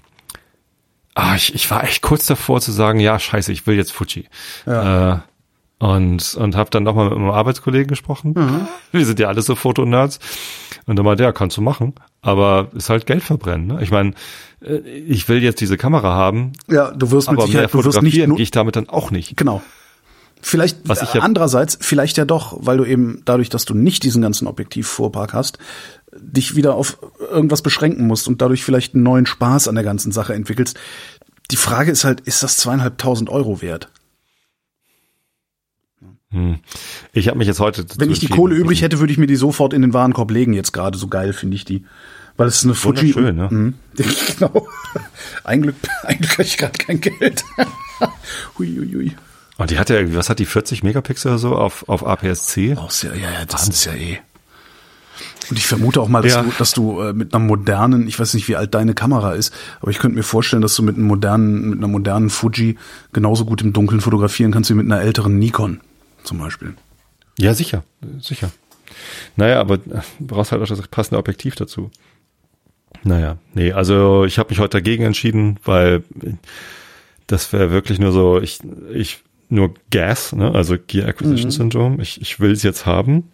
ah, 1.14 1.34
ich, 1.36 1.54
ich 1.54 1.70
war 1.70 1.84
echt 1.84 2.02
kurz 2.02 2.26
davor 2.26 2.60
zu 2.60 2.72
sagen, 2.72 3.00
ja, 3.00 3.18
scheiße, 3.18 3.52
ich 3.52 3.66
will 3.66 3.76
jetzt 3.76 3.92
Fuji. 3.92 4.26
Ja. 4.66 5.14
Äh, 5.14 5.18
und 5.78 6.34
und 6.34 6.56
habe 6.56 6.70
dann 6.70 6.82
nochmal 6.82 7.10
mit 7.10 7.18
meinem 7.18 7.30
Arbeitskollegen 7.30 7.88
gesprochen. 7.88 8.34
Mhm. 8.36 8.68
Wir 8.92 9.06
sind 9.06 9.18
ja 9.18 9.28
alle 9.28 9.42
so 9.42 9.54
Fotonerds. 9.54 10.18
Und 10.86 10.96
dann 10.96 11.04
meinte, 11.04 11.22
ja, 11.22 11.32
kannst 11.32 11.56
du 11.56 11.60
machen, 11.60 11.94
aber 12.22 12.68
ist 12.74 12.90
halt 12.90 13.06
Geld 13.06 13.22
verbrennen. 13.22 13.66
Ne? 13.66 13.82
Ich 13.82 13.90
meine, 13.90 14.14
äh, 14.60 14.78
ich 14.78 15.28
will 15.28 15.42
jetzt 15.42 15.60
diese 15.60 15.76
Kamera 15.76 16.14
haben. 16.14 16.52
Ja, 16.68 16.90
du 16.90 17.10
wirst 17.10 17.30
mit 17.30 17.40
Sicherheit, 17.42 17.72
du 17.72 17.84
wirst 17.84 18.02
nicht 18.02 18.14
gehe 18.14 18.34
ich 18.38 18.50
damit 18.50 18.76
dann 18.76 18.88
auch 18.88 19.10
nicht. 19.10 19.36
Genau. 19.36 19.62
Vielleicht 20.40 20.88
Was 20.88 21.02
ich 21.02 21.14
ja, 21.14 21.22
andererseits, 21.22 21.78
vielleicht 21.80 22.16
ja 22.16 22.24
doch, 22.24 22.56
weil 22.60 22.76
du 22.76 22.84
eben 22.84 23.22
dadurch, 23.24 23.48
dass 23.48 23.64
du 23.64 23.74
nicht 23.74 24.04
diesen 24.04 24.22
ganzen 24.22 24.46
Objektivvorpark 24.46 25.34
hast, 25.34 25.58
dich 26.16 26.54
wieder 26.54 26.74
auf 26.74 26.98
irgendwas 27.30 27.62
beschränken 27.62 28.06
musst 28.06 28.28
und 28.28 28.40
dadurch 28.40 28.64
vielleicht 28.64 28.94
einen 28.94 29.02
neuen 29.02 29.26
Spaß 29.26 29.68
an 29.68 29.74
der 29.74 29.84
ganzen 29.84 30.12
Sache 30.12 30.34
entwickelst. 30.34 30.78
Die 31.50 31.56
Frage 31.56 31.90
ist 31.90 32.04
halt, 32.04 32.20
ist 32.20 32.42
das 32.42 32.56
zweieinhalbtausend 32.56 33.30
Euro 33.30 33.62
wert? 33.62 33.90
Hm. 36.30 36.58
Ich 37.12 37.28
habe 37.28 37.38
mich 37.38 37.46
jetzt 37.46 37.60
heute. 37.60 37.86
Wenn 37.96 38.10
ich 38.10 38.18
die 38.18 38.28
Kohle 38.28 38.54
übrig 38.54 38.82
hätte, 38.82 38.98
würde 38.98 39.12
ich 39.12 39.18
mir 39.18 39.26
die 39.26 39.36
sofort 39.36 39.72
in 39.72 39.80
den 39.80 39.94
Warenkorb 39.94 40.30
legen. 40.30 40.52
Jetzt 40.52 40.72
gerade 40.72 40.98
so 40.98 41.08
geil 41.08 41.32
finde 41.32 41.56
ich 41.56 41.64
die, 41.64 41.84
weil 42.36 42.48
es 42.48 42.56
ist 42.56 42.64
eine 42.64 42.74
Fuji. 42.74 43.12
Schön, 43.12 43.36
ne? 43.36 43.48
Mh, 43.50 43.72
genau. 44.38 44.66
Ein 45.44 45.62
Glück, 45.62 45.76
ein 46.04 46.18
Glück 46.18 46.32
habe 46.32 46.42
ich 46.42 46.58
gerade 46.58 46.78
kein 46.78 47.00
Geld. 47.00 47.44
hui, 48.58 48.76
hui, 48.76 48.92
hui. 48.92 49.12
Und 49.56 49.70
die 49.70 49.78
hat 49.78 49.90
ja, 49.90 50.14
was 50.14 50.28
hat 50.28 50.38
die 50.38 50.46
40 50.46 50.82
Megapixel 50.82 51.32
oder 51.32 51.38
so 51.38 51.56
auf 51.56 51.88
auf 51.88 52.06
APS-C? 52.06 52.76
Oh, 52.78 52.88
ja, 53.02 53.14
ja, 53.14 53.30
ja, 53.30 53.44
das 53.46 53.62
Wahnsinn. 53.62 53.72
ist 53.72 53.84
ja 53.86 53.94
eh. 53.94 54.18
Und 55.50 55.56
ich 55.56 55.66
vermute 55.66 56.02
auch 56.02 56.08
mal, 56.08 56.20
dass 56.20 56.34
ja. 56.34 56.42
du, 56.42 56.52
dass 56.58 56.72
du 56.72 57.00
äh, 57.00 57.14
mit 57.14 57.32
einer 57.32 57.42
modernen, 57.42 58.06
ich 58.06 58.20
weiß 58.20 58.34
nicht, 58.34 58.48
wie 58.48 58.56
alt 58.56 58.74
deine 58.74 58.92
Kamera 58.92 59.32
ist, 59.32 59.52
aber 59.80 59.90
ich 59.90 59.98
könnte 59.98 60.14
mir 60.14 60.22
vorstellen, 60.22 60.60
dass 60.60 60.74
du 60.76 60.82
mit 60.82 60.96
einem 60.96 61.06
modernen, 61.06 61.70
mit 61.70 61.78
einer 61.78 61.88
modernen 61.88 62.28
Fuji 62.28 62.76
genauso 63.14 63.46
gut 63.46 63.62
im 63.62 63.72
Dunkeln 63.72 64.02
fotografieren 64.02 64.52
kannst 64.52 64.68
wie 64.68 64.74
mit 64.74 64.84
einer 64.84 65.00
älteren 65.00 65.38
Nikon 65.38 65.80
zum 66.24 66.38
Beispiel. 66.38 66.74
Ja, 67.38 67.54
sicher, 67.54 67.84
sicher. 68.20 68.50
Naja, 69.36 69.60
aber 69.60 69.78
du 69.78 70.02
brauchst 70.20 70.52
halt 70.52 70.62
auch 70.62 70.66
das 70.66 70.86
passende 70.88 71.18
Objektiv 71.18 71.54
dazu. 71.54 71.90
Naja, 73.04 73.38
nee, 73.54 73.72
also 73.72 74.24
ich 74.24 74.38
habe 74.38 74.50
mich 74.50 74.58
heute 74.58 74.78
dagegen 74.78 75.04
entschieden, 75.04 75.58
weil 75.64 76.02
das 77.26 77.52
wäre 77.52 77.70
wirklich 77.70 77.98
nur 77.98 78.12
so, 78.12 78.40
ich, 78.40 78.60
ich 78.92 79.22
nur 79.48 79.74
Gas, 79.90 80.32
ne? 80.32 80.54
also 80.54 80.76
Gear 80.86 81.08
Acquisition 81.08 81.46
mhm. 81.46 81.54
Syndrome. 81.54 82.02
Ich, 82.02 82.20
ich 82.20 82.40
will 82.40 82.52
es 82.52 82.62
jetzt 82.62 82.86
haben. 82.86 83.30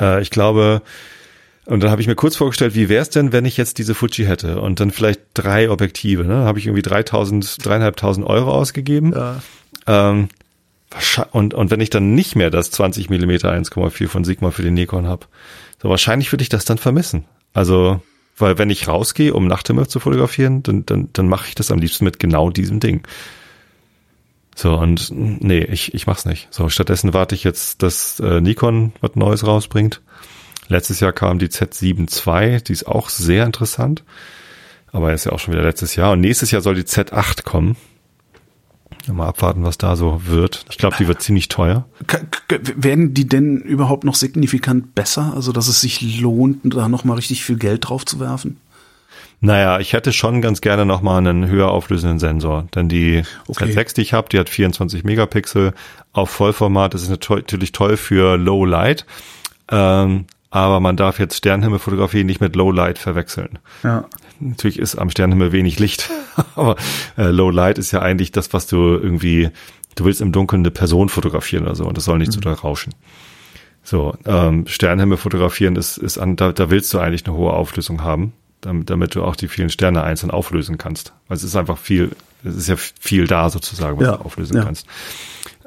Äh, 0.00 0.22
ich 0.22 0.30
glaube, 0.30 0.82
und 1.64 1.82
dann 1.82 1.90
habe 1.90 2.00
ich 2.00 2.08
mir 2.08 2.14
kurz 2.14 2.36
vorgestellt, 2.36 2.74
wie 2.74 2.88
wäre 2.88 3.02
es 3.02 3.10
denn, 3.10 3.32
wenn 3.32 3.44
ich 3.44 3.56
jetzt 3.56 3.78
diese 3.78 3.94
Fuji 3.94 4.26
hätte 4.26 4.60
und 4.60 4.80
dann 4.80 4.90
vielleicht 4.90 5.20
drei 5.34 5.70
Objektive, 5.70 6.24
ne? 6.24 6.44
Habe 6.44 6.58
ich 6.58 6.66
irgendwie 6.66 6.82
3000, 6.82 7.64
dreieinhalbtausend 7.64 8.26
Euro 8.26 8.52
ausgegeben. 8.52 9.12
Ja. 9.12 9.42
Ähm, 9.86 10.28
und, 11.32 11.54
und 11.54 11.70
wenn 11.70 11.80
ich 11.80 11.90
dann 11.90 12.14
nicht 12.14 12.36
mehr 12.36 12.50
das 12.50 12.70
20 12.70 13.10
Millimeter 13.10 13.52
1,4 13.52 14.08
von 14.08 14.24
Sigma 14.24 14.50
für 14.50 14.62
den 14.62 14.74
Nikon 14.74 15.06
habe, 15.06 15.26
so 15.82 15.88
wahrscheinlich 15.88 16.32
würde 16.32 16.42
ich 16.42 16.48
das 16.48 16.64
dann 16.64 16.78
vermissen. 16.78 17.24
Also, 17.54 18.00
weil 18.36 18.58
wenn 18.58 18.70
ich 18.70 18.88
rausgehe, 18.88 19.34
um 19.34 19.46
Nachthimmel 19.46 19.88
zu 19.88 20.00
fotografieren, 20.00 20.62
dann, 20.62 20.86
dann, 20.86 21.08
dann 21.12 21.28
mache 21.28 21.48
ich 21.48 21.54
das 21.54 21.70
am 21.70 21.78
liebsten 21.78 22.04
mit 22.04 22.18
genau 22.18 22.50
diesem 22.50 22.80
Ding. 22.80 23.02
So, 24.54 24.74
und 24.74 25.10
nee, 25.10 25.64
ich, 25.64 25.94
ich 25.94 26.06
mach's 26.06 26.24
nicht. 26.24 26.48
So, 26.50 26.68
stattdessen 26.68 27.14
warte 27.14 27.34
ich 27.34 27.44
jetzt, 27.44 27.82
dass 27.82 28.20
äh, 28.20 28.40
Nikon 28.40 28.92
was 29.00 29.16
Neues 29.16 29.46
rausbringt. 29.46 30.02
Letztes 30.68 31.00
Jahr 31.00 31.12
kam 31.12 31.38
die 31.38 31.48
Z7 31.48 32.26
II, 32.26 32.62
die 32.62 32.72
ist 32.72 32.86
auch 32.86 33.08
sehr 33.08 33.44
interessant. 33.44 34.04
Aber 34.92 35.12
ist 35.12 35.24
ja 35.24 35.32
auch 35.32 35.38
schon 35.38 35.54
wieder 35.54 35.64
letztes 35.64 35.96
Jahr. 35.96 36.12
Und 36.12 36.20
nächstes 36.20 36.50
Jahr 36.50 36.60
soll 36.60 36.74
die 36.74 36.82
Z8 36.82 37.44
kommen. 37.44 37.76
Mal 39.10 39.26
abwarten, 39.26 39.64
was 39.64 39.78
da 39.78 39.96
so 39.96 40.22
wird. 40.26 40.64
Ich 40.70 40.78
glaube, 40.78 40.96
die 40.98 41.08
wird 41.08 41.22
ziemlich 41.22 41.48
teuer. 41.48 41.86
Werden 42.48 43.14
die 43.14 43.26
denn 43.26 43.58
überhaupt 43.58 44.04
noch 44.04 44.14
signifikant 44.14 44.94
besser? 44.94 45.32
Also, 45.34 45.52
dass 45.52 45.68
es 45.68 45.80
sich 45.80 46.20
lohnt, 46.20 46.60
da 46.64 46.88
nochmal 46.88 47.16
richtig 47.16 47.44
viel 47.44 47.56
Geld 47.56 47.88
drauf 47.88 48.06
zu 48.06 48.20
werfen? 48.20 48.58
Naja, 49.44 49.80
ich 49.80 49.92
hätte 49.92 50.12
schon 50.12 50.40
ganz 50.40 50.60
gerne 50.60 50.86
nochmal 50.86 51.18
einen 51.18 51.48
höher 51.48 51.72
auflösenden 51.72 52.20
Sensor. 52.20 52.68
Denn 52.76 52.88
die 52.88 53.24
okay. 53.48 53.64
Z6, 53.64 53.94
die 53.96 54.02
ich 54.02 54.12
habe, 54.12 54.28
die 54.28 54.38
hat 54.38 54.48
24 54.48 55.02
Megapixel 55.02 55.74
auf 56.12 56.30
Vollformat. 56.30 56.94
Das 56.94 57.02
ist 57.02 57.08
natürlich 57.10 57.72
toll 57.72 57.96
für 57.96 58.36
Low 58.36 58.64
Light. 58.64 59.04
Ähm, 59.68 60.26
aber 60.50 60.78
man 60.78 60.96
darf 60.96 61.18
jetzt 61.18 61.38
Sternhimmelfotografie 61.38 62.22
nicht 62.22 62.40
mit 62.40 62.54
Low 62.54 62.70
Light 62.70 62.98
verwechseln. 62.98 63.58
Ja. 63.82 64.04
Natürlich 64.50 64.78
ist 64.78 64.96
am 64.96 65.10
Sternenhimmel 65.10 65.52
wenig 65.52 65.78
Licht, 65.78 66.10
aber 66.54 66.76
äh, 67.16 67.30
Low 67.30 67.50
Light 67.50 67.78
ist 67.78 67.92
ja 67.92 68.00
eigentlich 68.00 68.32
das, 68.32 68.52
was 68.52 68.66
du 68.66 68.76
irgendwie, 68.76 69.50
du 69.94 70.04
willst 70.04 70.20
im 70.20 70.32
Dunkeln 70.32 70.62
eine 70.62 70.70
Person 70.70 71.08
fotografieren 71.08 71.64
oder 71.64 71.74
so 71.74 71.84
und 71.84 71.96
das 71.96 72.04
soll 72.04 72.18
nicht 72.18 72.28
mhm. 72.28 72.34
zu 72.34 72.40
doll 72.40 72.54
rauschen. 72.54 72.94
So, 73.84 74.14
ähm, 74.26 74.66
Sternenhimmel 74.66 75.18
fotografieren 75.18 75.76
ist, 75.76 75.98
ist 75.98 76.18
an, 76.18 76.36
da, 76.36 76.52
da 76.52 76.70
willst 76.70 76.94
du 76.94 76.98
eigentlich 76.98 77.26
eine 77.26 77.36
hohe 77.36 77.52
Auflösung 77.52 78.02
haben 78.02 78.32
damit, 78.62 78.90
damit 78.90 79.14
du 79.14 79.22
auch 79.22 79.36
die 79.36 79.48
vielen 79.48 79.68
Sterne 79.68 80.02
einzeln 80.02 80.30
auflösen 80.30 80.78
kannst. 80.78 81.12
Weil 81.28 81.36
es 81.36 81.44
ist 81.44 81.56
einfach 81.56 81.76
viel, 81.76 82.12
es 82.42 82.56
ist 82.56 82.68
ja 82.68 82.76
viel 82.76 83.26
da 83.26 83.50
sozusagen, 83.50 83.98
was 83.98 84.06
ja, 84.06 84.16
du 84.16 84.24
auflösen 84.24 84.56
ja. 84.56 84.64
kannst. 84.64 84.86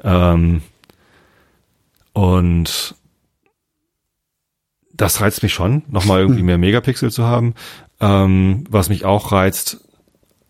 Ähm, 0.02 0.62
und 2.12 2.94
das 4.92 5.20
reizt 5.20 5.42
mich 5.42 5.52
schon, 5.52 5.82
nochmal 5.88 6.20
irgendwie 6.20 6.40
hm. 6.40 6.46
mehr 6.46 6.58
Megapixel 6.58 7.12
zu 7.12 7.24
haben. 7.24 7.54
Ähm, 8.00 8.64
was 8.68 8.88
mich 8.88 9.04
auch 9.04 9.32
reizt 9.32 9.80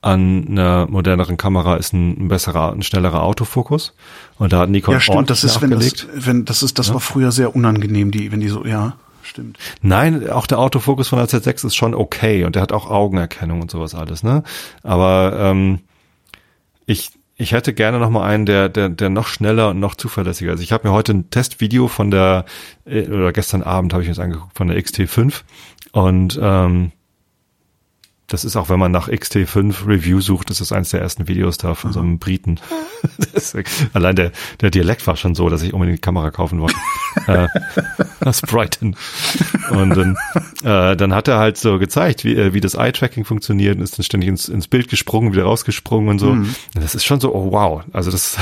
an 0.02 0.46
einer 0.48 0.86
moderneren 0.86 1.36
Kamera 1.36 1.76
ist 1.76 1.92
ein, 1.92 2.26
ein 2.26 2.28
besserer, 2.28 2.72
ein 2.72 2.82
schnellerer 2.82 3.22
Autofokus. 3.22 3.94
Und 4.38 4.52
da 4.52 4.60
hat 4.60 4.70
Nikon 4.70 4.94
ja, 4.94 5.00
stimmt, 5.00 5.30
das 5.30 5.42
ist, 5.42 5.60
wenn 5.62 5.70
das, 5.70 6.06
wenn 6.14 6.44
das 6.44 6.62
ist, 6.62 6.78
das 6.78 6.88
ja? 6.88 6.94
war 6.94 7.00
früher 7.00 7.32
sehr 7.32 7.56
unangenehm, 7.56 8.10
die, 8.10 8.30
wenn 8.30 8.40
die 8.40 8.48
so, 8.48 8.64
ja 8.64 8.96
stimmt. 9.26 9.58
Nein, 9.82 10.30
auch 10.30 10.46
der 10.46 10.58
Autofokus 10.58 11.08
von 11.08 11.18
der 11.18 11.28
Z6 11.28 11.66
ist 11.66 11.76
schon 11.76 11.94
okay 11.94 12.44
und 12.44 12.54
der 12.54 12.62
hat 12.62 12.72
auch 12.72 12.88
Augenerkennung 12.88 13.60
und 13.60 13.70
sowas 13.70 13.94
alles, 13.94 14.22
ne? 14.22 14.42
Aber 14.82 15.36
ähm, 15.38 15.80
ich 16.86 17.10
ich 17.38 17.52
hätte 17.52 17.74
gerne 17.74 17.98
noch 17.98 18.08
mal 18.08 18.24
einen, 18.24 18.46
der 18.46 18.68
der 18.68 18.88
der 18.88 19.10
noch 19.10 19.26
schneller 19.26 19.70
und 19.70 19.80
noch 19.80 19.94
zuverlässiger 19.94 20.52
ist. 20.54 20.60
Ich 20.60 20.72
habe 20.72 20.88
mir 20.88 20.94
heute 20.94 21.12
ein 21.12 21.30
Testvideo 21.30 21.88
von 21.88 22.10
der 22.10 22.44
äh, 22.86 23.08
oder 23.08 23.32
gestern 23.32 23.62
Abend 23.62 23.92
habe 23.92 24.02
ich 24.02 24.08
mir 24.08 24.14
das 24.14 24.24
angeguckt 24.24 24.56
von 24.56 24.68
der 24.68 24.78
XT5 24.78 25.42
und 25.92 26.38
ähm, 26.40 26.92
das 28.26 28.44
ist 28.44 28.56
auch, 28.56 28.68
wenn 28.68 28.78
man 28.78 28.90
nach 28.90 29.08
XT5 29.08 29.86
Review 29.86 30.20
sucht, 30.20 30.50
das 30.50 30.60
ist 30.60 30.72
eines 30.72 30.90
der 30.90 31.00
ersten 31.00 31.28
Videos 31.28 31.58
da 31.58 31.74
von 31.74 31.92
so 31.92 32.00
einem 32.00 32.18
Briten. 32.18 32.58
das, 33.32 33.56
allein 33.92 34.16
der, 34.16 34.32
der 34.60 34.70
Dialekt 34.70 35.06
war 35.06 35.16
schon 35.16 35.34
so, 35.34 35.48
dass 35.48 35.62
ich 35.62 35.72
unbedingt 35.72 35.98
die 35.98 36.02
Kamera 36.02 36.30
kaufen 36.30 36.60
wollte. 36.60 36.76
äh, 37.28 37.46
das 38.20 38.42
Brighton. 38.42 38.96
Und 39.70 39.90
dann, 39.90 40.16
äh, 40.64 40.96
dann 40.96 41.14
hat 41.14 41.28
er 41.28 41.38
halt 41.38 41.56
so 41.56 41.78
gezeigt, 41.78 42.24
wie, 42.24 42.34
äh, 42.34 42.52
wie 42.52 42.60
das 42.60 42.74
Eye-Tracking 42.74 43.24
funktioniert 43.24 43.76
und 43.76 43.82
ist 43.82 43.96
dann 43.98 44.04
ständig 44.04 44.28
ins, 44.28 44.48
ins 44.48 44.66
Bild 44.66 44.88
gesprungen, 44.88 45.32
wieder 45.32 45.44
rausgesprungen 45.44 46.08
und 46.08 46.18
so. 46.18 46.32
Mhm. 46.32 46.54
Das 46.74 46.96
ist 46.96 47.04
schon 47.04 47.20
so, 47.20 47.32
oh 47.32 47.52
wow. 47.52 47.84
Also 47.92 48.10
das 48.10 48.36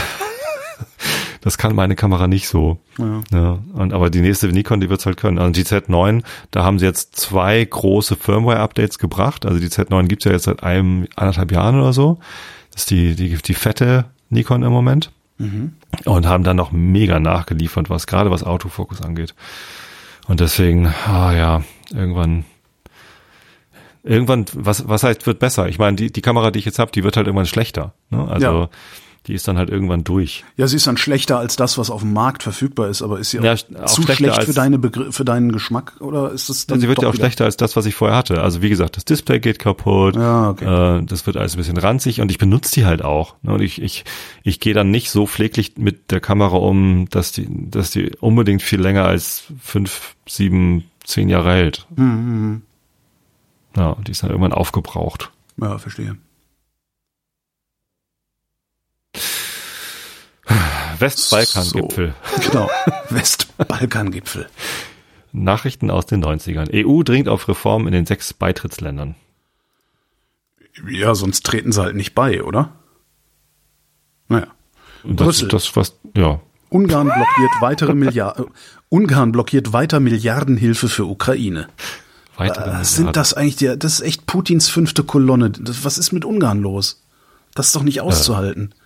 das 1.44 1.58
kann 1.58 1.74
meine 1.74 1.94
Kamera 1.94 2.26
nicht 2.26 2.48
so. 2.48 2.78
Ja. 2.96 3.20
ja. 3.30 3.58
Und 3.74 3.92
aber 3.92 4.08
die 4.08 4.22
nächste 4.22 4.48
Nikon, 4.48 4.80
die 4.80 4.88
wird's 4.88 5.04
halt 5.04 5.18
können. 5.18 5.38
Also 5.38 5.52
die 5.52 5.64
Z9, 5.64 6.22
da 6.50 6.64
haben 6.64 6.78
sie 6.78 6.86
jetzt 6.86 7.16
zwei 7.16 7.62
große 7.62 8.16
Firmware-Updates 8.16 8.98
gebracht. 8.98 9.44
Also 9.44 9.60
die 9.60 9.68
Z9 9.68 10.06
gibt's 10.06 10.24
ja 10.24 10.32
jetzt 10.32 10.44
seit 10.44 10.62
einem 10.62 11.06
anderthalb 11.16 11.52
Jahren 11.52 11.78
oder 11.78 11.92
so. 11.92 12.18
Das 12.72 12.82
ist 12.82 12.90
die 12.90 13.14
die 13.14 13.36
die 13.36 13.52
fette 13.52 14.06
Nikon 14.30 14.62
im 14.62 14.72
Moment. 14.72 15.12
Mhm. 15.36 15.74
Und 16.06 16.26
haben 16.26 16.44
dann 16.44 16.56
noch 16.56 16.72
mega 16.72 17.20
nachgeliefert, 17.20 17.90
was 17.90 18.06
gerade 18.06 18.30
was 18.30 18.42
Autofokus 18.42 19.02
angeht. 19.02 19.34
Und 20.26 20.40
deswegen, 20.40 20.86
ah 21.06 21.34
ja, 21.34 21.62
irgendwann 21.92 22.46
irgendwann, 24.02 24.46
was, 24.54 24.88
was 24.88 25.02
heißt, 25.02 25.26
wird 25.26 25.40
besser? 25.40 25.68
Ich 25.68 25.78
meine, 25.78 25.96
die, 25.96 26.10
die 26.10 26.22
Kamera, 26.22 26.50
die 26.50 26.58
ich 26.58 26.64
jetzt 26.64 26.78
habe, 26.78 26.90
die 26.90 27.04
wird 27.04 27.18
halt 27.18 27.26
irgendwann 27.26 27.46
schlechter. 27.46 27.92
Ne? 28.10 28.26
Also 28.28 28.46
ja. 28.46 28.68
Die 29.26 29.34
ist 29.34 29.48
dann 29.48 29.56
halt 29.56 29.70
irgendwann 29.70 30.04
durch. 30.04 30.44
Ja, 30.56 30.66
sie 30.66 30.76
ist 30.76 30.86
dann 30.86 30.96
schlechter 30.96 31.38
als 31.38 31.56
das, 31.56 31.78
was 31.78 31.90
auf 31.90 32.02
dem 32.02 32.12
Markt 32.12 32.42
verfügbar 32.42 32.88
ist, 32.88 33.00
aber 33.00 33.18
ist 33.18 33.30
sie 33.30 33.40
auch, 33.40 33.44
ja, 33.44 33.54
auch 33.54 33.86
zu 33.86 34.02
schlecht 34.02 34.42
für, 34.42 34.52
deine 34.52 34.78
Begr 34.78 35.12
für 35.12 35.24
deinen 35.24 35.50
Geschmack 35.50 35.94
oder 36.00 36.30
ist 36.30 36.50
das 36.50 36.66
dann? 36.66 36.78
Ja, 36.78 36.82
sie 36.82 36.88
wird 36.88 37.02
ja 37.02 37.08
auch 37.08 37.14
schlechter 37.14 37.44
als 37.46 37.56
das, 37.56 37.74
was 37.76 37.86
ich 37.86 37.94
vorher 37.94 38.16
hatte. 38.16 38.42
Also 38.42 38.60
wie 38.60 38.68
gesagt, 38.68 38.96
das 38.96 39.04
Display 39.04 39.40
geht 39.40 39.58
kaputt, 39.58 40.16
ja, 40.16 40.50
okay. 40.50 40.98
äh, 40.98 41.04
das 41.04 41.26
wird 41.26 41.36
alles 41.36 41.54
ein 41.54 41.58
bisschen 41.58 41.78
ranzig 41.78 42.20
und 42.20 42.30
ich 42.30 42.38
benutze 42.38 42.74
die 42.74 42.84
halt 42.84 43.02
auch. 43.02 43.36
Ne? 43.42 43.54
Und 43.54 43.62
ich, 43.62 43.80
ich, 43.80 44.04
ich 44.42 44.60
gehe 44.60 44.74
dann 44.74 44.90
nicht 44.90 45.10
so 45.10 45.26
pfleglich 45.26 45.78
mit 45.78 46.10
der 46.10 46.20
Kamera 46.20 46.56
um, 46.56 47.08
dass 47.08 47.32
die, 47.32 47.46
dass 47.48 47.90
die 47.90 48.12
unbedingt 48.20 48.62
viel 48.62 48.80
länger 48.80 49.04
als 49.04 49.44
fünf, 49.58 50.16
sieben, 50.28 50.84
zehn 51.02 51.30
Jahre 51.30 51.52
hält. 51.52 51.86
Mhm. 51.96 52.62
Ja, 53.76 53.96
die 54.06 54.12
ist 54.12 54.22
dann 54.22 54.30
irgendwann 54.30 54.52
aufgebraucht. 54.52 55.30
Ja, 55.56 55.78
verstehe. 55.78 56.16
Westbalkangipfel. 60.98 62.14
So, 62.36 62.50
genau, 62.50 62.70
Westbalkangipfel. 63.10 64.46
Nachrichten 65.32 65.90
aus 65.90 66.06
den 66.06 66.24
90ern. 66.24 66.70
EU 66.72 67.02
dringt 67.02 67.28
auf 67.28 67.48
Reform 67.48 67.86
in 67.86 67.92
den 67.92 68.06
sechs 68.06 68.32
Beitrittsländern. 68.32 69.16
Ja, 70.88 71.14
sonst 71.14 71.44
treten 71.44 71.72
sie 71.72 71.82
halt 71.82 71.96
nicht 71.96 72.14
bei, 72.14 72.42
oder? 72.42 72.72
Naja. 74.28 74.46
Das, 75.04 75.26
Brüssel. 75.26 75.48
das 75.48 75.76
was, 75.76 75.96
ja. 76.16 76.40
Ungarn 76.70 77.06
blockiert 77.06 77.52
weitere 77.60 77.94
Milliarden, 77.94 78.46
Ungarn 78.88 79.32
blockiert 79.32 79.72
weiter 79.72 80.00
Milliardenhilfe 80.00 80.88
für 80.88 81.04
Ukraine. 81.04 81.68
Weitere 82.36 82.80
äh, 82.80 82.84
sind 82.84 83.16
das 83.16 83.34
eigentlich 83.34 83.56
die, 83.56 83.76
das 83.78 83.94
ist 83.94 84.00
echt 84.00 84.26
Putins 84.26 84.68
fünfte 84.68 85.04
Kolonne. 85.04 85.50
Das, 85.50 85.84
was 85.84 85.98
ist 85.98 86.12
mit 86.12 86.24
Ungarn 86.24 86.60
los? 86.60 87.02
Das 87.54 87.66
ist 87.68 87.76
doch 87.76 87.82
nicht 87.82 88.00
auszuhalten. 88.00 88.72
Äh, 88.72 88.83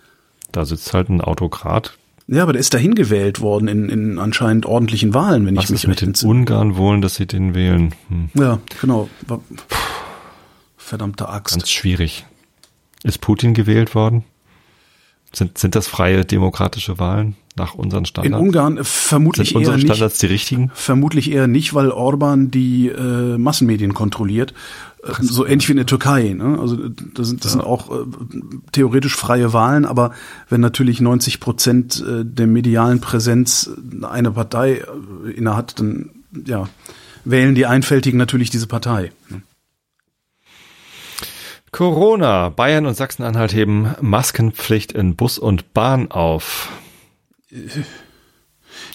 da 0.51 0.65
sitzt 0.65 0.93
halt 0.93 1.09
ein 1.09 1.21
Autokrat. 1.21 1.97
Ja, 2.27 2.43
aber 2.43 2.53
der 2.53 2.59
ist 2.59 2.73
dahin 2.73 2.93
gewählt 2.93 3.41
worden 3.41 3.67
in, 3.67 3.89
in 3.89 4.19
anscheinend 4.19 4.65
ordentlichen 4.65 5.15
Wahlen, 5.15 5.45
wenn 5.47 5.55
was 5.55 5.65
ich 5.65 5.71
mich 5.71 5.87
recht 5.87 6.05
mit 6.05 6.21
den 6.21 6.29
Ungarn 6.29 6.77
wollen, 6.77 7.01
dass 7.01 7.15
sie 7.15 7.25
den 7.25 7.55
wählen. 7.55 7.95
Hm. 8.09 8.29
Ja, 8.35 8.59
genau. 8.81 9.09
Verdammte 10.77 11.27
Axt. 11.27 11.55
Ganz 11.55 11.71
schwierig. 11.71 12.25
Ist 13.03 13.21
Putin 13.21 13.53
gewählt 13.53 13.95
worden? 13.95 14.25
Sind, 15.33 15.57
sind 15.57 15.75
das 15.75 15.87
freie 15.87 16.25
demokratische 16.25 16.99
Wahlen? 16.99 17.35
nach 17.59 17.75
unseren 17.75 18.05
Standards? 18.05 18.35
In 18.35 18.47
Ungarn 18.47 18.77
äh, 18.77 18.83
vermutlich 18.83 19.49
Sind 19.49 19.57
unsere 19.57 19.75
eher 19.75 19.81
Standards 19.81 20.15
nicht, 20.15 20.21
die 20.23 20.33
richtigen? 20.33 20.71
Vermutlich 20.73 21.31
eher 21.31 21.45
nicht, 21.45 21.75
weil 21.75 21.91
Orban 21.91 22.49
die 22.49 22.87
äh, 22.87 23.37
Massenmedien 23.37 23.93
kontrolliert. 23.93 24.55
Äh, 25.03 25.13
so 25.21 25.45
ähnlich 25.45 25.67
wie 25.67 25.73
in 25.73 25.77
der 25.77 25.85
Türkei. 25.85 26.33
Ne? 26.33 26.57
Also 26.59 26.75
das 26.77 27.27
sind, 27.27 27.43
das 27.45 27.53
ja. 27.53 27.59
sind 27.59 27.61
auch 27.61 27.89
äh, 27.89 28.05
theoretisch 28.71 29.15
freie 29.15 29.53
Wahlen, 29.53 29.85
aber 29.85 30.11
wenn 30.49 30.61
natürlich 30.61 31.01
90 31.01 31.39
Prozent 31.39 32.03
äh, 32.05 32.25
der 32.25 32.47
medialen 32.47 33.01
Präsenz 33.01 33.69
eine 34.01 34.31
Partei 34.31 34.83
äh, 35.25 35.31
innehat, 35.31 35.79
dann 35.79 36.11
ja, 36.45 36.67
wählen 37.25 37.55
die 37.55 37.65
Einfältigen 37.65 38.17
natürlich 38.17 38.49
diese 38.49 38.67
Partei. 38.67 39.11
Ne? 39.29 39.41
Corona. 41.71 42.49
Bayern 42.49 42.87
und 42.87 42.95
Sachsen-Anhalt 42.95 43.53
heben 43.53 43.93
Maskenpflicht 44.01 44.91
in 44.91 45.15
Bus 45.15 45.37
und 45.37 45.73
Bahn 45.73 46.09
auf. 46.09 46.69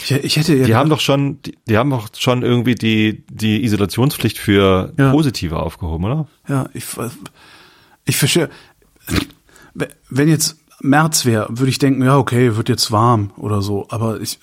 Ich, 0.05 0.11
ich 0.13 0.37
hätte 0.37 0.55
ja 0.55 0.67
die 0.67 0.75
haben 0.75 0.91
doch 0.91 1.01
schon, 1.01 1.41
die, 1.43 1.57
die, 1.67 1.79
haben 1.79 1.91
doch 1.91 2.09
schon 2.17 2.43
irgendwie 2.43 2.75
die 2.75 3.25
die 3.31 3.65
Isolationspflicht 3.65 4.39
für 4.39 4.93
ja. 4.99 5.11
Positive 5.11 5.59
aufgehoben, 5.59 6.05
oder? 6.05 6.29
Ja, 6.49 6.69
ich 6.75 6.85
ich 8.05 8.17
verstehe. 8.17 8.51
Wenn 10.11 10.29
jetzt 10.29 10.59
März 10.81 11.25
wäre, 11.25 11.49
würde 11.51 11.71
ich 11.71 11.79
denken, 11.79 12.03
ja 12.03 12.19
okay, 12.19 12.57
wird 12.57 12.69
jetzt 12.69 12.93
warm 12.93 13.33
oder 13.37 13.63
so. 13.63 13.87
Aber 13.89 14.21
ich 14.21 14.39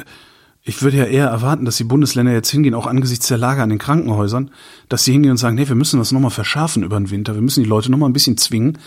ich 0.63 0.81
würde 0.81 0.97
ja 0.97 1.05
eher 1.05 1.27
erwarten, 1.27 1.65
dass 1.65 1.77
die 1.77 1.83
Bundesländer 1.83 2.31
jetzt 2.33 2.49
hingehen, 2.49 2.75
auch 2.75 2.85
angesichts 2.85 3.27
der 3.27 3.37
Lage 3.37 3.63
an 3.63 3.69
den 3.69 3.79
Krankenhäusern, 3.79 4.51
dass 4.89 5.03
sie 5.03 5.11
hingehen 5.11 5.31
und 5.31 5.37
sagen, 5.37 5.55
nee, 5.55 5.67
wir 5.67 5.75
müssen 5.75 5.99
das 5.99 6.11
nochmal 6.11 6.31
verschärfen 6.31 6.83
über 6.83 6.97
den 6.99 7.09
Winter. 7.09 7.33
Wir 7.33 7.41
müssen 7.41 7.63
die 7.63 7.69
Leute 7.69 7.89
nochmal 7.89 8.09
ein 8.09 8.13
bisschen 8.13 8.37
zwingen, 8.37 8.77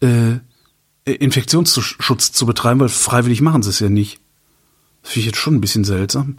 äh, 0.00 0.38
Infektionsschutz 1.04 2.32
zu 2.32 2.46
betreiben, 2.46 2.80
weil 2.80 2.88
freiwillig 2.88 3.40
machen 3.40 3.62
sie 3.62 3.70
es 3.70 3.80
ja 3.80 3.88
nicht. 3.88 4.20
Das 5.06 5.12
finde 5.12 5.20
ich 5.20 5.26
jetzt 5.26 5.38
schon 5.38 5.54
ein 5.54 5.60
bisschen 5.60 5.84
seltsam. 5.84 6.38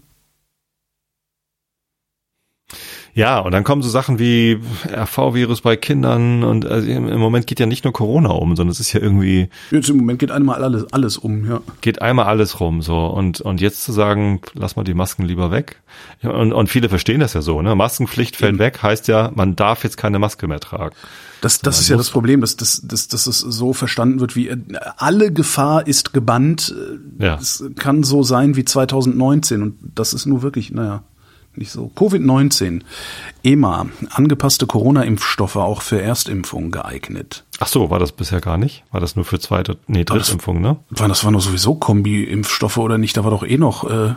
Ja, 3.17 3.39
und 3.39 3.51
dann 3.51 3.63
kommen 3.63 3.81
so 3.81 3.89
Sachen 3.89 4.19
wie 4.19 4.59
RV-Virus 4.95 5.61
bei 5.61 5.75
Kindern 5.75 6.43
und 6.43 6.67
also 6.67 6.87
im 6.87 7.17
Moment 7.17 7.47
geht 7.47 7.59
ja 7.59 7.65
nicht 7.65 7.83
nur 7.83 7.91
Corona 7.91 8.29
um, 8.29 8.55
sondern 8.55 8.71
es 8.71 8.79
ist 8.79 8.93
ja 8.93 9.01
irgendwie. 9.01 9.49
Jetzt 9.71 9.89
im 9.89 9.97
Moment 9.97 10.19
geht 10.19 10.29
einmal 10.29 10.63
alles, 10.63 10.93
alles 10.93 11.17
um, 11.17 11.49
ja. 11.49 11.61
Geht 11.81 11.99
einmal 11.99 12.27
alles 12.27 12.59
rum, 12.59 12.83
so. 12.83 13.07
Und, 13.07 13.41
und 13.41 13.59
jetzt 13.59 13.83
zu 13.83 13.91
sagen, 13.91 14.41
lass 14.53 14.75
mal 14.75 14.83
die 14.83 14.93
Masken 14.93 15.23
lieber 15.23 15.49
weg. 15.49 15.81
Und, 16.21 16.53
und 16.53 16.69
viele 16.69 16.89
verstehen 16.89 17.19
das 17.19 17.33
ja 17.33 17.41
so, 17.41 17.59
ne? 17.63 17.73
Maskenpflicht 17.73 18.35
fällt 18.35 18.51
Eben. 18.51 18.59
weg, 18.59 18.83
heißt 18.83 19.07
ja, 19.07 19.31
man 19.33 19.55
darf 19.55 19.83
jetzt 19.83 19.97
keine 19.97 20.19
Maske 20.19 20.47
mehr 20.47 20.59
tragen. 20.59 20.95
Das, 21.41 21.59
das 21.59 21.79
ist 21.81 21.89
ja 21.89 21.97
das 21.97 22.11
Problem, 22.11 22.41
dass, 22.41 22.55
dass, 22.55 22.83
dass, 22.85 23.07
dass 23.07 23.25
es 23.25 23.39
so 23.39 23.73
verstanden 23.73 24.19
wird 24.19 24.35
wie 24.35 24.49
äh, 24.49 24.57
alle 24.97 25.33
Gefahr 25.33 25.87
ist 25.87 26.13
gebannt. 26.13 26.75
Ja. 27.17 27.39
Es 27.41 27.63
kann 27.79 28.03
so 28.03 28.21
sein 28.21 28.55
wie 28.55 28.63
2019 28.63 29.63
und 29.63 29.75
das 29.95 30.13
ist 30.13 30.27
nur 30.27 30.43
wirklich, 30.43 30.69
naja, 30.69 31.01
nicht 31.57 31.71
so. 31.71 31.91
Covid-19, 31.95 32.81
EMA, 33.43 33.87
angepasste 34.09 34.67
Corona-Impfstoffe 34.67 35.55
auch 35.55 35.81
für 35.81 36.01
Erstimpfungen 36.01 36.71
geeignet. 36.71 37.43
Ach 37.59 37.67
so, 37.67 37.89
war 37.89 37.99
das 37.99 38.11
bisher 38.11 38.41
gar 38.41 38.57
nicht? 38.57 38.83
War 38.91 39.01
das 39.01 39.15
nur 39.15 39.25
für 39.25 39.39
zweite, 39.39 39.77
nee, 39.87 40.03
Drittimpfung, 40.03 40.61
ne? 40.61 40.77
War 40.89 41.07
das 41.07 41.23
waren 41.23 41.33
doch 41.33 41.41
sowieso 41.41 41.75
Kombi-Impfstoffe 41.75 42.77
oder 42.77 42.97
nicht? 42.97 43.17
Da 43.17 43.23
war 43.23 43.31
doch 43.31 43.43
eh 43.43 43.57
noch 43.57 43.89
äh, 43.89 44.13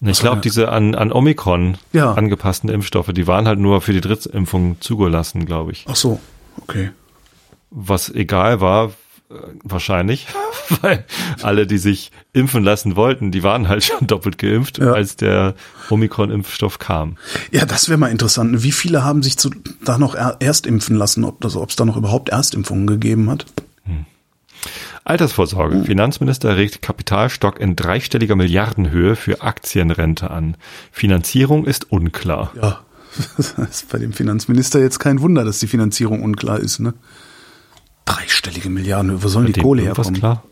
ich 0.00 0.20
glaube, 0.20 0.40
diese 0.40 0.70
an, 0.70 0.94
an 0.94 1.12
Omikron 1.12 1.78
ja. 1.92 2.12
angepassten 2.12 2.68
Impfstoffe, 2.68 3.12
die 3.12 3.26
waren 3.26 3.48
halt 3.48 3.58
nur 3.58 3.80
für 3.80 3.92
die 3.92 4.00
Drittimpfung 4.00 4.76
zugelassen, 4.80 5.46
glaube 5.46 5.72
ich. 5.72 5.86
Ach 5.88 5.96
so, 5.96 6.20
okay. 6.60 6.90
Was 7.70 8.10
egal 8.10 8.60
war, 8.60 8.92
wahrscheinlich, 9.62 10.26
weil 10.82 11.04
alle, 11.42 11.66
die 11.66 11.78
sich 11.78 12.12
impfen 12.32 12.62
lassen 12.62 12.96
wollten, 12.96 13.30
die 13.30 13.42
waren 13.42 13.68
halt 13.68 13.84
schon 13.84 14.06
doppelt 14.06 14.38
geimpft, 14.38 14.78
ja. 14.78 14.92
als 14.92 15.16
der 15.16 15.54
Omikron-Impfstoff 15.90 16.78
kam. 16.78 17.16
Ja, 17.50 17.64
das 17.64 17.88
wäre 17.88 17.98
mal 17.98 18.10
interessant. 18.10 18.62
Wie 18.62 18.72
viele 18.72 19.04
haben 19.04 19.22
sich 19.22 19.38
zu, 19.38 19.50
da 19.84 19.98
noch 19.98 20.16
erst 20.40 20.66
impfen 20.66 20.96
lassen, 20.96 21.24
ob 21.24 21.44
es 21.44 21.76
da 21.76 21.84
noch 21.84 21.96
überhaupt 21.96 22.28
Erstimpfungen 22.28 22.86
gegeben 22.86 23.30
hat? 23.30 23.46
Hm. 23.84 24.06
Altersvorsorge. 25.04 25.76
Mhm. 25.76 25.84
Finanzminister 25.84 26.56
regt 26.56 26.82
Kapitalstock 26.82 27.60
in 27.60 27.76
dreistelliger 27.76 28.36
Milliardenhöhe 28.36 29.16
für 29.16 29.42
Aktienrente 29.42 30.30
an. 30.30 30.56
Finanzierung 30.92 31.66
ist 31.66 31.90
unklar. 31.90 32.52
Ja, 32.60 32.80
das 33.36 33.52
ist 33.58 33.88
bei 33.90 33.98
dem 33.98 34.12
Finanzminister 34.12 34.80
jetzt 34.80 34.98
kein 34.98 35.20
Wunder, 35.20 35.44
dass 35.44 35.58
die 35.58 35.66
Finanzierung 35.66 36.22
unklar 36.22 36.60
ist. 36.60 36.78
Ne? 36.78 36.94
Dreistellige 38.04 38.70
Milliarden, 38.70 39.22
wo 39.22 39.28
sollen 39.28 39.52
die 39.52 39.60
Kohle 39.60 39.82
herkommen? 39.82 40.14
Klar? 40.14 40.42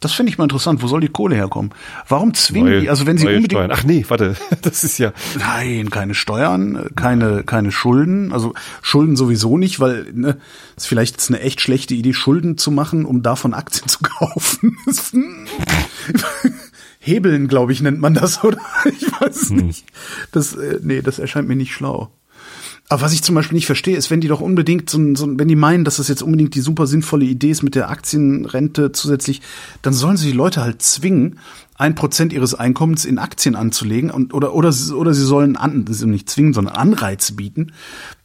Das 0.00 0.14
finde 0.14 0.32
ich 0.32 0.38
mal 0.38 0.44
interessant. 0.44 0.82
Wo 0.82 0.86
soll 0.86 1.02
die 1.02 1.08
Kohle 1.08 1.34
herkommen? 1.34 1.72
Warum 2.08 2.32
zwingen 2.32 2.70
neue, 2.70 2.80
die, 2.80 2.90
also 2.90 3.06
wenn 3.06 3.18
sie 3.18 3.26
unbedingt. 3.26 3.52
Steuern. 3.52 3.70
Ach 3.70 3.84
nee, 3.84 4.04
warte, 4.08 4.34
das 4.62 4.82
ist 4.82 4.98
ja. 4.98 5.12
Nein, 5.38 5.90
keine 5.90 6.14
Steuern, 6.14 6.90
keine, 6.96 7.44
keine 7.44 7.70
Schulden. 7.70 8.32
Also 8.32 8.54
Schulden 8.80 9.14
sowieso 9.14 9.58
nicht, 9.58 9.78
weil, 9.78 10.10
ne, 10.14 10.38
ist 10.76 10.86
vielleicht 10.86 11.16
jetzt 11.16 11.28
eine 11.28 11.40
echt 11.40 11.60
schlechte 11.60 11.94
Idee, 11.94 12.14
Schulden 12.14 12.56
zu 12.56 12.70
machen, 12.70 13.04
um 13.04 13.22
davon 13.22 13.52
Aktien 13.52 13.88
zu 13.88 13.98
kaufen. 14.02 14.78
Hebeln, 16.98 17.48
glaube 17.48 17.72
ich, 17.72 17.82
nennt 17.82 18.00
man 18.00 18.14
das, 18.14 18.42
oder? 18.42 18.58
Ich 18.84 19.06
weiß 19.20 19.36
es 19.36 19.50
hm. 19.50 19.56
nicht. 19.58 19.84
Das, 20.32 20.54
äh, 20.54 20.80
nee, 20.82 21.02
das 21.02 21.18
erscheint 21.18 21.46
mir 21.46 21.56
nicht 21.56 21.72
schlau. 21.72 22.10
Aber 22.90 23.02
was 23.02 23.12
ich 23.12 23.22
zum 23.22 23.36
Beispiel 23.36 23.54
nicht 23.54 23.66
verstehe, 23.66 23.96
ist, 23.96 24.10
wenn 24.10 24.20
die 24.20 24.26
doch 24.26 24.40
unbedingt 24.40 24.90
so, 24.90 24.98
so 25.14 25.38
wenn 25.38 25.46
die 25.46 25.54
meinen, 25.54 25.84
dass 25.84 25.98
das 25.98 26.08
jetzt 26.08 26.24
unbedingt 26.24 26.56
die 26.56 26.60
super 26.60 26.88
sinnvolle 26.88 27.24
Idee 27.24 27.52
ist 27.52 27.62
mit 27.62 27.76
der 27.76 27.88
Aktienrente 27.88 28.90
zusätzlich, 28.90 29.42
dann 29.80 29.92
sollen 29.92 30.16
sie 30.16 30.32
die 30.32 30.36
Leute 30.36 30.62
halt 30.62 30.82
zwingen, 30.82 31.38
ein 31.76 31.94
Prozent 31.94 32.32
ihres 32.32 32.52
Einkommens 32.52 33.04
in 33.04 33.20
Aktien 33.20 33.54
anzulegen 33.54 34.10
und 34.10 34.34
oder 34.34 34.54
oder 34.54 34.74
oder 34.96 35.14
sie 35.14 35.24
sollen 35.24 35.56
an, 35.56 35.84
nicht 35.84 36.28
zwingen, 36.28 36.52
sondern 36.52 36.74
Anreiz 36.74 37.30
bieten, 37.30 37.72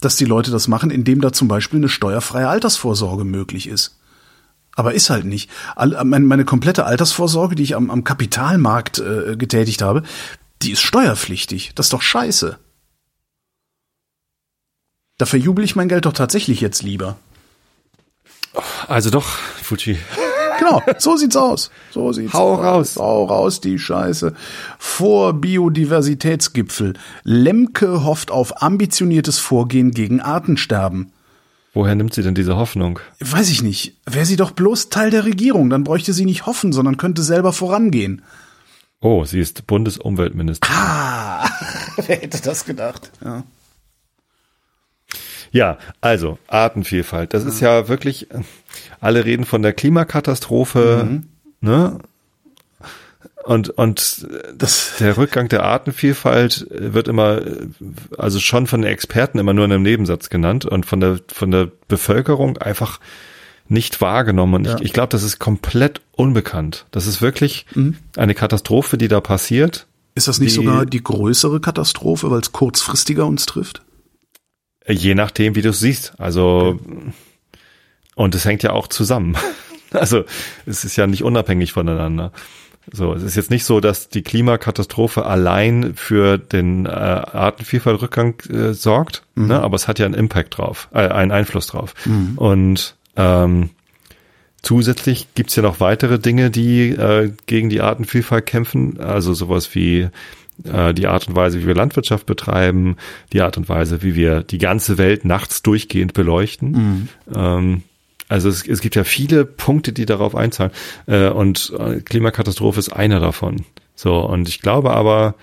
dass 0.02 0.18
die 0.18 0.26
Leute 0.26 0.50
das 0.50 0.68
machen, 0.68 0.90
indem 0.90 1.22
da 1.22 1.32
zum 1.32 1.48
Beispiel 1.48 1.78
eine 1.78 1.88
steuerfreie 1.88 2.48
Altersvorsorge 2.48 3.24
möglich 3.24 3.68
ist. 3.68 4.00
Aber 4.76 4.96
ist 4.96 5.12
halt 5.12 5.26
nicht. 5.26 5.48
Meine, 5.78 6.26
meine 6.26 6.44
komplette 6.44 6.88
Altersvorsorge, 6.88 7.54
die 7.54 7.64
ich 7.64 7.76
am, 7.76 7.92
am 7.92 8.04
Kapitalmarkt 8.04 8.98
äh, 8.98 9.36
getätigt 9.38 9.84
habe, 9.84 10.02
die 10.64 10.72
ist 10.72 10.82
steuerpflichtig. 10.82 11.74
Das 11.76 11.86
ist 11.86 11.94
doch 11.94 12.02
scheiße. 12.02 12.58
Da 15.18 15.26
verjubel 15.26 15.64
ich 15.64 15.76
mein 15.76 15.88
Geld 15.90 16.06
doch 16.06 16.14
tatsächlich 16.14 16.62
jetzt 16.62 16.84
lieber. 16.84 17.18
Also 18.88 19.10
doch, 19.10 19.26
Fuji. 19.26 19.98
Genau, 20.60 20.82
so 20.98 21.18
sieht's 21.18 21.36
aus. 21.36 21.70
So 21.92 22.14
sieht's 22.14 22.34
Hau 22.34 22.56
aus. 22.56 22.64
raus. 22.64 22.96
Hau 22.98 23.26
raus, 23.26 23.62
die 23.62 23.78
Scheiße. 23.78 24.34
Vor 24.80 25.34
Biodiversitätsgipfel. 25.34 26.94
Lemke 27.24 28.04
hofft 28.04 28.32
auf 28.32 28.62
ambitioniertes 28.62 29.40
Vorgehen 29.40 29.92
gegen 29.92 30.22
Artensterben. 30.22 31.12
Woher 31.74 31.96
nimmt 31.96 32.14
sie 32.14 32.24
denn 32.24 32.36
diese 32.36 32.56
Hoffnung? 32.56 33.00
Weiß 33.20 33.50
ich 33.50 33.62
nicht. 33.62 33.98
Wäre 34.06 34.26
sie 34.26 34.38
doch 34.38 34.52
bloß 34.52 34.88
Teil 34.90 35.12
der 35.12 35.26
Regierung, 35.26 35.70
dann 35.70 35.84
bräuchte 35.84 36.14
sie 36.14 36.24
nicht 36.24 36.46
hoffen, 36.46 36.72
sondern 36.72 36.96
könnte 36.96 37.22
selber 37.22 37.52
vorangehen. 37.52 38.22
Oh, 39.02 39.26
sie 39.26 39.42
ist 39.42 39.68
Bundesumweltministerin. 39.68 40.74
Ah, 40.78 41.46
wer 41.98 42.16
hätte 42.16 42.42
das 42.42 42.64
gedacht? 42.64 43.12
Ja. 43.24 43.44
Ja, 45.56 45.77
also 46.02 46.38
Artenvielfalt. 46.48 47.34
Das 47.34 47.45
ist 47.45 47.61
ja 47.61 47.88
wirklich, 47.88 48.27
alle 48.99 49.23
reden 49.23 49.45
von 49.45 49.61
der 49.61 49.72
Klimakatastrophe, 49.72 51.22
ne? 51.61 51.99
Und, 53.45 53.69
und 53.69 54.27
Das, 54.57 54.94
der 54.99 55.18
Rückgang 55.18 55.48
der 55.49 55.64
Artenvielfalt 55.64 56.65
wird 56.72 57.07
immer, 57.07 57.41
also 58.18 58.40
schon 58.40 58.65
von 58.68 58.82
den 58.82 58.91
Experten 58.91 59.38
immer 59.38 59.53
nur 59.53 59.65
in 59.65 59.72
einem 59.72 59.84
Nebensatz 59.84 60.30
genannt 60.30 60.65
und 60.65 60.86
von 60.86 60.99
der, 60.99 61.19
von 61.27 61.52
der 61.52 61.69
Bevölkerung 61.88 62.57
einfach 62.57 62.99
nicht 63.69 64.02
wahrgenommen. 64.02 64.56
Und 64.56 64.65
Ja. 64.65 64.76
ich, 64.76 64.82
ich 64.86 64.94
glaube, 64.94 65.10
das 65.10 65.23
ist 65.23 65.40
komplett 65.40 66.02
unbekannt. 66.14 66.86
Das 66.91 67.06
ist 67.07 67.22
wirklich 67.22 67.65
eine 68.18 68.34
Katastrophe, 68.34 68.98
die 68.98 69.07
da 69.07 69.22
passiert. 69.22 69.88
ist 70.15 70.27
das 70.27 70.40
nicht 70.40 70.52
Die- 70.52 70.56
sogar 70.56 70.86
die 70.86 71.03
größere 71.03 71.60
Katastrophe, 71.61 72.32
weil 72.32 72.40
es 72.40 72.52
kurzfristiger 72.52 73.26
uns 73.26 73.45
trifft? 73.45 73.82
Je 74.88 75.16
nachdem, 75.16 75.56
wie 75.56 75.62
du 75.62 75.70
es 75.70 75.80
siehst. 75.80 76.14
Also, 76.18 76.80
und 78.16 78.36
es 78.36 78.45
hängt 78.45 78.64
ja 78.64 78.72
auch 78.72 78.88
zusammen. 78.88 79.38
Also, 79.91 80.26
es 80.66 80.84
ist 80.84 80.98
ja 80.98 81.07
nicht 81.07 81.24
unabhängig 81.24 81.72
voneinander. 81.72 82.34
So, 82.91 83.14
es 83.14 83.24
ist 83.24 83.36
jetzt 83.36 83.49
nicht 83.49 83.64
so, 83.64 83.80
dass 83.80 84.10
die 84.10 84.22
Klimakatastrophe 84.22 85.26
allein 85.26 85.94
für 85.95 86.38
den 86.38 86.86
äh, 86.86 86.90
Artenvielfaltrückgang 86.90 88.41
äh, 88.49 88.74
sorgt, 88.74 89.24
ne? 89.36 89.62
aber 89.62 89.76
es 89.76 89.88
hat 89.88 89.98
ja 89.99 90.06
einen 90.06 90.14
Impact 90.14 90.57
drauf, 90.57 90.90
äh, 90.94 91.07
einen 91.07 91.32
Einfluss 91.32 91.68
drauf. 91.68 91.94
Und 92.36 92.95
ähm, 93.16 93.70
zusätzlich 94.62 95.34
gibt's 95.34 95.56
ja 95.56 95.64
noch 95.64 95.80
weitere 95.80 96.20
Dinge, 96.20 96.52
die 96.52 96.90
äh, 96.90 97.32
gegen 97.48 97.70
die 97.70 97.82
Artenvielfalt 97.82 98.45
kämpfen, 98.45 98.99
also 98.99 99.34
sowas 99.34 99.74
wie 99.74 100.10
die 100.57 101.07
Art 101.07 101.27
und 101.27 101.36
Weise, 101.36 101.61
wie 101.61 101.68
wir 101.68 101.76
Landwirtschaft 101.76 102.26
betreiben, 102.26 102.95
die 103.34 103.41
Art 103.41 103.57
und 103.57 103.68
Weise, 103.68 104.03
wie 104.03 104.15
wir 104.15 104.41
die 104.41 104.57
ganze 104.57 104.98
Welt 104.98 105.26
nachts 105.26 105.61
durchgehend 105.61 106.14
beleuchten. 106.14 107.10
Ähm, 107.34 107.84
also 108.27 108.49
es, 108.49 108.68
es 108.68 108.82
gibt 108.82 108.95
ja 108.95 109.03
viele 109.03 109.45
Punkte, 109.45 109.94
die 109.94 110.06
darauf 110.06 110.36
einzahlen. 110.36 110.72
Äh, 111.07 111.30
und 111.30 111.73
äh, 111.77 111.99
Klimakatastrophe 112.02 112.80
ist 112.80 112.90
einer 112.90 113.19
davon. 113.19 113.65
So, 113.95 114.19
und 114.19 114.49
ich 114.49 114.61
glaube 114.61 114.91
aber, 114.91 115.36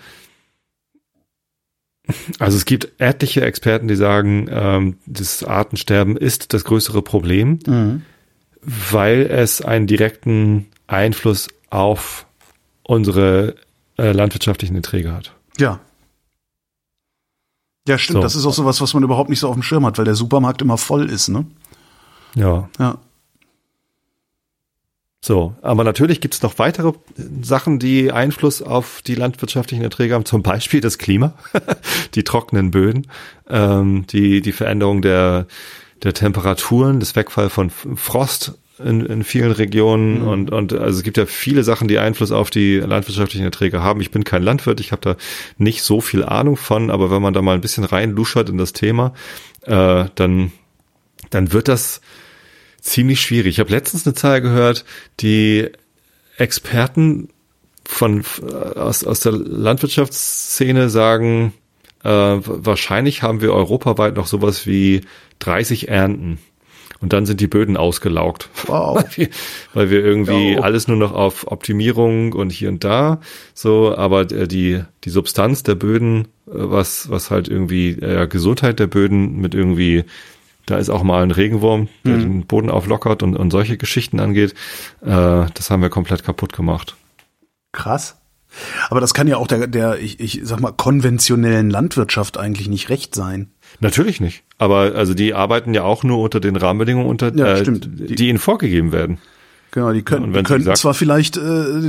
also 2.38 2.56
es 2.56 2.64
gibt 2.64 2.88
etliche 2.98 3.42
Experten, 3.42 3.88
die 3.88 3.94
sagen, 3.94 4.48
ähm, 4.50 4.96
das 5.06 5.44
Artensterben 5.44 6.16
ist 6.16 6.52
das 6.52 6.64
größere 6.64 7.02
Problem, 7.02 7.60
weil 8.64 9.22
es 9.22 9.62
einen 9.62 9.86
direkten 9.86 10.66
Einfluss 10.86 11.48
auf 11.70 12.26
unsere 12.82 13.54
äh, 14.02 14.12
landwirtschaftlichen 14.12 14.74
Erträge 14.74 15.12
hat. 15.12 15.32
Ja. 15.58 15.80
Ja, 17.86 17.98
stimmt. 17.98 18.16
So. 18.18 18.22
Das 18.22 18.34
ist 18.34 18.44
auch 18.46 18.52
sowas, 18.52 18.80
was 18.80 18.94
man 18.94 19.02
überhaupt 19.02 19.30
nicht 19.30 19.40
so 19.40 19.48
auf 19.48 19.54
dem 19.54 19.62
Schirm 19.62 19.86
hat, 19.86 19.98
weil 19.98 20.04
der 20.04 20.14
Supermarkt 20.14 20.60
immer 20.60 20.76
voll 20.76 21.08
ist, 21.08 21.28
ne? 21.28 21.46
Ja. 22.34 22.68
Ja. 22.78 22.98
So, 25.24 25.54
aber 25.62 25.84
natürlich 25.84 26.20
gibt 26.20 26.34
es 26.34 26.42
noch 26.42 26.58
weitere 26.58 26.94
Sachen, 27.42 27.78
die 27.78 28.10
Einfluss 28.10 28.60
auf 28.60 29.02
die 29.02 29.14
landwirtschaftlichen 29.14 29.84
Erträge 29.84 30.14
haben, 30.14 30.24
zum 30.24 30.42
Beispiel 30.42 30.80
das 30.80 30.98
Klima, 30.98 31.34
die 32.14 32.24
trockenen 32.24 32.72
Böden, 32.72 33.06
ähm, 33.48 34.04
die, 34.08 34.40
die 34.40 34.50
Veränderung 34.50 35.00
der, 35.00 35.46
der 36.02 36.12
Temperaturen, 36.12 36.98
das 36.98 37.14
Wegfall 37.14 37.50
von 37.50 37.70
Frost 37.70 38.58
in, 38.84 39.04
in 39.06 39.24
vielen 39.24 39.52
Regionen 39.52 40.22
und, 40.22 40.50
und 40.50 40.72
also 40.72 40.98
es 40.98 41.02
gibt 41.02 41.16
ja 41.16 41.26
viele 41.26 41.64
Sachen, 41.64 41.88
die 41.88 41.98
Einfluss 41.98 42.32
auf 42.32 42.50
die 42.50 42.76
landwirtschaftlichen 42.76 43.44
Erträge 43.44 43.82
haben. 43.82 44.00
Ich 44.00 44.10
bin 44.10 44.24
kein 44.24 44.42
Landwirt, 44.42 44.80
ich 44.80 44.92
habe 44.92 45.02
da 45.02 45.16
nicht 45.58 45.82
so 45.82 46.00
viel 46.00 46.24
Ahnung 46.24 46.56
von, 46.56 46.90
aber 46.90 47.10
wenn 47.10 47.22
man 47.22 47.34
da 47.34 47.42
mal 47.42 47.54
ein 47.54 47.60
bisschen 47.60 47.84
reinluschert 47.84 48.48
in 48.48 48.58
das 48.58 48.72
Thema, 48.72 49.14
äh, 49.62 50.06
dann, 50.14 50.52
dann 51.30 51.52
wird 51.52 51.68
das 51.68 52.00
ziemlich 52.80 53.20
schwierig. 53.20 53.54
Ich 53.54 53.60
habe 53.60 53.70
letztens 53.70 54.06
eine 54.06 54.14
Zahl 54.14 54.40
gehört, 54.40 54.84
die 55.20 55.68
Experten 56.36 57.28
von 57.84 58.24
aus, 58.74 59.04
aus 59.04 59.20
der 59.20 59.32
Landwirtschaftsszene 59.32 60.88
sagen, 60.88 61.52
äh, 62.04 62.08
wahrscheinlich 62.08 63.22
haben 63.22 63.40
wir 63.40 63.52
europaweit 63.52 64.16
noch 64.16 64.26
sowas 64.26 64.66
wie 64.66 65.02
30 65.38 65.88
Ernten. 65.88 66.38
Und 67.02 67.12
dann 67.12 67.26
sind 67.26 67.40
die 67.40 67.48
Böden 67.48 67.76
ausgelaugt. 67.76 68.48
Wow. 68.66 68.96
weil, 69.02 69.10
wir, 69.16 69.28
weil 69.74 69.90
wir 69.90 70.04
irgendwie 70.04 70.52
Ja. 70.52 70.60
alles 70.60 70.88
nur 70.88 70.96
noch 70.96 71.12
auf 71.12 71.50
Optimierung 71.50 72.32
und 72.32 72.50
hier 72.50 72.68
und 72.68 72.84
da 72.84 73.20
so, 73.54 73.94
aber 73.96 74.22
äh, 74.30 74.48
die, 74.48 74.82
die 75.04 75.10
Substanz 75.10 75.62
der 75.64 75.74
Böden, 75.74 76.28
äh, 76.46 76.52
was, 76.54 77.10
was 77.10 77.30
halt 77.30 77.48
irgendwie 77.48 77.90
äh, 77.90 78.26
Gesundheit 78.28 78.78
der 78.78 78.86
Böden 78.86 79.40
mit 79.40 79.54
irgendwie 79.54 80.04
da 80.66 80.78
ist 80.78 80.90
auch 80.90 81.02
mal 81.02 81.24
ein 81.24 81.32
Regenwurm, 81.32 81.88
der 82.04 82.18
den 82.18 82.46
Boden 82.46 82.70
auflockert 82.70 83.24
und, 83.24 83.36
und 83.36 83.50
solche 83.50 83.76
Geschichten 83.76 84.20
angeht. 84.20 84.54
Äh, 85.00 85.46
das 85.54 85.70
haben 85.70 85.82
wir 85.82 85.90
komplett 85.90 86.22
kaputt 86.22 86.52
gemacht. 86.52 86.94
Krass. 87.72 88.21
Aber 88.90 89.00
das 89.00 89.14
kann 89.14 89.26
ja 89.28 89.36
auch 89.38 89.46
der, 89.46 89.66
der 89.66 89.98
ich, 89.98 90.20
ich 90.20 90.40
sag 90.44 90.60
mal, 90.60 90.72
konventionellen 90.72 91.70
Landwirtschaft 91.70 92.36
eigentlich 92.38 92.68
nicht 92.68 92.88
recht 92.90 93.14
sein. 93.14 93.50
Natürlich 93.80 94.20
nicht. 94.20 94.42
Aber 94.58 94.94
also 94.94 95.14
die 95.14 95.34
arbeiten 95.34 95.72
ja 95.74 95.82
auch 95.84 96.02
nur 96.04 96.18
unter 96.20 96.40
den 96.40 96.56
Rahmenbedingungen, 96.56 97.08
unter 97.08 97.34
Ja, 97.34 97.56
äh, 97.56 97.62
die, 97.64 98.14
die 98.14 98.28
ihnen 98.28 98.38
vorgegeben 98.38 98.92
werden. 98.92 99.18
Genau, 99.70 99.90
die 99.92 100.02
können, 100.02 100.32
die 100.34 100.62
sagt- 100.64 100.76
zwar 100.78 100.92
vielleicht 100.92 101.38
äh, 101.38 101.40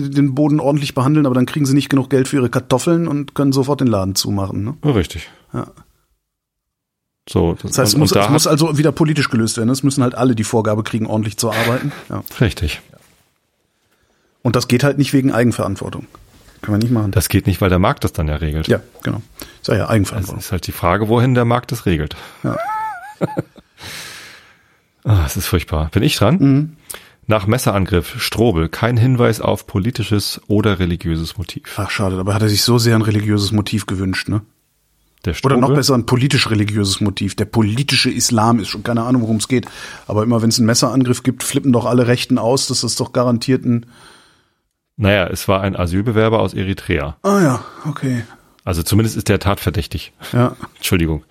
den 0.10 0.34
Boden 0.36 0.62
ordentlich 0.62 0.94
behandeln, 0.96 1.26
aber 1.26 1.36
dann 1.36 1.46
kriegen 1.46 1.66
sie 1.66 1.74
nicht 1.74 1.90
genug 1.90 2.10
Geld 2.10 2.30
für 2.30 2.38
ihre 2.38 2.50
Kartoffeln 2.50 3.10
und 3.10 3.36
können 3.36 3.52
sofort 3.52 3.82
den 3.82 3.88
Laden 3.88 4.16
zumachen. 4.16 4.64
Ne? 4.64 4.96
Richtig. 4.96 5.30
Ja. 5.54 5.68
So, 7.28 7.54
das, 7.54 7.72
Das 7.72 7.78
heißt, 7.80 7.94
es 7.94 7.98
muss, 7.98 8.12
da 8.12 8.26
es 8.26 8.30
muss 8.32 8.48
also 8.48 8.78
wieder 8.78 8.92
politisch 8.94 9.30
gelöst 9.30 9.58
werden. 9.58 9.70
Es 9.70 9.84
müssen 9.84 10.02
halt 10.04 10.16
alle 10.16 10.36
die 10.36 10.44
Vorgabe 10.46 10.84
kriegen, 10.84 11.06
ordentlich 11.08 11.38
zu 11.38 11.52
arbeiten. 11.52 11.92
Ja. 12.10 12.24
richtig. 12.40 12.82
Und 14.42 14.56
das 14.56 14.68
geht 14.68 14.84
halt 14.84 14.98
nicht 14.98 15.14
wegen 15.14 15.32
Eigenverantwortung. 15.32 16.06
Können 16.64 16.78
wir 16.78 16.84
nicht 16.84 16.94
machen. 16.94 17.12
Das 17.12 17.28
geht 17.28 17.46
nicht, 17.46 17.60
weil 17.60 17.70
der 17.70 17.78
Markt 17.78 18.06
das 18.06 18.14
dann 18.14 18.30
ja 18.30 18.38
regelt. 18.38 18.68
ja, 18.68 18.80
genau. 19.04 19.22
Ist 19.62 19.68
ja, 19.68 19.76
ja 19.76 19.90
Eigenverantwortung. 19.90 20.40
ist 20.40 20.52
halt 20.54 20.66
die 20.66 20.72
Frage, 20.72 21.10
wohin 21.10 21.36
der 21.36 21.44
Markt 21.44 21.74
das 21.74 21.86
regelt. 21.86 22.16
Ja. 22.42 22.56
ah, 25.04 25.24
es 25.26 25.36
ist 25.36 25.48
furchtbar. 25.48 25.90
Bin 25.92 26.04
ich 26.04 26.16
dran? 26.16 26.38
Mhm. 26.40 26.78
Nach 27.28 27.48
Messerangriff, 27.48 28.22
Strobel, 28.22 28.70
kein 28.70 28.96
Hinweis 28.96 29.42
auf 29.42 29.68
politisches 29.68 30.42
oder 30.48 30.80
religiöses 30.80 31.38
Motiv. 31.38 31.64
Ach, 31.76 31.90
schade. 31.90 32.16
Dabei 32.16 32.34
hat 32.34 32.42
er 32.42 32.50
sich 32.50 32.64
so 32.64 32.78
sehr 32.78 32.96
ein 32.96 33.02
religiöses 33.02 33.52
Motiv 33.52 33.86
gewünscht, 33.86 34.30
ne? 34.30 34.42
Der 35.26 35.32
Oder 35.32 35.38
Strobel, 35.38 35.58
noch 35.60 35.74
besser 35.74 35.96
ein 35.96 36.06
politisch-religiöses 36.06 37.02
Motiv. 37.02 37.36
Der 37.36 37.46
politische 37.46 38.10
Islam 38.10 38.60
ist 38.60 38.70
schon 38.70 38.84
keine 38.84 39.04
Ahnung, 39.04 39.24
worum 39.24 39.38
es 39.38 39.50
geht. 39.50 39.68
Aber 40.08 40.24
immer 40.24 40.42
wenn 40.42 40.50
es 40.50 40.60
einen 40.60 40.66
Messerangriff 40.66 41.24
gibt, 41.24 41.44
flippen 41.44 41.74
doch 41.74 41.86
alle 41.86 42.08
Rechten 42.08 42.38
aus. 42.38 42.68
Das 42.68 42.86
ist 42.86 43.00
doch 43.02 43.12
garantiert 43.12 43.66
ein. 43.66 43.86
Naja, 44.98 45.28
es 45.28 45.48
war 45.48 45.62
ein 45.62 45.76
Asylbewerber 45.76 46.40
aus 46.40 46.54
Eritrea. 46.54 47.18
Ah 47.24 47.42
ja, 47.42 47.64
okay. 47.88 48.24
Also 48.64 48.84
zumindest 48.84 49.18
ist 49.18 49.28
der 49.30 49.40
tatverdächtig. 49.40 50.14
Ja. 50.32 50.56
Entschuldigung. 50.78 51.24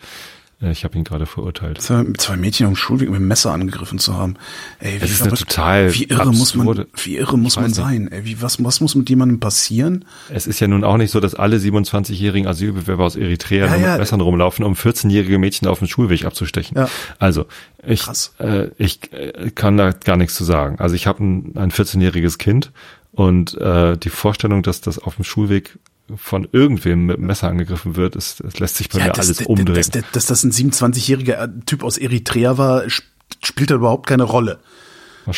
Äh, 0.60 0.70
Ich 0.72 0.84
habe 0.84 0.96
ihn 0.98 1.04
gerade 1.04 1.24
verurteilt. 1.26 1.80
Zwei, 1.80 2.04
zwei 2.18 2.36
Mädchen 2.36 2.66
auf 2.66 2.72
dem 2.74 2.76
Schulweg 2.76 3.08
mit 3.08 3.18
dem 3.20 3.26
Messer 3.26 3.52
angegriffen 3.52 3.98
zu 3.98 4.14
haben. 4.14 4.34
Ey, 4.80 5.00
wie 5.00 5.04
ist 5.06 5.16
verrückt. 5.22 5.38
total 5.48 5.94
Wie 5.94 6.04
irre 6.04 6.26
muss 6.32 6.54
man, 6.54 6.68
absurde- 6.68 6.88
wie 7.04 7.16
irre 7.16 7.38
muss 7.38 7.56
man 7.56 7.72
sein? 7.72 8.08
Ey, 8.12 8.24
wie, 8.26 8.42
was, 8.42 8.62
was 8.62 8.80
muss 8.82 8.94
mit 8.94 9.08
jemandem 9.08 9.40
passieren? 9.40 10.04
Es 10.28 10.46
ist 10.46 10.60
ja 10.60 10.68
nun 10.68 10.84
auch 10.84 10.98
nicht 10.98 11.10
so, 11.10 11.20
dass 11.20 11.34
alle 11.34 11.56
27-jährigen 11.56 12.46
Asylbewerber 12.46 13.04
aus 13.04 13.16
Eritrea 13.16 13.66
Ja, 13.66 13.72
mit 13.72 13.80
ja. 13.80 13.96
Messern 13.98 14.20
rumlaufen, 14.20 14.64
um 14.64 14.74
14-jährige 14.74 15.38
Mädchen 15.38 15.66
auf 15.68 15.78
dem 15.78 15.88
Schulweg 15.88 16.24
abzustechen. 16.26 16.76
Ja. 16.76 16.88
Also, 17.18 17.46
ich, 17.84 18.04
äh, 18.38 18.68
ich 18.78 19.12
äh, 19.12 19.50
kann 19.54 19.76
da 19.78 19.90
gar 19.92 20.16
nichts 20.16 20.34
zu 20.34 20.44
sagen. 20.44 20.78
Also 20.78 20.94
ich 20.94 21.06
habe 21.06 21.24
ein, 21.24 21.56
ein 21.56 21.70
14-jähriges 21.72 22.38
Kind 22.38 22.70
und 23.12 23.56
äh, 23.58 23.96
die 23.96 24.10
Vorstellung, 24.10 24.62
dass 24.62 24.80
das 24.80 24.98
auf 24.98 25.16
dem 25.16 25.24
Schulweg 25.24 25.78
von 26.16 26.48
irgendwem 26.50 27.06
mit 27.06 27.16
dem 27.18 27.26
Messer 27.26 27.48
angegriffen 27.48 27.96
wird, 27.96 28.16
ist, 28.16 28.42
das 28.44 28.58
lässt 28.58 28.76
sich 28.76 28.88
bei 28.88 28.98
mir 28.98 29.14
alles 29.14 29.36
dass, 29.38 29.46
umdrehen. 29.46 29.74
Dass, 29.76 29.90
dass, 29.90 30.10
dass 30.12 30.26
das 30.26 30.44
ein 30.44 30.50
27-jähriger 30.52 31.64
Typ 31.64 31.84
aus 31.84 31.96
Eritrea 31.96 32.58
war, 32.58 32.84
sp- 32.90 33.06
spielt 33.42 33.70
da 33.70 33.76
überhaupt 33.76 34.06
keine 34.06 34.24
Rolle. 34.24 34.58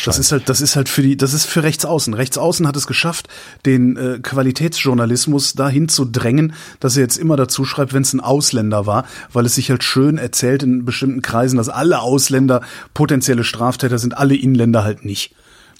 Das 0.03 0.17
ist 0.17 0.31
halt, 0.31 0.49
das 0.49 0.61
ist 0.61 0.75
halt 0.75 0.89
für 0.89 1.03
die, 1.03 1.15
das 1.15 1.33
ist 1.33 1.45
für 1.45 1.61
Rechtsaußen. 1.61 2.13
Rechtsaußen 2.15 2.67
hat 2.67 2.75
es 2.75 2.87
geschafft, 2.87 3.27
den 3.67 3.95
äh, 3.97 4.19
Qualitätsjournalismus 4.19 5.53
dahin 5.53 5.87
zu 5.89 6.05
drängen, 6.05 6.53
dass 6.79 6.97
er 6.97 7.03
jetzt 7.03 7.17
immer 7.17 7.35
dazu 7.35 7.65
schreibt, 7.65 7.93
wenn 7.93 8.01
es 8.01 8.11
ein 8.11 8.19
Ausländer 8.19 8.87
war, 8.87 9.05
weil 9.31 9.45
es 9.45 9.55
sich 9.55 9.69
halt 9.69 9.83
schön 9.83 10.17
erzählt 10.17 10.63
in 10.63 10.85
bestimmten 10.85 11.21
Kreisen, 11.21 11.57
dass 11.57 11.69
alle 11.69 11.99
Ausländer 11.99 12.61
potenzielle 12.95 13.43
Straftäter 13.43 13.99
sind, 13.99 14.17
alle 14.17 14.35
Inländer 14.35 14.83
halt 14.83 15.05
nicht. 15.05 15.35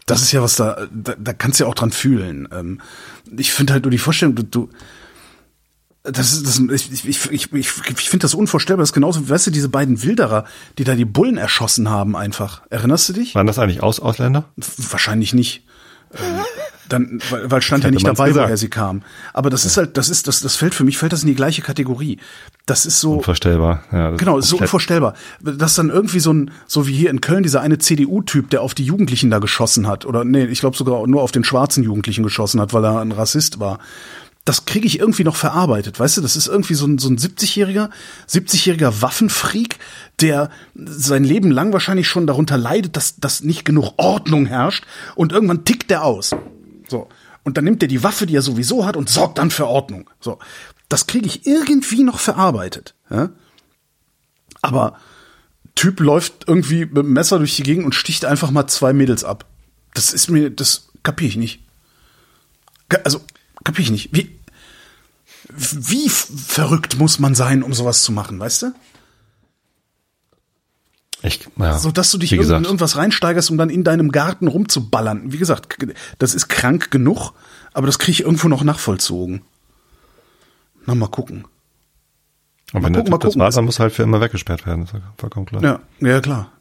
Das 0.06 0.22
ist 0.22 0.32
ja 0.32 0.42
was 0.42 0.56
da, 0.56 0.88
da, 0.94 1.16
da 1.18 1.34
kannst 1.34 1.60
du 1.60 1.64
ja 1.64 1.70
auch 1.70 1.76
dran 1.76 1.92
fühlen. 1.92 2.48
Ähm, 2.52 2.82
ich 3.38 3.52
finde 3.52 3.74
halt 3.74 3.84
nur 3.84 3.92
die 3.92 3.98
Vorstellung, 3.98 4.36
du, 4.36 4.44
du 4.44 4.70
das 6.04 6.34
ist, 6.34 6.46
das, 6.46 6.60
ich, 6.60 7.06
ich, 7.08 7.32
ich, 7.32 7.54
ich, 7.54 7.54
ich 7.54 8.10
finde 8.10 8.24
das 8.24 8.36
unvorstellbar. 8.36 8.84
Das 8.84 8.90
ist 8.90 8.94
genauso, 8.94 9.28
weißt 9.28 9.48
du, 9.48 9.52
diese 9.52 9.70
beiden 9.70 10.04
Wilderer, 10.04 10.46
die 10.78 10.84
da 10.84 10.96
die 10.96 11.06
Bullen 11.06 11.38
erschossen 11.38 11.90
haben 11.90 12.16
einfach. 12.16 12.62
Erinnerst 12.70 13.10
du 13.10 13.14
dich? 13.14 13.34
Waren 13.36 13.48
das 13.48 13.58
eigentlich 13.58 13.82
Aus 13.82 14.00
Ausländer? 14.00 14.46
Wahrscheinlich 14.56 15.34
nicht. 15.34 15.65
Ähm, 16.18 16.42
dann, 16.90 17.20
weil, 17.30 17.50
weil 17.50 17.62
stand 17.62 17.84
ja 17.84 17.92
nicht 17.92 18.06
dabei, 18.06 18.28
gesagt. 18.28 18.46
woher 18.46 18.58
sie 18.58 18.70
kam. 18.70 19.02
Aber 19.34 19.50
das 19.50 19.64
ja. 19.64 19.68
ist 19.68 19.78
halt, 19.78 19.98
das 19.98 20.10
ist, 20.10 20.28
das, 20.28 20.42
das 20.42 20.56
fällt 20.56 20.76
für 20.76 20.84
mich, 20.84 20.98
fällt 20.98 21.14
das 21.14 21.24
in 21.24 21.28
die 21.28 21.36
gleiche 21.36 21.62
Kategorie. 21.62 22.20
Das 22.66 22.86
ist 22.86 23.00
so. 23.00 23.14
Unvorstellbar, 23.14 23.84
ja. 23.92 24.12
Genau, 24.12 24.38
ist 24.38 24.50
so 24.50 24.58
unvorstellbar. 24.58 25.16
Das 25.42 25.72
ist 25.72 25.78
dann 25.78 25.90
irgendwie 25.90 26.20
so 26.20 26.34
ein, 26.34 26.52
so 26.68 26.88
wie 26.88 26.94
hier 26.94 27.10
in 27.10 27.22
Köln, 27.22 27.44
dieser 27.44 27.62
eine 27.62 27.78
CDU-Typ, 27.78 28.50
der 28.50 28.62
auf 28.62 28.74
die 28.74 28.84
Jugendlichen 28.86 29.30
da 29.30 29.40
geschossen 29.40 29.88
hat. 29.88 30.06
Oder 30.06 30.24
nee, 30.24 30.46
ich 30.46 30.60
glaube 30.60 30.78
sogar 30.78 31.06
nur 31.08 31.22
auf 31.22 31.32
den 31.32 31.44
schwarzen 31.44 31.84
Jugendlichen 31.84 32.24
geschossen 32.24 32.62
hat, 32.62 32.74
weil 32.74 32.84
er 32.84 33.02
ein 33.02 33.12
Rassist 33.12 33.60
war 33.60 33.80
das 34.46 34.66
kriege 34.66 34.86
ich 34.86 35.00
irgendwie 35.00 35.24
noch 35.24 35.36
verarbeitet, 35.36 36.00
weißt 36.00 36.18
du? 36.18 36.22
Das 36.22 36.36
ist 36.36 36.48
irgendwie 36.48 36.76
so 36.76 36.86
ein, 36.86 37.00
so 37.00 37.10
ein 37.10 37.18
70-jähriger, 37.18 37.90
70-jähriger 38.30 39.02
Waffenfreak, 39.02 39.80
der 40.22 40.52
sein 40.76 41.24
Leben 41.24 41.50
lang 41.50 41.74
wahrscheinlich 41.74 42.08
schon 42.08 42.28
darunter 42.28 42.56
leidet, 42.56 42.96
dass, 42.96 43.16
dass 43.18 43.42
nicht 43.42 43.66
genug 43.66 43.94
Ordnung 43.98 44.46
herrscht 44.46 44.86
und 45.16 45.32
irgendwann 45.32 45.66
tickt 45.66 45.90
der 45.90 46.04
aus. 46.04 46.36
So. 46.88 47.10
Und 47.44 47.58
dann 47.58 47.64
nimmt 47.64 47.82
er 47.82 47.88
die 47.88 48.04
Waffe, 48.04 48.28
die 48.28 48.36
er 48.36 48.44
sowieso 48.44 48.86
hat 48.86 48.96
und 48.96 49.10
sorgt 49.10 49.40
dann 49.40 49.50
für 49.50 49.68
Ordnung. 49.68 50.10
So. 50.20 50.38
Das 50.90 51.08
kriege 51.08 51.26
ich 51.26 51.48
irgendwie 51.48 52.04
noch 52.04 52.20
verarbeitet. 52.20 52.94
Ja? 53.10 53.32
Aber 54.62 55.00
Typ 55.74 56.00
läuft 56.00 56.48
irgendwie 56.48 56.86
mit 56.86 56.98
dem 56.98 57.14
Messer 57.14 57.40
durch 57.40 57.56
die 57.56 57.64
Gegend 57.64 57.86
und 57.86 57.96
sticht 57.96 58.26
einfach 58.26 58.52
mal 58.52 58.68
zwei 58.68 58.94
Mädels 58.94 59.24
ab. 59.24 59.46
Das 59.96 60.14
ist 60.14 60.30
mir, 60.30 60.52
das 60.52 60.90
kapiere 61.04 61.30
ich 61.30 61.38
nicht. 61.38 61.60
Also, 63.04 63.22
kapiere 63.66 63.84
ich 63.84 63.92
nicht. 63.92 64.10
Wie, 64.14 64.40
wie 65.50 66.08
verrückt 66.08 66.98
muss 66.98 67.20
man 67.20 67.36
sein, 67.36 67.62
um 67.64 67.74
sowas 67.74 68.04
zu 68.04 68.14
machen, 68.14 68.40
weißt 68.40 68.64
du? 68.64 68.74
Ich, 71.22 71.48
ja, 71.58 71.78
so 71.78 71.92
dass 71.92 72.12
du 72.12 72.18
dich 72.18 72.32
in 72.34 72.40
irgendwas 72.42 72.98
reinsteigerst, 72.98 73.50
um 73.50 73.58
dann 73.58 73.70
in 73.70 73.84
deinem 73.84 74.12
Garten 74.12 74.48
rumzuballern. 74.48 75.32
Wie 75.32 75.38
gesagt, 75.38 75.78
das 76.20 76.36
ist 76.36 76.48
krank 76.50 76.92
genug, 76.92 77.32
aber 77.74 77.88
das 77.88 78.00
kriege 78.00 78.12
ich 78.12 78.22
irgendwo 78.22 78.48
noch 78.48 78.64
nachvollzogen. 78.64 79.42
Na, 80.86 80.94
mal 80.94 81.08
gucken. 81.08 81.46
Und 82.74 82.84
wenn 82.84 82.94
gucken, 82.94 83.20
das 83.20 83.40
Wasser 83.40 83.62
muss 83.62 83.80
halt 83.80 83.94
für 83.94 84.04
immer 84.04 84.22
weggesperrt 84.22 84.66
werden, 84.68 84.86
das 84.86 84.94
ist 84.94 85.02
vollkommen 85.18 85.46
klar. 85.46 85.64
Ja, 85.64 85.80
ja, 86.00 86.22
klar. 86.22 86.52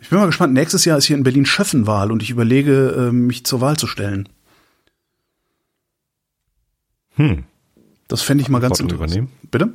Ich 0.00 0.10
bin 0.10 0.18
mal 0.18 0.26
gespannt. 0.26 0.52
Nächstes 0.52 0.84
Jahr 0.84 0.98
ist 0.98 1.06
hier 1.06 1.16
in 1.16 1.22
Berlin 1.22 1.46
Schöffenwahl 1.46 2.12
und 2.12 2.22
ich 2.22 2.30
überlege, 2.30 3.08
äh, 3.08 3.12
mich 3.12 3.44
zur 3.44 3.60
Wahl 3.60 3.76
zu 3.76 3.86
stellen. 3.86 4.28
Hm. 7.16 7.44
Das 8.08 8.22
fände 8.22 8.42
ich 8.42 8.48
mal 8.48 8.60
ganz 8.60 8.80
interessant. 8.80 9.10
Übernehmen? 9.10 9.32
Bitte? 9.50 9.72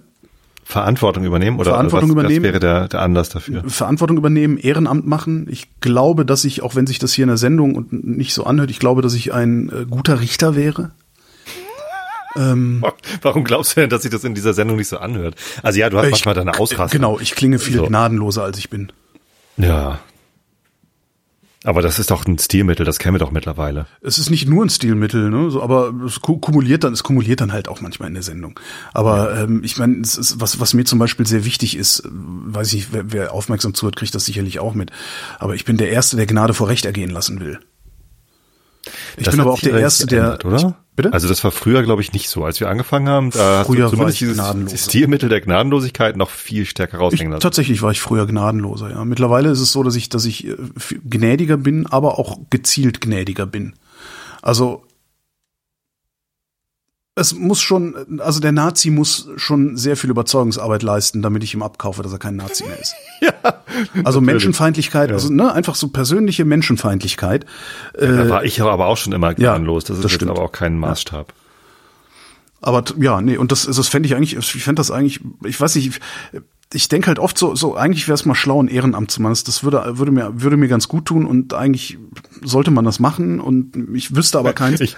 Verantwortung 0.64 1.26
übernehmen 1.26 1.60
oder 1.60 1.72
Verantwortung 1.72 2.10
was, 2.10 2.14
übernehmen. 2.14 2.46
Was 2.46 2.52
wäre 2.54 2.60
der, 2.60 2.88
der 2.88 3.02
Anlass 3.02 3.30
dafür? 3.30 3.64
Verantwortung 3.68 4.18
übernehmen, 4.18 4.58
Ehrenamt 4.58 5.06
machen. 5.06 5.48
Ich 5.50 5.68
glaube, 5.82 6.26
dass 6.26 6.46
ich, 6.46 6.62
auch 6.62 6.76
wenn 6.76 6.88
sich 6.88 6.98
das 6.98 7.14
hier 7.14 7.24
in 7.24 7.30
der 7.30 7.38
Sendung 7.38 7.88
nicht 7.92 8.34
so 8.34 8.46
anhört, 8.46 8.72
ich 8.72 8.80
glaube, 8.80 9.02
dass 9.02 9.14
ich 9.14 9.34
ein 9.34 9.70
äh, 9.70 9.86
guter 9.86 10.22
Richter 10.22 10.56
wäre. 10.56 10.92
Ähm, 12.38 12.86
Warum 13.22 13.44
glaubst 13.44 13.76
du 13.76 13.82
denn, 13.82 13.90
dass 13.90 14.04
sich 14.04 14.12
das 14.12 14.24
in 14.24 14.34
dieser 14.34 14.54
Sendung 14.54 14.78
nicht 14.78 14.88
so 14.88 14.98
anhört? 14.98 15.36
Also 15.62 15.80
ja, 15.80 15.90
du 15.90 15.98
hast 15.98 16.06
ich, 16.06 16.12
manchmal 16.12 16.36
deine 16.36 16.58
Ausraster. 16.58 16.98
Genau, 16.98 17.20
ich 17.20 17.36
klinge 17.36 17.60
viel 17.60 17.78
so. 17.78 17.88
gnadenloser, 17.88 18.44
als 18.44 18.58
ich 18.58 18.70
bin. 18.70 18.94
Ja, 19.58 20.00
aber 21.64 21.84
das 21.84 22.00
ist 22.00 22.10
doch 22.10 22.26
ein 22.26 22.40
Stilmittel, 22.40 22.86
das 22.86 22.98
kennen 22.98 23.14
wir 23.16 23.20
doch 23.20 23.32
mittlerweile. 23.32 23.86
Es 24.02 24.18
ist 24.18 24.32
nicht 24.32 24.48
nur 24.48 24.66
ein 24.66 24.70
Stilmittel, 24.70 25.30
ne? 25.30 25.52
So, 25.52 25.62
aber 25.62 25.94
es 26.06 26.20
kumuliert 26.20 26.84
dann, 26.84 26.94
es 26.94 27.04
kumuliert 27.04 27.40
dann 27.40 27.54
halt 27.54 27.68
auch 27.68 27.82
manchmal 27.82 28.08
in 28.08 28.16
der 28.16 28.24
Sendung. 28.24 28.60
Aber 28.94 29.36
ja. 29.36 29.44
ähm, 29.44 29.62
ich 29.64 29.78
meine, 29.78 30.02
es 30.02 30.18
ist 30.18 30.40
was, 30.42 30.60
was 30.60 30.74
mir 30.74 30.86
zum 30.86 30.98
Beispiel 30.98 31.28
sehr 31.28 31.46
wichtig 31.46 31.78
ist, 31.78 32.04
weiß 32.12 32.74
ich, 32.74 32.94
wer, 32.94 33.12
wer 33.12 33.34
aufmerksam 33.34 33.76
zuhört, 33.76 33.96
kriegt 33.96 34.16
das 34.16 34.26
sicherlich 34.26 34.60
auch 34.60 34.74
mit. 34.74 34.92
Aber 35.38 35.54
ich 35.54 35.64
bin 35.64 35.78
der 35.78 35.92
Erste, 35.92 36.18
der 36.18 36.26
Gnade 36.26 36.56
vor 36.56 36.68
Recht 36.68 36.86
ergehen 36.86 37.12
lassen 37.12 37.40
will. 37.40 37.60
Ich 39.18 39.26
das 39.26 39.34
bin 39.36 39.42
aber 39.42 39.52
auch 39.52 39.60
der 39.60 39.78
Erste, 39.78 40.08
der. 40.08 40.44
oder? 40.44 40.58
Ich, 40.58 40.66
bitte? 40.96 41.14
Also 41.14 41.28
das 41.28 41.44
war 41.44 41.52
früher, 41.52 41.84
glaube 41.84 42.02
ich, 42.02 42.14
nicht 42.14 42.30
so. 42.30 42.44
Als 42.44 42.60
wir 42.60 42.70
angefangen 42.70 43.10
haben, 43.10 43.32
da 43.32 43.64
früher 43.64 43.86
hast 43.86 43.92
du 43.94 43.98
zumindest 43.98 44.22
dieses 44.22 44.86
Stilmittel 44.86 45.30
der 45.30 45.42
Gnadenlosigkeit 45.42 46.18
noch 46.18 46.30
viel 46.30 46.66
stärker 46.66 46.98
raushängen 46.98 47.32
lassen. 47.32 47.42
Tatsächlich 47.42 47.82
war 47.82 47.92
ich 47.92 48.02
früher 48.02 48.26
gnadenloser, 48.28 48.90
ja. 48.92 49.06
Mittlerweile 49.06 49.50
ist 49.50 49.60
es 49.60 49.72
so, 49.72 49.84
dass 49.84 49.96
ich, 49.96 50.10
dass 50.10 50.26
ich 50.26 50.48
äh, 50.48 50.56
gnädiger 51.10 51.58
bin, 51.58 51.88
aber 51.88 52.20
auch 52.20 52.40
gezielt 52.50 53.02
gnädiger 53.02 53.46
bin. 53.46 53.74
Also 54.42 54.84
es 57.16 57.34
muss 57.34 57.60
schon, 57.60 58.20
also 58.22 58.40
der 58.40 58.54
Nazi 58.54 58.90
muss 58.90 59.30
schon 59.36 59.76
sehr 59.76 59.98
viel 59.98 60.10
Überzeugungsarbeit 60.10 60.82
leisten, 60.82 61.22
damit 61.22 61.44
ich 61.44 61.54
ihm 61.54 61.62
abkaufe, 61.62 62.04
dass 62.04 62.14
er 62.14 62.20
kein 62.20 62.38
Nazi 62.38 62.64
mehr 62.64 62.80
ist. 62.80 62.96
ja. 63.22 63.34
Also 64.06 64.22
Menschenfeindlichkeit, 64.22 65.10
ja. 65.10 65.16
also 65.16 65.32
ne, 65.32 65.52
einfach 65.52 65.76
so 65.76 65.90
persönliche 65.90 66.46
Menschenfeindlichkeit. 66.46 67.46
Ja, 68.00 68.12
da 68.12 68.30
war 68.30 68.44
ich 68.46 68.62
aber 68.62 68.88
auch 68.88 68.98
schon 68.98 69.12
immer 69.12 69.34
gnadenlos. 69.34 69.84
Das 69.84 69.98
ist 69.98 70.06
das 70.06 70.12
jetzt 70.14 70.24
aber 70.24 70.42
auch 70.42 70.54
kein 70.54 70.78
Maßstab. 70.80 71.34
Aber 72.62 72.84
ja, 73.00 73.22
nee, 73.22 73.38
und 73.38 73.52
das, 73.52 73.66
das 73.66 73.88
fände 73.88 74.08
ich 74.08 74.16
eigentlich, 74.16 74.38
ich 74.38 74.64
fände 74.64 74.80
das 74.80 74.92
eigentlich, 74.92 75.20
ich 75.44 75.60
weiß 75.60 75.76
nicht, 75.76 75.88
ich, 75.88 76.42
ich 76.74 76.88
denke 76.88 77.08
halt 77.08 77.20
oft 77.20 77.38
so, 77.38 77.56
so 77.56 77.76
eigentlich 77.76 78.08
wäre 78.08 78.14
es 78.14 78.24
mal 78.24 78.36
schlau, 78.36 78.62
ein 78.62 78.68
Ehrenamt 78.68 79.12
zu 79.12 79.22
machen. 79.22 79.36
Das 79.46 79.64
würde, 79.64 79.98
würde 79.98 80.12
mir, 80.12 80.42
würde 80.42 80.56
mir 80.58 80.68
ganz 80.70 80.88
gut 80.88 81.08
tun 81.08 81.26
und 81.26 81.54
eigentlich 81.54 81.98
sollte 82.42 82.72
man 82.72 82.86
das 82.86 83.00
machen 83.00 83.42
und 83.42 83.76
ich 83.94 84.16
wüsste 84.16 84.40
aber 84.40 84.54
keins. 84.54 84.80
Ich, 84.80 84.96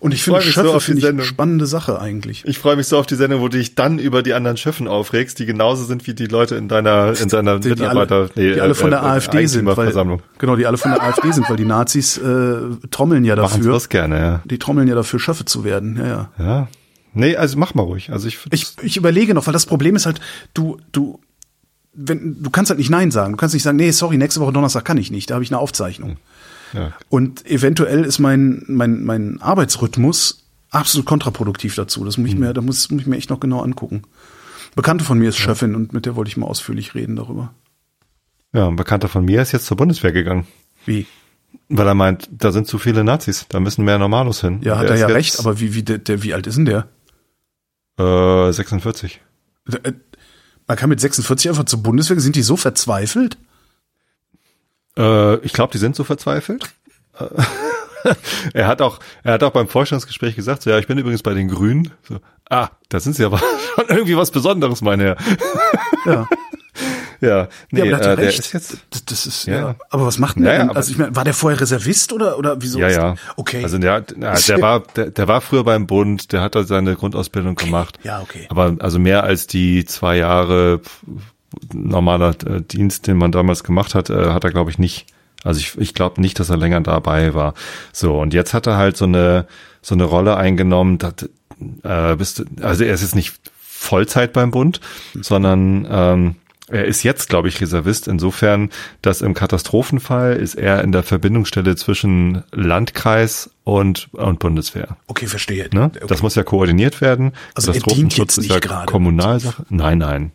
und 0.00 0.12
ich 0.12 0.22
finde 0.22 0.42
Schöffe 0.42 0.68
so 0.68 0.80
finde 0.80 1.00
ich 1.00 1.06
eine 1.06 1.22
spannende 1.22 1.66
Sache 1.66 2.00
eigentlich. 2.00 2.44
Ich 2.46 2.58
freue 2.58 2.76
mich 2.76 2.86
so 2.86 2.98
auf 2.98 3.06
die 3.06 3.14
Sendung, 3.14 3.40
wo 3.40 3.48
du 3.48 3.58
dich 3.58 3.74
dann 3.74 3.98
über 3.98 4.22
die 4.22 4.34
anderen 4.34 4.56
Schöffen 4.56 4.88
aufregst, 4.88 5.38
die 5.38 5.46
genauso 5.46 5.84
sind 5.84 6.06
wie 6.06 6.14
die 6.14 6.26
Leute 6.26 6.56
in 6.56 6.68
deiner 6.68 7.18
in 7.18 7.28
deiner 7.28 7.58
die, 7.58 7.70
Mitarbeiter, 7.70 8.28
die 8.28 8.40
alle, 8.40 8.48
nee, 8.48 8.54
die 8.54 8.60
alle 8.60 8.74
von 8.74 8.90
der 8.90 9.00
äh, 9.00 9.06
AfD 9.06 9.46
sind, 9.46 9.66
weil 9.66 9.92
genau, 10.38 10.56
die 10.56 10.66
alle 10.66 10.78
von 10.78 10.90
der 10.90 11.02
AfD 11.02 11.32
sind, 11.32 11.48
weil 11.48 11.56
die 11.56 11.64
Nazis 11.64 12.18
äh, 12.18 12.56
trommeln 12.90 13.24
ja 13.24 13.36
dafür. 13.36 13.58
Machen 13.58 13.72
das 13.72 13.88
gerne, 13.88 14.18
ja. 14.18 14.42
Die 14.44 14.58
trommeln 14.58 14.88
ja 14.88 14.94
dafür 14.94 15.18
Schöffe 15.18 15.44
zu 15.44 15.64
werden, 15.64 15.96
ja, 15.96 16.06
ja. 16.06 16.30
Ja. 16.38 16.68
Nee, 17.14 17.34
also 17.36 17.58
mach 17.58 17.74
mal 17.74 17.82
ruhig. 17.82 18.12
Also 18.12 18.28
ich 18.28 18.38
ich, 18.50 18.66
ich 18.82 18.96
überlege 18.98 19.32
noch, 19.32 19.46
weil 19.46 19.54
das 19.54 19.64
Problem 19.64 19.96
ist 19.96 20.04
halt, 20.04 20.20
du 20.52 20.78
du 20.92 21.18
wenn 21.94 22.42
du 22.42 22.50
kannst 22.50 22.70
halt 22.70 22.78
nicht 22.78 22.90
nein 22.90 23.10
sagen. 23.10 23.32
Du 23.32 23.36
kannst 23.38 23.54
nicht 23.54 23.62
sagen, 23.62 23.78
nee, 23.78 23.90
sorry, 23.90 24.18
nächste 24.18 24.40
Woche 24.40 24.52
Donnerstag 24.52 24.84
kann 24.84 24.98
ich 24.98 25.10
nicht, 25.10 25.30
da 25.30 25.34
habe 25.34 25.44
ich 25.44 25.50
eine 25.50 25.58
Aufzeichnung. 25.58 26.10
Hm. 26.10 26.16
Ja. 26.76 26.92
Und 27.08 27.46
eventuell 27.46 28.04
ist 28.04 28.18
mein, 28.18 28.64
mein, 28.66 29.04
mein 29.04 29.40
Arbeitsrhythmus 29.40 30.46
absolut 30.70 31.06
kontraproduktiv 31.06 31.74
dazu. 31.74 32.04
Das 32.04 32.18
muss 32.18 32.28
ich 32.28 32.34
hm. 32.34 32.40
mir, 32.40 32.52
da 32.52 32.60
muss, 32.60 32.90
muss 32.90 33.02
ich 33.02 33.06
mir 33.06 33.16
echt 33.16 33.30
noch 33.30 33.40
genau 33.40 33.60
angucken. 33.60 34.02
Bekannte 34.74 35.04
von 35.04 35.18
mir 35.18 35.30
ist 35.30 35.38
ja. 35.38 35.46
Chefin 35.46 35.74
und 35.74 35.92
mit 35.92 36.06
der 36.06 36.16
wollte 36.16 36.28
ich 36.28 36.36
mal 36.36 36.46
ausführlich 36.46 36.94
reden 36.94 37.16
darüber. 37.16 37.54
Ja, 38.52 38.68
ein 38.68 38.76
Bekannter 38.76 39.08
von 39.08 39.24
mir 39.24 39.42
ist 39.42 39.52
jetzt 39.52 39.66
zur 39.66 39.76
Bundeswehr 39.76 40.12
gegangen. 40.12 40.46
Wie? 40.84 41.06
Weil 41.68 41.86
er 41.86 41.94
meint, 41.94 42.28
da 42.30 42.52
sind 42.52 42.66
zu 42.66 42.78
viele 42.78 43.02
Nazis, 43.02 43.46
da 43.48 43.58
müssen 43.58 43.84
mehr 43.84 43.98
Normalos 43.98 44.40
hin. 44.42 44.60
Ja, 44.62 44.78
hat 44.78 44.88
er 44.88 44.96
ja 44.96 45.06
recht, 45.06 45.38
aber 45.38 45.58
wie, 45.60 45.74
wie, 45.74 45.82
der, 45.82 45.98
der, 45.98 46.22
wie 46.22 46.34
alt 46.34 46.46
ist 46.46 46.56
denn 46.56 46.66
der? 46.66 46.88
Äh, 47.98 48.52
46. 48.52 49.20
Äh, 49.82 49.92
man 50.66 50.76
kann 50.76 50.90
mit 50.90 51.00
46 51.00 51.48
einfach 51.48 51.64
zur 51.64 51.82
Bundeswehr, 51.82 52.20
sind 52.20 52.36
die 52.36 52.42
so 52.42 52.56
verzweifelt? 52.56 53.38
Äh, 54.98 55.36
ich 55.38 55.52
glaube, 55.52 55.72
die 55.72 55.78
sind 55.78 55.96
so 55.96 56.04
verzweifelt. 56.04 56.70
er 58.52 58.66
hat 58.66 58.82
auch, 58.82 58.98
er 59.22 59.34
hat 59.34 59.42
auch 59.42 59.50
beim 59.50 59.68
Vorstellungsgespräch 59.68 60.36
gesagt, 60.36 60.62
so, 60.62 60.70
ja, 60.70 60.78
ich 60.78 60.86
bin 60.86 60.98
übrigens 60.98 61.22
bei 61.22 61.34
den 61.34 61.48
Grünen. 61.48 61.92
So, 62.08 62.18
ah, 62.50 62.68
da 62.88 63.00
sind 63.00 63.14
sie 63.16 63.24
aber 63.24 63.38
schon 63.74 63.88
irgendwie 63.88 64.16
was 64.16 64.30
Besonderes, 64.30 64.82
meine 64.82 65.04
Herr. 65.04 65.16
Ja. 66.04 66.28
Ja, 67.20 67.48
nee, 67.70 67.88
ja, 67.88 67.98
äh, 67.98 68.16
der 68.16 68.28
ist 68.28 68.52
jetzt. 68.52 68.76
Das, 68.90 69.04
das 69.06 69.26
ist 69.26 69.46
ja. 69.46 69.54
ja. 69.54 69.74
Aber 69.88 70.06
was 70.06 70.18
macht 70.18 70.36
denn 70.36 70.44
ja, 70.44 70.64
der? 70.64 70.76
Also 70.76 70.90
ich 70.90 70.98
meine, 70.98 71.16
war 71.16 71.24
der 71.24 71.32
vorher 71.32 71.58
Reservist 71.58 72.12
oder 72.12 72.38
oder 72.38 72.60
wieso? 72.60 72.78
Ja, 72.78 72.90
ja. 72.90 73.14
Okay. 73.36 73.62
Also 73.62 73.78
der, 73.78 74.02
der, 74.02 74.34
der 74.34 74.60
war 74.60 74.80
der, 74.80 75.10
der 75.10 75.28
war 75.28 75.40
früher 75.40 75.64
beim 75.64 75.86
Bund, 75.86 76.32
der 76.32 76.42
hat 76.42 76.54
da 76.54 76.64
seine 76.64 76.94
Grundausbildung 76.94 77.52
okay. 77.52 77.66
gemacht. 77.66 77.98
Ja, 78.02 78.20
okay. 78.20 78.46
Aber 78.50 78.76
also 78.80 78.98
mehr 78.98 79.24
als 79.24 79.46
die 79.46 79.86
zwei 79.86 80.18
Jahre 80.18 80.80
normaler 81.72 82.34
äh, 82.46 82.60
Dienst, 82.62 83.06
den 83.06 83.16
man 83.18 83.32
damals 83.32 83.64
gemacht 83.64 83.94
hat, 83.94 84.10
äh, 84.10 84.30
hat 84.30 84.44
er 84.44 84.50
glaube 84.50 84.70
ich 84.70 84.78
nicht. 84.78 85.06
Also 85.44 85.60
ich, 85.60 85.78
ich 85.78 85.94
glaube 85.94 86.20
nicht, 86.20 86.40
dass 86.40 86.50
er 86.50 86.56
länger 86.56 86.80
dabei 86.80 87.34
war. 87.34 87.54
So 87.92 88.20
und 88.20 88.34
jetzt 88.34 88.54
hat 88.54 88.66
er 88.66 88.76
halt 88.76 88.96
so 88.96 89.04
eine 89.04 89.46
so 89.82 89.94
eine 89.94 90.04
Rolle 90.04 90.36
eingenommen. 90.36 90.98
Dass, 90.98 91.14
äh, 91.82 92.16
bist 92.16 92.40
du, 92.40 92.44
also 92.60 92.84
er 92.84 92.94
ist 92.94 93.02
jetzt 93.02 93.14
nicht 93.14 93.34
Vollzeit 93.60 94.32
beim 94.32 94.50
Bund, 94.50 94.80
sondern 95.14 95.86
ähm, 95.90 96.34
er 96.68 96.84
ist 96.86 97.04
jetzt, 97.04 97.28
glaube 97.28 97.48
ich, 97.48 97.60
Reservist. 97.60 98.08
Insofern, 98.08 98.70
dass 99.00 99.22
im 99.22 99.34
Katastrophenfall 99.34 100.34
ist 100.34 100.56
er 100.56 100.82
in 100.82 100.90
der 100.90 101.04
Verbindungsstelle 101.04 101.76
zwischen 101.76 102.42
Landkreis 102.50 103.50
und, 103.62 104.08
und 104.12 104.40
Bundeswehr. 104.40 104.96
Okay, 105.06 105.26
verstehe. 105.26 105.68
Ne? 105.72 105.92
Okay. 105.94 106.06
Das 106.08 106.22
muss 106.22 106.34
ja 106.34 106.42
koordiniert 106.42 107.00
werden. 107.00 107.32
Also 107.54 107.72
er 107.72 107.80
dient 107.80 108.16
jetzt 108.16 108.38
nicht 108.38 108.50
ja 108.50 108.58
gerade. 108.58 108.86
Kommunalsache. 108.90 109.64
Nein, 109.68 109.98
nein. 109.98 110.32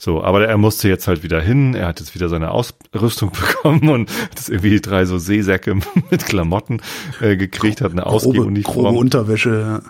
So, 0.00 0.22
aber 0.22 0.46
er 0.46 0.56
musste 0.58 0.88
jetzt 0.88 1.08
halt 1.08 1.24
wieder 1.24 1.40
hin. 1.40 1.74
Er 1.74 1.88
hat 1.88 1.98
jetzt 1.98 2.14
wieder 2.14 2.28
seine 2.28 2.52
Ausrüstung 2.52 3.32
bekommen 3.32 3.88
und 3.88 4.10
hat 4.10 4.36
jetzt 4.36 4.48
irgendwie 4.48 4.80
drei 4.80 5.04
so 5.04 5.18
Seesäcke 5.18 5.74
mit 6.10 6.24
Klamotten 6.24 6.80
äh, 7.20 7.36
gekriegt, 7.36 7.80
hat 7.80 7.90
eine 7.90 8.06
Ausgehuniform. 8.06 8.84
Grobe 8.84 8.96
Unterwäsche. 8.96 9.82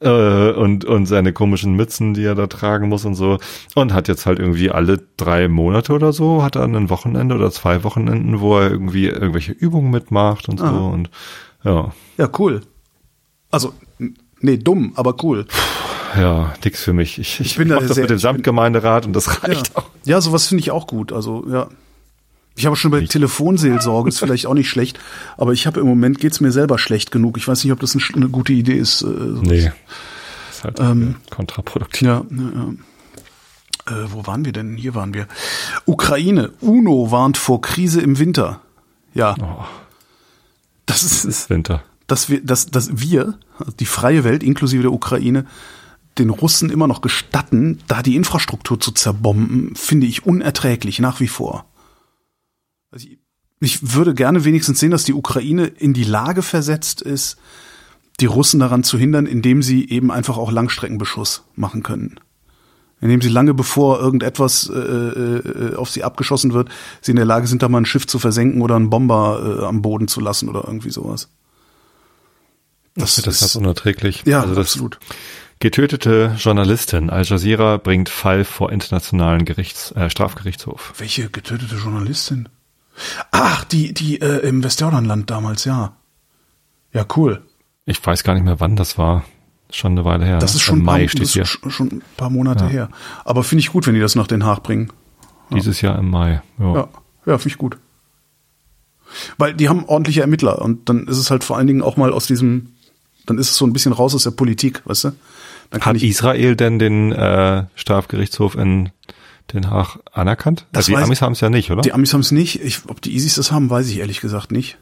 Äh, 0.00 0.52
und, 0.52 0.86
und 0.86 1.04
seine 1.04 1.34
komischen 1.34 1.74
Mützen, 1.74 2.14
die 2.14 2.24
er 2.24 2.34
da 2.34 2.46
tragen 2.46 2.88
muss 2.88 3.04
und 3.04 3.14
so. 3.14 3.38
Und 3.74 3.92
hat 3.92 4.08
jetzt 4.08 4.24
halt 4.24 4.38
irgendwie 4.38 4.70
alle 4.70 4.98
drei 5.18 5.46
Monate 5.46 5.92
oder 5.92 6.14
so, 6.14 6.42
hat 6.42 6.56
er 6.56 6.64
ein 6.64 6.88
Wochenende 6.88 7.34
oder 7.34 7.50
zwei 7.50 7.84
Wochenenden, 7.84 8.40
wo 8.40 8.58
er 8.58 8.70
irgendwie 8.70 9.08
irgendwelche 9.08 9.52
Übungen 9.52 9.90
mitmacht 9.90 10.48
und 10.48 10.58
so. 10.58 10.64
Aha. 10.64 10.88
Und 10.88 11.10
ja. 11.64 11.92
Ja, 12.16 12.30
cool. 12.38 12.62
Also, 13.50 13.74
nee, 14.40 14.56
dumm, 14.56 14.94
aber 14.96 15.22
cool. 15.22 15.44
Ja, 16.16 16.54
nix 16.64 16.82
für 16.82 16.92
mich. 16.92 17.18
Ich, 17.18 17.40
ich, 17.40 17.56
bin 17.56 17.68
da 17.68 17.80
das 17.80 17.96
mit 17.96 18.10
dem 18.10 18.16
ich 18.16 18.22
Samtgemeinderat 18.22 19.06
und 19.06 19.12
das 19.12 19.26
Ja, 19.26 19.32
reicht 19.42 19.76
auch. 19.76 19.86
ja 20.04 20.20
sowas 20.20 20.46
finde 20.48 20.62
ich 20.62 20.70
auch 20.70 20.86
gut. 20.86 21.12
Also, 21.12 21.44
ja. 21.50 21.68
Ich 22.56 22.66
habe 22.66 22.76
schon 22.76 22.90
bei 22.90 23.04
Telefonseelsorge, 23.06 24.08
ist 24.08 24.18
vielleicht 24.18 24.46
auch 24.46 24.54
nicht 24.54 24.68
schlecht, 24.68 24.98
aber 25.36 25.52
ich 25.52 25.66
habe 25.66 25.80
im 25.80 25.86
Moment 25.86 26.18
geht's 26.18 26.40
mir 26.40 26.52
selber 26.52 26.78
schlecht 26.78 27.10
genug. 27.12 27.36
Ich 27.38 27.46
weiß 27.48 27.62
nicht, 27.64 27.72
ob 27.72 27.80
das 27.80 27.94
ein, 27.94 28.02
eine 28.14 28.28
gute 28.28 28.52
Idee 28.52 28.76
ist. 28.76 29.02
Äh. 29.02 29.06
Nee. 29.06 29.72
ist 30.50 30.64
halt 30.64 30.80
Ähm, 30.80 31.16
äh, 31.26 31.30
kontraproduktiv. 31.34 32.06
Ja, 32.06 32.24
ja, 32.30 32.42
ja. 32.54 33.96
Äh, 34.04 34.12
wo 34.12 34.26
waren 34.26 34.44
wir 34.44 34.52
denn? 34.52 34.76
Hier 34.76 34.94
waren 34.94 35.14
wir. 35.14 35.26
Ukraine. 35.86 36.50
UNO 36.60 37.10
warnt 37.10 37.38
vor 37.38 37.60
Krise 37.62 38.00
im 38.00 38.18
Winter. 38.18 38.60
Ja. 39.14 39.36
Oh, 39.40 39.64
Das 40.86 41.02
ist, 41.02 41.24
es 41.24 41.24
ist 41.24 41.50
Winter. 41.50 41.82
dass 42.08 42.28
wir, 42.28 42.44
dass, 42.44 42.66
dass 42.66 43.00
wir, 43.00 43.38
die 43.78 43.86
freie 43.86 44.22
Welt 44.24 44.42
inklusive 44.42 44.82
der 44.82 44.92
Ukraine, 44.92 45.46
den 46.18 46.30
Russen 46.30 46.70
immer 46.70 46.86
noch 46.86 47.00
gestatten, 47.00 47.78
da 47.86 48.02
die 48.02 48.16
Infrastruktur 48.16 48.80
zu 48.80 48.90
zerbomben, 48.92 49.74
finde 49.74 50.06
ich 50.06 50.26
unerträglich 50.26 50.98
nach 50.98 51.20
wie 51.20 51.28
vor. 51.28 51.66
Also 52.90 53.06
ich, 53.08 53.18
ich 53.60 53.94
würde 53.94 54.14
gerne 54.14 54.44
wenigstens 54.44 54.80
sehen, 54.80 54.90
dass 54.90 55.04
die 55.04 55.14
Ukraine 55.14 55.66
in 55.66 55.94
die 55.94 56.04
Lage 56.04 56.42
versetzt 56.42 57.00
ist, 57.02 57.38
die 58.20 58.26
Russen 58.26 58.60
daran 58.60 58.84
zu 58.84 58.98
hindern, 58.98 59.26
indem 59.26 59.62
sie 59.62 59.88
eben 59.88 60.10
einfach 60.10 60.36
auch 60.36 60.50
Langstreckenbeschuss 60.50 61.44
machen 61.54 61.82
können. 61.82 62.20
Indem 63.00 63.22
sie 63.22 63.30
lange 63.30 63.54
bevor 63.54 63.98
irgendetwas 63.98 64.68
äh, 64.68 64.78
äh, 64.78 65.74
auf 65.74 65.88
sie 65.88 66.04
abgeschossen 66.04 66.52
wird, 66.52 66.68
sie 67.00 67.12
in 67.12 67.16
der 67.16 67.24
Lage 67.24 67.46
sind, 67.46 67.62
da 67.62 67.68
mal 67.68 67.78
ein 67.78 67.86
Schiff 67.86 68.06
zu 68.06 68.18
versenken 68.18 68.60
oder 68.60 68.76
einen 68.76 68.90
Bomber 68.90 69.60
äh, 69.62 69.64
am 69.64 69.80
Boden 69.80 70.06
zu 70.06 70.20
lassen 70.20 70.50
oder 70.50 70.64
irgendwie 70.66 70.90
sowas. 70.90 71.30
Das, 72.94 73.16
das 73.16 73.40
ist 73.40 73.56
unerträglich. 73.56 74.24
Ja, 74.26 74.42
also 74.42 74.54
das 74.54 74.72
absolut. 74.72 74.98
Getötete 75.62 76.36
Journalistin 76.38 77.10
Al 77.10 77.22
Jazeera 77.24 77.76
bringt 77.76 78.08
Fall 78.08 78.44
vor 78.44 78.72
internationalen 78.72 79.44
Gerichts, 79.44 79.92
äh, 79.92 80.08
Strafgerichtshof. 80.08 80.94
Welche 80.96 81.28
getötete 81.28 81.74
Journalistin? 81.76 82.48
Ach, 83.30 83.64
die, 83.64 83.92
die 83.92 84.20
äh, 84.22 84.38
im 84.38 84.64
Westjordanland 84.64 85.30
damals, 85.30 85.66
ja. 85.66 85.96
Ja, 86.94 87.04
cool. 87.16 87.42
Ich 87.84 88.04
weiß 88.04 88.24
gar 88.24 88.34
nicht 88.34 88.44
mehr, 88.44 88.58
wann 88.60 88.74
das 88.74 88.96
war. 88.96 89.24
Schon 89.70 89.92
eine 89.92 90.04
Weile 90.06 90.24
her. 90.24 90.38
Das 90.38 90.54
ist 90.54 90.62
Im 90.62 90.64
schon, 90.64 90.84
paar, 90.84 90.94
Mai 90.96 91.02
das 91.04 91.12
steht 91.12 91.22
ist 91.24 91.32
hier. 91.34 91.44
sch- 91.44 91.70
schon 91.70 91.88
ein 91.88 92.02
paar 92.16 92.30
Monate 92.30 92.64
Ja. 92.64 92.70
her. 92.70 92.88
Aber 93.26 93.44
finde 93.44 93.60
ich 93.60 93.70
gut, 93.70 93.86
wenn 93.86 93.94
die 93.94 94.00
das 94.00 94.16
nach 94.16 94.26
Den 94.26 94.44
Haag 94.44 94.62
bringen. 94.62 94.90
Dieses 95.52 95.80
Jahr 95.82 95.98
im 95.98 96.10
Mai. 96.10 96.42
Ja. 96.58 96.74
Ja, 96.74 96.88
ja 97.26 97.38
finde 97.38 97.48
ich 97.48 97.58
gut. 97.58 97.76
Weil 99.36 99.54
die 99.54 99.68
haben 99.68 99.84
ordentliche 99.84 100.22
Ermittler 100.22 100.60
und 100.62 100.88
dann 100.88 101.06
ist 101.06 101.18
es 101.18 101.30
halt 101.30 101.44
vor 101.44 101.56
allen 101.58 101.66
Dingen 101.66 101.82
auch 101.82 101.96
mal 101.96 102.12
aus 102.12 102.26
diesem, 102.26 102.72
dann 103.26 103.38
ist 103.38 103.50
es 103.50 103.56
so 103.56 103.66
ein 103.66 103.72
bisschen 103.72 103.92
raus 103.92 104.14
aus 104.14 104.22
der 104.24 104.30
Politik, 104.32 104.82
weißt 104.86 105.04
du? 105.04 105.12
Hat 105.78 106.02
Israel 106.02 106.56
denn 106.56 106.78
den 106.78 107.12
äh, 107.12 107.64
Strafgerichtshof 107.74 108.56
in 108.56 108.90
Den 109.52 109.70
Haag 109.70 109.98
anerkannt? 110.12 110.66
Das 110.72 110.86
also 110.88 110.92
die 110.92 110.98
weiß- 110.98 111.04
Amis 111.06 111.22
haben 111.22 111.32
es 111.32 111.40
ja 111.40 111.50
nicht, 111.50 111.70
oder? 111.70 111.82
die 111.82 111.92
Amis 111.92 112.12
haben 112.12 112.20
es 112.20 112.32
nicht. 112.32 112.60
Ich, 112.62 112.80
ob 112.88 113.00
die 113.00 113.14
Isis 113.14 113.34
das 113.36 113.52
haben, 113.52 113.70
weiß 113.70 113.88
ich 113.88 113.98
ehrlich 113.98 114.20
gesagt 114.20 114.50
nicht. 114.52 114.78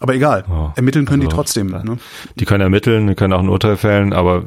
Aber 0.00 0.14
egal, 0.14 0.44
Ja, 0.48 0.72
ermitteln 0.74 1.04
können 1.06 1.20
die 1.20 1.26
also, 1.28 1.36
trotzdem. 1.36 1.70
ja. 1.70 1.84
Ne? 1.84 1.98
Die 2.36 2.44
können 2.44 2.60
ermitteln, 2.62 3.06
die 3.06 3.14
können 3.14 3.32
auch 3.32 3.38
ein 3.38 3.48
Urteil 3.48 3.76
fällen, 3.76 4.12
aber 4.12 4.44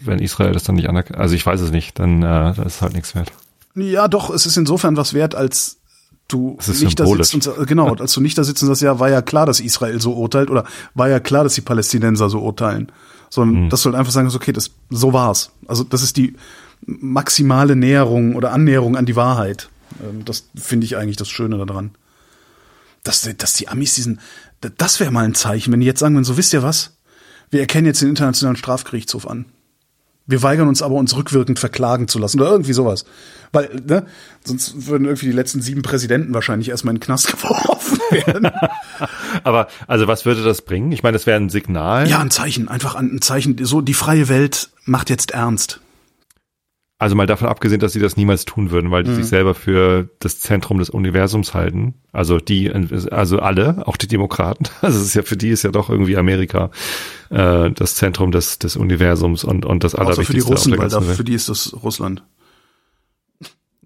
wenn 0.00 0.20
Israel 0.20 0.52
das 0.52 0.64
dann 0.64 0.76
nicht 0.76 0.88
anerkennt, 0.88 1.18
also 1.18 1.34
ich 1.34 1.44
weiß 1.44 1.60
es 1.60 1.70
nicht, 1.70 1.98
dann 1.98 2.22
äh, 2.22 2.54
das 2.54 2.58
ist 2.76 2.82
halt 2.82 2.94
nichts 2.94 3.14
wert. 3.14 3.30
Ja, 3.74 4.08
doch, 4.08 4.30
es 4.30 4.46
ist 4.46 4.56
insofern 4.56 4.96
was 4.96 5.12
wert, 5.12 5.34
als 5.34 5.76
du 6.28 6.56
ist 6.58 6.82
nicht 6.82 6.98
da 6.98 7.04
symbolisch. 7.04 7.28
sitzt 7.28 7.46
und, 7.48 7.66
genau, 7.68 7.94
als 7.94 8.14
du 8.14 8.22
nicht 8.22 8.38
da 8.38 8.42
sitzt 8.44 8.62
und 8.62 8.68
sagst, 8.68 8.80
ja, 8.82 8.98
war 8.98 9.10
ja 9.10 9.20
klar, 9.20 9.44
dass 9.44 9.60
Israel 9.60 10.00
so 10.00 10.14
urteilt 10.14 10.50
oder 10.50 10.64
war 10.94 11.08
ja 11.10 11.20
klar, 11.20 11.44
dass 11.44 11.54
die 11.54 11.60
Palästinenser 11.60 12.30
so 12.30 12.40
urteilen. 12.40 12.90
Sondern 13.36 13.64
Hm. 13.64 13.70
dass 13.70 13.82
du 13.82 13.90
halt 13.90 13.96
einfach 13.98 14.12
sagen, 14.12 14.30
okay, 14.34 14.52
das, 14.52 14.70
so 14.90 15.12
war's. 15.12 15.50
Also 15.68 15.84
das 15.84 16.02
ist 16.02 16.16
die 16.16 16.34
maximale 16.86 17.76
Näherung 17.76 18.34
oder 18.34 18.52
Annäherung 18.52 18.96
an 18.96 19.06
die 19.06 19.14
Wahrheit. 19.16 19.68
Ähm, 20.02 20.24
Das 20.24 20.48
finde 20.56 20.86
ich 20.86 20.96
eigentlich 20.96 21.16
das 21.16 21.28
Schöne 21.28 21.64
daran. 21.64 21.90
Dass, 23.04 23.28
dass 23.38 23.52
die 23.52 23.68
Amis 23.68 23.94
diesen, 23.94 24.20
das 24.78 24.98
wäre 25.00 25.12
mal 25.12 25.24
ein 25.24 25.34
Zeichen, 25.34 25.72
wenn 25.72 25.80
die 25.80 25.86
jetzt 25.86 26.00
sagen 26.00 26.14
würden, 26.16 26.24
so 26.24 26.36
wisst 26.36 26.52
ihr 26.52 26.62
was? 26.62 26.96
Wir 27.50 27.60
erkennen 27.60 27.86
jetzt 27.86 28.02
den 28.02 28.08
Internationalen 28.08 28.56
Strafgerichtshof 28.56 29.28
an. 29.28 29.44
Wir 30.26 30.42
weigern 30.42 30.66
uns 30.68 30.82
aber, 30.82 30.94
uns 30.94 31.16
rückwirkend 31.16 31.58
verklagen 31.58 32.08
zu 32.08 32.18
lassen 32.18 32.40
oder 32.40 32.50
irgendwie 32.50 32.72
sowas. 32.72 33.04
Weil, 33.52 33.80
ne, 33.86 34.06
sonst 34.44 34.86
würden 34.86 35.04
irgendwie 35.04 35.26
die 35.26 35.32
letzten 35.32 35.62
sieben 35.62 35.82
Präsidenten 35.82 36.34
wahrscheinlich 36.34 36.68
erstmal 36.68 36.94
in 36.94 37.00
den 37.00 37.04
Knast 37.04 37.26
geworfen 37.32 37.98
werden. 38.10 38.50
Aber 39.44 39.68
also 39.86 40.08
was 40.08 40.24
würde 40.24 40.42
das 40.42 40.62
bringen? 40.62 40.90
Ich 40.90 41.02
meine, 41.02 41.14
das 41.14 41.26
wäre 41.26 41.38
ein 41.38 41.48
Signal. 41.48 42.08
ja, 42.08 42.18
ein 42.18 42.30
Zeichen, 42.30 42.68
einfach 42.68 42.96
ein 42.96 43.20
Zeichen, 43.20 43.56
so 43.64 43.80
die 43.80 43.94
freie 43.94 44.28
Welt 44.28 44.70
macht 44.84 45.10
jetzt 45.10 45.30
ernst. 45.30 45.80
Also 46.98 47.14
mal 47.14 47.26
davon 47.26 47.48
abgesehen, 47.48 47.78
dass 47.78 47.92
sie 47.92 48.00
das 48.00 48.16
niemals 48.16 48.46
tun 48.46 48.70
würden, 48.70 48.90
weil 48.90 49.02
die 49.02 49.10
Mhm. 49.10 49.16
sich 49.16 49.26
selber 49.26 49.52
für 49.54 50.08
das 50.18 50.40
Zentrum 50.40 50.78
des 50.78 50.88
Universums 50.88 51.52
halten. 51.52 51.94
Also 52.10 52.38
die, 52.38 52.72
also 53.10 53.38
alle, 53.40 53.86
auch 53.86 53.98
die 53.98 54.06
Demokraten. 54.08 54.64
Also 54.80 54.98
es 55.00 55.06
ist 55.06 55.14
ja 55.14 55.22
für 55.22 55.36
die 55.36 55.50
ist 55.50 55.62
ja 55.62 55.70
doch 55.70 55.90
irgendwie 55.90 56.16
Amerika 56.16 56.70
äh, 57.28 57.70
das 57.70 57.96
Zentrum 57.96 58.32
des, 58.32 58.58
des 58.58 58.76
Universums 58.76 59.44
und 59.44 59.66
und 59.66 59.84
das 59.84 59.94
Außer 59.94 60.22
für 60.24 60.32
die 60.32 60.40
Russen, 60.40 60.78
weil 60.78 60.88
da, 60.88 61.02
für 61.02 61.24
die 61.24 61.34
ist 61.34 61.50
das 61.50 61.74
Russland. 61.82 62.22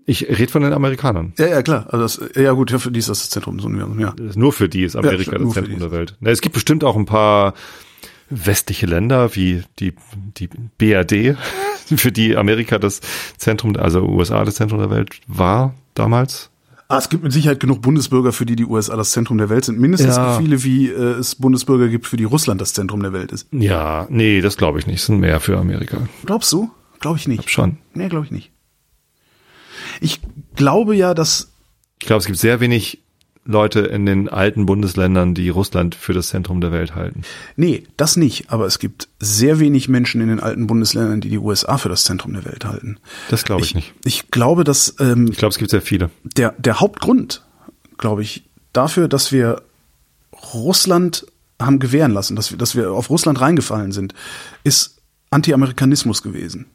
Ich 0.07 0.29
rede 0.29 0.51
von 0.51 0.63
den 0.63 0.73
Amerikanern. 0.73 1.35
Ja, 1.39 1.47
ja, 1.47 1.63
klar. 1.63 1.87
Also 1.91 2.03
das, 2.03 2.37
ja 2.37 2.53
gut, 2.53 2.71
ja, 2.71 2.79
für 2.79 2.91
die 2.91 2.99
ist 2.99 3.09
das 3.09 3.21
das 3.21 3.31
Zentrum 3.31 3.57
des 3.59 3.67
Universums, 3.67 4.01
ja. 4.01 4.15
Nur 4.35 4.53
für 4.53 4.69
die 4.69 4.83
ist 4.85 4.97
Amerika 4.97 5.37
nur 5.37 5.47
das 5.47 5.55
Zentrum 5.55 5.79
der 5.79 5.91
Welt. 5.93 6.17
Na, 6.21 6.31
es 6.31 6.41
gibt 6.41 6.55
bestimmt 6.55 6.85
auch 6.85 6.97
ein 6.97 7.07
paar 7.07 7.55
westliche 8.31 8.87
Länder 8.87 9.35
wie 9.35 9.63
die, 9.79 9.93
die 10.39 10.49
BRD, 10.79 11.37
für 11.97 12.13
die 12.13 12.37
Amerika 12.37 12.79
das 12.79 13.01
Zentrum, 13.37 13.77
also 13.77 14.03
USA 14.07 14.45
das 14.45 14.55
Zentrum 14.55 14.79
der 14.81 14.91
Welt 14.91 15.21
war 15.27 15.75
damals. 15.95 16.51
Ah, 16.89 16.99
es 16.99 17.09
gibt 17.09 17.23
mit 17.23 17.33
Sicherheit 17.33 17.61
genug 17.61 17.83
Bundesbürger, 17.83 18.33
für 18.33 18.47
die 18.47 18.57
die 18.57 18.65
USA 18.65 18.97
das 18.97 19.11
Zentrum 19.13 19.39
der 19.39 19.49
Welt 19.49 19.65
sind. 19.65 19.79
Mindestens 19.79 20.17
Ja. 20.17 20.35
so 20.35 20.41
viele, 20.41 20.65
wie 20.65 20.89
äh, 20.89 20.93
es 21.19 21.37
Bundesbürger 21.37 21.89
gibt, 21.89 22.07
für 22.09 22.17
die 22.17 22.25
Russland 22.25 22.61
das 22.61 22.73
Zentrum 22.73 23.01
der 23.03 23.13
Welt 23.13 23.31
ist. 23.31 23.47
Ja, 23.53 24.09
nee, 24.11 24.41
das 24.41 24.57
glaube 24.57 24.81
ich 24.81 24.87
nicht. 24.89 24.97
Es 25.01 25.07
sind 25.07 25.21
mehr 25.21 25.39
für 25.39 25.57
Amerika. 25.57 26.09
Glaubst 26.27 26.53
du? 26.53 26.71
Glaube 26.99 27.17
ich 27.19 27.29
nicht. 27.29 27.49
Schon. 27.49 27.79
Nee, 27.95 28.09
glaube 28.09 28.25
ich 28.27 28.33
nicht. 28.33 28.51
Ich 30.01 30.21
glaube 30.57 30.97
ja, 30.97 31.15
dass 31.15 31.53
Ich 32.01 32.07
glaube, 32.07 32.21
es 32.21 32.27
gibt 32.27 32.39
sehr 32.39 32.59
wenig 32.61 33.03
Leute 33.51 33.81
in 33.81 34.07
den 34.07 34.29
alten 34.29 34.67
Bundesländern, 34.67 35.35
die 35.35 35.49
Russland 35.51 35.95
für 35.95 36.13
das 36.13 36.29
Zentrum 36.29 36.61
der 36.61 36.73
Welt 36.73 36.95
halten. 36.95 37.23
Nee, 37.57 37.85
das 37.97 38.17
nicht. 38.17 38.51
Aber 38.51 38.67
es 38.67 38.79
gibt 38.79 39.09
sehr 39.19 39.61
wenig 39.61 39.89
Menschen 39.89 40.21
in 40.21 40.29
den 40.29 40.41
alten 40.41 40.67
Bundesländern, 40.67 41.21
die 41.21 41.29
die 41.29 41.39
USA 41.39 41.77
für 41.79 41.89
das 41.89 42.05
Zentrum 42.05 42.33
der 42.33 42.45
Welt 42.45 42.65
halten. 42.65 42.99
Das 43.29 43.45
glaube 43.45 43.63
ich, 43.65 43.75
nicht. 43.75 43.93
Ich 44.05 44.31
glaube, 44.31 44.65
dass 44.65 44.95
ähm, 44.99 45.29
Ich 45.31 45.39
glaube, 45.39 45.53
es 45.53 45.59
gibt 45.59 45.71
sehr 45.71 45.83
viele. 45.83 46.11
der, 46.23 46.55
der 46.59 46.81
Hauptgrund, 46.81 47.43
glaube 47.99 48.23
ich, 48.23 48.45
dafür, 48.73 49.09
dass 49.09 49.33
wir 49.33 49.63
Russland 50.55 51.27
haben 51.61 51.79
gewähren 51.79 52.13
lassen, 52.13 52.37
dass 52.37 52.51
wir, 52.51 52.59
dass 52.59 52.75
wir 52.75 52.93
auf 52.93 53.11
Russland 53.11 53.41
reingefallen 53.41 53.93
sind, 53.93 54.15
ist 54.65 54.99
Anti-Amerikanismus 55.31 56.23
gewesen. 56.23 56.67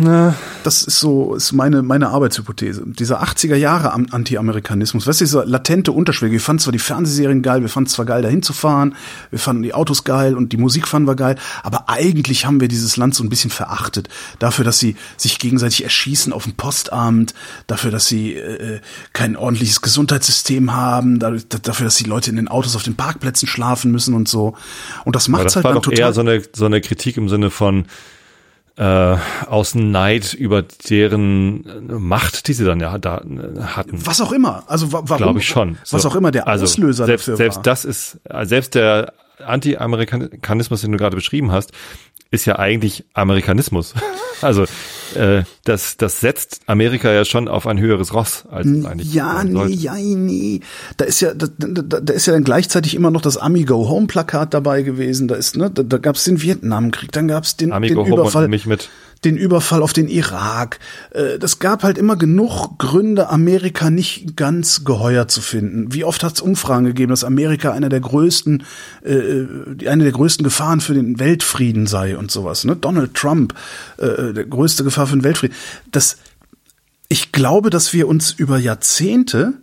Na, 0.00 0.36
Das 0.62 0.82
ist 0.84 1.00
so, 1.00 1.34
ist 1.34 1.52
meine, 1.52 1.82
meine 1.82 2.10
Arbeitshypothese. 2.10 2.84
Dieser 2.86 3.20
80er 3.22 3.56
Jahre 3.56 3.92
Am- 3.92 4.06
Anti-Amerikanismus, 4.10 5.06
weißt 5.08 5.20
du, 5.20 5.24
dieser 5.24 5.44
latente 5.44 5.90
Unterschwellige. 5.90 6.34
Wir 6.38 6.40
fanden 6.44 6.60
zwar 6.60 6.72
die 6.72 6.78
Fernsehserien 6.78 7.42
geil, 7.42 7.62
wir 7.62 7.68
fanden 7.68 7.88
zwar 7.90 8.04
geil, 8.04 8.22
dahin 8.22 8.42
zu 8.42 8.52
fahren, 8.52 8.94
wir 9.30 9.40
fanden 9.40 9.62
die 9.64 9.74
Autos 9.74 10.04
geil 10.04 10.36
und 10.36 10.52
die 10.52 10.56
Musik 10.56 10.86
fanden 10.86 11.08
wir 11.08 11.16
geil, 11.16 11.34
aber 11.64 11.88
eigentlich 11.88 12.46
haben 12.46 12.60
wir 12.60 12.68
dieses 12.68 12.96
Land 12.96 13.16
so 13.16 13.24
ein 13.24 13.28
bisschen 13.28 13.50
verachtet. 13.50 14.08
Dafür, 14.38 14.64
dass 14.64 14.78
sie 14.78 14.94
sich 15.16 15.40
gegenseitig 15.40 15.82
erschießen 15.82 16.32
auf 16.32 16.44
dem 16.44 16.54
Postamt, 16.54 17.34
dafür, 17.66 17.90
dass 17.90 18.06
sie 18.06 18.34
äh, 18.34 18.80
kein 19.12 19.36
ordentliches 19.36 19.80
Gesundheitssystem 19.80 20.72
haben, 20.74 21.18
dadurch, 21.18 21.48
dafür, 21.48 21.84
dass 21.86 21.96
die 21.96 22.04
Leute 22.04 22.30
in 22.30 22.36
den 22.36 22.46
Autos 22.46 22.76
auf 22.76 22.84
den 22.84 22.94
Parkplätzen 22.94 23.48
schlafen 23.48 23.90
müssen 23.90 24.14
und 24.14 24.28
so. 24.28 24.54
Und 25.04 25.16
das 25.16 25.24
das 25.26 25.56
halt 25.56 25.64
war 25.64 25.72
dann 25.72 25.82
doch 25.82 25.90
total. 25.90 25.98
eher 25.98 26.12
so 26.12 26.20
eine, 26.20 26.42
so 26.54 26.66
eine 26.66 26.80
Kritik 26.80 27.16
im 27.16 27.28
Sinne 27.28 27.50
von 27.50 27.86
äh, 28.78 29.16
aus 29.46 29.74
Neid 29.74 30.34
über 30.34 30.62
deren 30.62 31.64
Macht, 32.00 32.46
die 32.48 32.52
sie 32.52 32.64
dann 32.64 32.78
ja 32.80 32.96
da 32.98 33.18
äh, 33.18 33.60
hatten. 33.62 33.98
was 34.06 34.20
auch 34.20 34.32
immer. 34.32 34.62
Also 34.68 34.92
wa- 34.92 35.02
warum? 35.04 35.22
Glaube 35.22 35.38
ich 35.40 35.48
schon. 35.48 35.76
Was 35.90 36.02
So. 36.02 36.08
auch 36.08 36.14
immer 36.16 36.30
der 36.30 36.46
also 36.46 36.62
Auslöser 36.64 37.06
selbst, 37.06 37.26
dafür 37.26 37.36
selbst 37.36 37.56
war. 37.56 37.62
das 37.64 37.84
ist, 37.84 38.18
äh, 38.24 38.46
selbst 38.46 38.74
der 38.76 39.12
Anti-Amerikanismus, 39.44 40.80
den 40.82 40.92
du 40.92 40.98
gerade 40.98 41.16
beschrieben 41.16 41.52
hast, 41.52 41.72
ist 42.30 42.44
ja 42.44 42.58
eigentlich 42.58 43.04
Amerikanismus. 43.14 43.94
Also 44.40 44.66
äh, 45.16 45.42
das, 45.64 45.96
das 45.96 46.20
setzt 46.20 46.60
Amerika 46.66 47.10
ja 47.10 47.24
schon 47.24 47.48
auf 47.48 47.66
ein 47.66 47.80
höheres 47.80 48.14
Ross 48.14 48.44
als 48.48 48.66
eigentlich. 48.66 49.12
Ja, 49.12 49.42
nee, 49.42 49.74
ja, 49.74 49.94
nee. 49.96 50.60
Da 50.96 51.06
ist 51.06 51.20
ja, 51.20 51.34
da, 51.34 51.48
da, 51.58 51.98
da 51.98 52.12
ist 52.12 52.26
ja 52.26 52.34
dann 52.34 52.44
gleichzeitig 52.44 52.94
immer 52.94 53.10
noch 53.10 53.20
das 53.20 53.36
Ami 53.36 53.64
Go 53.64 53.88
Home 53.88 54.06
Plakat 54.06 54.54
dabei 54.54 54.82
gewesen. 54.82 55.26
Da 55.26 55.34
ist, 55.34 55.56
ne, 55.56 55.72
da, 55.72 55.82
da 55.82 55.98
gab 55.98 56.14
es 56.14 56.22
den 56.22 56.40
Vietnamkrieg, 56.40 57.10
dann 57.10 57.26
gab 57.26 57.42
es 57.42 57.56
den, 57.56 57.72
Ami 57.72 57.88
den 57.88 57.96
Go 57.96 58.04
Home 58.04 58.14
Überfall. 58.14 58.44
und 58.44 58.50
mich 58.50 58.66
mit. 58.66 58.90
Den 59.24 59.36
Überfall 59.36 59.82
auf 59.82 59.92
den 59.92 60.08
Irak. 60.08 60.78
Äh, 61.10 61.38
Das 61.38 61.58
gab 61.58 61.82
halt 61.82 61.98
immer 61.98 62.16
genug 62.16 62.78
Gründe, 62.78 63.28
Amerika 63.30 63.90
nicht 63.90 64.36
ganz 64.36 64.84
geheuer 64.84 65.28
zu 65.28 65.40
finden. 65.40 65.92
Wie 65.92 66.04
oft 66.04 66.22
hat 66.22 66.34
es 66.34 66.40
Umfragen 66.40 66.84
gegeben, 66.86 67.10
dass 67.10 67.24
Amerika 67.24 67.72
einer 67.72 67.88
der 67.88 68.00
größten, 68.00 68.62
äh, 69.02 69.42
die- 69.74 69.88
eine 69.88 70.04
der 70.04 70.12
größten 70.12 70.44
Gefahren 70.44 70.80
für 70.80 70.94
den 70.94 71.18
Weltfrieden 71.18 71.86
sei 71.86 72.16
und 72.16 72.30
sowas. 72.30 72.64
Ne? 72.64 72.76
Donald 72.76 73.14
Trump, 73.14 73.54
äh, 73.98 74.32
der 74.32 74.44
größte 74.44 74.84
Gefahr 74.84 75.06
für 75.06 75.16
den 75.16 75.24
Weltfrieden. 75.24 75.56
Das, 75.90 76.18
ich 77.08 77.32
glaube, 77.32 77.70
dass 77.70 77.92
wir 77.92 78.06
uns 78.08 78.32
über 78.32 78.58
Jahrzehnte 78.58 79.54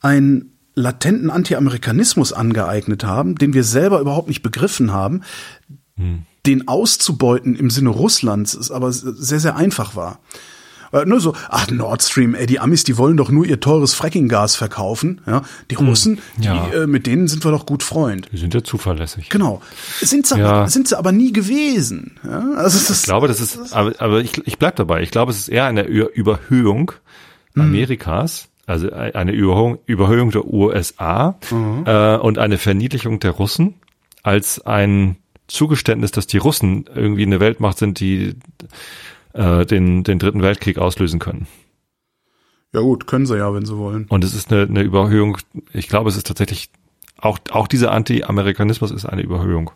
einen 0.00 0.52
latenten 0.74 1.30
Anti-Amerikanismus 1.30 2.32
angeeignet 2.32 3.04
haben, 3.04 3.34
den 3.34 3.52
wir 3.52 3.64
selber 3.64 4.00
überhaupt 4.00 4.28
nicht 4.28 4.42
begriffen 4.42 4.92
haben, 4.92 5.22
den 6.46 6.68
auszubeuten 6.68 7.54
im 7.56 7.70
Sinne 7.70 7.90
Russlands 7.90 8.54
ist 8.54 8.70
aber 8.70 8.92
sehr, 8.92 9.40
sehr 9.40 9.56
einfach 9.56 9.94
war. 9.96 10.20
Äh, 10.92 11.04
Nur 11.04 11.20
so, 11.20 11.34
ach, 11.48 11.70
Nord 11.70 12.02
Stream, 12.02 12.34
ey, 12.34 12.46
die 12.46 12.58
Amis, 12.58 12.82
die 12.82 12.98
wollen 12.98 13.16
doch 13.16 13.30
nur 13.30 13.46
ihr 13.46 13.60
teures 13.60 13.94
Fracking-Gas 13.94 14.56
verkaufen. 14.56 15.20
Ja? 15.26 15.42
Die 15.70 15.76
Russen, 15.76 16.18
ja. 16.40 16.66
die, 16.72 16.76
äh, 16.78 16.86
mit 16.88 17.06
denen 17.06 17.28
sind 17.28 17.44
wir 17.44 17.52
doch 17.52 17.64
gut 17.64 17.82
Freund. 17.84 18.28
Die 18.32 18.38
sind 18.38 18.54
ja 18.54 18.64
zuverlässig. 18.64 19.28
Genau. 19.28 19.62
Sind 20.00 20.26
sie, 20.26 20.36
Ja. 20.38 20.50
aber, 20.52 20.68
sind 20.68 20.88
sie 20.88 20.98
aber 20.98 21.12
nie 21.12 21.32
gewesen. 21.32 22.18
Ja? 22.24 22.40
Also 22.56 22.76
das, 22.78 22.90
Ich 23.00 23.02
glaube, 23.04 23.28
das 23.28 23.40
ist, 23.40 23.72
aber, 23.72 23.92
aber 24.00 24.20
ich, 24.20 24.44
ich 24.46 24.58
bleib 24.58 24.74
dabei. 24.76 25.02
Ich 25.02 25.12
glaube, 25.12 25.30
es 25.30 25.38
ist 25.38 25.48
eher 25.48 25.66
eine 25.66 25.84
Überhöhung 25.84 26.90
Amerikas, 27.56 28.48
also 28.66 28.90
eine 28.90 29.32
Überhöhung, 29.32 29.78
Überhöhung 29.86 30.30
der 30.30 30.44
USA 30.46 31.38
äh, 31.84 32.16
und 32.16 32.38
eine 32.38 32.58
Verniedlichung 32.58 33.20
der 33.20 33.32
Russen 33.32 33.74
als 34.22 34.60
ein 34.64 35.16
Zugeständnis, 35.50 36.10
dass 36.12 36.26
die 36.26 36.38
Russen 36.38 36.88
irgendwie 36.94 37.22
eine 37.22 37.40
Weltmacht 37.40 37.78
sind, 37.78 38.00
die 38.00 38.36
äh, 39.32 39.66
den, 39.66 40.04
den 40.04 40.18
dritten 40.18 40.42
Weltkrieg 40.42 40.78
auslösen 40.78 41.18
können. 41.18 41.46
ja 42.72 42.80
gut, 42.80 43.06
können 43.06 43.26
sie 43.26 43.36
ja, 43.36 43.52
wenn 43.52 43.66
sie 43.66 43.76
wollen. 43.76 44.06
Und 44.08 44.24
es 44.24 44.34
ist 44.34 44.52
eine, 44.52 44.62
eine 44.62 44.82
Überhöhung, 44.82 45.38
ich 45.72 45.88
glaube, 45.88 46.10
es 46.10 46.16
ist 46.16 46.26
tatsächlich, 46.26 46.70
auch, 47.18 47.38
auch 47.50 47.66
dieser 47.66 47.92
Anti-Amerikanismus 47.92 48.90
ist 48.90 49.04
eine 49.04 49.22
Überhöhung. 49.22 49.70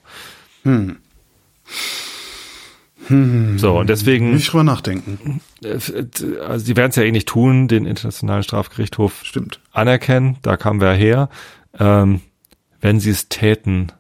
So, 3.57 3.79
und 3.79 3.91
deswegen, 3.91 4.37
ich 4.37 4.47
drüber 4.49 4.65
nachdenken. 4.65 5.41
äh, 5.63 5.79
also 6.41 6.65
die 6.65 6.77
werden 6.77 6.91
es 6.91 6.97
ja 6.97 7.03
eh 7.03 7.13
nicht 7.13 7.29
tun, 7.29 7.69
den 7.69 7.85
Internationalen 7.85 8.43
Strafgerichtshof 8.43 9.21
Stimmt. 9.25 9.61
anerkennen, 9.73 10.39
da 10.43 10.57
kamen 10.57 10.81
wir 10.81 10.93
her. 10.93 11.29
Ähm, 11.79 12.23
wenn 12.81 13.01
sie 13.01 13.11
es 13.11 13.29
täten, 13.29 13.93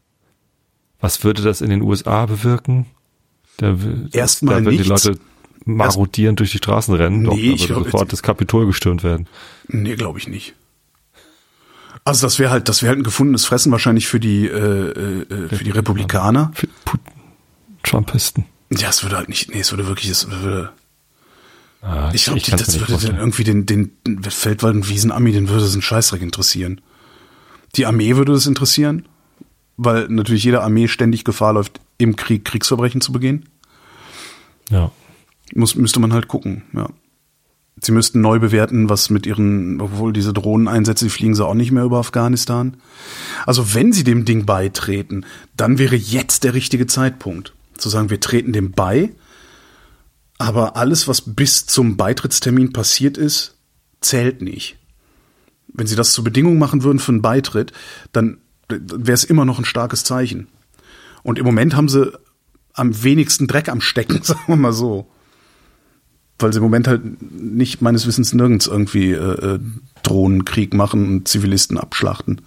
was 1.05 1.23
würde 1.23 1.43
das 1.43 1.61
in 1.61 1.69
den 1.69 1.83
USA 1.83 2.25
bewirken? 2.25 2.87
Da, 3.59 3.77
Erstmal 4.11 4.61
da 4.61 4.65
würden 4.71 4.83
die 4.83 4.89
nichts. 4.89 5.05
Leute 5.05 5.21
marodierend 5.67 6.41
durch 6.41 6.51
die 6.53 6.57
Straßen 6.57 6.95
rennen, 6.95 7.25
doch, 7.25 7.35
Nee, 7.37 7.49
da 7.49 7.55
ich 7.55 7.69
würde 7.69 7.85
sofort 7.85 8.11
das 8.13 8.23
Kapitol 8.23 8.65
gestürmt 8.65 9.03
werden. 9.05 9.27
Nee, 9.69 9.97
glaube 9.97 10.19
ich 10.19 10.29
nicht. 10.29 10.55
Also 12.05 12.27
das 12.27 12.39
wäre 12.39 12.51
halt, 12.51 12.69
das 12.71 12.83
wäre 12.83 12.91
halt 12.91 13.01
ein 13.01 13.05
gefundenes 13.05 13.45
Fressen 13.45 13.71
wahrscheinlich 13.71 14.07
für 14.07 14.19
die, 14.19 14.47
äh, 14.47 14.91
äh, 14.91 15.49
für 15.49 15.63
die 15.65 15.71
Republikaner. 15.71 16.53
Für 16.55 16.69
Trumpisten. 17.83 18.47
Ja, 18.73 18.89
es 18.89 19.03
würde 19.03 19.17
halt 19.19 19.29
nicht, 19.29 19.51
nee, 19.51 19.61
es 19.61 19.73
würde 19.73 19.87
wirklich, 19.87 20.11
es 20.11 20.31
würde, 20.31 20.71
Ah, 21.83 22.11
ich 22.15 22.25
glaube, 22.25 22.41
das 22.41 22.51
würde 22.51 22.79
dann 22.79 22.87
vorstellen. 22.89 23.19
irgendwie 23.19 23.45
den, 23.45 23.67
den, 23.67 23.93
Feldwald- 24.31 24.75
und 24.75 24.89
Wiesenami, 24.89 25.33
den 25.33 25.51
würde 25.51 25.65
es 25.67 25.75
ein 25.75 25.83
Scheißdreck 25.83 26.23
interessieren. 26.23 26.81
Die 27.77 27.85
Armee 27.85 28.17
würde 28.17 28.33
es 28.33 28.47
interessieren, 28.47 29.07
weil 29.77 30.09
natürlich 30.09 30.45
jede 30.45 30.63
Armee 30.63 30.89
ständig 30.89 31.25
Gefahr 31.25 31.55
läuft, 31.55 31.81
im 31.99 32.17
Krieg 32.17 32.45
Kriegsverbrechen 32.45 33.01
zu 33.01 33.13
begehen. 33.13 33.49
Ja. 34.71 34.91
Muss, 35.55 35.75
müsste 35.75 36.01
man 36.01 36.13
halt 36.13 36.29
gucken, 36.29 36.65
ja. 36.73 36.89
Sie 37.83 37.93
müssten 37.93 38.21
neu 38.21 38.39
bewerten, 38.39 38.89
was 38.89 39.11
mit 39.11 39.27
ihren, 39.27 39.81
obwohl 39.81 40.13
diese 40.13 40.33
Drohneneinsätze, 40.33 41.07
die 41.07 41.11
fliegen 41.11 41.35
sie 41.35 41.45
auch 41.45 41.55
nicht 41.55 41.73
mehr 41.73 41.83
über 41.83 41.99
Afghanistan. 41.99 42.77
Also 43.47 43.75
wenn 43.75 43.93
sie 43.93 44.05
dem 44.05 44.25
Ding 44.25 44.47
beitreten, 44.47 45.27
dann 45.57 45.79
wäre 45.79 45.97
jetzt 45.97 46.45
der 46.45 46.55
richtige 46.55 46.87
Zeitpunkt. 46.87 47.53
Zu 47.77 47.89
sagen, 47.89 48.11
wir 48.11 48.21
treten 48.21 48.53
dem 48.53 48.71
bei, 48.71 49.11
aber 50.39 50.77
alles, 50.77 51.09
was 51.09 51.35
bis 51.35 51.67
zum 51.67 51.97
Beitrittstermin 51.97 52.73
passiert 52.73 53.19
ist, 53.19 53.57
zählt 54.01 54.41
nicht. 54.41 54.79
Wenn 55.69 55.89
sie 55.89 55.97
das 55.97 56.13
zur 56.13 56.23
Bedingung 56.23 56.59
machen 56.59 56.85
würden 56.85 57.01
für 57.01 57.11
einen 57.11 57.23
Beitritt, 57.23 57.73
dann 58.13 58.39
wäre 58.69 59.15
es 59.15 59.25
immer 59.25 59.45
noch 59.45 59.59
ein 59.59 59.65
starkes 59.65 60.05
Zeichen. 60.05 60.49
Und 61.23 61.39
im 61.39 61.45
Moment 61.45 61.75
haben 61.75 61.89
sie 61.89 62.13
am 62.73 63.03
wenigsten 63.03 63.47
Dreck 63.47 63.69
am 63.69 63.81
Stecken, 63.81 64.23
sagen 64.23 64.41
wir 64.47 64.57
mal 64.57 64.73
so. 64.73 65.09
Weil 66.39 66.53
sie 66.53 66.59
im 66.59 66.65
Moment 66.65 66.89
halt 66.89 67.03
nicht 67.33 67.81
meines 67.81 68.07
Wissens 68.07 68.33
nirgends 68.33 68.67
irgendwie 68.67 69.13
äh, 69.13 69.55
äh, 69.55 69.61
Drohnenkrieg 70.03 70.75
machen 70.75 71.07
und 71.07 71.29
Zivilisten 71.29 71.79
abschlachten. 71.79 72.41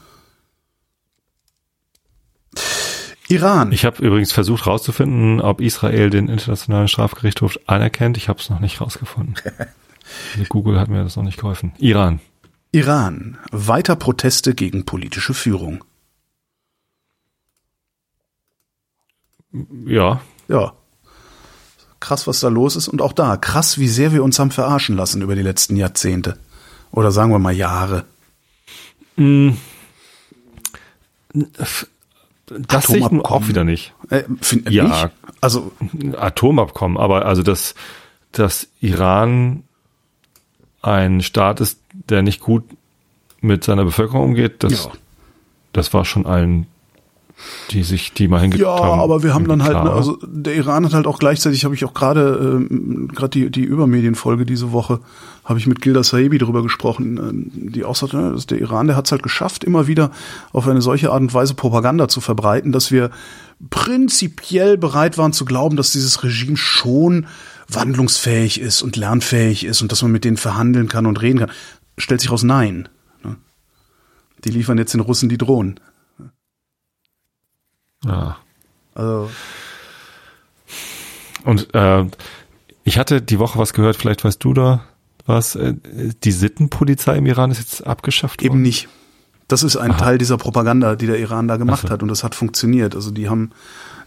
Iran. 3.30 3.72
Ich 3.72 3.85
habe 3.85 4.06
übrigens 4.06 4.31
versucht 4.31 4.65
herauszufinden, 4.65 5.41
ob 5.41 5.61
Israel 5.61 6.10
den 6.10 6.30
Internationalen 6.30 6.88
Strafgerichtshof 6.88 7.60
anerkennt. 7.65 8.18
Ich 8.18 8.30
habe 8.30 8.39
es 8.39 8.49
noch 8.49 8.60
nicht 8.60 8.81
rausgefunden. 8.81 9.35
Also 10.34 10.45
Google 10.48 10.80
hat 10.80 10.88
mir 10.88 11.03
das 11.03 11.18
noch 11.18 11.23
nicht 11.26 11.38
geholfen. 11.38 11.73
Iran. 11.80 12.22
Iran. 12.72 13.38
Weiter 13.52 13.98
Proteste 13.98 14.56
gegen 14.56 14.85
politische 14.85 15.34
Führung. 15.34 15.84
Ja, 19.86 20.22
Ja. 20.48 20.74
Krass, 21.99 22.28
was 22.28 22.41
da 22.41 22.49
los 22.49 22.76
ist. 22.76 22.88
Und 22.88 23.02
auch 23.02 23.11
da, 23.11 23.38
krass, 23.38 23.80
wie 23.80 23.88
sehr 23.88 24.14
wir 24.14 24.24
uns 24.24 24.38
haben 24.38 24.52
verarschen 24.52 24.95
lassen 24.95 25.24
über 25.24 25.34
die 25.36 25.41
letzten 25.41 25.76
Jahrzehnte. 25.76 26.38
Oder 26.91 27.11
sagen 27.11 27.32
wir 27.32 27.40
mal 27.40 27.56
Jahre. 27.56 28.06
das 29.15 29.57
sehe 32.88 32.98
ich 32.98 33.03
Atomabkommen. 33.03 33.22
auch 33.26 33.48
wieder 33.48 33.64
nicht. 33.64 33.94
Äh, 34.10 34.24
find, 34.41 34.69
Ja. 34.69 34.84
Nicht? 34.84 35.10
Also, 35.41 35.72
Atomabkommen, 36.15 36.98
aber 36.98 37.26
also 37.26 37.44
dass, 37.44 37.76
dass 38.32 38.68
Iran 38.80 39.64
ein 40.82 41.22
Staat 41.22 41.60
ist, 41.60 41.80
der 41.94 42.22
nicht 42.22 42.40
gut 42.40 42.64
mit 43.41 43.64
seiner 43.64 43.86
Bevölkerung 43.86 44.30
umgeht, 44.30 44.64
das, 44.64 44.86
ja. 44.86 44.91
das 45.74 45.94
war 45.94 46.06
schon 46.06 46.26
allen, 46.26 46.68
die 47.72 47.84
sich, 47.84 48.14
die 48.14 48.27
mal 48.27 48.41
hingeguckt 48.41 48.68
Ja, 48.68 48.84
haben. 48.84 48.99
aber 48.99 49.22
wir 49.23 49.34
haben 49.34 49.47
dann 49.47 49.64
halt, 49.64 49.84
ne, 49.84 49.91
also 49.91 50.18
der 50.26 50.55
Iran 50.55 50.85
hat 50.85 50.93
halt 50.93 51.05
auch 51.05 51.19
gleichzeitig, 51.19 51.65
habe 51.65 51.76
ich 51.76 51.85
auch 51.85 51.93
gerade 51.93 52.57
ähm, 52.69 53.09
gerade 53.14 53.30
die 53.30 53.51
die 53.51 53.64
Übermedienfolge 53.64 54.45
diese 54.45 54.72
Woche, 54.72 54.99
habe 55.45 55.59
ich 55.59 55.68
mit 55.68 55.81
Gilda 55.81 56.03
Saebi 56.03 56.39
darüber 56.39 56.64
gesprochen, 56.64 57.18
ähm, 57.18 57.51
die 57.53 57.84
auch 57.84 57.95
sagt, 57.95 58.14
ne, 58.14 58.31
dass 58.31 58.47
der 58.47 58.59
Iran, 58.59 58.88
der 58.88 58.95
hat 58.95 59.05
es 59.05 59.11
halt 59.11 59.23
geschafft, 59.23 59.64
immer 59.64 59.85
wieder 59.88 60.11
auf 60.51 60.68
eine 60.68 60.81
solche 60.81 61.11
Art 61.11 61.22
und 61.22 61.34
Weise 61.34 61.53
Propaganda 61.53 62.07
zu 62.07 62.22
verbreiten, 62.22 62.72
dass 62.72 62.91
wir 62.91 63.11
prinzipiell 63.69 64.77
bereit 64.77 65.18
waren 65.18 65.34
zu 65.34 65.45
glauben, 65.45 65.77
dass 65.77 65.91
dieses 65.91 66.23
Regime 66.23 66.57
schon 66.57 67.27
wandlungsfähig 67.69 68.61
ist 68.61 68.81
und 68.81 68.95
lernfähig 68.95 69.65
ist 69.65 69.81
und 69.81 69.91
dass 69.91 70.01
man 70.01 70.11
mit 70.11 70.23
denen 70.23 70.38
verhandeln 70.38 70.88
kann 70.88 71.05
und 71.05 71.22
reden 71.22 71.39
kann. 71.39 71.51
Stellt 71.97 72.22
sich 72.22 72.31
raus, 72.31 72.43
nein. 72.43 72.88
ne. 73.23 73.35
Die 74.43 74.49
liefern 74.49 74.77
jetzt 74.77 74.93
den 74.93 75.01
Russen 75.01 75.30
die 75.30 75.38
Drohnen. 75.38 75.80
Ja. 78.06 78.38
Also 78.95 79.30
Und 81.44 81.74
äh, 81.74 82.06
ich 82.84 82.98
hatte 82.98 83.22
die 83.22 83.40
Woche 83.40 83.60
was 83.60 83.74
gehört, 83.74 83.95
vielleicht 83.95 84.24
weißt 84.24 84.44
du 84.44 84.53
da 84.53 84.84
was, 85.28 85.56
äh, 85.56 85.74
die 86.24 86.32
Sittenpolizei 86.32 87.18
im 87.18 87.26
Iran 87.26 87.52
ist 87.52 87.60
jetzt 87.60 87.86
abgeschafft 87.86 88.41
Eben 88.41 88.53
worden. 88.53 88.61
nicht. 88.61 88.88
Das 89.48 89.64
ist 89.64 89.78
ein 89.78 89.95
Teil 89.98 90.18
dieser 90.18 90.38
Propaganda, 90.38 90.95
die 90.95 91.06
der 91.06 91.19
Iran 91.19 91.48
da 91.48 91.56
gemacht 91.57 91.82
Ach 91.84 91.88
so. 91.88 91.94
hat 91.94 92.02
und 92.02 92.10
das 92.10 92.24
hat 92.24 92.36
funktioniert. 92.36 92.95
Also 92.95 93.11
die 93.11 93.30
haben, 93.30 93.52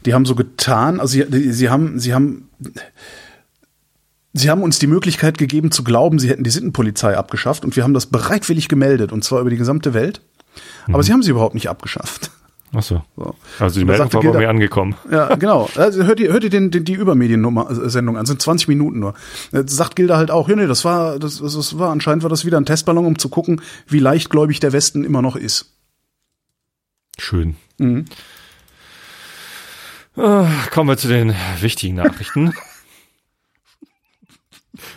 die 0.04 0.12
haben 0.12 0.26
so 0.26 0.34
getan, 0.34 1.00
also 1.00 1.12
sie, 1.12 1.52
sie 1.52 1.70
haben, 1.70 1.98
sie 1.98 2.12
haben, 2.12 2.48
sie 4.34 4.50
haben 4.50 4.62
uns 4.62 4.78
die 4.78 4.86
Möglichkeit 4.86 5.38
gegeben 5.38 5.70
zu 5.70 5.82
glauben, 5.82 6.18
sie 6.18 6.28
hätten 6.28 6.44
die 6.44 6.50
Sittenpolizei 6.50 7.16
abgeschafft 7.16 7.64
und 7.64 7.74
wir 7.74 7.84
haben 7.84 7.94
das 7.94 8.06
bereitwillig 8.06 8.68
gemeldet 8.68 9.12
und 9.12 9.24
zwar 9.24 9.40
über 9.40 9.50
die 9.50 9.56
gesamte 9.56 9.94
Welt. 9.94 10.20
Mhm. 10.86 10.94
Aber 10.94 11.02
sie 11.02 11.12
haben 11.12 11.22
sie 11.22 11.30
überhaupt 11.30 11.54
nicht 11.54 11.70
abgeschafft. 11.70 12.30
Ach 12.72 12.82
so. 12.82 13.02
So. 13.16 13.34
Also 13.58 13.80
die 13.80 13.84
Meldung 13.84 14.10
sagte 14.10 14.26
war 14.26 14.32
bei 14.34 14.40
mir 14.40 14.48
angekommen. 14.48 14.94
Ja, 15.10 15.34
genau. 15.34 15.68
Also 15.74 16.04
hört 16.04 16.20
ihr, 16.20 16.32
hört 16.32 16.44
ihr 16.44 16.50
den, 16.50 16.70
den, 16.70 16.84
die 16.84 16.92
Übermediennummer-Sendung 16.92 18.16
an, 18.16 18.26
sind 18.26 18.40
20 18.40 18.68
Minuten 18.68 19.00
nur. 19.00 19.14
Jetzt 19.50 19.74
sagt 19.74 19.96
Gilda 19.96 20.16
halt 20.16 20.30
auch, 20.30 20.48
ja, 20.48 20.54
nee, 20.54 20.66
das 20.66 20.84
war, 20.84 21.18
das, 21.18 21.38
das 21.40 21.54
das 21.54 21.78
war, 21.78 21.90
anscheinend 21.90 22.22
war 22.22 22.30
das 22.30 22.44
wieder 22.44 22.58
ein 22.58 22.66
Testballon, 22.66 23.06
um 23.06 23.18
zu 23.18 23.28
gucken, 23.28 23.60
wie 23.88 23.98
leichtgläubig 23.98 24.60
der 24.60 24.72
Westen 24.72 25.02
immer 25.04 25.20
noch 25.20 25.34
ist. 25.34 25.72
Schön. 27.18 27.56
Mhm. 27.78 28.04
Ah, 30.16 30.46
kommen 30.70 30.88
wir 30.88 30.96
zu 30.96 31.08
den 31.08 31.34
wichtigen 31.60 31.96
Nachrichten. 31.96 32.52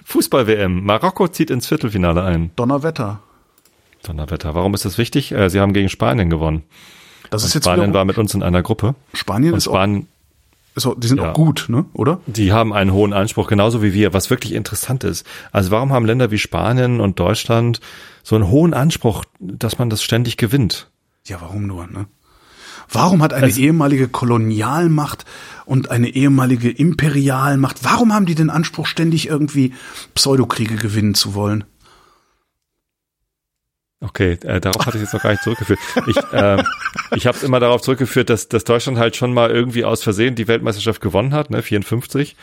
Fußball-WM. 0.05 0.83
Marokko 0.83 1.27
zieht 1.27 1.49
ins 1.49 1.67
Viertelfinale 1.67 2.23
ein. 2.23 2.51
Donnerwetter. 2.55 3.21
Donnerwetter. 4.03 4.53
Warum 4.53 4.73
ist 4.73 4.85
das 4.85 4.97
wichtig? 4.97 5.31
Äh, 5.31 5.49
Sie 5.49 5.59
haben 5.59 5.73
gegen 5.73 5.89
Spanien 5.89 6.29
gewonnen. 6.29 6.63
Das 7.33 7.43
ist 7.43 7.53
jetzt 7.53 7.65
Spanien 7.65 7.89
wieder, 7.89 7.99
war 7.99 8.05
mit 8.05 8.17
uns 8.17 8.33
in 8.33 8.43
einer 8.43 8.61
Gruppe. 8.61 8.95
Spanien 9.13 9.53
Und 9.53 9.57
ist 9.57 9.67
auch, 9.67 9.73
Spanien, 9.73 10.07
ist 10.75 10.85
auch, 10.85 10.95
die 10.97 11.07
sind 11.07 11.19
Ja. 11.19 11.31
auch 11.31 11.33
gut, 11.33 11.65
ne? 11.67 11.85
Oder? 11.93 12.19
die 12.25 12.51
haben 12.51 12.73
einen 12.73 12.91
hohen 12.93 13.13
Anspruch, 13.13 13.47
genauso 13.47 13.81
wie 13.83 13.93
wir, 13.93 14.13
was 14.13 14.29
wirklich 14.29 14.53
interessant 14.53 15.03
ist. 15.03 15.25
Also 15.51 15.71
warum 15.71 15.91
haben 15.93 16.05
Länder 16.05 16.31
wie 16.31 16.39
Spanien 16.39 16.99
und 17.01 17.19
Deutschland 17.19 17.79
so 18.23 18.35
einen 18.35 18.47
hohen 18.49 18.73
Anspruch, 18.73 19.25
dass 19.39 19.77
man 19.77 19.89
das 19.89 20.01
ständig 20.03 20.37
gewinnt? 20.37 20.89
Ja, 21.25 21.37
warum 21.41 21.67
nur, 21.67 21.87
ne? 21.87 22.05
Warum 22.89 23.21
hat 23.23 23.33
eine 23.33 23.45
Also- 23.45 23.61
ehemalige 23.61 24.07
Kolonialmacht 24.09 25.25
und 25.65 25.89
eine 25.89 26.09
ehemalige 26.09 26.69
Imperialmacht, 26.69 27.83
warum 27.83 28.13
haben 28.13 28.25
die 28.25 28.35
den 28.35 28.49
Anspruch, 28.49 28.87
ständig 28.87 29.27
irgendwie 29.27 29.73
Pseudokriege 30.15 30.75
gewinnen 30.75 31.13
zu 31.15 31.33
wollen? 31.33 31.63
Okay, 34.05 34.37
äh, 34.43 34.59
darauf 34.59 34.85
hatte 34.85 34.97
ich 34.97 35.03
jetzt 35.03 35.13
noch 35.13 35.21
gar 35.23 35.31
nicht 35.31 35.43
zurückgeführt. 35.43 35.79
Ich, 36.07 36.17
äh, 36.33 36.61
ich 37.15 37.25
habe 37.25 37.37
es 37.37 37.43
immer 37.43 37.59
darauf 37.61 37.81
zurückgeführt, 37.81 38.29
dass, 38.29 38.49
dass 38.49 38.65
Deutschland 38.65 38.97
halt 38.99 39.15
schon 39.15 39.33
mal 39.33 39.49
irgendwie 39.49 39.85
aus 39.85 40.03
Versehen 40.03 40.35
die 40.35 40.47
Weltmeisterschaft 40.49 40.99
gewonnen 40.99 41.33
hat, 41.33 41.49
ne, 41.49 41.61
54, 41.61 42.35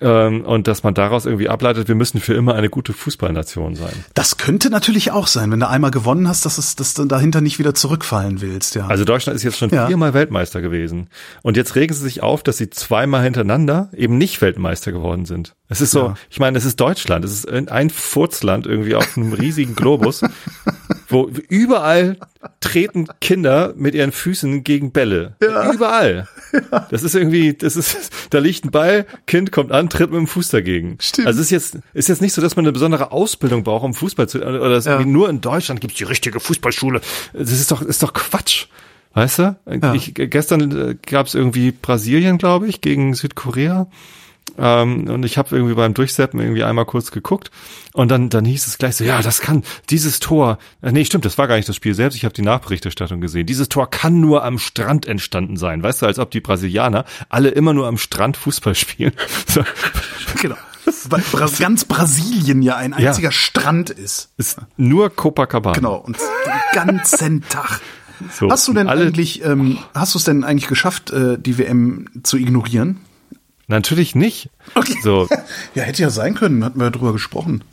ähm, 0.00 0.40
und 0.44 0.68
dass 0.68 0.82
man 0.82 0.94
daraus 0.94 1.26
irgendwie 1.26 1.48
ableitet, 1.50 1.88
wir 1.88 1.94
müssen 1.94 2.18
für 2.20 2.32
immer 2.34 2.54
eine 2.54 2.70
gute 2.70 2.92
Fußballnation 2.94 3.74
sein. 3.76 3.92
Das 4.14 4.38
könnte 4.38 4.70
natürlich 4.70 5.10
auch 5.10 5.26
sein, 5.26 5.50
wenn 5.50 5.60
du 5.60 5.68
einmal 5.68 5.90
gewonnen 5.90 6.28
hast, 6.28 6.46
dass, 6.46 6.56
es, 6.56 6.76
dass 6.76 6.94
du 6.94 7.04
dahinter 7.04 7.42
nicht 7.42 7.58
wieder 7.58 7.74
zurückfallen 7.74 8.40
willst, 8.40 8.74
ja. 8.74 8.86
Also 8.86 9.04
Deutschland 9.04 9.36
ist 9.36 9.42
jetzt 9.42 9.58
schon 9.58 9.68
Ja. 9.70 9.86
viermal 9.88 10.14
Weltmeister 10.14 10.62
gewesen. 10.62 11.08
Und 11.42 11.56
jetzt 11.58 11.76
regen 11.76 11.92
sie 11.92 12.00
sich 12.02 12.22
auf, 12.22 12.42
dass 12.42 12.56
sie 12.56 12.70
zweimal 12.70 13.22
hintereinander 13.22 13.90
eben 13.94 14.16
nicht 14.16 14.40
Weltmeister 14.40 14.92
geworden 14.92 15.26
sind. 15.26 15.54
Es 15.68 15.80
ist 15.82 15.90
so, 15.90 16.00
Ja. 16.00 16.14
ich 16.30 16.40
meine, 16.40 16.56
es 16.56 16.64
ist 16.64 16.80
Deutschland, 16.80 17.24
es 17.24 17.32
ist 17.32 17.48
ein 17.50 17.90
Furzland 17.90 18.66
irgendwie 18.66 18.94
auf 18.94 19.16
einem 19.16 19.32
riesigen 19.34 19.74
Globus, 19.74 20.22
wo 21.12 21.30
überall 21.48 22.16
treten 22.60 23.06
Kinder 23.20 23.74
mit 23.76 23.94
ihren 23.94 24.10
Füßen 24.12 24.64
gegen 24.64 24.90
Bälle. 24.92 25.36
Überall. 25.40 26.26
Das 26.90 27.02
ist 27.02 27.14
irgendwie, 27.14 27.54
das 27.54 27.76
ist, 27.76 28.10
da 28.30 28.38
liegt 28.38 28.64
ein 28.64 28.70
Ball, 28.70 29.06
Kind 29.26 29.52
kommt 29.52 29.72
an, 29.72 29.88
tritt 29.88 30.10
mit 30.10 30.18
dem 30.18 30.26
Fuß 30.26 30.48
dagegen. 30.48 30.96
Stimmt. 31.00 31.26
Also 31.28 31.40
es 31.40 31.46
ist 31.46 31.50
jetzt, 31.50 31.78
ist 31.94 32.08
jetzt 32.08 32.22
nicht 32.22 32.32
so, 32.32 32.42
dass 32.42 32.56
man 32.56 32.64
eine 32.64 32.72
besondere 32.72 33.12
Ausbildung 33.12 33.62
braucht, 33.62 33.84
um 33.84 33.94
Fußball 33.94 34.28
zu, 34.28 34.38
oder 34.42 34.78
Ja. 34.80 35.00
nur 35.04 35.28
in 35.30 35.40
Deutschland 35.40 35.80
gibt 35.80 35.92
es 35.92 35.98
die 35.98 36.04
richtige 36.04 36.40
Fußballschule. 36.40 37.00
Das 37.32 37.52
ist 37.52 37.70
doch, 37.70 37.82
ist 37.82 38.02
doch 38.02 38.12
Quatsch. 38.12 38.66
Weißt 39.14 39.38
du? 39.40 39.56
Ja. 39.82 39.92
Ich, 39.94 40.14
gestern 40.14 40.98
gab 41.06 41.26
es 41.26 41.34
irgendwie 41.34 41.70
Brasilien, 41.72 42.38
glaube 42.38 42.66
ich, 42.68 42.80
gegen 42.80 43.12
Südkorea. 43.14 43.86
Ähm, 44.58 45.08
und 45.08 45.24
ich 45.24 45.38
habe 45.38 45.54
irgendwie 45.56 45.74
beim 45.74 45.94
Durchseppen 45.94 46.40
irgendwie 46.40 46.64
einmal 46.64 46.84
kurz 46.84 47.10
geguckt 47.10 47.50
und 47.92 48.08
dann 48.10 48.28
dann 48.28 48.44
hieß 48.44 48.66
es 48.66 48.78
gleich 48.78 48.96
so, 48.96 49.04
ja, 49.04 49.22
das 49.22 49.40
kann 49.40 49.62
dieses 49.90 50.20
Tor. 50.20 50.58
Äh, 50.82 50.92
nee, 50.92 51.04
stimmt, 51.04 51.24
das 51.24 51.38
war 51.38 51.48
gar 51.48 51.56
nicht 51.56 51.68
das 51.68 51.76
Spiel 51.76 51.94
selbst. 51.94 52.16
Ich 52.16 52.24
habe 52.24 52.34
die 52.34 52.42
Nachberichterstattung 52.42 53.20
gesehen. 53.20 53.46
Dieses 53.46 53.68
Tor 53.68 53.90
kann 53.90 54.20
nur 54.20 54.44
am 54.44 54.58
Strand 54.58 55.06
entstanden 55.06 55.56
sein. 55.56 55.82
Weißt 55.82 56.02
du, 56.02 56.06
als 56.06 56.18
ob 56.18 56.30
die 56.30 56.40
Brasilianer 56.40 57.04
alle 57.28 57.48
immer 57.48 57.72
nur 57.72 57.86
am 57.86 57.98
Strand 57.98 58.36
Fußball 58.36 58.74
spielen. 58.74 59.12
So, 59.48 59.62
genau. 60.40 60.56
Weil 61.08 61.22
Bra 61.32 61.48
ganz 61.58 61.84
Brasilien 61.84 62.60
ja 62.62 62.76
ein 62.76 62.94
Ja. 62.98 63.08
einziger 63.10 63.30
Strand 63.32 63.90
ist. 63.90 64.30
ist 64.36 64.58
nur 64.76 65.10
Copacabana. 65.10 65.76
Genau. 65.76 65.96
Und 65.96 66.16
den 66.18 66.86
ganzen 66.86 67.42
Tag. 67.48 67.80
So, 68.32 68.50
Hast 68.50 68.68
du 68.68 68.72
denn 68.72 68.88
eigentlich, 68.88 69.44
ähm, 69.44 69.78
hast 69.94 70.14
du 70.14 70.18
es 70.18 70.24
denn 70.24 70.44
eigentlich 70.44 70.68
geschafft, 70.68 71.10
äh, 71.10 71.38
die 71.38 71.58
WM 71.58 72.08
zu 72.22 72.36
ignorieren? 72.36 73.00
Natürlich 73.68 74.14
nicht. 74.14 74.50
Okay. 74.74 74.96
So, 75.02 75.28
Ja, 75.74 75.82
hätte 75.82 76.02
ja 76.02 76.10
sein 76.10 76.34
können, 76.34 76.64
hatten 76.64 76.78
wir 76.78 76.84
ja 76.84 76.90
drüber 76.90 77.12
gesprochen. 77.12 77.64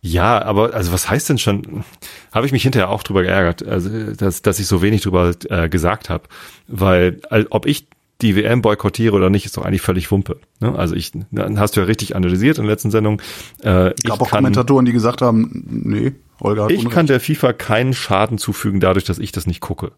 Ja, 0.00 0.42
aber 0.42 0.74
also 0.74 0.92
was 0.92 1.10
heißt 1.10 1.28
denn 1.28 1.38
schon? 1.38 1.84
Habe 2.32 2.46
ich 2.46 2.52
mich 2.52 2.62
hinterher 2.62 2.88
auch 2.90 3.02
drüber 3.02 3.22
geärgert, 3.22 3.66
also, 3.66 4.12
dass, 4.12 4.42
dass 4.42 4.60
ich 4.60 4.66
so 4.68 4.80
wenig 4.80 5.02
drüber 5.02 5.34
äh, 5.48 5.68
gesagt 5.68 6.08
habe, 6.08 6.24
weil 6.68 7.20
äh, 7.30 7.44
ob 7.50 7.66
ich 7.66 7.88
die 8.20 8.34
WM 8.36 8.62
boykottiere 8.62 9.14
oder 9.14 9.30
nicht, 9.30 9.44
ist 9.46 9.56
doch 9.56 9.64
eigentlich 9.64 9.80
völlig 9.82 10.10
Wumpe. 10.10 10.40
Ne? 10.60 10.74
Also 10.76 10.94
ich, 10.94 11.12
dann 11.30 11.60
hast 11.60 11.76
du 11.76 11.80
ja 11.80 11.86
richtig 11.86 12.16
analysiert 12.16 12.58
in 12.58 12.64
der 12.64 12.72
letzten 12.72 12.90
Sendung. 12.90 13.22
Äh, 13.62 13.90
ich 13.90 14.04
Gab 14.04 14.20
auch 14.20 14.28
kann, 14.28 14.38
Kommentatoren, 14.38 14.84
die 14.84 14.92
gesagt 14.92 15.22
haben, 15.22 15.64
nee, 15.68 16.12
Holger 16.40 16.64
hat 16.64 16.70
ich 16.70 16.78
Unrecht. 16.80 16.94
kann 16.94 17.06
der 17.06 17.20
FIFA 17.20 17.52
keinen 17.52 17.94
Schaden 17.94 18.38
zufügen, 18.38 18.80
dadurch, 18.80 19.04
dass 19.04 19.18
ich 19.18 19.30
das 19.32 19.46
nicht 19.46 19.60
gucke. 19.60 19.92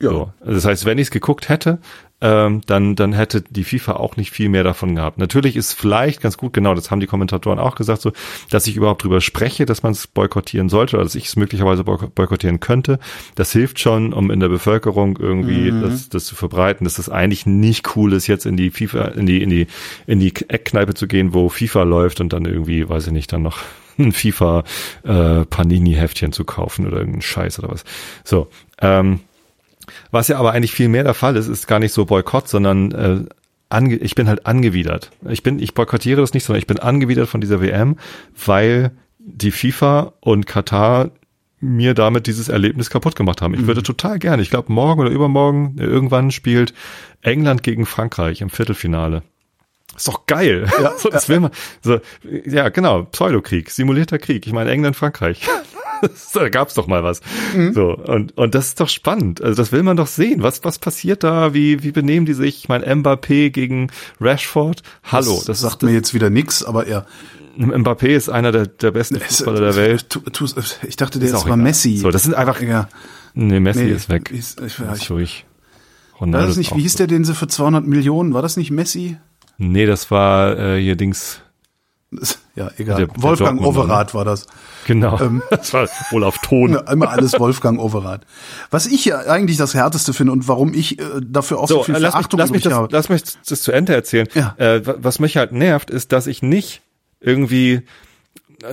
Ja. 0.00 0.10
So. 0.10 0.32
Also 0.40 0.54
das 0.54 0.64
heißt, 0.64 0.84
wenn 0.84 0.98
ich 0.98 1.08
es 1.08 1.10
geguckt 1.10 1.48
hätte, 1.48 1.78
ähm, 2.20 2.62
dann, 2.66 2.94
dann 2.94 3.12
hätte 3.12 3.42
die 3.42 3.64
FIFA 3.64 3.94
auch 3.94 4.16
nicht 4.16 4.30
viel 4.30 4.48
mehr 4.48 4.64
davon 4.64 4.94
gehabt. 4.94 5.18
Natürlich 5.18 5.56
ist 5.56 5.74
vielleicht 5.74 6.22
ganz 6.22 6.38
gut, 6.38 6.54
genau, 6.54 6.74
das 6.74 6.90
haben 6.90 7.00
die 7.00 7.06
Kommentatoren 7.06 7.58
auch 7.58 7.74
gesagt, 7.74 8.00
so, 8.00 8.12
dass 8.50 8.66
ich 8.66 8.76
überhaupt 8.76 9.04
drüber 9.04 9.20
spreche, 9.20 9.66
dass 9.66 9.82
man 9.82 9.92
es 9.92 10.06
boykottieren 10.06 10.68
sollte 10.70 10.96
oder 10.96 11.04
dass 11.04 11.16
ich 11.16 11.26
es 11.26 11.36
möglicherweise 11.36 11.82
boyk- 11.82 12.08
boykottieren 12.14 12.60
könnte. 12.60 12.98
Das 13.34 13.52
hilft 13.52 13.78
schon, 13.78 14.14
um 14.14 14.30
in 14.30 14.40
der 14.40 14.48
Bevölkerung 14.48 15.18
irgendwie 15.18 15.70
das, 15.70 16.08
das 16.08 16.24
zu 16.24 16.34
verbreiten, 16.34 16.84
dass 16.84 16.94
das 16.94 17.10
eigentlich 17.10 17.44
nicht 17.44 17.94
cool 17.96 18.12
ist, 18.14 18.26
jetzt 18.26 18.46
in 18.46 18.56
die 18.56 18.70
FIFA, 18.70 19.08
in 19.08 19.26
die, 19.26 19.42
in 19.42 19.50
die, 19.50 19.66
in 20.06 20.18
die 20.20 20.32
Eckkneipe 20.48 20.94
zu 20.94 21.06
gehen, 21.06 21.34
wo 21.34 21.50
FIFA 21.50 21.82
läuft 21.82 22.20
und 22.22 22.32
dann 22.32 22.46
irgendwie, 22.46 22.88
weiß 22.88 23.08
ich 23.08 23.12
nicht, 23.12 23.32
dann 23.32 23.42
noch 23.42 23.58
ein 23.98 24.12
FIFA 24.12 24.64
äh, 25.02 25.44
Panini-Heftchen 25.44 26.32
zu 26.32 26.44
kaufen 26.44 26.86
oder 26.86 26.96
irgendeinen 26.98 27.22
Scheiß 27.22 27.58
oder 27.58 27.70
was. 27.70 27.84
So, 28.24 28.48
ähm, 28.80 29.20
was 30.10 30.28
ja 30.28 30.38
aber 30.38 30.52
eigentlich 30.52 30.72
viel 30.72 30.88
mehr 30.88 31.04
der 31.04 31.14
Fall 31.14 31.36
ist, 31.36 31.48
ist 31.48 31.66
gar 31.66 31.78
nicht 31.78 31.92
so 31.92 32.04
Boykott, 32.04 32.48
sondern 32.48 32.92
äh, 32.92 33.24
ange 33.68 33.96
ich 33.96 34.14
bin 34.14 34.28
halt 34.28 34.46
angewidert. 34.46 35.10
Ich 35.28 35.42
bin, 35.42 35.58
ich 35.58 35.74
boykottiere 35.74 36.20
das 36.20 36.34
nicht, 36.34 36.44
sondern 36.44 36.60
ich 36.60 36.66
bin 36.66 36.78
angewidert 36.78 37.28
von 37.28 37.40
dieser 37.40 37.60
WM, 37.60 37.96
weil 38.44 38.92
die 39.18 39.50
FIFA 39.50 40.12
und 40.20 40.46
Katar 40.46 41.10
mir 41.60 41.94
damit 41.94 42.26
dieses 42.26 42.48
Erlebnis 42.48 42.90
kaputt 42.90 43.16
gemacht 43.16 43.40
haben. 43.40 43.54
Ich 43.54 43.66
würde 43.66 43.82
total 43.82 44.18
gerne, 44.18 44.42
ich 44.42 44.50
glaube 44.50 44.72
morgen 44.72 45.00
oder 45.00 45.10
übermorgen, 45.10 45.76
irgendwann 45.78 46.30
spielt 46.30 46.74
England 47.22 47.62
gegen 47.62 47.86
Frankreich 47.86 48.42
im 48.42 48.50
Viertelfinale. 48.50 49.22
Ist 49.96 50.08
doch 50.08 50.26
geil. 50.26 50.66
Ja, 50.80 50.92
so, 50.98 51.08
das 51.08 51.28
will 51.28 51.40
man. 51.40 51.50
So, 51.82 52.00
ja, 52.46 52.68
genau. 52.68 53.04
Pseudokrieg, 53.04 53.70
simulierter 53.70 54.18
Krieg. 54.18 54.46
Ich 54.46 54.52
meine 54.52 54.70
England, 54.70 54.96
Frankreich. 54.96 55.40
da 56.34 56.48
gab's 56.48 56.74
doch 56.74 56.86
mal 56.86 57.02
was. 57.02 57.20
So 57.72 57.94
und 57.96 58.36
und 58.36 58.54
das 58.54 58.68
ist 58.68 58.80
doch 58.80 58.88
spannend. 58.88 59.40
Also 59.40 59.62
das 59.62 59.72
will 59.72 59.82
man 59.82 59.96
doch 59.96 60.06
sehen. 60.06 60.42
Was 60.42 60.64
was 60.64 60.78
passiert 60.78 61.22
da? 61.24 61.54
Wie 61.54 61.82
wie 61.82 61.92
benehmen 61.92 62.26
die 62.26 62.34
sich? 62.34 62.58
Ich 62.58 62.68
meine 62.68 62.86
Mbappé 62.86 63.50
gegen 63.50 63.90
Rashford. 64.20 64.82
Hallo, 65.04 65.36
das, 65.36 65.44
das, 65.46 65.60
sagt 65.60 65.82
ist, 65.82 65.88
mir 65.88 65.94
jetzt 65.94 66.12
wieder 66.14 66.30
nix, 66.30 66.62
aber 66.64 66.86
er. 66.86 67.06
Mbappé 67.56 68.08
ist 68.08 68.28
einer 68.28 68.50
der 68.50 68.66
der 68.66 68.90
besten 68.90 69.20
Fußballer 69.20 69.60
der 69.60 69.76
Welt. 69.76 70.10
Tu, 70.10 70.18
tu, 70.20 70.46
ich 70.86 70.96
dachte, 70.96 71.18
der 71.20 71.28
Ist 71.28 71.34
ist 71.34 71.40
auch 71.40 71.44
war 71.48 71.54
egal. 71.54 71.64
Messi. 71.64 71.96
So, 71.98 72.10
das 72.10 72.24
sind 72.24 72.34
einfach. 72.34 72.60
ja, 72.60 72.88
Nee, 73.34 73.60
Messi 73.60 73.84
nee, 73.84 73.90
ist 73.90 74.08
weg. 74.08 74.30
Ist, 74.30 74.60
ich, 74.60 74.76
Das 74.76 74.96
ich, 74.98 75.04
ist 75.04 75.10
ruhig. 75.10 75.46
war 76.20 76.46
das 76.46 76.56
nicht, 76.56 76.74
wie 76.76 76.82
hieß 76.82 76.96
der, 76.96 77.08
den 77.08 77.24
sie 77.24 77.34
für 77.34 77.48
200 77.48 77.84
Millionen, 77.84 78.32
war 78.32 78.42
das 78.42 78.56
nicht 78.56 78.70
Messi? 78.70 79.18
Nee, 79.58 79.86
das 79.86 80.10
war 80.10 80.58
äh, 80.58 80.80
hier 80.80 80.96
Dings. 80.96 81.40
Ja, 82.56 82.70
egal. 82.78 82.98
Der- 82.98 83.06
der 83.08 83.20
Wolfgang 83.20 83.60
Dortmunder, 83.60 83.80
Overath 83.82 84.14
war 84.14 84.24
das. 84.24 84.46
Genau. 84.86 85.18
Ähm. 85.20 85.42
das 85.50 85.72
war 85.74 85.88
wohl 86.12 86.22
auf 86.22 86.38
Ton. 86.38 86.74
Ja, 86.74 86.80
Immer 86.92 87.08
alles 87.10 87.36
Wolfgang 87.40 87.80
Overath. 87.80 88.20
Was 88.70 88.86
ich 88.86 89.04
ja 89.06 89.18
eigentlich 89.22 89.56
das 89.56 89.74
Härteste 89.74 90.12
finde 90.12 90.30
und 90.30 90.46
warum 90.46 90.72
ich 90.72 91.00
äh, 91.00 91.04
dafür 91.20 91.58
auch 91.58 91.66
so, 91.66 91.78
So, 91.78 91.82
viel 91.82 91.96
äh, 91.96 91.98
lass 91.98 92.02
mich, 92.02 92.12
Verachtung 92.12 92.38
lass, 92.38 92.50
mich 92.52 92.62
das, 92.62 92.72
habe. 92.74 92.88
lass 92.92 93.08
mich 93.08 93.22
das 93.48 93.60
zu 93.60 93.72
Ende 93.72 93.92
erzählen. 93.92 94.28
Ja. 94.34 94.54
Äh, 94.56 94.86
wa- 94.86 94.94
was 94.98 95.18
mich 95.18 95.36
halt 95.36 95.50
nervt, 95.50 95.90
ist, 95.90 96.12
dass 96.12 96.28
ich 96.28 96.42
nicht 96.42 96.82
irgendwie, 97.18 97.82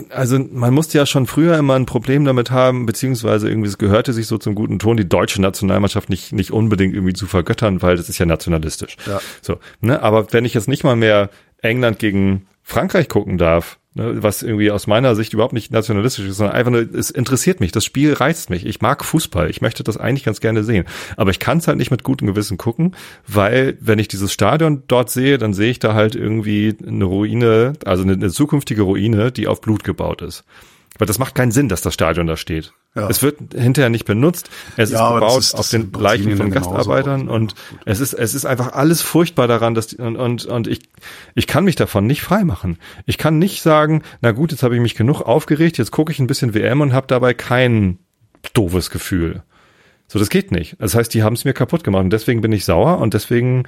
also 0.09 0.39
man 0.39 0.73
musste 0.73 0.97
ja 0.97 1.05
schon 1.05 1.27
früher 1.27 1.57
immer 1.57 1.75
ein 1.75 1.85
Problem 1.85 2.25
damit 2.25 2.51
haben, 2.51 2.85
beziehungsweise 2.85 3.49
irgendwie 3.49 3.67
es 3.67 3.77
gehörte 3.77 4.13
sich 4.13 4.27
so 4.27 4.37
zum 4.37 4.55
guten 4.55 4.79
Ton, 4.79 4.97
die 4.97 5.07
deutsche 5.07 5.41
Nationalmannschaft 5.41 6.09
nicht, 6.09 6.31
nicht 6.33 6.51
unbedingt 6.51 6.93
irgendwie 6.93 7.13
zu 7.13 7.27
vergöttern, 7.27 7.81
weil 7.81 7.97
das 7.97 8.09
ist 8.09 8.17
ja 8.17 8.25
nationalistisch. 8.25 8.97
Ja. 9.05 9.19
So, 9.41 9.57
ne? 9.79 10.01
Aber 10.01 10.31
wenn 10.33 10.45
ich 10.45 10.53
jetzt 10.53 10.67
nicht 10.67 10.83
mal 10.83 10.95
mehr 10.95 11.29
England 11.61 11.99
gegen 11.99 12.47
Frankreich 12.63 13.09
gucken 13.09 13.37
darf, 13.37 13.79
ne, 13.93 14.23
was 14.23 14.43
irgendwie 14.43 14.71
aus 14.71 14.87
meiner 14.87 15.15
Sicht 15.15 15.33
überhaupt 15.33 15.53
nicht 15.53 15.71
nationalistisch 15.71 16.25
ist, 16.25 16.37
sondern 16.37 16.55
einfach 16.55 16.71
nur, 16.71 16.81
es 16.93 17.09
interessiert 17.09 17.59
mich, 17.59 17.71
das 17.71 17.85
Spiel 17.85 18.13
reizt 18.13 18.49
mich. 18.49 18.65
Ich 18.65 18.81
mag 18.81 19.03
Fußball, 19.03 19.49
ich 19.49 19.61
möchte 19.61 19.83
das 19.83 19.97
eigentlich 19.97 20.23
ganz 20.23 20.41
gerne 20.41 20.63
sehen. 20.63 20.85
Aber 21.17 21.31
ich 21.31 21.39
kann 21.39 21.59
es 21.59 21.67
halt 21.67 21.77
nicht 21.77 21.91
mit 21.91 22.03
gutem 22.03 22.27
Gewissen 22.27 22.57
gucken, 22.57 22.95
weil 23.27 23.77
wenn 23.79 23.99
ich 23.99 24.07
dieses 24.07 24.31
Stadion 24.31 24.83
dort 24.87 25.09
sehe, 25.09 25.37
dann 25.37 25.53
sehe 25.53 25.71
ich 25.71 25.79
da 25.79 25.93
halt 25.93 26.15
irgendwie 26.15 26.75
eine 26.85 27.05
Ruine, 27.05 27.73
also 27.85 28.03
eine, 28.03 28.13
eine 28.13 28.29
zukünftige 28.29 28.83
Ruine, 28.83 29.31
die 29.31 29.47
auf 29.47 29.61
Blut 29.61 29.83
gebaut 29.83 30.21
ist. 30.21 30.43
Weil 30.97 31.07
das 31.07 31.19
macht 31.19 31.35
keinen 31.35 31.51
Sinn, 31.51 31.69
dass 31.69 31.81
das 31.81 31.93
Stadion 31.93 32.27
da 32.27 32.37
steht. 32.37 32.73
Ja. 32.93 33.07
Es 33.09 33.23
wird 33.23 33.37
hinterher 33.53 33.89
nicht 33.89 34.03
benutzt. 34.03 34.49
Es 34.75 34.91
Ja, 34.91 35.07
ist 35.09 35.13
gebaut 35.21 35.39
ist- 35.39 35.53
auf 35.55 35.69
den 35.69 35.93
Leichen 35.93 36.35
von 36.35 36.49
genauso. 36.51 36.71
Gastarbeitern 36.71 37.29
und 37.29 37.55
es 37.85 38.01
ist, 38.01 38.11
es 38.13 38.33
ist 38.33 38.45
einfach 38.45 38.73
alles 38.73 39.01
furchtbar 39.01 39.47
daran, 39.47 39.75
dass, 39.75 39.87
die, 39.87 39.95
und, 39.97 40.17
und, 40.17 40.45
und 40.45 40.67
ich, 40.67 40.81
ich 41.33 41.47
kann 41.47 41.63
mich 41.63 41.77
davon 41.77 42.05
nicht 42.05 42.21
freimachen. 42.21 42.77
Ich 43.05 43.17
kann 43.17 43.39
nicht 43.39 43.61
sagen, 43.61 44.03
na 44.21 44.31
gut, 44.33 44.51
jetzt 44.51 44.63
habe 44.63 44.75
ich 44.75 44.81
mich 44.81 44.95
genug 44.95 45.21
aufgeregt, 45.21 45.77
jetzt 45.77 45.91
gucke 45.91 46.11
ich 46.11 46.19
ein 46.19 46.27
bisschen 46.27 46.53
WM 46.53 46.81
und 46.81 46.91
habe 46.91 47.07
dabei 47.07 47.33
kein 47.33 47.97
doofes 48.53 48.89
Gefühl. 48.89 49.43
So, 50.09 50.19
das 50.19 50.29
geht 50.29 50.51
nicht. 50.51 50.75
Das 50.79 50.93
heißt, 50.93 51.13
die 51.13 51.23
haben 51.23 51.35
es 51.35 51.45
mir 51.45 51.53
kaputt 51.53 51.85
gemacht 51.85 52.03
und 52.03 52.09
deswegen 52.11 52.41
bin 52.41 52.51
ich 52.51 52.65
sauer 52.65 52.97
und 52.97 53.13
deswegen 53.13 53.63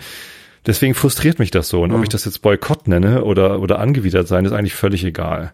deswegen 0.66 0.96
frustriert 0.96 1.40
mich 1.40 1.52
das 1.52 1.70
so. 1.70 1.82
Und 1.82 1.94
ob 1.94 2.04
ich 2.04 2.10
das 2.10 2.26
jetzt 2.26 2.42
Boykott 2.42 2.90
nenne 2.90 3.24
oder, 3.24 3.62
oder 3.62 3.80
angewidert 3.80 4.28
sein, 4.28 4.44
ist 4.44 4.52
eigentlich 4.52 4.76
völlig 4.76 5.06
egal. 5.06 5.54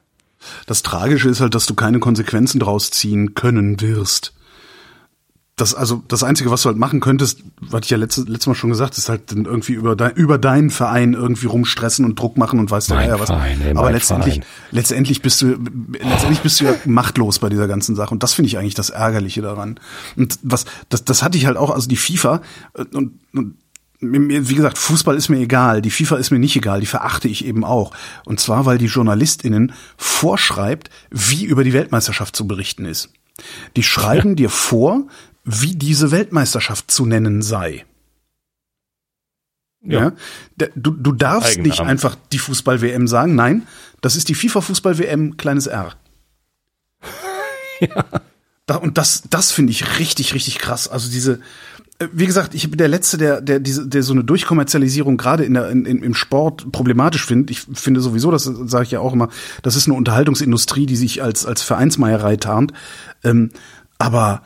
Das 0.65 0.83
Tragische 0.83 1.29
ist 1.29 1.41
halt, 1.41 1.55
dass 1.55 1.65
du 1.65 1.75
keine 1.75 1.99
Konsequenzen 1.99 2.59
draus 2.59 2.91
ziehen 2.91 3.33
können 3.35 3.81
wirst. 3.81 4.33
Das, 5.59 5.75
also, 5.75 6.01
das 6.07 6.23
Einzige, 6.23 6.51
was 6.51 6.61
du 6.61 6.69
halt 6.69 6.77
machen 6.77 7.01
könntest, 7.01 7.43
was 7.59 7.81
ich 7.83 7.89
ja 7.89 7.97
letztes, 7.97 8.29
letztes 8.29 8.47
Mal 8.47 8.55
schon 8.55 8.69
gesagt, 8.69 8.97
ist 8.97 9.09
halt 9.09 9.29
dann 9.29 9.43
irgendwie 9.43 9.73
über, 9.73 9.97
dein, 9.97 10.13
über 10.13 10.37
deinen 10.37 10.69
Verein 10.69 11.13
irgendwie 11.13 11.47
rumstressen 11.47 12.05
und 12.05 12.17
Druck 12.17 12.37
machen 12.37 12.59
und 12.59 12.71
weißt 12.71 12.91
du 12.91 12.93
ja 12.93 13.19
was. 13.19 13.27
Verein, 13.27 13.61
ey, 13.61 13.75
Aber 13.75 13.91
letztendlich, 13.91 14.35
Verein. 14.35 14.49
letztendlich 14.71 15.21
bist 15.21 15.41
du, 15.41 15.57
letztendlich 15.99 16.39
bist 16.39 16.61
du 16.61 16.65
ja 16.65 16.75
machtlos 16.85 17.39
bei 17.39 17.49
dieser 17.49 17.67
ganzen 17.67 17.97
Sache. 17.97 18.11
Und 18.11 18.23
das 18.23 18.33
finde 18.33 18.47
ich 18.47 18.57
eigentlich 18.57 18.73
das 18.73 18.89
Ärgerliche 18.89 19.41
daran. 19.41 19.81
Und 20.15 20.39
was, 20.43 20.63
das, 20.87 21.03
das 21.03 21.23
hatte 21.23 21.37
ich 21.37 21.45
halt 21.45 21.57
auch, 21.57 21.71
also 21.71 21.89
die 21.89 21.97
FIFA, 21.97 22.41
äh, 22.75 22.85
und, 22.95 23.19
und 23.33 23.55
wie 24.01 24.55
gesagt, 24.55 24.77
Fußball 24.77 25.17
ist 25.17 25.27
mir 25.29 25.39
egal, 25.39 25.81
die 25.81 25.91
FIFA 25.91 26.17
ist 26.17 26.31
mir 26.31 26.39
nicht 26.39 26.55
egal, 26.55 26.79
die 26.79 26.85
verachte 26.85 27.27
ich 27.27 27.43
eben 27.43 27.65
auch. 27.65 27.93
Und 28.23 28.39
zwar, 28.39 28.65
weil 28.65 28.77
die 28.77 28.85
JournalistInnen 28.85 29.73
vorschreibt, 29.97 30.89
wie 31.09 31.43
über 31.43 31.65
die 31.65 31.73
Weltmeisterschaft 31.73 32.35
zu 32.35 32.47
berichten 32.47 32.85
ist. 32.85 33.09
Die 33.75 33.83
schreiben 33.83 34.35
dir 34.35 34.49
vor, 34.49 35.07
wie 35.43 35.75
diese 35.75 36.11
Weltmeisterschaft 36.11 36.89
zu 36.91 37.05
nennen 37.05 37.41
sei. 37.41 37.85
Ja. 39.81 40.13
Ja. 40.59 40.67
Du, 40.75 40.91
du 40.91 41.11
darfst 41.11 41.51
Eigennamen. 41.51 41.69
nicht 41.69 41.81
einfach 41.81 42.15
die 42.31 42.39
Fußball-WM 42.39 43.07
sagen. 43.07 43.35
Nein, 43.35 43.67
das 44.01 44.15
ist 44.15 44.29
die 44.29 44.35
FIFA-Fußball-WM, 44.35 45.37
kleines 45.37 45.67
R. 45.67 45.95
Da, 48.69 48.75
und 48.75 48.99
das, 48.99 49.23
das 49.27 49.49
finde 49.49 49.71
ich 49.71 49.97
richtig, 49.97 50.35
richtig 50.35 50.59
krass. 50.59 50.87
Also 50.87 51.09
diese, 51.09 51.41
wie 52.13 52.25
gesagt, 52.25 52.55
ich 52.55 52.69
bin 52.69 52.77
der 52.77 52.87
Letzte, 52.87 53.17
der, 53.17 53.41
der, 53.41 53.59
diese, 53.59 53.85
der 53.87 54.03
so 54.03 54.13
eine 54.13 54.23
Durchkommerzialisierung 54.23 55.17
gerade 55.17 55.43
in 55.43 55.53
der, 55.53 55.69
in, 55.69 55.85
im 55.85 56.13
Sport 56.13 56.71
problematisch 56.71 57.25
findet. 57.25 57.51
Ich 57.51 57.61
finde 57.73 57.99
sowieso, 57.99 58.31
das 58.31 58.43
sage 58.43 58.85
ich 58.85 58.91
ja 58.91 59.01
auch 59.01 59.11
immer, 59.11 59.27
das 59.63 59.75
ist 59.75 59.87
eine 59.87 59.97
Unterhaltungsindustrie, 59.97 60.85
die 60.85 60.95
sich 60.95 61.21
als, 61.21 61.45
als 61.45 61.61
Vereinsmeierei 61.61 62.37
tarnt. 62.37 62.71
Ähm, 63.23 63.49
aber, 63.97 64.43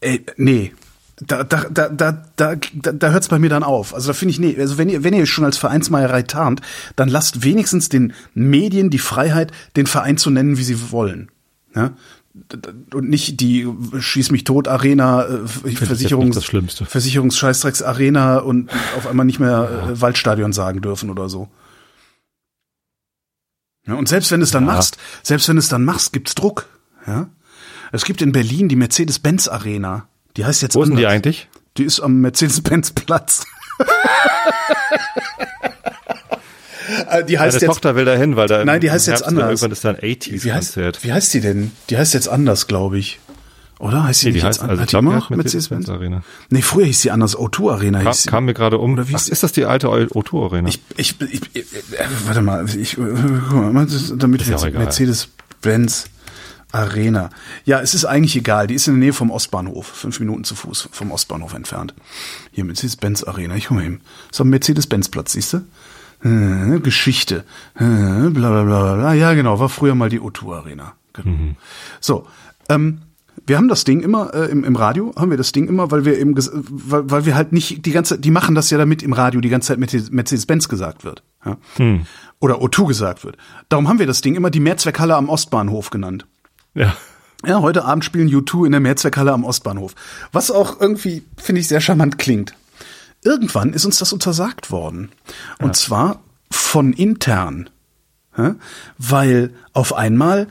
ey, 0.00 0.24
nee. 0.36 0.74
Da, 1.20 1.42
da, 1.42 1.64
da, 1.68 1.88
da, 1.88 2.12
da, 2.36 2.54
da, 2.56 2.92
da 2.92 3.10
hört 3.10 3.22
es 3.22 3.28
bei 3.28 3.40
mir 3.40 3.48
dann 3.48 3.64
auf. 3.64 3.92
Also 3.92 4.08
da 4.08 4.12
finde 4.12 4.30
ich, 4.30 4.38
nee, 4.38 4.56
also 4.56 4.78
wenn 4.78 4.88
ihr, 4.88 5.02
wenn 5.02 5.14
ihr 5.14 5.26
schon 5.26 5.44
als 5.44 5.56
Vereinsmeierei 5.56 6.22
tarnt, 6.22 6.60
dann 6.96 7.08
lasst 7.08 7.42
wenigstens 7.42 7.88
den 7.88 8.12
Medien 8.34 8.90
die 8.90 9.00
Freiheit, 9.00 9.50
den 9.74 9.86
Verein 9.86 10.16
zu 10.18 10.30
nennen, 10.30 10.58
wie 10.58 10.64
sie 10.64 10.92
wollen. 10.92 11.30
Ja? 11.74 11.92
Und 12.94 13.08
nicht 13.08 13.40
die 13.40 13.66
Schieß 13.98 14.30
mich 14.30 14.44
tot 14.44 14.68
Arena, 14.68 15.24
äh, 15.26 15.46
Versicherungs 15.46 16.34
das 16.34 16.44
Schlimmste. 16.44 16.84
Versicherungsscheißdrecks 16.86 17.82
Arena 17.82 18.38
und 18.38 18.70
auf 18.96 19.06
einmal 19.06 19.26
nicht 19.26 19.40
mehr 19.40 19.88
äh, 19.90 20.00
Waldstadion 20.00 20.52
sagen 20.52 20.80
dürfen 20.82 21.10
oder 21.10 21.28
so. 21.28 21.48
Ja, 23.86 23.94
und 23.94 24.08
selbst 24.08 24.30
wenn 24.30 24.40
du 24.40 24.44
es 24.44 24.50
dann 24.50 24.66
Ja. 24.66 24.74
machst, 24.74 24.98
selbst 25.22 25.48
wenn 25.48 25.56
du 25.56 25.60
es 25.60 25.68
dann 25.68 25.84
machst, 25.84 26.12
gibt's 26.12 26.34
Druck. 26.34 26.66
Ja? 27.06 27.30
Es 27.92 28.04
gibt 28.04 28.20
in 28.20 28.32
Berlin 28.32 28.68
die 28.68 28.76
Mercedes-Benz 28.76 29.48
Arena. 29.48 30.08
Die 30.36 30.44
heißt 30.44 30.60
jetzt 30.62 30.74
Wo 30.74 30.84
sind 30.84 30.96
die 30.96 31.06
anders. 31.06 31.14
eigentlich? 31.16 31.48
Die 31.78 31.84
ist 31.84 32.00
am 32.00 32.20
Mercedes-Benz-Platz. 32.20 33.44
Äh, 33.78 33.84
die 37.28 37.38
heißt 37.38 37.54
Meine 37.56 37.60
jetzt, 37.60 37.64
Tochter 37.66 37.94
will 37.96 38.04
da 38.04 38.14
hin, 38.16 38.36
weil 38.36 38.48
da 38.48 38.64
Nein, 38.64 38.80
die 38.80 38.90
heißt 38.90 39.06
Herbst 39.08 39.20
jetzt 39.22 39.28
anders. 39.28 39.62
Irgendwann 39.62 39.72
ist 39.72 39.84
da 39.84 39.90
ein 39.90 39.96
wie 40.02 40.52
heißt, 40.52 40.72
80s-Konzert. 40.76 41.04
wie 41.04 41.12
heißt 41.12 41.34
die 41.34 41.40
denn? 41.40 41.72
Die 41.90 41.98
heißt 41.98 42.14
jetzt 42.14 42.28
anders, 42.28 42.66
glaube 42.66 42.98
ich. 42.98 43.18
Oder 43.80 44.02
heißt 44.04 44.20
sie 44.20 44.26
Nee, 44.26 44.32
nicht 44.32 44.42
die 44.42 44.46
jetzt 44.46 44.56
heißt, 44.58 44.62
an- 44.64 44.70
also 44.70 44.82
hat 44.82 44.92
die 44.92 44.96
immer 44.96 45.10
die 45.10 45.16
noch 45.16 45.30
heißt 45.30 45.36
Mercedes-Benz? 45.36 45.88
Arena. 45.88 46.22
Nee, 46.50 46.62
früher 46.62 46.86
hieß 46.86 47.00
sie 47.00 47.10
anders. 47.12 47.36
O2 47.38 47.70
Arena 47.72 48.12
sie. 48.12 48.28
kam 48.28 48.46
mir 48.46 48.54
gerade 48.54 48.78
um. 48.78 48.94
Oder 48.94 49.08
wie 49.08 49.14
Ach, 49.14 49.20
ist- 49.20 49.28
ist 49.28 49.42
das 49.44 49.52
die 49.52 49.66
alte 49.66 49.86
O2 49.88 50.46
Arena? 50.46 50.68
Ich, 50.68 50.80
ich, 50.96 51.14
ich, 51.20 51.42
ich 51.52 51.62
äh, 51.92 52.04
warte 52.26 52.42
mal, 52.42 52.68
ich, 52.68 52.98
äh, 52.98 53.00
guck 53.50 53.72
mal, 53.72 53.86
das- 53.86 54.12
damit 54.16 54.42
Ist 54.42 54.48
jetzt. 54.48 54.64
Mercedes-Benz 54.74 56.06
Arena. 56.72 57.30
Ja, 57.64 57.80
es 57.80 57.94
ist 57.94 58.04
eigentlich 58.04 58.36
egal. 58.36 58.66
Die 58.66 58.74
ist 58.74 58.88
in 58.88 58.94
der 58.94 58.98
Nähe 59.00 59.12
vom 59.12 59.30
Ostbahnhof. 59.30 59.86
Fünf 59.86 60.20
Minuten 60.20 60.44
zu 60.44 60.54
Fuß 60.54 60.88
vom 60.92 61.12
Ostbahnhof 61.12 61.54
entfernt. 61.54 61.94
Hier, 62.52 62.64
Mercedes-Benz 62.64 63.22
Arena. 63.24 63.54
Ich 63.54 63.66
guck 63.68 63.76
mal 63.78 63.86
eben. 63.86 64.00
So 64.32 64.44
ein 64.44 64.50
Mercedes-Benz-Platz, 64.50 65.32
siehst 65.32 65.52
du? 65.54 65.60
Äh, 66.22 66.80
Geschichte. 66.80 67.44
Äh, 67.74 67.84
bla, 68.30 68.50
bla, 68.50 68.62
bla, 68.64 68.94
bla. 68.94 69.14
Ja, 69.14 69.34
genau. 69.34 69.58
War 69.60 69.68
früher 69.68 69.94
mal 69.94 70.08
die 70.08 70.20
O2 70.20 70.56
Arena. 70.56 70.94
Genau. 71.12 71.54
So, 72.00 72.26
ähm, 72.68 73.02
wir 73.46 73.56
haben 73.56 73.68
das 73.68 73.84
Ding 73.84 74.00
immer 74.00 74.34
äh, 74.34 74.50
im, 74.50 74.64
im 74.64 74.76
Radio, 74.76 75.14
haben 75.16 75.30
wir 75.30 75.38
das 75.38 75.52
Ding 75.52 75.68
immer, 75.68 75.90
weil 75.90 76.04
wir 76.04 76.18
eben, 76.18 76.34
weil, 76.36 77.10
weil 77.10 77.26
wir 77.26 77.34
halt 77.34 77.52
nicht 77.52 77.86
die 77.86 77.92
ganze, 77.92 78.18
die 78.18 78.30
machen 78.30 78.54
das 78.54 78.70
ja 78.70 78.78
damit 78.78 79.02
im 79.02 79.12
Radio 79.12 79.40
die 79.40 79.48
ganze 79.48 79.68
Zeit 79.68 79.78
mit 79.78 80.12
Mercedes-Benz 80.12 80.68
gesagt 80.68 81.04
wird. 81.04 81.22
Ja? 81.44 81.56
Oder 82.40 82.56
O2 82.56 82.86
gesagt 82.86 83.24
wird. 83.24 83.36
Darum 83.68 83.88
haben 83.88 83.98
wir 83.98 84.06
das 84.06 84.20
Ding 84.20 84.34
immer 84.34 84.50
die 84.50 84.60
Mehrzweckhalle 84.60 85.16
am 85.16 85.28
Ostbahnhof 85.28 85.90
genannt. 85.90 86.26
ja. 86.74 86.94
Ja, 87.46 87.60
heute 87.60 87.84
Abend 87.84 88.04
spielen 88.04 88.28
U2 88.28 88.66
in 88.66 88.72
der 88.72 88.80
Mehrzweckhalle 88.80 89.32
am 89.32 89.44
Ostbahnhof. 89.44 89.94
Was 90.32 90.50
auch 90.50 90.80
irgendwie, 90.80 91.22
finde 91.36 91.60
ich, 91.60 91.68
sehr 91.68 91.80
charmant 91.80 92.18
klingt. 92.18 92.54
Irgendwann 93.24 93.72
ist 93.72 93.84
uns 93.84 93.98
das 93.98 94.12
untersagt 94.12 94.70
worden. 94.70 95.10
Und 95.60 95.76
zwar 95.76 96.22
von 96.50 96.92
intern. 96.92 97.70
Ja? 98.36 98.56
Weil 98.96 99.50
auf 99.72 99.92
einmal 99.92 100.46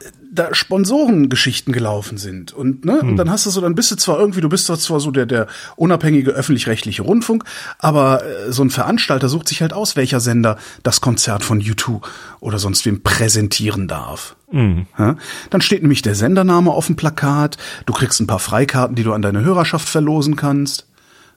äh, 0.00 0.04
da 0.30 0.54
Sponsorengeschichten 0.54 1.72
gelaufen 1.72 2.16
sind. 2.18 2.52
Und, 2.52 2.84
ne, 2.84 3.00
und 3.00 3.16
dann 3.16 3.30
hast 3.30 3.44
du 3.46 3.50
so, 3.50 3.60
dann 3.60 3.74
bist 3.74 3.90
du 3.90 3.96
zwar 3.96 4.18
irgendwie, 4.18 4.40
du 4.40 4.48
bist 4.48 4.66
zwar 4.66 5.00
so 5.00 5.10
der, 5.10 5.26
der 5.26 5.46
unabhängige 5.76 6.30
öffentlich-rechtliche 6.30 7.02
Rundfunk, 7.02 7.44
aber 7.78 8.24
äh, 8.24 8.52
so 8.52 8.62
ein 8.62 8.70
Veranstalter 8.70 9.28
sucht 9.28 9.48
sich 9.48 9.60
halt 9.62 9.72
aus, 9.72 9.96
welcher 9.96 10.20
Sender 10.20 10.58
das 10.82 11.00
Konzert 11.00 11.42
von 11.44 11.60
U2 11.60 12.02
oder 12.40 12.58
sonst 12.58 12.86
wem 12.86 13.02
präsentieren 13.02 13.88
darf. 13.88 14.36
Ja? 14.98 15.16
Dann 15.50 15.60
steht 15.60 15.82
nämlich 15.82 16.02
der 16.02 16.14
Sendername 16.14 16.70
auf 16.70 16.86
dem 16.86 16.96
Plakat, 16.96 17.58
du 17.86 17.92
kriegst 17.92 18.20
ein 18.20 18.26
paar 18.26 18.38
Freikarten, 18.38 18.96
die 18.96 19.02
du 19.02 19.12
an 19.12 19.22
deine 19.22 19.42
Hörerschaft 19.42 19.88
verlosen 19.88 20.36
kannst. 20.36 20.86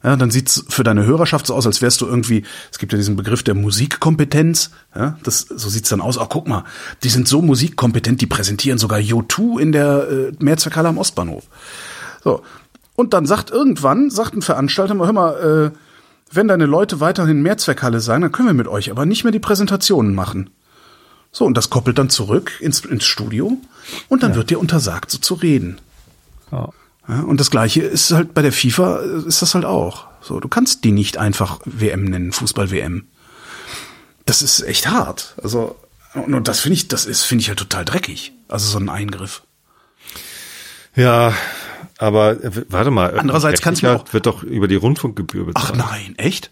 Ja, 0.06 0.15
dann 0.15 0.30
sieht's 0.30 0.64
für 0.69 0.84
deine 0.84 1.03
Hörerschaft 1.03 1.48
so 1.48 1.56
aus, 1.56 1.65
als 1.65 1.82
wärst 1.82 1.99
du 1.99 2.06
irgendwie, 2.06 2.44
es 2.72 2.77
gibt 2.77 2.91
ja 2.91 2.98
diesen 2.98 3.15
Begriff 3.15 3.41
der 3.41 3.56
Musikkompetenz, 3.56 4.69
ja, 4.95 5.18
das, 5.23 5.40
so 5.40 5.68
sieht's 5.68 5.90
dann 5.90 5.99
aus, 5.99 6.19
ach 6.19 6.30
guck 6.30 6.48
mal, 6.48 6.64
die 7.02 7.10
sind 7.10 7.27
so 7.27 7.41
musikkompetent, 7.41 8.22
die 8.22 8.27
präsentieren 8.27 8.77
sogar 8.77 8.99
U2 8.99 9.60
in 9.60 9.72
der 9.72 10.07
äh, 10.07 10.32
Mehrzweckhalle 10.38 10.90
am 10.90 10.99
Ostbahnhof. 10.99 11.45
So. 12.23 12.44
Und 12.95 13.14
dann 13.14 13.26
sagt 13.26 13.49
irgendwann, 13.49 14.11
sagt 14.11 14.36
ein 14.36 14.44
Veranstalter, 14.44 14.94
mal, 14.94 15.07
hör 15.07 15.14
mal, 15.14 15.72
äh, 15.73 15.77
wenn 16.32 16.48
deine 16.49 16.68
Leute 16.68 16.99
weiterhin 16.99 17.41
Mehrzweckhalle 17.41 17.99
sein, 17.99 18.22
dann 18.22 18.32
können 18.32 18.49
wir 18.49 18.53
mit 18.53 18.68
euch 18.68 18.91
aber 18.91 19.07
nicht 19.07 19.23
mehr 19.23 19.34
die 19.34 19.40
Präsentationen 19.40 20.14
machen. 20.14 20.52
So, 21.32 21.45
und 21.45 21.57
das 21.57 21.72
koppelt 21.72 21.98
dann 21.98 22.11
zurück 22.11 22.52
ins, 22.60 22.86
ins 22.86 23.06
Studio 23.06 23.57
und 24.07 24.22
dann 24.22 24.36
wird 24.36 24.52
dir 24.52 24.60
untersagt, 24.60 25.10
so 25.10 25.18
zu 25.18 25.34
reden. 25.34 25.80
Ja. 26.52 26.69
Ja, 27.07 27.22
und 27.22 27.40
das 27.40 27.52
gleiche 27.52 27.82
ist 27.82 28.11
halt 28.11 28.34
bei 28.34 28.41
der 28.41 28.52
FIFA, 28.52 29.02
äh, 29.02 29.27
ist 29.27 29.41
das 29.41 29.53
halt 29.53 29.65
auch. 29.65 30.07
So, 30.22 30.40
du 30.40 30.48
kannst 30.48 30.84
die 30.84 30.91
nicht 30.91 31.18
einfach 31.18 31.60
WM 31.65 32.06
nennen, 32.06 32.32
Fußball-WM. 32.32 33.06
Das 34.26 34.41
ist 34.41 34.61
echt 34.61 34.88
hart. 34.88 35.36
Also, 35.44 35.76
und, 36.15 36.48
das 36.48 36.61
finde 36.61 36.76
ich, 36.77 36.88
das 36.88 37.06
ist, 37.06 37.23
finde 37.23 37.44
ich 37.44 37.49
halt 37.49 37.60
total 37.60 37.86
dreckig. 37.86 38.32
Also 38.48 38.68
so 38.69 38.80
ein 38.80 38.90
Eingriff. 38.90 39.44
Ja, 40.95 41.34
aber 41.98 42.44
äh, 42.44 42.52
warte 42.69 42.90
mal. 42.91 43.19
Andererseits 43.19 43.61
kann's 43.61 43.82
mir 43.82 43.90
Rechtlicher 43.90 44.10
auch- 44.10 44.14
wird 44.14 44.26
doch 44.26 44.44
über 44.44 44.68
die 44.68 44.76
Rundfunkgebühr 44.76 45.52
Ach 45.53 45.72
bezahlt. 45.72 45.77
nein, 45.91 46.15
echt? 46.18 46.52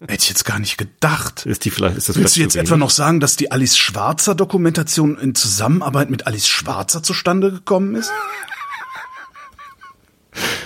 Hätte 0.00 0.14
ich 0.24 0.28
jetzt 0.30 0.44
gar 0.44 0.58
nicht 0.58 0.78
gedacht. 0.78 1.46
Ist 1.46 1.64
die 1.64 1.70
vielleicht, 1.70 1.96
ist 1.96 2.08
das 2.08 2.16
Willst 2.16 2.34
du 2.34 2.40
jetzt 2.40 2.56
etwa 2.56 2.76
noch 2.76 2.90
sagen, 2.90 3.20
dass 3.20 3.36
die 3.36 3.52
Alice 3.52 3.78
Schwarzer 3.78 4.34
Dokumentation 4.34 5.16
in 5.16 5.36
Zusammenarbeit 5.36 6.10
mit 6.10 6.26
Alice 6.26 6.48
Schwarzer 6.48 7.04
zustande 7.04 7.52
gekommen 7.52 7.94
ist? 7.94 8.10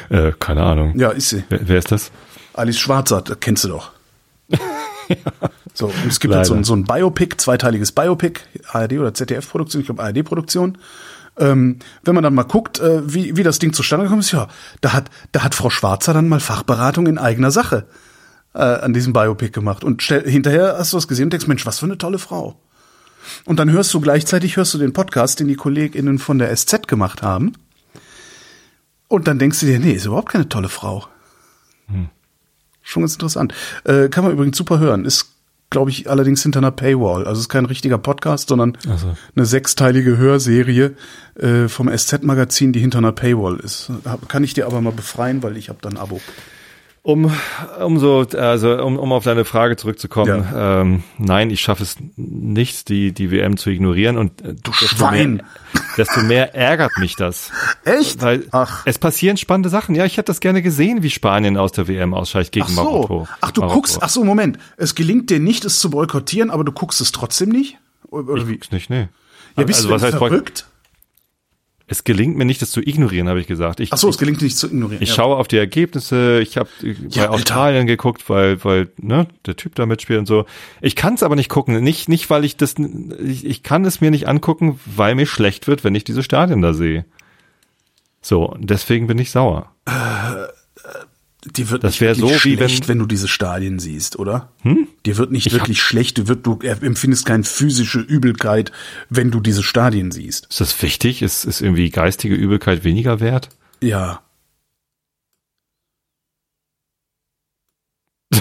Äh, 0.09 0.33
keine 0.39 0.62
Ahnung. 0.62 0.99
Ja, 0.99 1.11
ist 1.11 1.31
sie. 1.31 1.45
Wer, 1.49 1.69
wer 1.69 1.78
ist 1.78 1.93
das? 1.93 2.11
Alice 2.55 2.78
Schwarzer, 2.78 3.23
das 3.23 3.39
kennst 3.41 3.65
du 3.65 3.69
doch. 3.69 3.91
So, 5.77 5.87
und 5.89 6.07
es 6.09 6.20
gibt 6.20 6.33
jetzt 6.33 6.49
so 6.49 6.55
ein, 6.55 6.61
Leider. 6.61 6.65
so 6.65 6.74
ein 6.74 6.85
Biopic, 6.85 7.37
zweiteiliges 7.37 7.93
Biopic, 7.93 8.41
ARD 8.73 8.95
oder 8.95 9.12
ZDF-Produktion, 9.12 9.81
ich 9.81 9.87
glaube 9.87 10.03
ARD-Produktion. 10.03 10.78
Ähm, 11.39 11.81
wenn 12.03 12.15
man 12.15 12.24
dann 12.24 12.35
mal 12.35 12.45
guckt, 12.45 12.81
äh, 12.81 13.03
wie, 13.12 13.37
wie 13.37 13.43
das 13.43 13.59
Ding 13.59 13.74
zustande 13.74 14.05
gekommen 14.07 14.23
ist, 14.23 14.33
ja, 14.33 14.49
da 14.81 14.95
hat, 14.95 15.11
da 15.33 15.45
hat 15.45 15.55
Frau 15.55 15.69
Schwarzer 15.69 16.15
dann 16.15 16.31
mal 16.31 16.41
Fachberatung 16.41 17.07
in 17.07 17.19
eigener 17.19 17.51
Sache 17.51 17.87
äh, 18.55 18.61
an 18.61 18.95
diesem 18.95 19.12
Biopic 19.12 19.51
gemacht. 19.51 19.85
Und 19.85 20.03
stell, 20.03 20.28
hinterher 20.28 20.77
hast 20.78 20.95
du 20.95 20.97
das 20.97 21.09
gesehen 21.09 21.24
und 21.24 21.35
denkst, 21.35 21.47
Mensch, 21.47 21.66
was 21.66 21.78
für 21.78 21.85
eine 21.85 21.99
tolle 21.99 22.19
Frau. 22.19 22.59
Und 23.45 23.59
dann 23.59 23.70
hörst 23.70 23.93
du 23.93 24.01
gleichzeitig, 24.01 24.57
hörst 24.57 24.73
du 24.73 24.78
den 24.78 24.95
Podcast, 24.95 25.41
den 25.41 25.49
die 25.49 25.57
KollegInnen 25.57 26.19
von 26.19 26.39
der 26.39 26.57
SZ 26.57 26.89
gemacht 26.89 27.20
haben. 27.20 27.53
Und 29.09 29.28
dann 29.28 29.39
denkst 29.39 29.61
du 29.61 29.66
dir, 29.66 29.78
nee, 29.78 29.93
ist 29.93 30.07
überhaupt 30.07 30.31
keine 30.31 30.49
tolle 30.49 30.69
Frau. 30.69 31.07
Schon 32.83 33.03
ganz 33.03 33.15
interessant. 33.15 33.53
Äh, 33.85 34.09
kann 34.09 34.24
man 34.24 34.33
übrigens 34.33 34.57
super 34.57 34.78
hören. 34.78 35.05
Ist, 35.05 35.35
glaube 35.70 35.91
ich, 35.91 36.09
allerdings 36.09 36.43
hinter 36.43 36.59
einer 36.59 36.70
Paywall. 36.70 37.27
Also 37.27 37.41
ist 37.41 37.49
kein 37.49 37.65
richtiger 37.65 37.99
Podcast, 37.99 38.49
sondern 38.49 38.78
so. 38.83 39.16
eine 39.35 39.45
sechsteilige 39.45 40.16
Hörserie 40.16 40.95
äh, 41.35 41.69
vom 41.69 41.89
SZ-Magazin, 41.89 42.73
die 42.73 42.81
hinter 42.81 42.99
einer 42.99 43.12
Paywall 43.12 43.59
ist. 43.59 43.91
Hab, 44.05 44.28
kann 44.28 44.45
ich 44.45 44.55
dir 44.55 44.66
aber 44.66 44.81
mal 44.81 44.93
befreien, 44.93 45.43
weil 45.43 45.57
ich 45.57 45.69
habe 45.69 45.78
dann 45.83 45.95
ein 45.95 45.99
Abo. 45.99 46.20
Um, 47.09 47.31
um 47.78 48.01
so, 48.01 48.27
also 48.37 48.83
um, 48.85 48.99
um 48.99 49.12
auf 49.12 49.23
deine 49.23 49.45
Frage 49.45 49.77
zurückzukommen, 49.77 50.45
Ja. 50.53 50.81
ähm, 50.81 51.05
nein, 51.19 51.51
ich 51.51 51.61
schaffe 51.61 51.85
es 51.85 51.95
nicht, 52.16 52.89
die, 52.89 53.12
die 53.12 53.31
WM 53.31 53.57
zu 53.57 53.70
ignorieren 53.70 54.19
und 54.19 54.43
äh, 54.43 54.55
Du 54.55 54.73
desto 54.73 54.87
Schwein. 54.89 55.35
Mehr, 55.37 55.45
desto 55.97 56.23
mehr 56.23 56.57
ärgert 56.57 56.99
mich 56.99 57.15
das. 57.15 57.53
Echt? 57.85 58.20
Weil 58.23 58.49
Ach. 58.51 58.83
es 58.87 58.99
passieren 58.99 59.37
spannende 59.37 59.69
Sachen. 59.69 59.95
Ja, 59.95 60.05
ich 60.05 60.16
hätte 60.16 60.33
das 60.33 60.41
gerne 60.41 60.62
gesehen, 60.62 61.05
wie 61.05 61.11
Spanien 61.11 61.57
aus 61.57 61.70
der 61.70 61.87
WM 61.87 62.12
ausscheidet 62.12 62.51
gegen 62.51 62.66
Ach 62.66 62.70
so. 62.70 62.83
Marokko. 62.83 63.28
Ach, 63.41 63.53
du 63.53 63.61
Marokko. 63.61 63.77
guckst, 63.77 63.99
ach 64.01 64.09
so, 64.09 64.24
Moment. 64.24 64.59
Es 64.77 64.97
gelingt 64.97 65.31
dir 65.31 65.39
nicht, 65.39 65.65
es 65.65 65.78
zu 65.78 65.91
boykottieren, 65.91 66.51
aber 66.51 66.65
du 66.65 66.73
guckst 66.73 67.01
es 67.01 67.12
trotzdem 67.12 67.51
nicht? 67.51 67.78
Oder 68.09 68.49
wie? 68.49 68.55
Guck's 68.55 68.73
nicht, 68.73 68.91
nee. 68.91 69.07
Ja, 69.57 69.62
bist 69.62 69.78
also, 69.78 69.91
du 69.91 69.95
was 69.95 70.03
heißt 70.03 70.19
verrückt? 70.19 70.66
Es 71.89 72.03
gelingt 72.03 72.37
mir 72.37 72.45
nicht, 72.45 72.61
das 72.63 72.73
zu 72.73 72.81
ignorieren, 72.81 73.29
habe 73.29 73.41
ich 73.41 73.47
gesagt. 73.47 73.79
Ich, 73.79 73.93
Ach 73.93 73.97
so, 73.97 74.09
es 74.09 74.19
gelingt 74.19 74.43
nicht 74.43 74.59
zu 74.59 74.67
ignorieren. 74.67 75.01
Ich 75.03 75.11
ja. 75.11 75.15
schaue 75.15 75.37
auf 75.37 75.47
die 75.47 75.57
Ergebnisse, 75.57 76.41
ich 76.41 76.57
habe 76.57 76.69
bei 76.83 76.97
Ja, 77.11 77.23
Alter. 77.25 77.31
Australien 77.35 77.87
geguckt, 77.87 78.29
weil 78.29 78.63
weil 78.65 78.89
ne, 79.01 79.29
der 79.47 79.55
Typ 79.55 79.77
da 79.77 79.87
mitspielt 79.87 80.19
und 80.19 80.27
so. 80.27 80.47
Ich 80.81 80.97
kann 80.97 81.15
es 81.15 81.23
aber 81.23 81.37
nicht 81.37 81.49
gucken, 81.49 81.83
nicht 81.85 82.09
nicht 82.09 82.29
weil 82.29 82.45
ich 82.45 82.57
das 82.57 82.75
ich, 83.25 83.45
ich 83.45 83.63
kann 83.63 83.85
es 83.85 84.01
mir 84.01 84.11
nicht 84.11 84.27
angucken, 84.27 84.81
weil 84.85 85.15
mir 85.15 85.27
schlecht 85.27 85.69
wird, 85.69 85.85
wenn 85.85 85.95
ich 85.95 86.03
diese 86.03 86.25
Stadien 86.25 86.61
da 86.61 86.75
sehe. 86.75 87.05
So, 88.21 88.57
deswegen 88.59 89.07
bin 89.07 89.19
ich 89.19 89.31
sauer. 89.31 89.71
Dir 91.55 91.70
wird 91.70 91.85
Das 91.85 91.93
nicht 91.93 92.01
wär 92.01 92.16
wirklich 92.16 92.31
so, 92.31 92.35
wie 92.44 92.56
schlecht, 92.56 92.82
wenn- 92.82 92.89
wenn, 92.89 92.98
du 92.98 93.06
diese 93.06 93.28
Stadien 93.28 93.78
siehst, 93.78 94.18
oder? 94.18 94.51
Hm? 94.62 94.89
Dir 95.05 95.16
wird 95.16 95.31
nicht 95.31 95.47
Ich 95.47 95.52
wirklich 95.52 95.81
schlecht, 95.81 96.18
du, 96.18 96.28
wird, 96.28 96.47
du 96.47 96.59
empfindest 96.60 97.24
keine 97.27 97.44
physische 97.44 98.01
Übelkeit, 98.01 98.73
wenn 99.10 99.31
du 99.31 99.40
diese 99.40 99.62
Stadien 99.62 100.10
siehst. 100.10 100.47
Ist 100.51 100.60
das 100.60 100.82
wichtig? 100.82 101.23
Ist 101.23 101.44
ist 101.44 101.60
irgendwie 101.60 101.90
geistige 101.90 102.35
Übelkeit 102.35 102.82
weniger 102.85 103.20
wert? 103.20 103.48
Ja. 103.82 104.23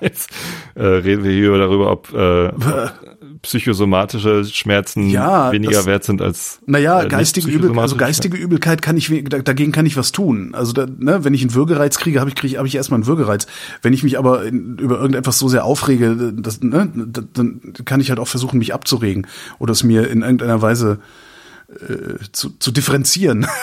Jetzt 0.00 0.30
äh, 0.74 0.82
reden 0.84 1.24
wir 1.24 1.32
hier 1.32 1.56
darüber, 1.56 1.90
ob 1.90 2.12
äh, 2.12 2.48
psychosomatische 3.46 4.44
Schmerzen 4.44 5.08
Ja, 5.08 5.50
weniger 5.52 5.72
das- 5.72 5.86
wert 5.86 6.04
sind 6.04 6.20
als 6.20 6.58
Naja, 6.66 7.02
äh, 7.04 7.08
geistige, 7.08 7.48
Übel, 7.50 7.78
also 7.78 7.96
geistige 7.96 8.36
Übelkeit 8.36 8.82
kann 8.82 8.96
ich, 8.96 9.10
dagegen 9.28 9.72
kann 9.72 9.86
ich 9.86 9.96
was 9.96 10.12
tun. 10.12 10.50
Also 10.54 10.72
da, 10.72 10.86
ne, 10.86 11.24
wenn 11.24 11.32
ich 11.32 11.42
einen 11.42 11.54
Würgereiz 11.54 11.98
kriege, 11.98 12.20
habe 12.20 12.28
ich, 12.30 12.36
kriege 12.36 12.58
hab 12.58 12.66
ich 12.66 12.74
erstmal 12.74 12.98
einen 12.98 13.06
Würgereiz. 13.06 13.46
Wenn 13.82 13.92
ich 13.92 14.02
mich 14.02 14.18
aber 14.18 14.44
in, 14.44 14.76
über 14.78 14.96
irgendetwas 14.98 15.38
so 15.38 15.48
sehr 15.48 15.64
aufrege, 15.64 16.32
das, 16.36 16.60
ne, 16.60 16.90
da- 16.94 17.22
dann 17.32 17.60
kann 17.84 18.00
ich 18.00 18.10
halt 18.10 18.18
auch 18.18 18.28
versuchen, 18.28 18.58
mich 18.58 18.74
abzuregen 18.74 19.26
oder 19.58 19.72
es 19.72 19.82
mir 19.84 20.08
in 20.10 20.22
irgendeiner 20.22 20.60
Weise 20.60 20.98
äh, 21.68 22.18
zu, 22.32 22.50
zu 22.58 22.70
differenzieren. 22.72 23.46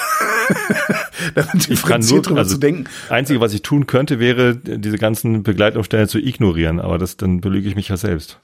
Ich 1.35 1.35
kann 1.45 1.59
differenziert 1.59 2.15
nur, 2.15 2.21
drüber 2.23 2.39
also 2.39 2.55
zu 2.55 2.59
denken. 2.59 2.85
Einzige, 3.09 3.39
was 3.39 3.53
ich 3.53 3.61
tun 3.61 3.87
könnte, 3.87 4.19
wäre, 4.19 4.55
diese 4.57 4.97
ganzen 4.97 5.43
Begleitumstände 5.43 6.07
zu 6.09 6.19
ignorieren, 6.19 6.79
aber 6.81 6.97
das, 6.97 7.15
dann 7.15 7.39
belüge 7.39 7.69
ich 7.69 7.75
mich 7.75 7.87
ja 7.87 7.95
selbst. 7.97 8.39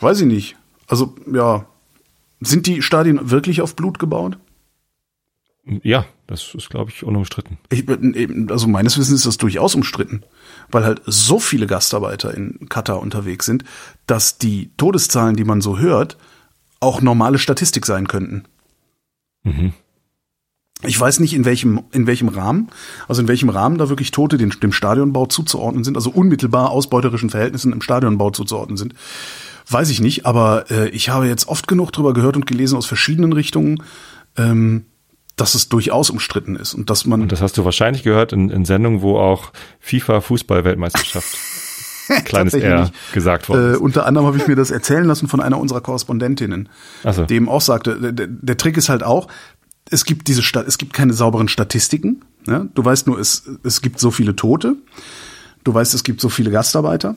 Weiß 0.00 0.20
ich 0.20 0.26
nicht. 0.26 0.56
Also, 0.86 1.14
ja. 1.32 1.66
Sind 2.40 2.66
die 2.66 2.82
Stadien 2.82 3.30
wirklich 3.30 3.60
auf 3.60 3.76
Blut 3.76 3.98
gebaut? 4.00 4.36
Ja, 5.64 6.06
das 6.26 6.54
ist, 6.54 6.70
glaube 6.70 6.90
ich, 6.90 7.04
unumstritten. 7.04 7.56
Ich, 7.70 7.84
also 8.50 8.66
meines 8.66 8.98
Wissens 8.98 9.20
ist 9.20 9.26
das 9.26 9.38
durchaus 9.38 9.76
umstritten, 9.76 10.24
weil 10.72 10.84
halt 10.84 11.02
so 11.06 11.38
viele 11.38 11.68
Gastarbeiter 11.68 12.34
in 12.34 12.68
Katar 12.68 13.00
unterwegs 13.00 13.46
sind, 13.46 13.62
dass 14.06 14.38
die 14.38 14.70
Todeszahlen, 14.76 15.36
die 15.36 15.44
man 15.44 15.60
so 15.60 15.78
hört, 15.78 16.16
auch 16.80 17.00
normale 17.00 17.38
Statistik 17.38 17.86
sein 17.86 18.08
könnten. 18.08 18.44
Mhm. 19.44 19.72
Ich 20.84 20.98
weiß 20.98 21.20
nicht, 21.20 21.34
in 21.34 21.44
welchem, 21.44 21.80
in 21.92 22.06
welchem 22.06 22.28
Rahmen, 22.28 22.68
also 23.08 23.22
in 23.22 23.28
welchem 23.28 23.48
Rahmen 23.48 23.78
da 23.78 23.88
wirklich 23.88 24.10
Tote 24.10 24.36
dem, 24.38 24.50
dem 24.60 24.72
Stadionbau 24.72 25.26
zuzuordnen 25.26 25.84
sind, 25.84 25.96
also 25.96 26.10
unmittelbar 26.10 26.70
ausbeuterischen 26.70 27.30
Verhältnissen 27.30 27.72
im 27.72 27.80
Stadionbau 27.82 28.30
zuzuordnen 28.30 28.76
sind. 28.76 28.94
Weiß 29.70 29.90
ich 29.90 30.00
nicht, 30.00 30.26
aber 30.26 30.70
äh, 30.70 30.88
ich 30.88 31.08
habe 31.08 31.26
jetzt 31.28 31.46
oft 31.48 31.68
genug 31.68 31.92
drüber 31.92 32.12
gehört 32.14 32.36
und 32.36 32.46
gelesen 32.46 32.76
aus 32.76 32.86
verschiedenen 32.86 33.32
Richtungen, 33.32 33.82
ähm, 34.36 34.86
dass 35.36 35.54
es 35.54 35.68
durchaus 35.68 36.10
umstritten 36.10 36.56
ist 36.56 36.74
und 36.74 36.90
dass 36.90 37.06
man 37.06 37.22
Und 37.22 37.32
das 37.32 37.40
hast 37.40 37.56
du 37.56 37.64
wahrscheinlich 37.64 38.02
gehört 38.02 38.32
in, 38.32 38.50
in 38.50 38.64
Sendungen, 38.64 39.00
wo 39.02 39.18
auch 39.18 39.52
FIFA 39.80 40.20
Fußball-Weltmeisterschaft 40.20 41.28
kleines 42.24 42.52
R 42.54 42.90
gesagt 43.14 43.48
worden 43.48 43.74
Äh, 43.74 43.76
unter 43.78 44.04
anderem 44.06 44.26
habe 44.26 44.36
ich 44.36 44.46
mir 44.46 44.56
das 44.56 44.70
erzählen 44.70 45.04
lassen 45.04 45.28
von 45.28 45.40
einer 45.40 45.58
unserer 45.58 45.80
Korrespondentinnen, 45.80 46.68
so. 47.10 47.24
die 47.24 47.34
eben 47.36 47.48
auch 47.48 47.60
sagte, 47.60 48.12
der- 48.12 48.26
der 48.26 48.56
Trick 48.56 48.76
ist 48.76 48.88
halt 48.88 49.02
auch, 49.04 49.28
es 49.90 50.04
gibt 50.04 50.28
diese 50.28 50.42
Sta 50.42 50.62
es 50.62 50.78
gibt 50.78 50.92
keine 50.92 51.12
sauberen 51.12 51.48
Statistiken. 51.48 52.24
Ja? 52.46 52.66
Du 52.74 52.84
weißt 52.84 53.06
nur, 53.06 53.18
es, 53.18 53.48
es 53.62 53.82
gibt 53.82 54.00
so 54.00 54.10
viele 54.10 54.36
Tote. 54.36 54.76
Du 55.64 55.74
weißt, 55.74 55.94
es 55.94 56.04
gibt 56.04 56.20
so 56.20 56.28
viele 56.28 56.50
Gastarbeiter. 56.50 57.16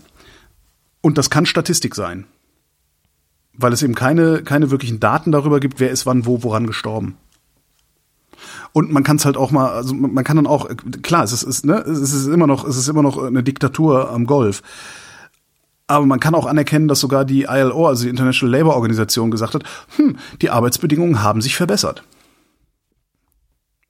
Und 1.01 1.17
das 1.17 1.29
kann 1.29 1.45
Statistik 1.45 1.95
sein. 1.95 2.25
Weil 3.53 3.73
es 3.73 3.83
eben 3.83 3.95
keine, 3.95 4.43
keine 4.43 4.71
wirklichen 4.71 4.99
Daten 4.99 5.31
darüber 5.31 5.59
gibt, 5.59 5.79
wer 5.79 5.91
ist 5.91 6.05
wann, 6.05 6.25
wo, 6.25 6.43
woran 6.43 6.67
gestorben. 6.67 7.17
Und 8.73 8.91
man 8.91 9.03
kann 9.03 9.15
es 9.15 9.25
halt 9.25 9.37
auch 9.37 9.51
mal, 9.51 9.69
also 9.69 9.93
man 9.93 10.23
kann 10.23 10.35
dann 10.35 10.47
auch, 10.47 10.69
klar, 11.01 11.23
es 11.23 11.31
ist, 11.31 11.43
es, 11.43 11.63
ne, 11.63 11.77
es 11.77 12.13
ist 12.13 12.27
immer 12.27 12.47
noch, 12.47 12.67
es 12.67 12.75
ist 12.75 12.89
immer 12.89 13.01
noch 13.01 13.17
eine 13.17 13.43
Diktatur 13.43 14.11
am 14.11 14.25
Golf. 14.25 14.61
Aber 15.87 16.05
man 16.05 16.19
kann 16.19 16.35
auch 16.35 16.45
anerkennen, 16.45 16.87
dass 16.87 16.99
sogar 16.99 17.25
die 17.25 17.43
ILO, 17.43 17.87
also 17.87 18.03
die 18.03 18.09
International 18.09 18.57
Labour 18.57 18.75
Organisation, 18.75 19.31
gesagt 19.31 19.53
hat, 19.53 19.63
hm, 19.95 20.17
die 20.41 20.49
Arbeitsbedingungen 20.49 21.21
haben 21.23 21.41
sich 21.41 21.55
verbessert. 21.55 22.03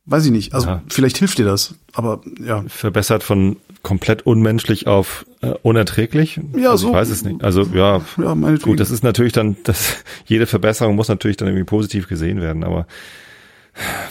Weiß 0.08 0.26
ich 0.26 0.32
nicht. 0.32 0.54
Also 0.54 0.68
Ja. 0.68 0.82
vielleicht 0.88 1.18
hilft 1.18 1.38
dir 1.40 1.46
das. 1.46 1.74
Aber 1.94 2.22
ja. 2.40 2.64
Verbessert 2.68 3.24
von 3.24 3.58
komplett 3.82 4.26
unmenschlich 4.26 4.86
auf 4.88 5.26
äh, 5.42 5.54
unerträglich? 5.64 6.40
Ja, 6.56 6.72
also 6.72 6.88
so- 6.88 6.90
Ich 6.90 6.94
weiß 6.96 7.10
es 7.10 7.24
nicht. 7.24 7.44
Also 7.44 7.64
ja, 7.74 8.02
Ja, 8.18 8.34
gut, 8.62 8.80
das 8.80 8.92
ist 8.92 9.04
natürlich 9.04 9.34
dann, 9.34 9.58
das, 9.64 9.98
jede 10.26 10.46
Verbesserung 10.46 10.96
muss 10.96 11.08
natürlich 11.08 11.38
dann 11.38 11.48
irgendwie 11.48 11.64
positiv 11.66 12.08
gesehen 12.08 12.40
werden, 12.42 12.64
aber 12.64 12.86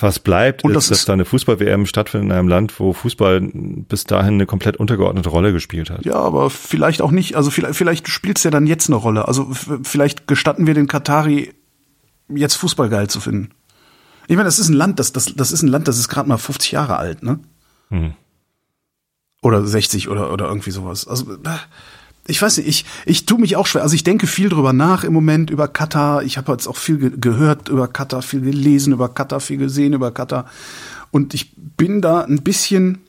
was 0.01 0.19
bleibt, 0.19 0.63
Und 0.65 0.73
ist, 0.73 0.77
das 0.77 0.89
dass 0.89 0.99
ist- 1.01 1.09
da 1.09 1.15
eine 1.15 1.25
Fußball-WM 1.25 1.87
stattfindet 1.87 2.27
in 2.31 2.33
einem 2.37 2.49
Land, 2.49 2.79
wo 2.79 2.93
Fußball 2.93 3.41
bis 3.55 4.05
dahin 4.05 4.35
eine 4.35 4.47
komplett 4.47 4.77
untergeordnete 4.77 5.29
Rolle 5.31 5.53
gespielt 5.53 5.91
hat. 5.91 6.05
Ja, 6.05 6.17
aber 6.17 6.51
vielleicht 6.51 7.01
auch 7.01 7.11
nicht. 7.13 7.37
Also 7.37 7.51
vielleicht, 7.51 7.75
vielleicht 7.77 8.09
spielt 8.09 8.37
es 8.39 8.45
ja 8.45 8.51
dann 8.51 8.67
jetzt 8.67 8.89
eine 8.91 8.97
Rolle. 8.97 9.27
Also 9.27 9.49
vielleicht 9.83 10.27
gestatten 10.27 10.67
wir 10.67 10.75
den 10.75 10.87
Katari 10.87 11.55
jetzt 12.29 12.57
Fußball 12.57 12.89
geil 12.91 13.09
zu 13.09 13.21
finden. 13.21 13.51
Ich 14.27 14.37
meine, 14.37 14.45
das 14.45 14.59
ist 14.59 14.69
ein 14.69 14.75
Land, 14.75 14.99
das, 14.99 15.13
das, 15.13 15.35
das 15.35 15.53
ist 15.53 15.63
ein 15.63 15.69
Land, 15.69 15.89
das 15.89 15.99
ist 15.99 16.09
gerade 16.09 16.29
mal 16.29 16.39
50 16.39 16.73
Jahre 16.73 16.97
alt, 16.97 17.23
ne? 17.23 17.41
Hm. 17.91 18.15
Oder 19.43 19.67
60 19.67 20.09
oder, 20.09 20.33
oder 20.33 20.47
irgendwie 20.47 20.71
sowas. 20.71 21.07
Also, 21.07 21.33
äh, 21.33 21.59
ich 22.27 22.41
weiß 22.41 22.59
nicht, 22.59 22.69
ich, 22.69 22.85
ich 23.05 23.27
tue 23.27 23.39
mich 23.39 23.57
auch 23.57 23.67
schwer. 23.67 23.83
Also 23.83 23.95
ich 23.95 24.05
denke 24.05 24.27
viel 24.27 24.49
drüber 24.49 24.73
nach 24.73 25.05
im 25.05 25.13
Moment 25.13 25.51
über 25.51 25.69
Katar. 25.69 26.23
Ich 26.23 26.39
habe 26.39 26.53
jetzt 26.53 26.67
auch 26.67 26.77
viel 26.77 26.97
ge 26.97 27.13
gehört 27.19 27.69
über 27.69 27.87
Katar, 27.87 28.23
viel 28.23 28.41
gelesen 28.41 28.95
über 28.95 29.11
Katar, 29.11 29.41
viel 29.41 29.59
gesehen 29.59 29.93
über 29.93 30.11
Katar. 30.11 30.47
Und 31.11 31.35
ich 31.35 31.53
bin 31.55 32.01
da 32.01 32.23
ein 32.23 32.43
bisschen, 32.43 33.03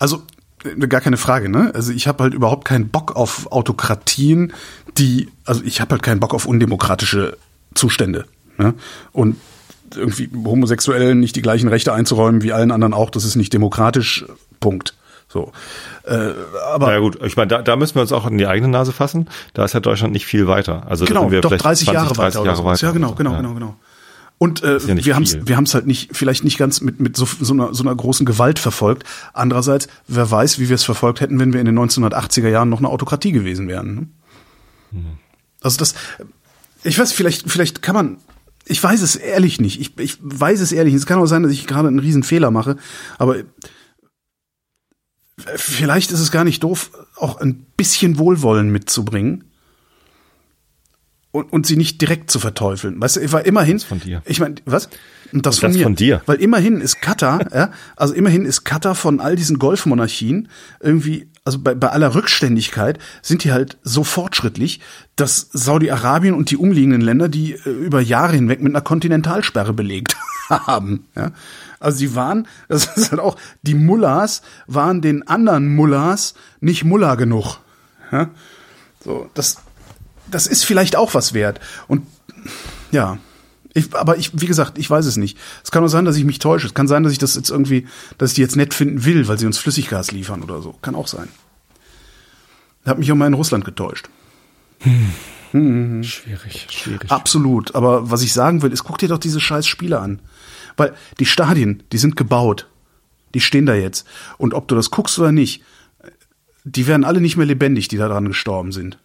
also 0.00 0.24
äh, 0.64 0.86
gar 0.88 1.00
keine 1.00 1.18
Frage, 1.18 1.48
ne? 1.48 1.70
Also 1.72 1.92
ich 1.92 2.08
habe 2.08 2.24
halt 2.24 2.34
überhaupt 2.34 2.64
keinen 2.66 2.88
Bock 2.88 3.14
auf 3.14 3.50
Autokratien, 3.52 4.52
die, 4.98 5.28
also 5.44 5.62
ich 5.62 5.80
habe 5.80 5.92
halt 5.92 6.02
keinen 6.02 6.18
Bock 6.18 6.34
auf 6.34 6.46
undemokratische 6.46 7.36
Zustände. 7.74 8.26
Ne? 8.58 8.74
Und 9.12 9.36
irgendwie 9.94 10.28
Homosexuellen 10.44 11.20
nicht 11.20 11.36
die 11.36 11.42
gleichen 11.42 11.68
Rechte 11.68 11.92
einzuräumen 11.92 12.42
wie 12.42 12.52
allen 12.52 12.70
anderen 12.70 12.94
auch, 12.94 13.10
das 13.10 13.24
ist 13.24 13.36
nicht 13.36 13.52
demokratisch. 13.52 14.24
Punkt. 14.60 14.94
So. 15.28 15.52
Äh, 16.04 16.30
aber 16.72 16.92
Ja 16.92 16.98
gut, 17.00 17.18
ich 17.24 17.36
meine, 17.36 17.48
da, 17.48 17.62
da 17.62 17.76
müssen 17.76 17.96
wir 17.96 18.02
uns 18.02 18.12
auch 18.12 18.26
in 18.26 18.38
die 18.38 18.46
eigene 18.46 18.68
Nase 18.68 18.92
fassen. 18.92 19.28
Da 19.54 19.64
ist 19.64 19.74
ja 19.74 19.80
Deutschland 19.80 20.12
nicht 20.12 20.26
viel 20.26 20.46
weiter. 20.46 20.84
Also 20.88 21.04
genau, 21.04 21.30
wir 21.30 21.40
doch 21.40 21.50
vielleicht 21.50 21.64
30 21.64 21.86
20, 21.86 21.94
Jahre 21.94 22.14
30 22.14 22.18
weiter. 22.18 22.40
oder 22.40 22.46
Jahre 22.46 22.56
sowas. 22.56 22.82
weiter. 22.82 22.86
Ja, 22.86 22.92
genau, 22.92 23.12
genau, 23.12 23.32
Ja. 23.32 23.36
genau, 23.38 23.54
genau. 23.54 23.76
Und 24.38 24.62
äh, 24.62 24.78
ja 24.78 25.04
wir 25.04 25.14
haben 25.14 25.22
es 25.22 25.46
wir 25.46 25.56
haben's 25.56 25.74
halt 25.74 25.86
nicht, 25.86 26.14
vielleicht 26.14 26.44
nicht 26.44 26.58
ganz 26.58 26.82
mit, 26.82 27.00
mit 27.00 27.16
so, 27.16 27.26
so, 27.40 27.54
einer, 27.54 27.72
so 27.72 27.82
einer 27.82 27.94
großen 27.94 28.26
Gewalt 28.26 28.58
verfolgt. 28.58 29.04
Andererseits, 29.32 29.88
wer 30.08 30.30
weiß, 30.30 30.58
wie 30.58 30.68
wir 30.68 30.74
es 30.74 30.84
verfolgt 30.84 31.20
hätten, 31.20 31.38
wenn 31.40 31.52
wir 31.52 31.60
in 31.60 31.66
den 31.66 31.78
1980er 31.78 32.48
Jahren 32.48 32.68
noch 32.68 32.78
eine 32.78 32.88
Autokratie 32.88 33.32
gewesen 33.32 33.66
wären. 33.66 33.94
Ne? 33.94 34.06
Hm. 34.92 35.04
Also 35.62 35.78
das, 35.78 35.94
ich 36.84 36.98
weiß, 36.98 37.12
vielleicht, 37.12 37.50
vielleicht 37.50 37.80
kann 37.80 37.94
man, 37.94 38.18
ich 38.66 38.82
weiß 38.82 39.00
es 39.02 39.16
ehrlich 39.16 39.60
nicht. 39.60 39.80
Ich, 39.80 39.98
ich 39.98 40.18
weiß 40.20 40.60
es 40.60 40.72
ehrlich 40.72 40.92
nicht. 40.92 41.02
Es 41.02 41.06
kann 41.06 41.18
auch 41.18 41.26
sein, 41.26 41.42
dass 41.42 41.52
ich 41.52 41.66
gerade 41.66 41.88
einen 41.88 41.98
riesen 41.98 42.22
Fehler 42.22 42.50
mache, 42.50 42.76
aber 43.18 43.36
vielleicht 45.56 46.12
ist 46.12 46.20
es 46.20 46.32
gar 46.32 46.44
nicht 46.44 46.62
doof, 46.62 46.90
auch 47.16 47.40
ein 47.40 47.66
bisschen 47.76 48.18
Wohlwollen 48.18 48.70
mitzubringen 48.70 49.44
und, 51.30 51.52
und 51.52 51.66
sie 51.66 51.76
nicht 51.76 52.00
direkt 52.00 52.30
zu 52.30 52.40
verteufeln. 52.40 53.00
Weißt 53.00 53.16
du, 53.16 53.32
weil 53.32 53.46
immerhin. 53.46 53.78
von 53.78 54.00
dir. 54.00 54.22
Ich 54.24 54.40
meine, 54.40 54.56
was? 54.64 54.88
Und 55.32 55.44
das, 55.44 55.56
Und 55.56 55.60
von 55.60 55.70
das 55.70 55.76
mir. 55.76 55.82
von 55.84 55.94
dir. 55.94 56.22
Weil 56.26 56.36
immerhin 56.36 56.80
ist 56.80 57.02
Katar, 57.02 57.46
ja, 57.54 57.72
also 57.94 58.14
immerhin 58.14 58.44
ist 58.46 58.64
Katar 58.64 58.94
von 58.94 59.20
all 59.20 59.36
diesen 59.36 59.58
Golfmonarchien 59.58 60.48
irgendwie, 60.80 61.30
also 61.46 61.60
bei, 61.60 61.74
bei 61.74 61.88
aller 61.88 62.14
Rückständigkeit 62.14 62.98
sind 63.22 63.44
die 63.44 63.52
halt 63.52 63.78
so 63.82 64.04
fortschrittlich, 64.04 64.80
dass 65.14 65.48
Saudi-Arabien 65.52 66.34
und 66.34 66.50
die 66.50 66.58
umliegenden 66.58 67.00
Länder 67.00 67.28
die 67.28 67.52
äh, 67.54 67.70
über 67.70 68.00
Jahre 68.00 68.34
hinweg 68.34 68.60
mit 68.60 68.72
einer 68.72 68.82
Kontinentalsperre 68.82 69.72
belegt. 69.72 70.16
haben. 70.48 71.06
Ja? 71.14 71.32
Also 71.80 71.98
die 71.98 72.14
waren, 72.14 72.46
das 72.68 72.96
ist 72.96 73.10
halt 73.10 73.20
auch, 73.20 73.36
die 73.62 73.74
Mullahs 73.74 74.42
waren 74.66 75.00
den 75.00 75.26
anderen 75.26 75.74
Mullahs 75.74 76.34
nicht 76.60 76.84
Mullah 76.84 77.14
genug. 77.14 77.58
Ja? 78.12 78.30
So, 79.04 79.30
das, 79.34 79.58
das 80.30 80.46
ist 80.46 80.64
vielleicht 80.64 80.96
auch 80.96 81.14
was 81.14 81.34
wert. 81.34 81.60
Und 81.88 82.06
ja, 82.90 83.18
ich, 83.76 83.94
aber 83.94 84.16
ich, 84.16 84.30
wie 84.40 84.46
gesagt, 84.46 84.78
ich 84.78 84.88
weiß 84.88 85.06
es 85.06 85.16
nicht. 85.16 85.36
Es 85.62 85.70
kann 85.70 85.84
auch 85.84 85.88
sein, 85.88 86.04
dass 86.04 86.16
ich 86.16 86.24
mich 86.24 86.38
täusche. 86.38 86.66
Es 86.66 86.74
kann 86.74 86.88
sein, 86.88 87.02
dass 87.02 87.12
ich 87.12 87.18
das 87.18 87.34
jetzt 87.34 87.50
irgendwie, 87.50 87.86
dass 88.18 88.30
ich 88.30 88.36
die 88.36 88.40
jetzt 88.40 88.56
nett 88.56 88.74
finden 88.74 89.04
will, 89.04 89.28
weil 89.28 89.38
sie 89.38 89.46
uns 89.46 89.58
Flüssiggas 89.58 90.12
liefern 90.12 90.42
oder 90.42 90.62
so. 90.62 90.74
Kann 90.80 90.94
auch 90.94 91.06
sein. 91.06 91.28
Ich 92.82 92.88
habe 92.88 93.00
mich 93.00 93.12
auch 93.12 93.16
mal 93.16 93.26
in 93.26 93.34
Russland 93.34 93.64
getäuscht. 93.64 94.08
Hm. 95.50 96.02
Schwierig, 96.02 96.66
schwierig. 96.70 97.10
Absolut. 97.10 97.74
Aber 97.74 98.10
was 98.10 98.22
ich 98.22 98.32
sagen 98.32 98.62
will, 98.62 98.72
ist, 98.72 98.84
guck 98.84 98.98
dir 98.98 99.08
doch 99.08 99.18
diese 99.18 99.40
scheiß 99.40 99.66
Spiele 99.66 100.00
an. 100.00 100.20
Weil 100.76 100.94
die 101.18 101.26
Stadien, 101.26 101.82
die 101.92 101.98
sind 101.98 102.16
gebaut. 102.16 102.68
Die 103.34 103.40
stehen 103.40 103.66
da 103.66 103.74
jetzt. 103.74 104.06
Und 104.38 104.54
ob 104.54 104.68
du 104.68 104.74
das 104.74 104.90
guckst 104.90 105.18
oder 105.18 105.32
nicht, 105.32 105.62
die 106.64 106.86
werden 106.86 107.04
alle 107.04 107.20
nicht 107.20 107.36
mehr 107.36 107.46
lebendig, 107.46 107.88
die 107.88 107.96
da 107.96 108.08
dran 108.08 108.26
gestorben 108.26 108.72
sind. 108.72 108.98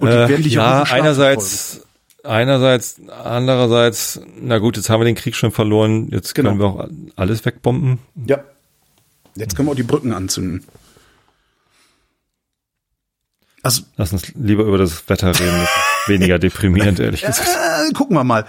Und 0.00 0.08
die 0.08 0.14
äh, 0.14 0.28
werden 0.28 0.42
dich 0.42 0.54
ja, 0.54 0.82
einerseits, 0.82 1.82
einerseits, 2.22 3.00
andererseits, 3.24 4.20
na 4.40 4.58
gut, 4.58 4.76
jetzt 4.76 4.90
haben 4.90 5.00
wir 5.00 5.04
den 5.04 5.14
Krieg 5.14 5.34
schon 5.34 5.52
verloren, 5.52 6.08
jetzt 6.10 6.34
genau. 6.34 6.50
können 6.50 6.60
wir 6.60 6.66
auch 6.66 6.88
alles 7.16 7.44
wegbomben. 7.44 7.98
Ja. 8.26 8.40
Jetzt 9.34 9.56
können 9.56 9.68
wir 9.68 9.72
auch 9.72 9.76
die 9.76 9.82
Brücken 9.82 10.12
anzünden. 10.12 10.64
Also, 13.62 13.82
Lass 13.96 14.12
uns 14.12 14.32
lieber 14.34 14.64
über 14.64 14.78
das 14.78 15.08
Wetter 15.08 15.28
reden. 15.28 15.60
Das 15.60 15.68
ist 15.68 16.08
weniger 16.08 16.38
deprimierend, 16.38 17.00
ehrlich 17.00 17.22
gesagt. 17.22 17.48
Äh, 17.48 17.92
gucken 17.92 18.16
wir 18.16 18.24
mal. 18.24 18.46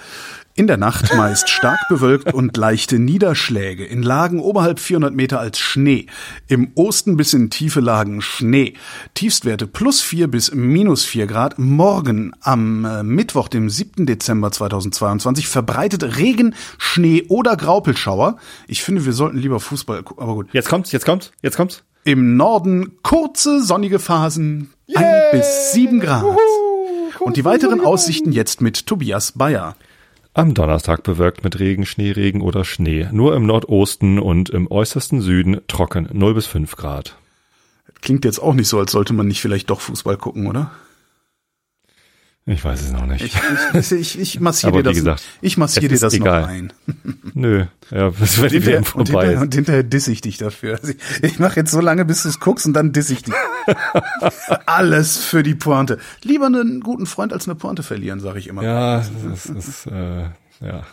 In 0.60 0.68
der 0.68 0.76
Nacht 0.76 1.16
meist 1.16 1.48
stark 1.48 1.80
bewölkt 1.88 2.34
und 2.34 2.58
leichte 2.58 3.00
Niederschläge. 3.00 3.86
In 3.86 4.04
Lagen 4.04 4.42
oberhalb 4.42 4.82
400 4.82 5.16
Meter 5.16 5.40
als 5.40 5.58
Schnee. 5.58 6.08
Im 6.50 6.74
Osten 6.76 7.16
bis 7.16 7.34
in 7.34 7.50
tiefe 7.50 7.80
Lagen 7.80 8.20
Schnee. 8.22 8.74
Tiefstwerte 9.14 9.68
plus 9.68 10.02
4 10.02 10.28
bis 10.28 10.54
minus 10.54 11.06
4 11.06 11.28
Grad. 11.28 11.60
Morgen 11.60 12.34
am 12.42 12.84
äh, 12.84 13.04
Mittwoch, 13.04 13.48
dem 13.48 13.70
7. 13.70 14.06
Dezember 14.06 14.52
2022 14.52 15.48
verbreitet 15.48 16.18
Regen, 16.18 16.54
Schnee 16.78 17.24
oder 17.30 17.56
Graupelschauer. 17.56 18.36
Ich 18.68 18.84
finde, 18.84 19.06
wir 19.06 19.14
sollten 19.14 19.38
lieber 19.38 19.62
Fußball, 19.62 20.04
aber 20.18 20.34
gut. 20.34 20.50
Jetzt 20.52 20.68
kommt's, 20.68 20.92
jetzt 20.92 21.06
kommt's, 21.06 21.32
jetzt 21.42 21.56
kommt's. 21.56 21.84
Im 22.04 22.36
Norden 22.36 22.98
kurze 23.02 23.64
sonnige 23.64 23.98
Phasen, 23.98 24.74
Yay! 24.88 24.98
ein 24.98 25.22
bis 25.32 25.72
sieben 25.72 26.02
Grad. 26.02 26.26
Uhu, 26.26 26.38
Und 27.22 27.38
die 27.38 27.46
weiteren 27.46 27.80
Aussichten 27.80 28.34
jetzt 28.34 28.60
mit 28.60 28.88
Tobias 28.88 29.32
Bayer. 29.32 29.78
Am 30.40 30.54
Donnerstag 30.54 31.04
bewölkt 31.04 31.44
mit 31.44 31.60
Regen, 31.60 31.86
Schneeregen 31.86 32.40
oder 32.40 32.64
Schnee. 32.64 33.10
Nur 33.12 33.36
im 33.36 33.46
Nordosten 33.46 34.20
und 34.20 34.50
im 34.50 34.72
äußersten 34.72 35.20
Süden 35.20 35.60
trocken 35.68 36.08
0 36.14 36.34
bis 36.34 36.48
5 36.48 36.78
Grad. 36.78 37.18
Klingt 38.00 38.24
jetzt 38.24 38.42
auch 38.42 38.54
nicht 38.54 38.70
so, 38.70 38.80
als 38.80 38.94
sollte 38.94 39.12
man 39.12 39.28
nicht 39.28 39.42
vielleicht 39.42 39.70
doch 39.70 39.82
Fußball 39.82 40.16
gucken, 40.16 40.48
oder? 40.48 40.72
Ich 42.50 42.66
weiß 42.66 42.82
es 42.82 42.92
noch 42.92 43.06
nicht. 43.06 43.32
Ich, 43.74 43.92
ich, 43.92 44.20
ich 44.20 44.40
massiere 44.40 44.72
dir 44.74 44.82
das, 44.84 44.96
gesagt, 44.96 45.24
ich 45.40 45.58
massiere 45.58 45.88
dir 45.88 46.00
das 46.00 46.14
egal. 46.16 46.42
noch 46.42 46.48
ein. 46.48 46.74
Nö, 47.36 47.66
ja, 47.92 48.10
das 48.10 48.42
wird 48.42 48.54
hinterher, 48.54 48.84
vorbei. 48.84 49.02
Und 49.02 49.08
hinterher, 49.08 49.42
und 49.42 49.54
hinterher 49.54 49.84
diss 49.84 50.08
ich 50.08 50.22
dich 50.22 50.40
dafür. 50.40 50.80
Also 50.82 50.94
ich, 50.94 51.24
ich 51.24 51.40
mache 51.40 51.60
jetzt 51.60 51.70
so 51.70 51.80
lange, 51.80 52.06
bis 52.06 52.24
du 52.24 52.30
es 52.30 52.40
guckst 52.40 52.66
und 52.66 52.74
dann 52.74 52.92
diss 52.92 53.12
ich 53.12 53.22
dich. 53.22 53.36
Alles 54.66 55.24
für 55.24 55.44
die 55.44 55.54
Pointe. 55.54 56.00
Lieber 56.24 56.48
einen 56.48 56.82
guten 56.82 57.06
Freund 57.06 57.34
als 57.34 57.48
eine 57.48 57.54
Pointe 57.54 57.84
verlieren, 57.84 58.20
sage 58.20 58.40
ich 58.40 58.48
immer. 58.48 58.64
Ja, 58.64 59.06
das 59.30 59.46
ist, 59.46 59.86
äh, 59.86 60.24
ja. 60.60 60.84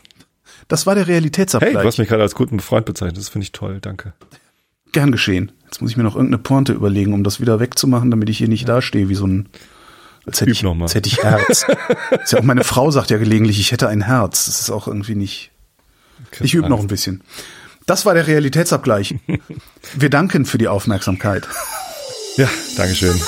Das 0.69 0.87
war 0.87 0.95
der 0.95 1.07
Realitätsabgleich. 1.07 1.75
Hey, 1.75 1.81
du 1.81 1.89
hast 1.89 1.97
mich 1.97 2.09
gerade 2.09 2.23
als 2.23 2.35
guten 2.35 2.61
Freund 2.61 2.85
bezeichnet. 2.85 3.17
Das 3.17 3.31
finde 3.31 3.45
ich 3.45 3.53
toll. 3.53 3.79
Danke. 3.81 4.13
Gern 4.93 5.11
geschehen. 5.11 5.53
Jetzt 5.65 5.81
muss 5.81 5.91
ich 5.91 5.97
mir 5.97 6.03
noch 6.03 6.17
irgendeine 6.17 6.43
Pointe 6.43 6.75
überlegen, 6.75 7.15
um 7.15 7.25
das 7.25 7.41
wieder 7.41 7.61
wegzumachen, 7.61 8.11
damit 8.11 8.29
ich 8.29 8.37
hier 8.37 8.49
nicht 8.49 8.69
dastehe 8.69 9.09
wie 9.09 9.15
so 9.15 9.27
ein 9.27 9.49
als 10.27 10.41
hätte, 10.41 10.51
ich, 10.51 10.65
als 10.65 10.95
hätte 10.95 11.09
ich 11.09 11.23
Herz. 11.23 11.67
ist 12.23 12.33
ja 12.33 12.41
auch 12.41 12.43
meine 12.43 12.65
Frau 12.65 12.91
sagt 12.91 13.11
ja 13.11 13.19
gelegentlich, 13.19 13.61
ich 13.61 13.73
hätte 13.73 13.89
ein 13.89 14.03
Herz. 14.03 14.47
Das 14.47 14.61
ist 14.61 14.71
auch 14.71 14.89
irgendwie 14.89 15.15
nicht. 15.15 15.53
Ich 16.41 16.55
übe 16.55 16.69
noch 16.69 16.81
ein 16.81 16.89
bisschen. 16.89 17.23
Das 17.87 18.05
war 18.05 18.15
der 18.15 18.27
Realitätsabgleich. 18.27 19.15
Wir 19.95 20.11
danken 20.11 20.45
für 20.45 20.59
die 20.59 20.69
Aufmerksamkeit. 20.69 21.47
Ja, 22.37 22.49
Dankeschön. 22.77 23.19